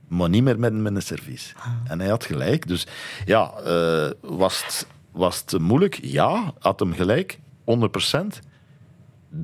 Maar 0.08 0.30
niet 0.30 0.44
meer 0.44 0.60
met, 0.60 0.74
een 0.74 1.02
service. 1.02 1.54
En 1.84 1.99
hij 1.99 2.10
had 2.10 2.26
gelijk. 2.26 2.68
Dus 2.68 2.88
ja, 3.26 3.52
eh, 3.66 4.10
was, 4.22 4.64
het, 4.64 4.88
was 5.12 5.44
het 5.45 5.60
moeilijk? 5.62 5.99
Ja, 6.02 6.54
had 6.60 6.80
hem 6.80 6.94
gelijk. 6.94 7.40
100 7.64 7.91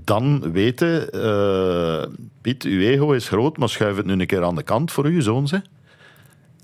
dan 0.04 0.52
weten, 0.52 1.12
eh, 1.12 2.08
Piet, 2.42 2.64
uw 2.64 2.80
ego 2.80 3.12
is 3.12 3.28
groot, 3.28 3.58
maar 3.58 3.70
schuif 3.70 3.96
het 3.96 4.06
nu 4.06 4.12
een 4.14 4.26
keer 4.28 4.44
aan 4.44 4.56
de 4.56 4.64
kant 4.64 4.92
voor 4.92 5.06
uw 5.06 5.22
zoon. 5.22 5.48
Hè? 5.50 5.58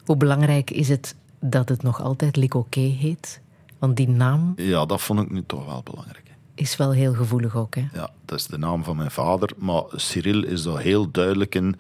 Hoe 0.06 0.18
belangrijk 0.18 0.72
is 0.72 0.90
het 0.90 1.16
dat 1.40 1.70
het 1.70 1.84
nog 1.84 2.02
altijd 2.02 2.48
Coquet 2.48 2.94
heet? 2.94 3.42
Want 3.80 3.98
die 3.98 4.10
naam 4.10 4.54
Ja, 4.56 4.86
dat 4.86 5.02
vond 5.02 5.20
ik 5.20 5.32
nu 5.32 5.44
toch 5.46 5.66
wel 5.66 5.82
belangrijk. 5.84 6.24
is 6.56 6.78
wel 6.78 6.92
heel 6.92 7.14
gevoelig 7.14 7.56
ook. 7.56 7.76
Hè? 7.76 7.86
Ja, 7.94 8.10
dat 8.26 8.40
is 8.40 8.46
de 8.46 8.58
naam 8.58 8.84
van 8.84 8.96
mijn 8.96 9.12
vader. 9.12 9.50
Maar 9.58 9.84
Cyril 9.92 10.44
is 10.44 10.64
daar 10.64 10.80
heel 10.80 11.12
duidelijk 11.12 11.56
in. 11.56 11.76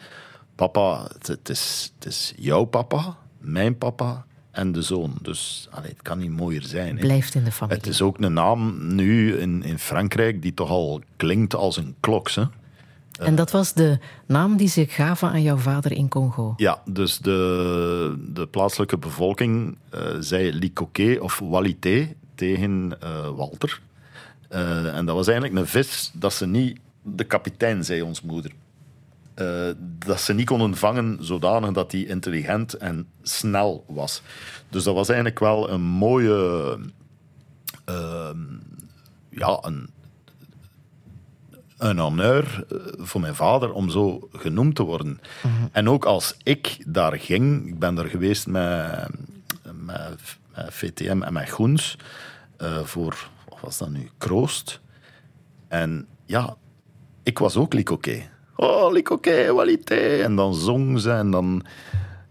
Papa, 0.55 1.09
het 1.21 1.49
is, 1.49 1.93
het 1.95 2.07
is 2.07 2.33
jouw 2.37 2.63
papa, 2.63 3.17
mijn 3.37 3.77
papa 3.77 4.25
en 4.59 4.71
de 4.71 4.81
zoon. 4.81 5.13
Dus 5.21 5.67
allee, 5.71 5.89
het 5.89 6.01
kan 6.01 6.17
niet 6.17 6.31
mooier 6.31 6.63
zijn. 6.63 6.95
hè. 6.95 7.01
Blijft 7.01 7.35
in 7.35 7.43
de 7.43 7.51
familie. 7.51 7.77
Het 7.77 7.87
is 7.87 8.01
ook 8.01 8.19
een 8.19 8.33
naam 8.33 8.95
nu 8.95 9.37
in, 9.37 9.63
in 9.63 9.79
Frankrijk 9.79 10.41
die 10.41 10.53
toch 10.53 10.69
al 10.69 11.01
klinkt 11.15 11.55
als 11.55 11.77
een 11.77 11.95
klok. 11.99 12.29
Hè? 12.29 12.43
En 13.19 13.35
dat 13.35 13.51
was 13.51 13.73
de 13.73 13.99
naam 14.25 14.57
die 14.57 14.67
ze 14.67 14.85
gaven 14.87 15.29
aan 15.29 15.41
jouw 15.41 15.57
vader 15.57 15.91
in 15.91 16.07
Congo. 16.07 16.53
Ja, 16.57 16.81
dus 16.85 17.17
de, 17.17 18.15
de 18.33 18.47
plaatselijke 18.47 18.97
bevolking 18.97 19.77
eh, 19.89 20.01
zei 20.19 20.53
Licoquet 20.53 21.19
of 21.19 21.39
Walité 21.39 22.15
tegen 22.35 23.01
eh, 23.01 23.29
Walter. 23.35 23.81
Eh, 24.49 24.95
en 24.95 25.05
dat 25.05 25.15
was 25.15 25.27
eigenlijk 25.27 25.59
een 25.59 25.67
vis 25.67 26.11
dat 26.13 26.33
ze 26.33 26.47
niet... 26.47 26.79
De 27.01 27.23
kapitein, 27.23 27.83
zei 27.83 28.01
ons 28.01 28.21
moeder. 28.21 28.51
Eh, 29.39 29.69
dat 29.79 30.21
ze 30.21 30.33
niet 30.33 30.45
konden 30.45 30.75
vangen 30.75 31.17
zodanig 31.21 31.71
dat 31.71 31.91
hij 31.91 32.01
intelligent 32.01 32.73
en 32.73 33.07
snel 33.21 33.85
was. 33.87 34.21
Dus 34.69 34.83
dat 34.83 34.95
was 34.95 35.07
eigenlijk 35.07 35.39
wel 35.39 35.69
een 35.69 35.81
mooie... 35.81 36.77
ehm, 37.85 38.37
ja, 39.29 39.57
een, 39.61 39.89
een 41.77 41.99
honneur 41.99 42.65
eh, 42.69 42.77
voor 42.97 43.21
mijn 43.21 43.35
vader 43.35 43.73
om 43.73 43.89
zo 43.89 44.29
genoemd 44.31 44.75
te 44.75 44.83
worden. 44.83 45.19
En 45.71 45.89
ook 45.89 46.05
als 46.05 46.35
ik 46.43 46.83
daar 46.87 47.19
ging, 47.19 47.67
ik 47.67 47.79
ben 47.79 47.95
daar 47.95 48.09
geweest 48.09 48.47
met, 48.47 49.09
met, 49.73 50.37
met 50.55 50.73
VTM 50.73 51.21
en 51.21 51.33
met 51.33 51.49
Groens 51.49 51.97
eh, 52.57 52.83
voor, 52.83 53.29
wat 53.49 53.59
was 53.61 53.77
dat 53.77 53.89
nu, 53.89 54.09
Kroost. 54.17 54.79
En 55.67 56.07
ja, 56.25 56.55
ik 57.23 57.39
was 57.39 57.55
ook 57.55 57.73
Likoké. 57.73 58.37
Oh, 58.61 58.91
Likoké, 58.91 59.53
Walité. 59.53 60.21
En 60.23 60.35
dan 60.35 60.53
zong 60.53 60.99
ze 60.99 61.11
en 61.11 61.31
dan... 61.31 61.65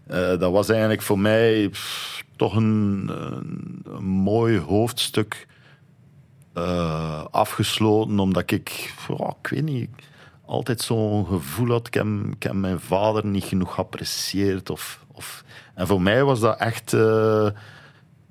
eh, 0.07 0.37
dat 0.37 0.51
was 0.51 0.69
eigenlijk 0.69 1.01
voor 1.01 1.19
mij 1.19 1.71
toch 2.35 2.55
een, 2.55 3.11
mooi 4.01 4.59
hoofdstuk 4.59 5.47
eh, 6.53 7.25
afgesloten, 7.31 8.19
omdat 8.19 8.51
ik, 8.51 8.93
ja, 9.17 9.35
ik 9.41 9.49
weet 9.49 9.63
niet, 9.63 9.89
altijd 10.45 10.81
zo'n 10.81 11.25
gevoel 11.25 11.69
had, 11.69 11.87
ik 11.87 11.93
heb, 12.39 12.53
mijn 12.53 12.79
vader 12.79 13.25
niet 13.25 13.43
genoeg 13.43 13.73
geapprecieerd. 13.73 14.69
Of, 14.69 15.05
of, 15.11 15.43
en 15.75 15.87
voor 15.87 16.01
mij 16.01 16.23
was 16.23 16.39
dat 16.39 16.59
echt... 16.59 16.93
eh, 16.93 17.49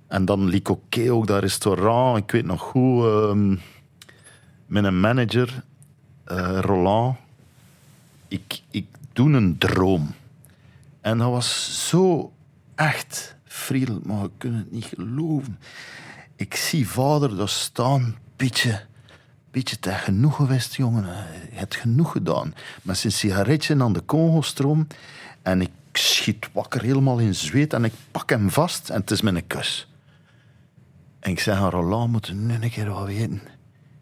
en 0.08 0.24
dan 0.24 0.48
Likoké 0.48 1.12
ook, 1.12 1.26
dat 1.26 1.40
restaurant, 1.40 2.18
ik 2.18 2.30
weet 2.30 2.44
nog 2.46 2.60
goed, 2.60 3.04
ehm, 3.04 3.56
met 4.66 4.84
een 4.84 5.00
manager, 5.00 5.62
Roland, 6.60 7.16
ik, 8.28 8.60
ik 8.70 8.86
doe 9.12 9.32
een 9.32 9.58
droom. 9.58 10.14
En 11.00 11.18
dat 11.18 11.30
was 11.30 11.88
zo 11.88 12.32
echt, 12.74 13.36
Friedel, 13.44 14.00
maar 14.04 14.22
je 14.22 14.30
kunt 14.38 14.56
het 14.56 14.72
niet 14.72 14.84
geloven. 14.84 15.58
Ik 16.36 16.54
zie 16.54 16.88
vader 16.88 17.36
daar 17.36 17.48
staan, 17.48 18.16
beetje, 18.36 18.80
beetje 19.50 19.78
te 19.78 19.90
genoeg 19.92 20.36
geweest, 20.36 20.74
jongen. 20.74 21.04
Je 21.50 21.56
hebt 21.56 21.76
genoeg 21.76 22.12
gedaan. 22.12 22.54
Met 22.82 22.98
zijn 22.98 23.12
sigaretje 23.12 23.82
aan 23.82 23.92
de 23.92 24.04
Congo-stroom. 24.04 24.86
En 25.42 25.60
ik 25.60 25.70
schiet 25.92 26.48
wakker 26.52 26.82
helemaal 26.82 27.18
in 27.18 27.34
zweet 27.34 27.72
en 27.72 27.84
ik 27.84 27.92
pak 28.10 28.30
hem 28.30 28.50
vast 28.50 28.88
en 28.88 29.00
het 29.00 29.10
is 29.10 29.20
mijn 29.20 29.46
kus. 29.46 29.88
En 31.20 31.30
ik 31.30 31.40
zeg 31.40 31.58
aan 31.58 31.70
Roland, 31.70 32.12
moet 32.12 32.32
nu 32.34 32.54
een 32.54 32.70
keer 32.70 32.90
wat 32.90 33.06
weten. 33.06 33.42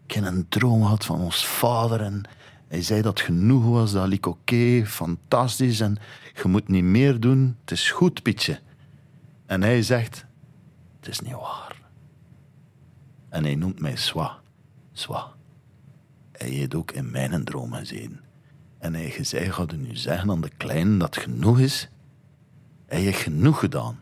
Ik 0.07 0.11
heb 0.13 0.25
een 0.25 0.45
droom 0.49 0.81
gehad 0.81 1.05
van 1.05 1.19
ons 1.19 1.45
vader 1.45 2.01
en 2.01 2.23
hij 2.67 2.81
zei 2.81 3.01
dat 3.01 3.19
genoeg 3.19 3.65
was, 3.65 3.91
dat 3.91 4.07
liep 4.07 4.25
oké, 4.25 4.85
fantastisch 4.85 5.79
en 5.79 5.97
je 6.33 6.47
moet 6.47 6.67
niet 6.67 6.83
meer 6.83 7.19
doen. 7.19 7.57
Het 7.61 7.71
is 7.71 7.91
goed, 7.91 8.23
Pietje. 8.23 8.59
En 9.45 9.61
hij 9.61 9.81
zegt, 9.81 10.25
het 10.99 11.07
is 11.07 11.19
niet 11.19 11.33
waar. 11.33 11.81
En 13.29 13.43
hij 13.43 13.55
noemt 13.55 13.79
mij 13.79 13.95
Swa. 13.95 14.39
Swa. 14.93 15.31
Hij 16.31 16.49
heeft 16.49 16.75
ook 16.75 16.91
in 16.91 17.11
mijn 17.11 17.43
droom 17.43 17.73
gezeten. 17.73 18.21
En 18.79 18.93
hij 18.93 19.23
zei, 19.23 19.51
ga 19.51 19.65
nu 19.75 19.95
zeggen 19.95 20.29
aan 20.29 20.41
de 20.41 20.51
kleine 20.57 20.97
dat 20.97 21.17
genoeg 21.17 21.59
is? 21.59 21.89
Hij 22.85 23.01
heeft 23.01 23.19
genoeg 23.21 23.59
gedaan. 23.59 23.99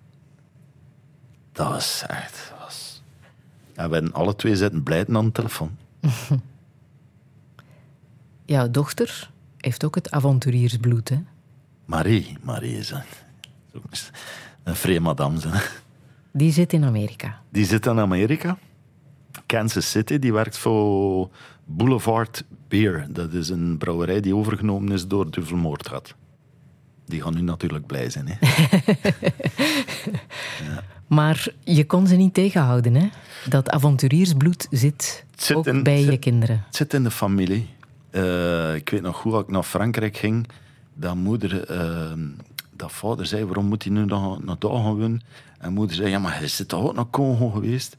Dat 1.52 1.68
was 1.68 2.04
echt... 2.08 2.54
Was... 2.60 3.04
En 3.74 3.88
we 3.88 3.94
hebben 3.94 4.14
alle 4.14 4.36
twee 4.36 4.56
zitten 4.56 4.84
blijten 4.84 5.18
aan 5.18 5.26
de 5.26 5.32
telefoon. 5.32 5.78
Jouw 8.46 8.72
dochter 8.72 9.30
heeft 9.58 9.84
ook 9.86 9.96
het 9.96 10.12
avonturiersbloed, 10.12 11.10
hè? 11.10 11.18
Marie, 11.86 12.38
Marie 12.42 12.78
is 12.78 12.92
een, 12.92 13.02
een 14.64 14.76
vreemde 14.76 15.00
madame. 15.02 15.40
Die 16.32 16.52
zit 16.52 16.74
in 16.74 16.84
Amerika. 16.84 17.42
Die 17.50 17.66
zit 17.66 17.86
in 17.86 18.00
Amerika. 18.00 18.58
Kansas 19.46 19.92
City, 19.92 20.20
die 20.20 20.34
werkt 20.34 20.58
voor 20.58 21.30
Boulevard 21.66 22.44
Beer. 22.68 23.08
Dat 23.10 23.34
is 23.34 23.50
een 23.50 23.78
brouwerij 23.78 24.20
die 24.22 24.36
overgenomen 24.36 24.92
is 24.92 25.08
door 25.08 25.32
Duvel 25.32 25.58
Moordgat. 25.58 26.16
Die 27.06 27.22
gaan 27.22 27.34
nu 27.34 27.42
natuurlijk 27.42 27.86
blij 27.86 28.10
zijn. 28.10 28.28
Hè? 28.28 28.36
Maar 31.08 31.48
je 31.64 31.86
kon 31.86 32.08
ze 32.08 32.16
niet 32.16 32.34
tegenhouden, 32.34 32.96
hè? 32.96 33.08
Dat 33.50 33.70
avonturiersbloed 33.70 34.68
zit, 34.72 35.26
ook 35.54 35.68
in- 35.68 35.84
bij 35.84 36.04
je 36.04 36.18
kinderen. 36.18 36.64
Het 36.66 36.76
zit 36.76 36.94
in 36.94 37.04
de 37.04 37.12
familie. 37.12 37.68
Eh, 38.16 38.76
ik 38.76 38.90
weet 38.90 39.02
nog 39.02 39.18
goed, 39.18 39.34
als 39.34 39.44
ik 39.44 39.50
naar 39.50 39.64
Frankrijk 39.64 40.18
ging, 40.18 40.48
dat 40.94 41.16
moeder, 41.16 41.64
eh, 41.64 42.14
dat 42.72 42.92
vader 42.92 43.26
zei, 43.26 43.46
waarom 43.46 43.66
moet 43.66 43.84
hij 43.84 43.92
nu 43.92 44.06
naar, 44.06 44.38
naar 44.42 44.56
daar 44.60 44.72
gaan 44.72 44.84
wonen? 44.84 45.22
En 45.60 45.74
moeder 45.74 45.96
zei, 45.96 46.10
ja, 46.10 46.20
maar 46.20 46.38
hij 46.38 46.48
zit 46.48 46.68
toch 46.68 46.84
ook 46.84 46.96
naar 46.96 47.10
Congo 47.10 47.50
geweest? 47.50 47.96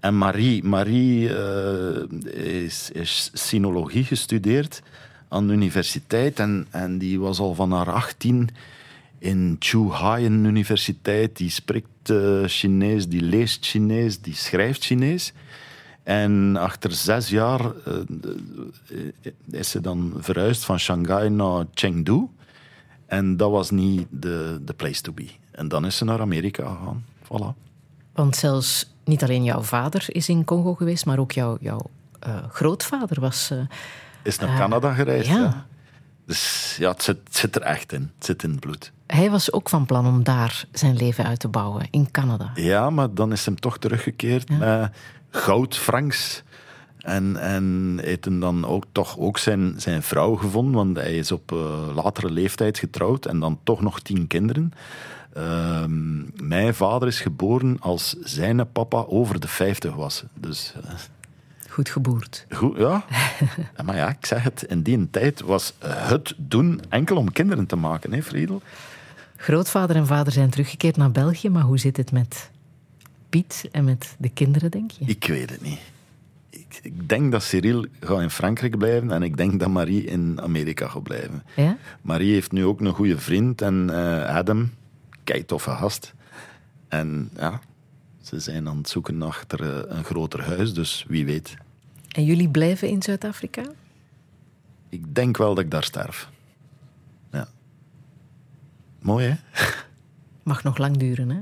En 0.00 0.18
Marie, 0.18 0.64
Marie 0.64 1.36
eh, 1.36 2.62
is, 2.64 2.90
is 2.90 3.30
sinologie 3.32 4.04
gestudeerd 4.04 4.82
aan 5.28 5.46
de 5.46 5.52
universiteit 5.52 6.38
en, 6.38 6.66
en 6.70 6.98
die 6.98 7.20
was 7.20 7.38
al 7.38 7.54
van 7.54 7.72
haar 7.72 7.90
18 7.90 8.50
in 9.18 9.56
Chuhaian 9.58 10.44
Universiteit. 10.44 11.36
Die 11.36 11.50
spreekt 11.50 12.10
eh, 12.10 12.44
Chinees, 12.46 13.08
die 13.08 13.22
leest 13.22 13.66
Chinees, 13.66 14.20
die 14.20 14.34
schrijft 14.34 14.84
Chinees. 14.84 15.32
En 16.02 16.56
achter 16.56 16.92
zes 16.92 17.28
jaar 17.28 17.60
eh, 17.60 17.94
eh, 18.88 19.32
is 19.50 19.70
ze 19.70 19.80
dan 19.80 20.12
verhuisd 20.18 20.64
van 20.64 20.78
Shanghai 20.78 21.28
naar 21.28 21.64
Chengdu. 21.74 22.28
En 23.06 23.36
dat 23.36 23.50
was 23.50 23.70
niet 23.70 24.06
de, 24.10 24.60
de 24.64 24.72
place 24.72 25.02
to 25.02 25.12
be. 25.12 25.28
En 25.50 25.68
dan 25.68 25.86
is 25.86 25.96
ze 25.96 26.04
naar 26.04 26.20
Amerika 26.20 26.68
gegaan. 26.68 27.04
Voilà. 27.24 27.68
Want 28.12 28.36
zelfs 28.36 28.92
niet 29.04 29.22
alleen 29.22 29.44
jouw 29.44 29.62
vader 29.62 30.04
is 30.06 30.28
in 30.28 30.44
Congo 30.44 30.74
geweest, 30.74 31.06
maar 31.06 31.18
ook 31.18 31.32
jouw, 31.32 31.56
jouw 31.60 31.90
eh, 32.20 32.36
grootvader 32.50 33.20
was... 33.20 33.52
Is 34.22 34.38
naar 34.38 34.58
Canada 34.58 34.92
gereisd. 34.94 35.28
ja. 35.28 35.36
Ja. 35.36 35.66
Dus 36.30 36.76
ja, 36.78 36.90
het 36.90 37.02
zit, 37.02 37.18
het 37.24 37.36
zit 37.36 37.56
er 37.56 37.62
echt 37.62 37.92
in. 37.92 38.10
Het 38.16 38.24
zit 38.26 38.42
in 38.42 38.50
het 38.50 38.60
bloed. 38.60 38.92
hij 39.06 39.30
was 39.30 39.52
ook 39.52 39.68
van 39.68 39.86
plan 39.86 40.06
om 40.06 40.22
daar 40.22 40.64
zijn 40.72 40.96
leven 40.96 41.24
uit 41.24 41.38
te 41.38 41.48
bouwen, 41.48 41.86
in 41.90 42.10
Canada. 42.10 42.50
Ja, 42.54 42.90
maar 42.90 43.14
dan 43.14 43.32
is 43.32 43.44
hem 43.44 43.60
toch 43.60 43.78
teruggekeerd 43.78 44.58
met 44.58 44.90
goud, 45.30 45.76
franks. 45.76 46.42
En, 46.98 47.36
en 47.36 47.94
hij 47.96 48.08
heeft 48.08 48.40
dan 48.40 48.66
ook, 48.66 48.84
toch 48.92 49.18
ook 49.18 49.38
zijn, 49.38 49.74
zijn 49.76 50.02
vrouw 50.02 50.34
gevonden, 50.34 50.74
want 50.74 50.96
hij 50.96 51.16
is 51.16 51.32
op 51.32 51.52
eh, 51.52 51.94
latere 51.94 52.30
leeftijd 52.30 52.78
getrouwd 52.78 53.26
en 53.26 53.40
dan 53.40 53.58
toch 53.62 53.80
nog 53.80 54.00
tien 54.00 54.26
kinderen. 54.26 54.72
Ehm, 55.32 56.46
mijn 56.48 56.74
vader 56.74 57.08
is 57.08 57.20
geboren 57.20 57.76
als 57.80 58.16
zijn 58.20 58.72
papa 58.72 59.04
over 59.08 59.40
de 59.40 59.48
50 59.48 59.94
was. 59.94 60.24
Dus 60.34 60.74
eh, 60.84 60.90
Goed 61.68 61.88
geboerd. 61.88 62.46
goed, 62.50 62.76
ja. 62.76 63.04
maar 63.84 63.96
ja, 63.96 64.08
ik 64.08 64.26
zeg 64.26 64.42
het, 64.42 64.62
in 64.62 64.82
die 64.82 65.10
tijd 65.10 65.40
was 65.40 65.74
het 65.78 66.34
doen 66.36 66.80
enkel 66.88 67.16
om 67.16 67.32
kinderen 67.32 67.66
te 67.66 67.76
maken, 67.76 68.12
hè, 68.12 68.22
Friedel? 68.22 68.62
Grootvader 69.36 69.96
en 69.96 70.06
vader 70.06 70.32
zijn 70.32 70.50
teruggekeerd 70.50 70.96
naar 70.96 71.10
België, 71.10 71.50
maar 71.50 71.62
hoe 71.62 71.78
zit 71.78 71.96
het 71.96 72.12
met 72.12 72.50
Piet 73.30 73.68
en 73.72 73.84
met 73.84 74.16
de 74.18 74.28
kinderen, 74.28 74.70
denk 74.70 74.90
je? 74.90 75.04
Ik 75.04 75.24
weet 75.24 75.50
het 75.50 75.62
niet. 75.62 75.80
Ik, 76.50 76.80
ik 76.82 77.08
denk 77.08 77.32
dat 77.32 77.42
Cyril 77.42 77.86
gaat 78.00 78.20
in 78.20 78.30
Frankrijk 78.30 78.78
blijven 78.78 79.10
en 79.10 79.22
ik 79.22 79.36
denk 79.36 79.60
dat 79.60 79.68
Marie 79.68 80.04
in 80.04 80.40
Amerika 80.40 80.88
gaat 80.88 81.02
blijven. 81.02 81.42
Ja? 81.56 81.76
Marie 82.02 82.32
heeft 82.32 82.52
nu 82.52 82.64
ook 82.64 82.80
een 82.80 82.94
goede 82.94 83.18
vriend 83.18 83.62
en 83.62 83.90
eh, 83.90 84.36
Adam, 84.36 84.70
kei 85.24 85.44
toffe 85.44 85.70
gast. 85.70 86.14
En 86.88 87.30
ja, 87.36 87.60
ze 88.20 88.40
zijn 88.40 88.68
aan 88.68 88.76
het 88.76 88.88
zoeken 88.88 89.22
achter 89.22 89.62
eh, 89.62 89.96
een 89.96 90.04
groter 90.04 90.44
huis, 90.44 90.74
dus 90.74 91.04
wie 91.08 91.24
weet. 91.24 91.56
En 92.08 92.24
jullie 92.24 92.48
blijven 92.48 92.88
in 92.88 93.02
Zuid-Afrika? 93.02 93.62
Ik 94.88 95.14
denk 95.14 95.36
wel 95.36 95.54
dat 95.54 95.64
ik 95.64 95.70
daar 95.70 95.84
sterf. 95.84 96.30
Ja. 97.32 97.48
Mooi, 98.98 99.26
hè? 99.26 99.34
Mag 100.42 100.62
nog 100.62 100.78
lang 100.78 100.96
duren, 100.96 101.30
hè? 101.30 101.40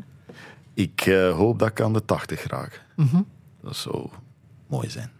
Ik 0.79 1.07
eh, 1.07 1.33
hoop 1.33 1.59
dat 1.59 1.69
ik 1.69 1.81
aan 1.81 1.93
de 1.93 2.05
80 2.05 2.47
raak. 2.47 2.85
Dat 3.63 3.77
zou 3.77 4.09
mooi 4.67 4.91
zijn. 4.91 5.11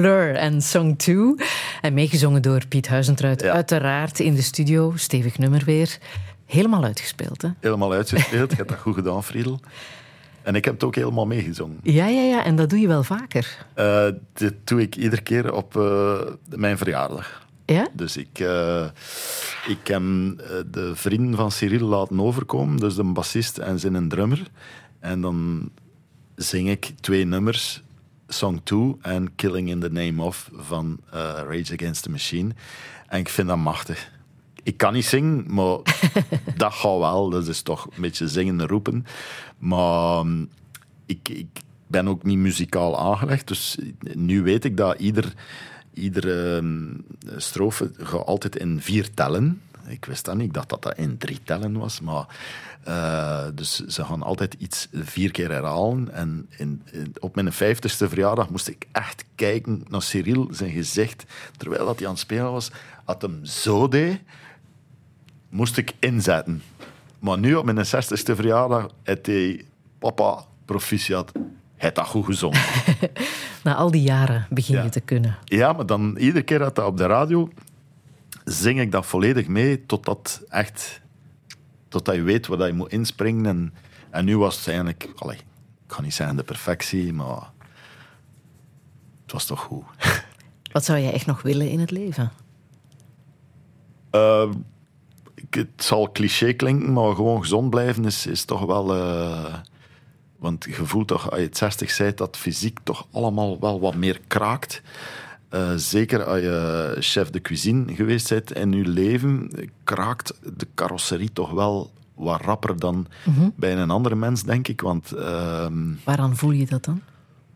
Blur 0.00 0.34
en 0.34 0.62
Song 0.62 0.96
2. 0.96 1.34
En 1.80 1.94
meegezongen 1.94 2.42
door 2.42 2.66
Piet 2.68 2.88
Huizentruid. 2.88 3.42
Ja. 3.42 3.52
Uiteraard 3.52 4.20
in 4.20 4.34
de 4.34 4.42
studio. 4.42 4.92
Stevig 4.96 5.38
nummer 5.38 5.62
weer. 5.64 5.98
Helemaal 6.46 6.84
uitgespeeld, 6.84 7.42
hè? 7.42 7.48
Helemaal 7.60 7.92
uitgespeeld. 7.92 8.50
Je 8.50 8.56
hebt 8.56 8.68
dat 8.68 8.78
goed 8.78 8.94
gedaan, 8.94 9.24
Friedel. 9.24 9.60
En 10.42 10.54
ik 10.54 10.64
heb 10.64 10.74
het 10.74 10.84
ook 10.84 10.94
helemaal 10.94 11.26
meegezongen. 11.26 11.78
Ja, 11.82 12.06
ja, 12.06 12.22
ja. 12.22 12.44
En 12.44 12.56
dat 12.56 12.70
doe 12.70 12.78
je 12.78 12.86
wel 12.86 13.02
vaker. 13.02 13.66
Eh, 13.74 14.06
dit 14.32 14.54
doe 14.64 14.80
ik 14.80 14.96
iedere 14.96 15.22
keer 15.22 15.52
op 15.52 15.76
eh, 15.76 16.18
mijn 16.48 16.78
verjaardag. 16.78 17.46
Ja? 17.64 17.88
Dus 17.92 18.16
ik, 18.16 18.38
eh, 18.38 18.84
ik 19.66 19.86
heb 19.86 20.02
de 20.70 20.90
vrienden 20.94 21.36
van 21.36 21.50
Cyril 21.50 21.86
laten 21.86 22.20
overkomen, 22.20 22.76
dus 22.76 22.94
de 22.94 23.04
bassist 23.04 23.58
en 23.58 23.78
zijn 23.78 24.08
drummer. 24.08 24.42
En 25.00 25.20
dan 25.20 25.70
zing 26.34 26.68
ik 26.68 26.92
twee 27.00 27.24
nummers, 27.24 27.82
Song 28.28 28.60
2 28.64 28.96
en 29.00 29.34
Killing 29.34 29.68
in 29.68 29.80
the 29.80 29.90
Name 29.90 30.22
of 30.22 30.50
van 30.52 30.98
eh, 31.10 31.20
Rage 31.20 31.72
Against 31.72 32.02
the 32.02 32.10
Machine. 32.10 32.54
En 33.08 33.18
ik 33.18 33.28
vind 33.28 33.48
dat 33.48 33.56
machtig. 33.56 34.10
Ik 34.62 34.76
kan 34.76 34.92
niet 34.92 35.04
zingen, 35.04 35.44
maar 35.48 35.78
dat 36.56 36.72
gaat 36.72 36.98
wel. 36.98 37.30
Dat 37.30 37.48
is 37.48 37.62
toch 37.62 37.84
een 37.84 38.02
beetje 38.02 38.28
zingen 38.28 38.60
en 38.60 38.66
roepen. 38.66 39.06
Maar 39.58 40.26
mm, 40.26 40.48
ik, 41.06 41.28
ik 41.28 41.46
ben 41.86 42.08
ook 42.08 42.22
niet 42.22 42.38
muzikaal 42.38 42.98
aangelegd. 42.98 43.48
Dus 43.48 43.78
nu 44.14 44.42
weet 44.42 44.64
ik 44.64 44.76
dat 44.76 44.98
ieder, 44.98 45.34
iedere 45.94 46.62
mm, 46.62 47.04
strofe 47.36 47.90
gaat 47.96 48.26
altijd 48.26 48.56
in 48.56 48.80
vier 48.80 49.14
tellen. 49.14 49.60
Ik 49.88 50.04
wist 50.04 50.24
dat 50.24 50.36
niet. 50.36 50.54
Dat 50.54 50.68
dat 50.68 50.94
in 50.98 51.16
drie 51.18 51.40
tellen 51.44 51.78
was. 51.78 52.00
Maar, 52.00 52.26
eh, 52.84 53.44
dus 53.54 53.76
ze 53.86 54.04
gaan 54.04 54.22
altijd 54.22 54.54
iets 54.58 54.88
vier 54.92 55.30
keer 55.30 55.50
herhalen. 55.50 56.12
En 56.12 56.46
in, 56.56 56.82
in- 56.90 57.14
op 57.20 57.34
mijn 57.34 57.52
vijftigste 57.52 58.08
verjaardag 58.08 58.50
moest 58.50 58.68
ik 58.68 58.86
echt 58.92 59.24
kijken 59.34 59.84
naar 59.88 60.02
Cyril, 60.02 60.48
zijn 60.50 60.70
gezicht. 60.72 61.24
Terwijl 61.56 61.86
dat 61.86 61.96
hij 61.98 62.06
aan 62.06 62.12
het 62.12 62.22
spelen 62.22 62.52
was, 62.52 62.70
had 63.04 63.22
hem 63.22 63.44
zo 63.44 63.88
deed 63.88 64.20
moest 65.48 65.76
ik 65.76 65.92
inzetten. 65.98 66.62
Maar 67.18 67.38
nu 67.38 67.54
op 67.54 67.64
mijn 67.64 67.86
60ste 67.86 68.34
verjaardag 68.34 68.86
heeft 69.02 69.26
hij 69.26 69.64
papa 69.98 70.44
proficiat. 70.64 71.32
Heeft 71.76 71.94
dat 71.94 72.06
goed 72.06 72.24
gezongen. 72.24 72.60
Na 73.64 73.74
al 73.74 73.90
die 73.90 74.02
jaren 74.02 74.46
begin 74.50 74.76
Ja. 74.76 74.82
je 74.82 74.88
te 74.88 75.00
kunnen. 75.00 75.36
ja, 75.44 75.72
maar 75.72 75.86
dan 75.86 76.16
iedere 76.16 76.44
keer 76.44 76.58
dat 76.58 76.74
dat 76.74 76.86
op 76.86 76.96
de 76.96 77.06
radio 77.06 77.48
zing 78.46 78.80
ik 78.80 78.92
dat 78.92 79.06
volledig 79.06 79.46
mee 79.48 79.86
totdat 79.86 80.42
echt 80.48 81.00
totdat 81.88 82.14
je 82.14 82.22
weet 82.22 82.46
waar 82.46 82.58
dat 82.58 82.66
je 82.66 82.72
moet 82.72 82.92
inspringen. 82.92 83.46
En, 83.46 83.74
en 84.10 84.24
nu 84.24 84.38
was 84.38 84.56
het 84.58 84.66
eigenlijk, 84.68 85.12
allee, 85.16 85.36
ik 85.86 85.92
ga 85.92 86.02
niet 86.02 86.14
zeggen 86.14 86.36
de 86.36 86.42
perfectie, 86.42 87.12
maar 87.12 87.50
het 89.22 89.32
was 89.32 89.44
toch 89.44 89.60
goed. 89.60 89.84
Wat 90.72 90.84
zou 90.84 90.98
jij 90.98 91.12
echt 91.12 91.26
nog 91.26 91.42
willen 91.42 91.70
in 91.70 91.80
het 91.80 91.90
leven? 91.90 92.32
Ik- 95.34 95.54
het 95.54 95.68
zal 95.84 96.12
cliché 96.12 96.52
klinken, 96.52 96.92
maar 96.92 97.14
gewoon 97.14 97.40
gezond 97.40 97.70
blijven 97.70 98.04
is, 98.04 98.26
is 98.26 98.44
toch 98.44 98.64
wel. 98.64 98.94
eh, 98.94 99.54
want 100.38 100.64
je 100.64 100.72
voelt 100.74 101.08
toch, 101.08 101.30
als 101.30 101.38
je 101.40 101.44
het 101.46 101.56
60 101.56 101.96
bent, 101.98 102.18
dat 102.18 102.36
fysiek 102.36 102.78
toch 102.82 103.06
allemaal 103.12 103.60
wel 103.60 103.80
wat 103.80 103.94
meer 103.94 104.20
kraakt. 104.26 104.82
Eh, 105.56 105.72
zeker 105.76 106.24
als 106.24 106.40
je 106.40 106.96
chef 107.00 107.30
de 107.30 107.40
cuisine 107.40 107.94
geweest 107.94 108.28
bent 108.28 108.52
in 108.52 108.72
je 108.72 108.88
leven, 108.88 109.50
kraakt 109.84 110.32
de 110.56 110.66
carrosserie 110.74 111.32
toch 111.32 111.50
wel 111.50 111.90
wat 112.14 112.40
rapper 112.40 112.78
dan 112.78 113.06
bij 113.56 113.76
een 113.76 113.90
andere 113.90 114.14
mens, 114.14 114.42
denk 114.42 114.68
ik. 114.68 114.80
Want 114.80 115.12
ehm, 115.12 115.74
Waaraan 116.04 116.36
voel 116.36 116.50
je 116.50 116.66
dat 116.66 116.84
dan? 116.84 117.00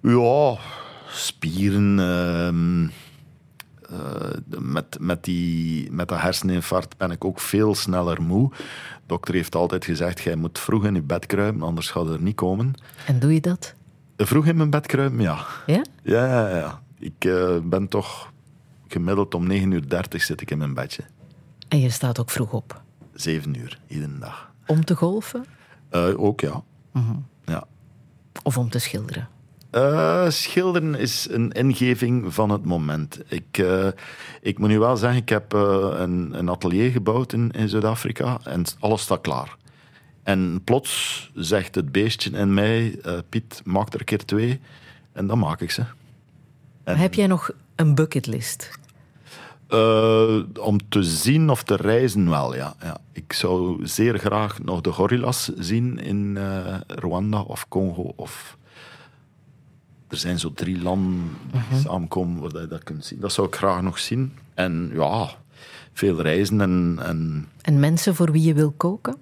ja, 0.01 0.57
spieren. 1.09 1.99
ehm, 1.99 2.89
eh, 3.95 4.59
met, 4.59 4.97
met, 5.01 5.25
die, 5.25 5.93
met 5.93 6.09
dat 6.09 6.21
herseninfarct 6.21 6.97
ben 6.97 7.11
ik 7.11 7.25
ook 7.25 7.41
veel 7.41 7.75
sneller 7.75 8.23
moe. 8.23 8.51
De 8.51 8.57
dokter 9.07 9.35
heeft 9.35 9.55
altijd 9.55 9.85
gezegd, 9.85 10.21
jij 10.21 10.37
moet 10.37 10.59
vroeg 10.59 10.85
in 10.85 10.95
je 10.95 11.03
bed 11.03 11.27
kruipen, 11.27 11.63
anders 11.63 11.91
gaat 11.91 12.09
er 12.09 12.21
niet 12.23 12.35
komen. 12.37 12.73
En 13.07 13.19
doe 13.19 13.35
je 13.35 13.41
dat? 13.41 13.75
Vroeg 14.17 14.47
in 14.47 14.57
mijn 14.57 14.71
bed 14.71 14.87
kruipen, 14.87 15.21
ja. 15.21 15.47
Ja? 15.67 15.85
Ja, 16.03 16.27
ja, 16.27 16.57
ja. 16.57 16.81
Ik 17.01 17.25
eh, 17.25 17.57
ben 17.63 17.89
toch 17.89 18.33
gemiddeld 18.89 19.35
om 19.35 19.47
9 19.47 19.71
uur 19.71 19.89
30 19.89 20.23
zit 20.23 20.41
ik 20.41 20.51
in 20.51 20.59
mijn 20.59 20.75
bedje. 20.75 21.03
En 21.69 21.81
je 21.81 21.91
staat 21.91 22.19
ook 22.21 22.31
vroeg 22.31 22.53
op. 22.53 22.83
7 23.15 23.55
uur, 23.59 23.79
iedere 23.87 24.19
dag. 24.19 24.53
Om 24.67 24.85
te 24.85 24.97
golfen 24.97 25.45
Eh, 25.89 26.23
ook, 26.23 26.41
ja. 26.41 26.63
ja. 27.45 27.65
of 28.43 28.59
om 28.59 28.71
te 28.71 28.79
schilderen? 28.79 29.29
Eh, 29.71 30.29
schilderen 30.29 30.95
is 30.95 31.29
een 31.31 31.53
ingeving 31.53 32.35
van 32.35 32.51
het 32.51 32.65
moment. 32.65 33.21
Ik, 33.29 33.63
ik 34.41 34.59
moet 34.59 34.69
nu 34.69 34.79
wel 34.79 34.97
zeggen, 34.97 35.21
ik 35.21 35.29
heb 35.29 35.53
een, 35.53 36.39
een 36.39 36.49
atelier 36.49 36.91
gebouwd 36.91 37.33
in, 37.33 37.51
in 37.51 37.69
Zuid-Afrika 37.69 38.41
en 38.45 38.65
alles 38.79 39.03
staat 39.03 39.21
klaar. 39.21 39.57
En 40.23 40.61
plots 40.65 41.31
zegt 41.35 41.75
het 41.75 41.93
beestje 41.93 42.31
in 42.31 42.55
mij, 42.55 43.01
Piet, 43.29 43.63
maak 43.65 43.93
er 43.93 44.01
een 44.01 44.05
keer 44.07 44.25
twee. 44.25 44.61
En 45.13 45.27
dan 45.27 45.39
maak 45.39 45.61
ik 45.61 45.71
ze. 45.71 45.85
En, 46.85 46.97
Heb 46.97 47.15
jij 47.15 47.27
nog 47.27 47.51
een 47.77 47.95
bucketlist? 47.95 48.79
eh, 49.69 50.37
om 50.61 50.89
te 50.89 51.03
zien 51.03 51.51
of 51.51 51.63
te 51.63 51.77
reizen 51.77 52.31
wel, 52.31 52.55
ja, 52.55 52.75
ja. 52.83 52.97
Ik 53.13 53.33
zou 53.33 53.87
zeer 53.87 54.19
graag 54.19 54.63
nog 54.63 54.81
de 54.81 54.93
gorillas 54.93 55.51
zien 55.59 55.99
in 55.99 56.37
eh, 56.37 56.77
Rwanda 56.87 57.41
of 57.41 57.69
Congo 57.69 58.13
of... 58.17 58.57
Er 60.09 60.17
zijn 60.17 60.39
zo 60.39 60.53
drie 60.53 60.83
landen 60.83 61.31
die 61.71 61.79
samenkomen 61.81 62.41
waar 62.53 62.61
je 62.61 62.69
dat 62.69 62.83
kunt 62.83 63.05
zien. 63.05 63.21
Dat 63.21 63.33
zou 63.33 63.47
ik 63.47 63.55
graag 63.57 63.83
nog 63.83 63.99
zien. 63.99 64.33
En 64.55 64.91
ja, 64.95 65.29
veel 65.93 66.21
reizen 66.23 66.61
en, 66.61 66.99
en 67.03 67.49
En 67.63 67.81
mensen 67.81 68.15
voor 68.15 68.33
wie 68.33 68.43
je 68.43 68.55
wil 68.55 68.71
koken? 68.77 69.17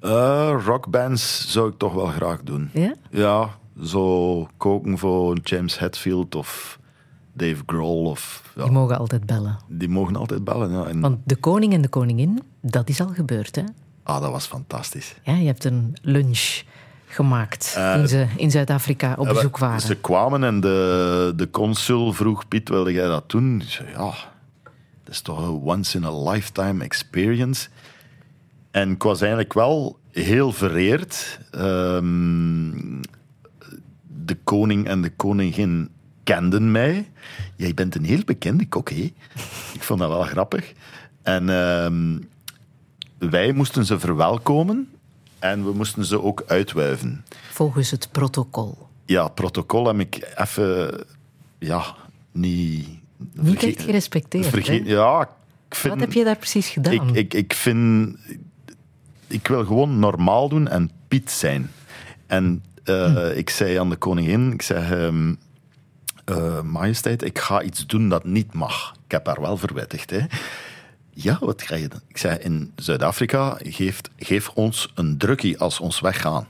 eh, 0.00 0.54
rockbands 0.64 1.52
zou 1.52 1.68
ik 1.70 1.78
toch 1.78 1.92
wel 1.94 2.06
graag 2.06 2.42
doen. 2.42 2.70
Ja? 2.72 2.94
Ja, 3.10 3.58
zo 3.84 4.48
koken 4.56 4.98
voor 4.98 5.38
James 5.42 5.78
Hetfield 5.78 6.34
of 6.34 6.78
Dave 7.32 7.62
Grohl. 7.66 8.04
Of, 8.10 8.52
ja, 8.56 8.62
Die 8.62 8.72
mogen 8.72 8.98
altijd 8.98 9.26
bellen. 9.26 9.58
die 9.68 9.88
mogen 9.88 10.16
altijd 10.16 10.44
bellen. 10.44 10.70
Ja. 10.70 10.84
En, 10.84 11.00
Want 11.00 11.18
de 11.24 11.36
koning 11.36 11.72
en 11.72 11.80
de 11.82 11.88
koningin, 11.88 12.42
dat 12.60 12.88
is 12.88 13.00
al 13.00 13.08
gebeurd, 13.08 13.56
hè? 13.56 13.62
ah, 14.02 14.20
dat 14.20 14.30
was 14.30 14.46
fantastisch. 14.46 15.14
Ja, 15.22 15.34
je 15.34 15.46
hebt 15.46 15.64
een 15.64 15.96
lunch 16.02 16.62
gemaakt 17.06 17.74
Eh, 17.76 17.94
toen 17.94 18.08
ze 18.08 18.26
in 18.36 18.50
Zuid-Afrika 18.50 19.14
op 19.18 19.26
bezoek 19.28 19.58
waren. 19.58 19.80
Ze 19.80 19.94
kwamen 19.94 20.44
en 20.44 20.60
de, 20.60 21.32
de 21.36 21.50
consul 21.50 22.12
vroeg, 22.12 22.48
Piet, 22.48 22.68
wilde 22.68 22.92
jij 22.92 23.06
dat 23.06 23.30
doen? 23.30 23.60
Ik 23.60 23.68
zei, 23.70 23.88
ja, 23.90 24.14
dat 25.04 25.14
is 25.14 25.20
toch 25.20 25.38
een 25.38 25.60
once-in-a-lifetime 25.62 26.84
experience. 26.84 27.68
En 28.70 28.90
ik 28.90 29.02
was 29.02 29.20
eigenlijk 29.20 29.52
wel 29.52 29.98
heel 30.10 30.52
vereerd. 30.52 31.40
Ehm, 31.50 33.00
de 34.26 34.36
koning 34.44 34.86
en 34.86 35.02
de 35.02 35.10
koningin 35.10 35.90
kenden 36.24 36.70
mij. 36.70 37.10
Jij 37.56 37.74
bent 37.74 37.94
een 37.94 38.04
heel 38.04 38.22
bekende 38.24 38.68
kok? 38.68 38.90
Ik 38.90 39.82
vond 39.82 40.00
dat 40.00 40.08
wel 40.08 40.22
grappig. 40.22 40.72
En 41.22 41.48
ehm, 41.48 42.18
wij 43.18 43.52
moesten 43.52 43.84
ze 43.84 43.98
verwelkomen 43.98 44.88
en 45.38 45.64
we 45.64 45.72
moesten 45.72 46.04
ze 46.04 46.22
ook 46.22 46.42
uitwuiven. 46.46 47.24
Volgens 47.50 47.90
het 47.90 48.08
protocol. 48.12 48.88
Ja, 49.04 49.24
het 49.24 49.34
protocol 49.34 49.86
heb 49.86 49.98
ik 49.98 50.32
even 50.34 51.04
ja, 51.58 51.94
niet... 52.32 52.88
Niet 53.32 53.62
echt 53.62 53.82
gerespecteerd? 53.82 54.86
Ja, 54.86 55.28
ik 55.68 55.74
vind... 55.74 55.92
Wat 55.92 56.02
heb 56.02 56.12
je 56.12 56.24
daar 56.24 56.36
precies 56.36 56.68
gedaan? 56.68 57.08
Ik, 57.08 57.16
ik, 57.16 57.34
ik 57.34 57.52
vind... 57.52 58.16
Ik 59.26 59.46
wil 59.46 59.64
gewoon 59.64 59.98
normaal 59.98 60.48
doen 60.48 60.68
en 60.68 60.90
Piet 61.08 61.30
zijn. 61.30 61.70
En 62.26 62.62
Hm. 62.86 63.16
ik 63.34 63.50
zei 63.50 63.76
aan 63.76 63.90
de 63.90 63.96
koningin, 63.96 64.52
ik 64.52 64.62
zei... 64.62 65.04
ehm, 65.04 65.34
eh, 66.26 66.62
majesteit, 66.62 67.22
ik 67.22 67.38
ga 67.38 67.62
iets 67.62 67.86
doen 67.86 68.08
dat 68.08 68.24
niet 68.24 68.52
mag. 68.52 68.94
Ik 69.04 69.10
heb 69.10 69.26
haar 69.26 69.40
wel 69.40 69.56
verwittigd, 69.56 70.10
hè. 70.10 70.20
Ja, 71.10 71.38
wat 71.40 71.62
ga 71.62 71.74
je 71.74 71.88
doen? 71.88 72.00
Ik 72.08 72.16
zei, 72.16 72.38
in 72.38 72.72
Zuid-Afrika, 72.76 73.58
geef, 73.62 74.00
geef 74.16 74.48
ons 74.48 74.92
een 74.94 75.18
drukkie 75.18 75.58
als 75.58 75.80
ons 75.80 76.00
weggaan. 76.00 76.46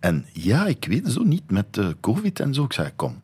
En 0.00 0.26
ja, 0.32 0.66
ik 0.66 0.84
weet 0.84 1.08
zo 1.08 1.22
niet 1.22 1.50
met 1.50 1.74
de 1.74 1.96
covid 2.00 2.40
en 2.40 2.54
zo. 2.54 2.64
Ik 2.64 2.72
zei, 2.72 2.90
kom. 2.96 3.22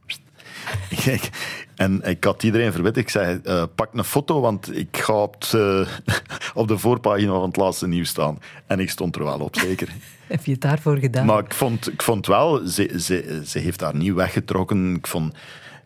Kijk, 1.05 1.31
en 1.75 2.03
ik 2.03 2.25
had 2.25 2.43
iedereen 2.43 2.73
verwittigd. 2.73 3.07
Ik 3.07 3.13
zei, 3.13 3.41
eh, 3.45 3.65
pak 3.75 3.89
een 3.93 4.05
foto, 4.05 4.41
want 4.41 4.77
ik 4.77 4.97
ga 4.97 5.13
op, 5.13 5.35
het, 5.35 5.55
eh, 5.55 5.89
op 6.61 6.69
de 6.69 6.79
voorpagina 6.79 7.33
van 7.33 7.43
het 7.43 7.57
laatste 7.57 7.89
nieuws 7.89 8.09
staan. 8.09 8.39
En 8.67 8.81
ik 8.81 8.91
stond 8.91 9.17
er 9.17 9.25
wel 9.25 9.39
op, 9.39 9.57
zeker. 9.57 9.89
Heb 10.27 10.45
je 10.45 10.53
het 10.53 10.61
daarvoor 10.61 10.99
gedaan? 10.99 11.27
Maar 11.27 11.45
ik 11.45 11.55
vond, 11.55 11.93
ik 11.93 12.03
vond 12.03 12.27
wel, 12.27 12.67
ze, 12.67 12.95
ze, 12.97 13.43
ze 13.47 13.59
heeft 13.59 13.81
haar 13.81 13.97
niet 13.97 14.13
weggetrokken. 14.15 14.95
Ik 14.95 15.07
vond, 15.07 15.35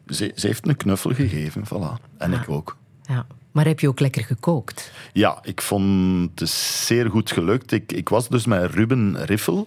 ze, 0.07 0.33
ze 0.35 0.47
heeft 0.47 0.69
een 0.69 0.77
knuffel 0.77 1.15
gegeven, 1.15 1.65
voilà. 1.67 2.17
En 2.19 2.33
ik 2.33 2.49
ook. 2.49 2.77
Ja. 3.03 3.27
Maar 3.53 3.67
heb 3.67 3.81
je 3.81 3.89
ook 3.89 4.01
lekker 4.01 4.25
gekookt? 4.25 4.93
Ja, 5.13 5.39
ik 5.43 5.63
vond 5.63 6.41
het 6.41 6.49
zeer 6.51 7.11
goed 7.11 7.31
gelukt. 7.31 7.73
Ik, 7.73 7.93
ik 7.93 8.09
was 8.09 8.29
dus 8.29 8.47
met 8.47 8.75
Ruben 8.75 9.25
Riffel. 9.25 9.67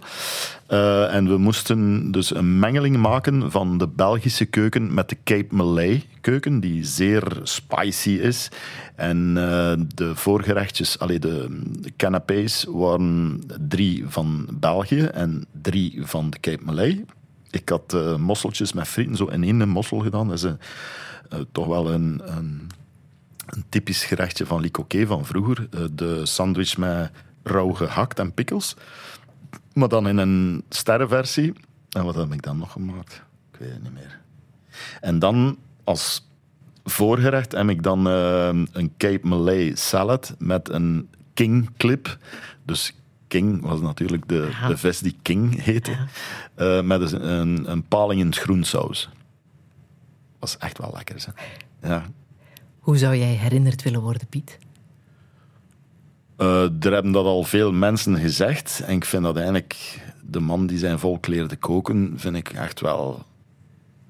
eh, 0.67 1.13
en 1.15 1.27
we 1.27 1.37
moesten 1.37 2.11
dus 2.11 2.35
een 2.35 2.59
mengeling 2.59 2.97
maken 2.97 3.51
van 3.51 3.77
de 3.77 3.87
Belgische 3.87 4.45
keuken 4.45 4.93
met 4.93 5.09
de 5.09 5.17
Cape 5.23 5.55
Malay 5.55 6.03
keuken, 6.21 6.59
die 6.59 6.83
zeer 6.83 7.39
spicy 7.43 8.09
is. 8.09 8.49
En 8.95 9.33
eh, 9.37 9.73
de 9.95 10.15
voorgerechtjes, 10.15 10.99
allee, 10.99 11.19
de, 11.19 11.59
canapés, 11.97 12.65
waren 12.69 13.43
drie 13.59 14.05
van 14.07 14.47
België 14.53 15.01
en 15.01 15.45
drie 15.61 16.01
van 16.05 16.29
de 16.29 16.39
Cape 16.39 16.63
Malay. 16.63 17.05
Ik 17.51 17.69
had 17.69 17.93
eh, 17.93 18.15
mosseltjes 18.15 18.73
met 18.73 18.87
frieten 18.87 19.15
zo 19.15 19.25
in 19.25 19.43
één 19.43 19.69
mossel 19.69 19.99
gedaan. 19.99 20.27
Dat 20.27 20.43
is 20.43 20.51
toch 21.51 21.67
wel 21.67 21.91
een, 21.91 22.21
een 22.25 22.69
een 23.45 23.63
typisch 23.69 24.03
gerechtje 24.03 24.45
van 24.45 24.61
Licoquet 24.61 25.07
van 25.07 25.25
vroeger. 25.25 25.67
Eh, 25.71 25.79
De 25.91 26.25
sandwich 26.25 26.77
met 26.77 27.11
rauw 27.43 27.71
gehakt 27.73 28.19
en 28.19 28.33
pickles. 28.33 28.75
Maar 29.73 29.89
dan 29.89 30.07
in 30.07 30.17
een 30.17 30.63
sterrenversie. 30.69 31.53
En 31.89 32.03
wat 32.03 32.15
heb 32.15 32.33
ik 32.33 32.41
dan 32.41 32.57
nog 32.57 32.71
gemaakt? 32.71 33.23
Ik 33.53 33.59
weet 33.59 33.69
het 33.71 33.83
niet 33.83 33.93
meer. 33.93 34.19
En 35.01 35.19
dan 35.19 35.57
als 35.83 36.27
voorgerecht 36.83 37.51
heb 37.51 37.69
ik 37.69 37.83
dan 37.83 38.07
eh, 38.07 38.47
een 38.71 38.93
Cape 38.97 39.27
Malay 39.27 39.75
salad 39.75 40.35
met 40.39 40.69
een 40.69 41.09
King 41.33 41.69
clip. 41.77 42.17
Dus 42.63 42.93
King 43.27 43.61
was 43.61 43.81
natuurlijk 43.81 44.27
de, 44.27 44.47
Ja. 44.61 44.67
de 44.67 44.77
vis 44.77 44.99
die 44.99 45.17
King 45.21 45.63
heette. 45.63 45.95
Eh, 46.55 46.81
met 46.81 46.99
dus 46.99 47.11
een, 47.11 47.71
een 47.71 47.83
paling 47.83 48.21
in 48.21 48.33
groensaus. 48.35 49.09
Was 50.39 50.57
echt 50.57 50.77
wel 50.77 50.91
lekker. 50.93 51.25
Hè? 51.79 51.89
Ja. 51.89 52.05
Hoe 52.85 52.97
zou 52.97 53.15
jij 53.15 53.33
herinnerd 53.33 53.83
willen 53.83 54.01
worden, 54.01 54.27
Piet? 54.27 54.59
Eh, 56.35 56.61
er 56.63 56.91
hebben 56.91 57.11
dat 57.11 57.25
al 57.25 57.43
veel 57.43 57.71
mensen 57.71 58.17
gezegd. 58.17 58.81
En 58.85 58.95
ik 58.95 59.05
vind 59.05 59.23
dat 59.23 59.35
eigenlijk 59.35 60.01
de 60.21 60.39
man 60.39 60.67
die 60.67 60.77
zijn 60.77 60.99
volk 60.99 61.27
leerde 61.27 61.55
koken, 61.55 62.13
vind 62.15 62.35
ik 62.35 62.49
echt 62.49 62.81
wel 62.81 63.25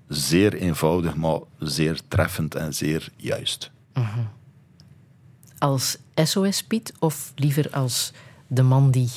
zeer 0.08 0.54
eenvoudig, 0.54 1.16
maar 1.16 1.40
zeer 1.60 2.00
treffend 2.08 2.56
en 2.56 2.74
zeer 2.74 3.10
juist. 3.16 3.72
Als 5.58 5.98
SOS 6.16 6.64
Piet 6.64 6.94
of 7.00 7.32
liever 7.36 7.70
als 7.72 8.14
de 8.48 8.64
man 8.64 8.92
die 8.92 9.10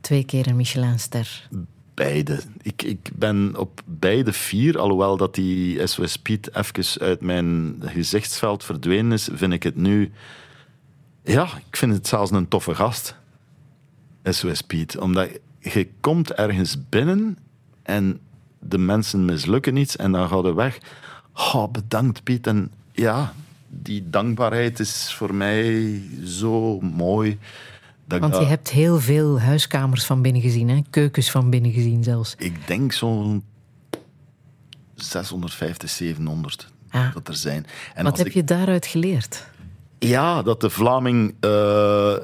twee 0.00 0.24
keer 0.24 0.46
een 0.46 0.56
Michelinster... 0.56 1.48
Beide. 1.96 2.40
Ik, 2.62 2.82
ik 2.82 3.10
ben 3.14 3.54
op 3.56 3.80
beide 3.84 4.32
vier, 4.32 4.78
alhoewel 4.78 5.16
dat 5.16 5.34
die 5.34 5.86
SOS 5.86 6.16
Piet 6.16 6.54
even 6.54 7.00
uit 7.00 7.20
mijn 7.20 7.76
gezichtsveld 7.84 8.64
verdwenen 8.64 9.12
is, 9.12 9.28
vind 9.32 9.52
ik 9.52 9.62
het 9.62 9.76
nu... 9.76 10.12
Ja, 11.22 11.48
ik 11.68 11.76
vind 11.76 11.92
het 11.92 12.06
zelfs 12.06 12.30
een 12.30 12.48
toffe 12.48 12.74
gast. 12.74 13.16
SOS 14.24 14.62
Piet. 14.62 14.98
Omdat 14.98 15.30
je 15.60 15.88
komt 16.00 16.32
ergens 16.32 16.88
binnen 16.88 17.38
en 17.82 18.20
de 18.58 18.78
mensen 18.78 19.24
mislukken 19.24 19.76
iets 19.76 19.96
en 19.96 20.12
dan 20.12 20.28
gaan 20.28 20.42
we 20.42 20.54
weg. 20.54 20.78
Oh, 21.34 21.70
bedankt 21.72 22.22
Piet. 22.22 22.46
En 22.46 22.72
ja, 22.92 23.32
die 23.68 24.10
dankbaarheid 24.10 24.80
is 24.80 25.14
voor 25.14 25.34
mij 25.34 26.00
zo 26.24 26.80
mooi. 26.80 27.38
Dat 28.06 28.20
Want 28.20 28.36
je 28.36 28.44
hebt 28.44 28.70
heel 28.70 29.00
veel 29.00 29.40
huiskamers 29.40 30.04
van 30.04 30.22
binnen 30.22 30.42
gezien, 30.42 30.68
hè? 30.68 30.80
keukens 30.90 31.30
van 31.30 31.50
binnen 31.50 31.72
gezien 31.72 32.04
zelfs. 32.04 32.34
Ik 32.38 32.66
denk 32.66 32.92
zo'n 32.92 33.44
650, 34.94 35.90
700 35.90 36.68
Ah. 36.90 37.14
dat 37.14 37.28
er 37.28 37.34
zijn. 37.36 37.66
En 37.94 38.04
Wat 38.04 38.18
heb 38.18 38.26
ik- 38.26 38.32
je 38.32 38.44
daaruit 38.44 38.86
geleerd? 38.86 39.46
Ja, 39.98 40.42
dat 40.42 40.60
de 40.60 40.70
Vlaming 40.70 41.34
eh, 41.40 42.16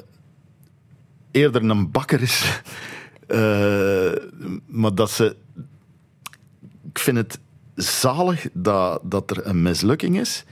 eerder 1.31 1.63
een 1.63 1.91
bakker 1.91 2.21
is. 2.21 2.43
Eh, 3.27 4.11
maar 4.65 4.95
dat 4.95 5.11
ze... 5.11 5.35
Ik 6.89 6.99
vind 6.99 7.17
het 7.17 7.39
zalig 7.75 8.47
dat, 8.53 8.99
dat 9.03 9.31
er 9.31 9.45
een 9.47 9.61
mislukking 9.61 10.19
is. 10.19 10.43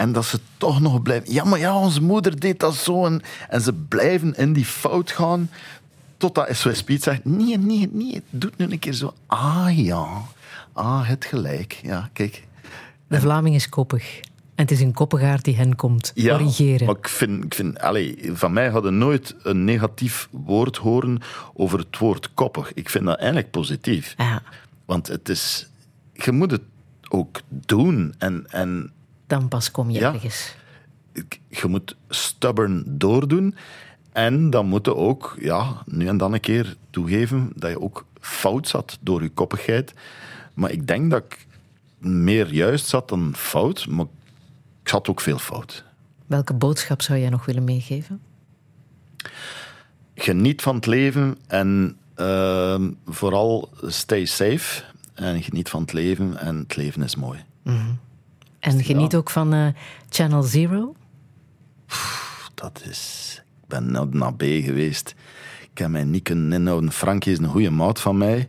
En 0.00 0.12
dat 0.12 0.24
ze 0.24 0.40
toch 0.56 0.80
nog 0.80 1.02
blijven... 1.02 1.32
Ja, 1.32 1.44
maar 1.44 1.58
ja, 1.58 1.78
onze 1.78 2.02
moeder 2.02 2.40
deed 2.40 2.60
dat 2.60 2.74
zo. 2.74 3.06
En, 3.06 3.22
en 3.48 3.60
ze 3.60 3.72
blijven 3.72 4.36
in 4.36 4.52
die 4.52 4.64
fout 4.64 5.10
gaan. 5.10 5.50
Totdat 6.16 6.56
SOS 6.56 6.82
Piet 6.82 7.02
zegt... 7.02 7.24
Nee, 7.24 7.58
nee, 7.58 7.88
nee. 7.92 8.22
Doe 8.30 8.50
het 8.50 8.58
nu 8.58 8.72
een 8.72 8.78
keer 8.78 8.92
zo. 8.92 9.14
Ah, 9.26 9.66
ja. 9.72 10.06
Ah, 10.72 11.08
het 11.08 11.24
gelijk. 11.24 11.80
Ja, 11.82 12.10
kijk. 12.12 12.46
De 13.08 13.20
Vlaming 13.20 13.54
is 13.54 13.68
koppig. 13.68 14.20
En 14.54 14.62
het 14.66 14.70
is 14.70 14.80
een 14.80 14.92
koppegaard 14.92 15.44
die 15.44 15.56
hen 15.56 15.76
komt 15.76 16.12
corrigeren. 16.16 16.86
Maar 16.86 16.96
ik 16.96 17.08
vind, 17.08 17.44
ik 17.44 17.54
vind 17.54 17.80
allee, 17.80 18.30
van 18.32 18.52
mij 18.52 18.68
hadden 18.68 18.98
nooit 18.98 19.34
een 19.42 19.64
negatief 19.64 20.28
woord 20.30 20.76
horen 20.76 21.18
over 21.54 21.78
het 21.78 21.98
woord 21.98 22.34
koppig. 22.34 22.74
Ik 22.74 22.90
vind 22.90 23.04
dat 23.04 23.18
eigenlijk 23.18 23.50
positief. 23.50 24.14
Ja, 24.16 24.42
Want 24.84 25.06
het 25.06 25.28
is, 25.28 25.68
je 26.12 26.32
moet 26.32 26.50
het 26.50 26.62
ook 27.08 27.40
doen. 27.48 28.14
En, 28.18 28.44
en 28.50 28.92
dan 29.30 29.48
pas 29.48 29.70
kom 29.70 29.90
je 29.90 30.00
Ja. 30.00 30.12
ergens. 30.12 30.54
je 31.48 31.66
moet 31.66 31.96
stubborn 32.08 32.84
doordoen. 32.86 33.54
En 34.12 34.50
dan 34.50 34.66
moet 34.66 34.86
je 34.86 34.94
ook 34.96 35.36
ja, 35.40 35.82
nu 35.86 36.06
en 36.08 36.16
dan 36.16 36.32
een 36.32 36.40
keer 36.40 36.76
toegeven 36.90 37.52
dat 37.54 37.70
je 37.70 37.80
ook 37.80 38.06
fout 38.20 38.68
zat 38.68 38.98
door 39.00 39.22
je 39.22 39.28
koppigheid. 39.28 39.94
Maar 40.54 40.70
ik 40.70 40.86
denk 40.86 41.10
dat 41.10 41.22
ik 41.24 41.46
meer 41.98 42.52
juist 42.52 42.86
zat 42.86 43.08
dan 43.08 43.32
fout. 43.36 43.86
Maar 43.86 44.06
ik 44.82 44.88
zat 44.88 45.08
ook 45.08 45.20
veel 45.20 45.38
fout. 45.38 45.84
Welke 46.26 46.54
boodschap 46.54 47.02
zou 47.02 47.18
jij 47.18 47.28
nog 47.28 47.44
willen 47.44 47.64
meegeven? 47.64 48.20
geniet 50.14 50.62
van 50.62 50.74
het 50.74 50.86
leven 50.86 51.36
en 51.46 51.96
ehm, 52.14 52.90
vooral 53.06 53.70
stay 53.82 54.24
safe. 54.24 54.82
En 55.14 55.42
geniet 55.42 55.68
van 55.68 55.80
het 55.80 55.92
leven 55.92 56.36
en 56.36 56.56
het 56.56 56.76
leven 56.76 57.02
is 57.02 57.16
mooi. 57.16 57.44
En 58.60 58.84
geniet 58.84 59.14
ook 59.14 59.30
van 59.30 59.52
eh, 59.52 59.66
Channel 60.08 60.42
Zero. 60.42 60.94
Dat 62.54 62.82
is... 62.90 63.28
Ik 63.62 63.68
ben 63.68 63.92
naar, 63.92 64.06
naar 64.10 64.34
B 64.34 64.42
geweest. 64.42 65.14
Ik 65.72 65.78
heb 65.78 65.88
mij 65.88 66.04
niet 66.04 66.22
kunnen 66.22 66.52
inhouden. 66.52 66.92
Frankie 66.92 67.32
is 67.32 67.38
een 67.38 67.48
goede 67.48 67.70
maat 67.70 68.00
van 68.00 68.18
mij. 68.18 68.48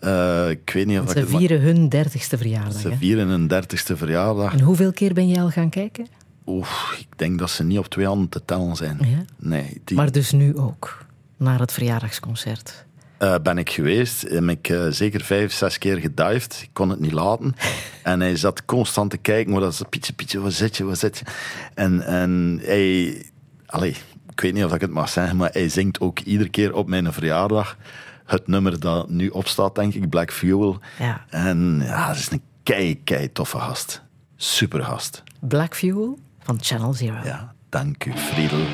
Eh, 0.00 0.50
ik 0.50 0.70
weet 0.70 0.86
niet 0.86 1.00
of 1.00 1.10
Ze 1.10 1.26
vieren 1.26 1.60
hun 1.60 1.88
dertigste 1.88 2.36
verjaardag. 2.36 2.80
Ze 2.80 2.96
vieren 2.96 3.28
hun 3.28 3.46
dertigste 3.46 3.96
verjaardag. 3.96 4.52
En 4.52 4.60
hoeveel 4.60 4.92
keer 4.92 5.12
ben 5.12 5.28
je 5.28 5.40
al 5.40 5.50
gaan 5.50 5.70
kijken? 5.70 6.06
Oeh, 6.46 6.68
ik 6.98 7.08
denk 7.16 7.38
dat 7.38 7.50
ze 7.50 7.64
niet 7.64 7.78
op 7.78 7.86
twee 7.86 8.06
handen 8.06 8.28
te 8.28 8.44
tellen 8.44 8.76
zijn. 8.76 8.98
Ja. 9.00 9.24
Nee, 9.36 9.80
die 9.84 9.96
Maar 9.96 10.12
dus 10.12 10.32
nu 10.32 10.56
ook, 10.56 11.04
naar 11.36 11.60
het 11.60 11.72
verjaardagsconcert. 11.72 12.86
Eh, 13.18 13.34
ben 13.42 13.58
ik 13.58 13.70
geweest. 13.70 14.22
Heb 14.22 14.48
ik 14.48 14.68
eh, 14.68 14.86
zeker 14.90 15.20
vijf, 15.20 15.52
zes 15.52 15.78
keer 15.78 15.96
gedived. 15.96 16.60
Ik 16.62 16.70
kon 16.72 16.90
het 16.90 17.00
niet 17.00 17.12
laten. 17.12 17.54
En 18.02 18.20
hij 18.20 18.36
zat 18.36 18.64
constant 18.64 19.10
te 19.10 19.16
kijken. 19.16 19.52
Maar 19.52 19.60
dat 19.60 19.72
is 19.72 19.82
Pietje, 19.90 20.12
Pietje, 20.12 20.40
waar 20.40 20.50
zit 20.50 20.76
je, 20.76 20.84
waar 20.84 20.96
zit 20.96 21.18
je? 21.18 21.24
En, 21.74 22.06
en 22.06 22.60
hij... 22.62 23.22
Allee, 23.66 23.96
ik 24.30 24.40
weet 24.40 24.54
niet 24.54 24.64
of 24.64 24.74
ik 24.74 24.80
het 24.80 24.90
mag 24.90 25.08
zeggen, 25.08 25.36
maar 25.36 25.50
hij 25.52 25.68
zingt 25.68 26.00
ook 26.00 26.18
iedere 26.18 26.50
keer 26.50 26.74
op 26.74 26.88
mijn 26.88 27.12
verjaardag 27.12 27.76
het 28.28 28.46
nummer 28.46 28.80
dat 28.80 29.08
nu 29.08 29.28
opstaat, 29.28 29.74
denk 29.74 29.94
ik, 29.94 30.08
Black 30.08 30.32
Fuel. 30.32 30.78
Ja. 30.98 31.24
En 31.28 31.80
ja, 31.84 32.06
dat 32.06 32.16
is 32.16 32.30
een 32.30 32.42
kei, 32.62 33.02
kei 33.04 33.32
toffe 33.32 33.58
gast. 33.58 34.02
Super 34.36 34.84
gast. 34.84 35.22
Black 35.40 35.76
Fuel 35.76 36.18
van 36.42 36.58
Channel 36.60 36.92
Zero. 36.92 37.18
Ja, 37.24 37.54
dank 37.68 38.04
u, 38.04 38.12
Friedel. 38.12 38.66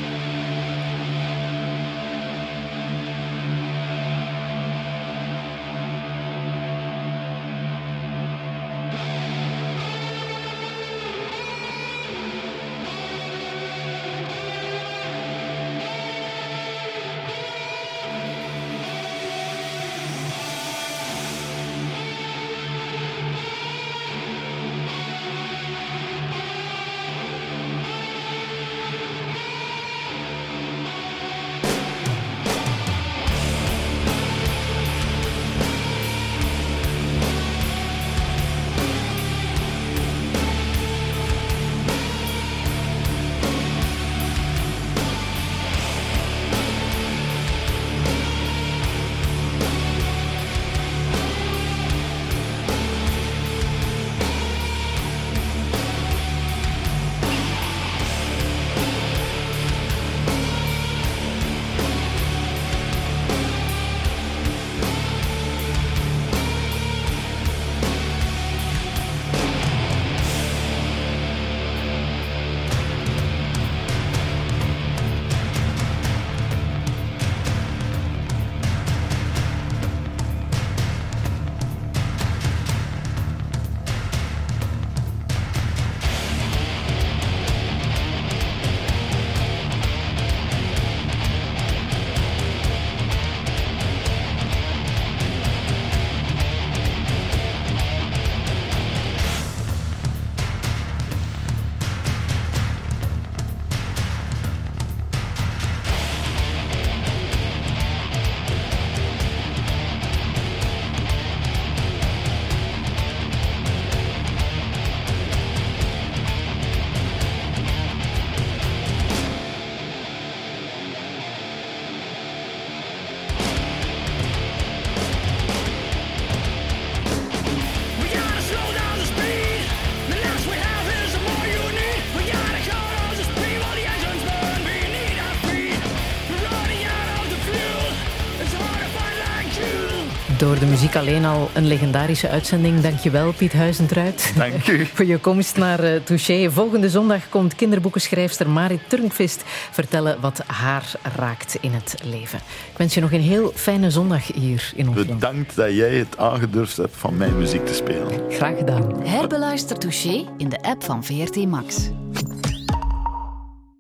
Alleen 140.97 141.25
al 141.25 141.51
een 141.53 141.67
legendarische 141.67 142.29
uitzending. 142.29 142.81
Dankjewel, 142.81 143.33
Piet 143.33 143.53
Huizentruid. 143.53 144.33
Dank 144.37 144.69
u. 144.69 144.87
Voor 144.95 145.05
je 145.05 145.19
komst 145.19 145.57
naar 145.57 145.85
uh, 145.85 146.01
Touché. 146.05 146.51
Volgende 146.51 146.91
zondag 146.91 147.29
komt 147.29 147.55
kinderboekenschrijfster 147.55 148.49
Marit 148.49 148.81
Turnquist 148.89 149.43
vertellen 149.71 150.21
wat 150.21 150.43
haar 150.47 150.93
raakt 151.17 151.57
in 151.61 151.73
het 151.73 151.95
leven. 152.05 152.39
Ik 152.73 152.79
wens 152.79 152.95
je 152.95 153.01
nog 153.01 153.13
een 153.13 153.21
heel 153.21 153.53
fijne 153.55 153.91
zondag 153.91 154.27
hier 154.35 154.73
in 154.75 154.89
ons 154.89 155.07
Bedankt 155.07 155.57
dat 155.57 155.75
jij 155.75 155.95
het 155.95 156.19
aangedurfd 156.19 156.77
hebt 156.77 156.97
van 156.97 157.17
mijn 157.17 157.39
muziek 157.39 157.67
te 157.67 157.75
spelen. 157.75 158.09
Graag 158.31 158.57
gedaan. 158.57 159.03
Herbeluister 159.03 159.79
Touché 159.79 160.25
in 160.37 160.49
de 160.49 160.63
app 160.63 160.85
van 160.85 161.05
VRT 161.05 161.47
Max. 161.47 161.91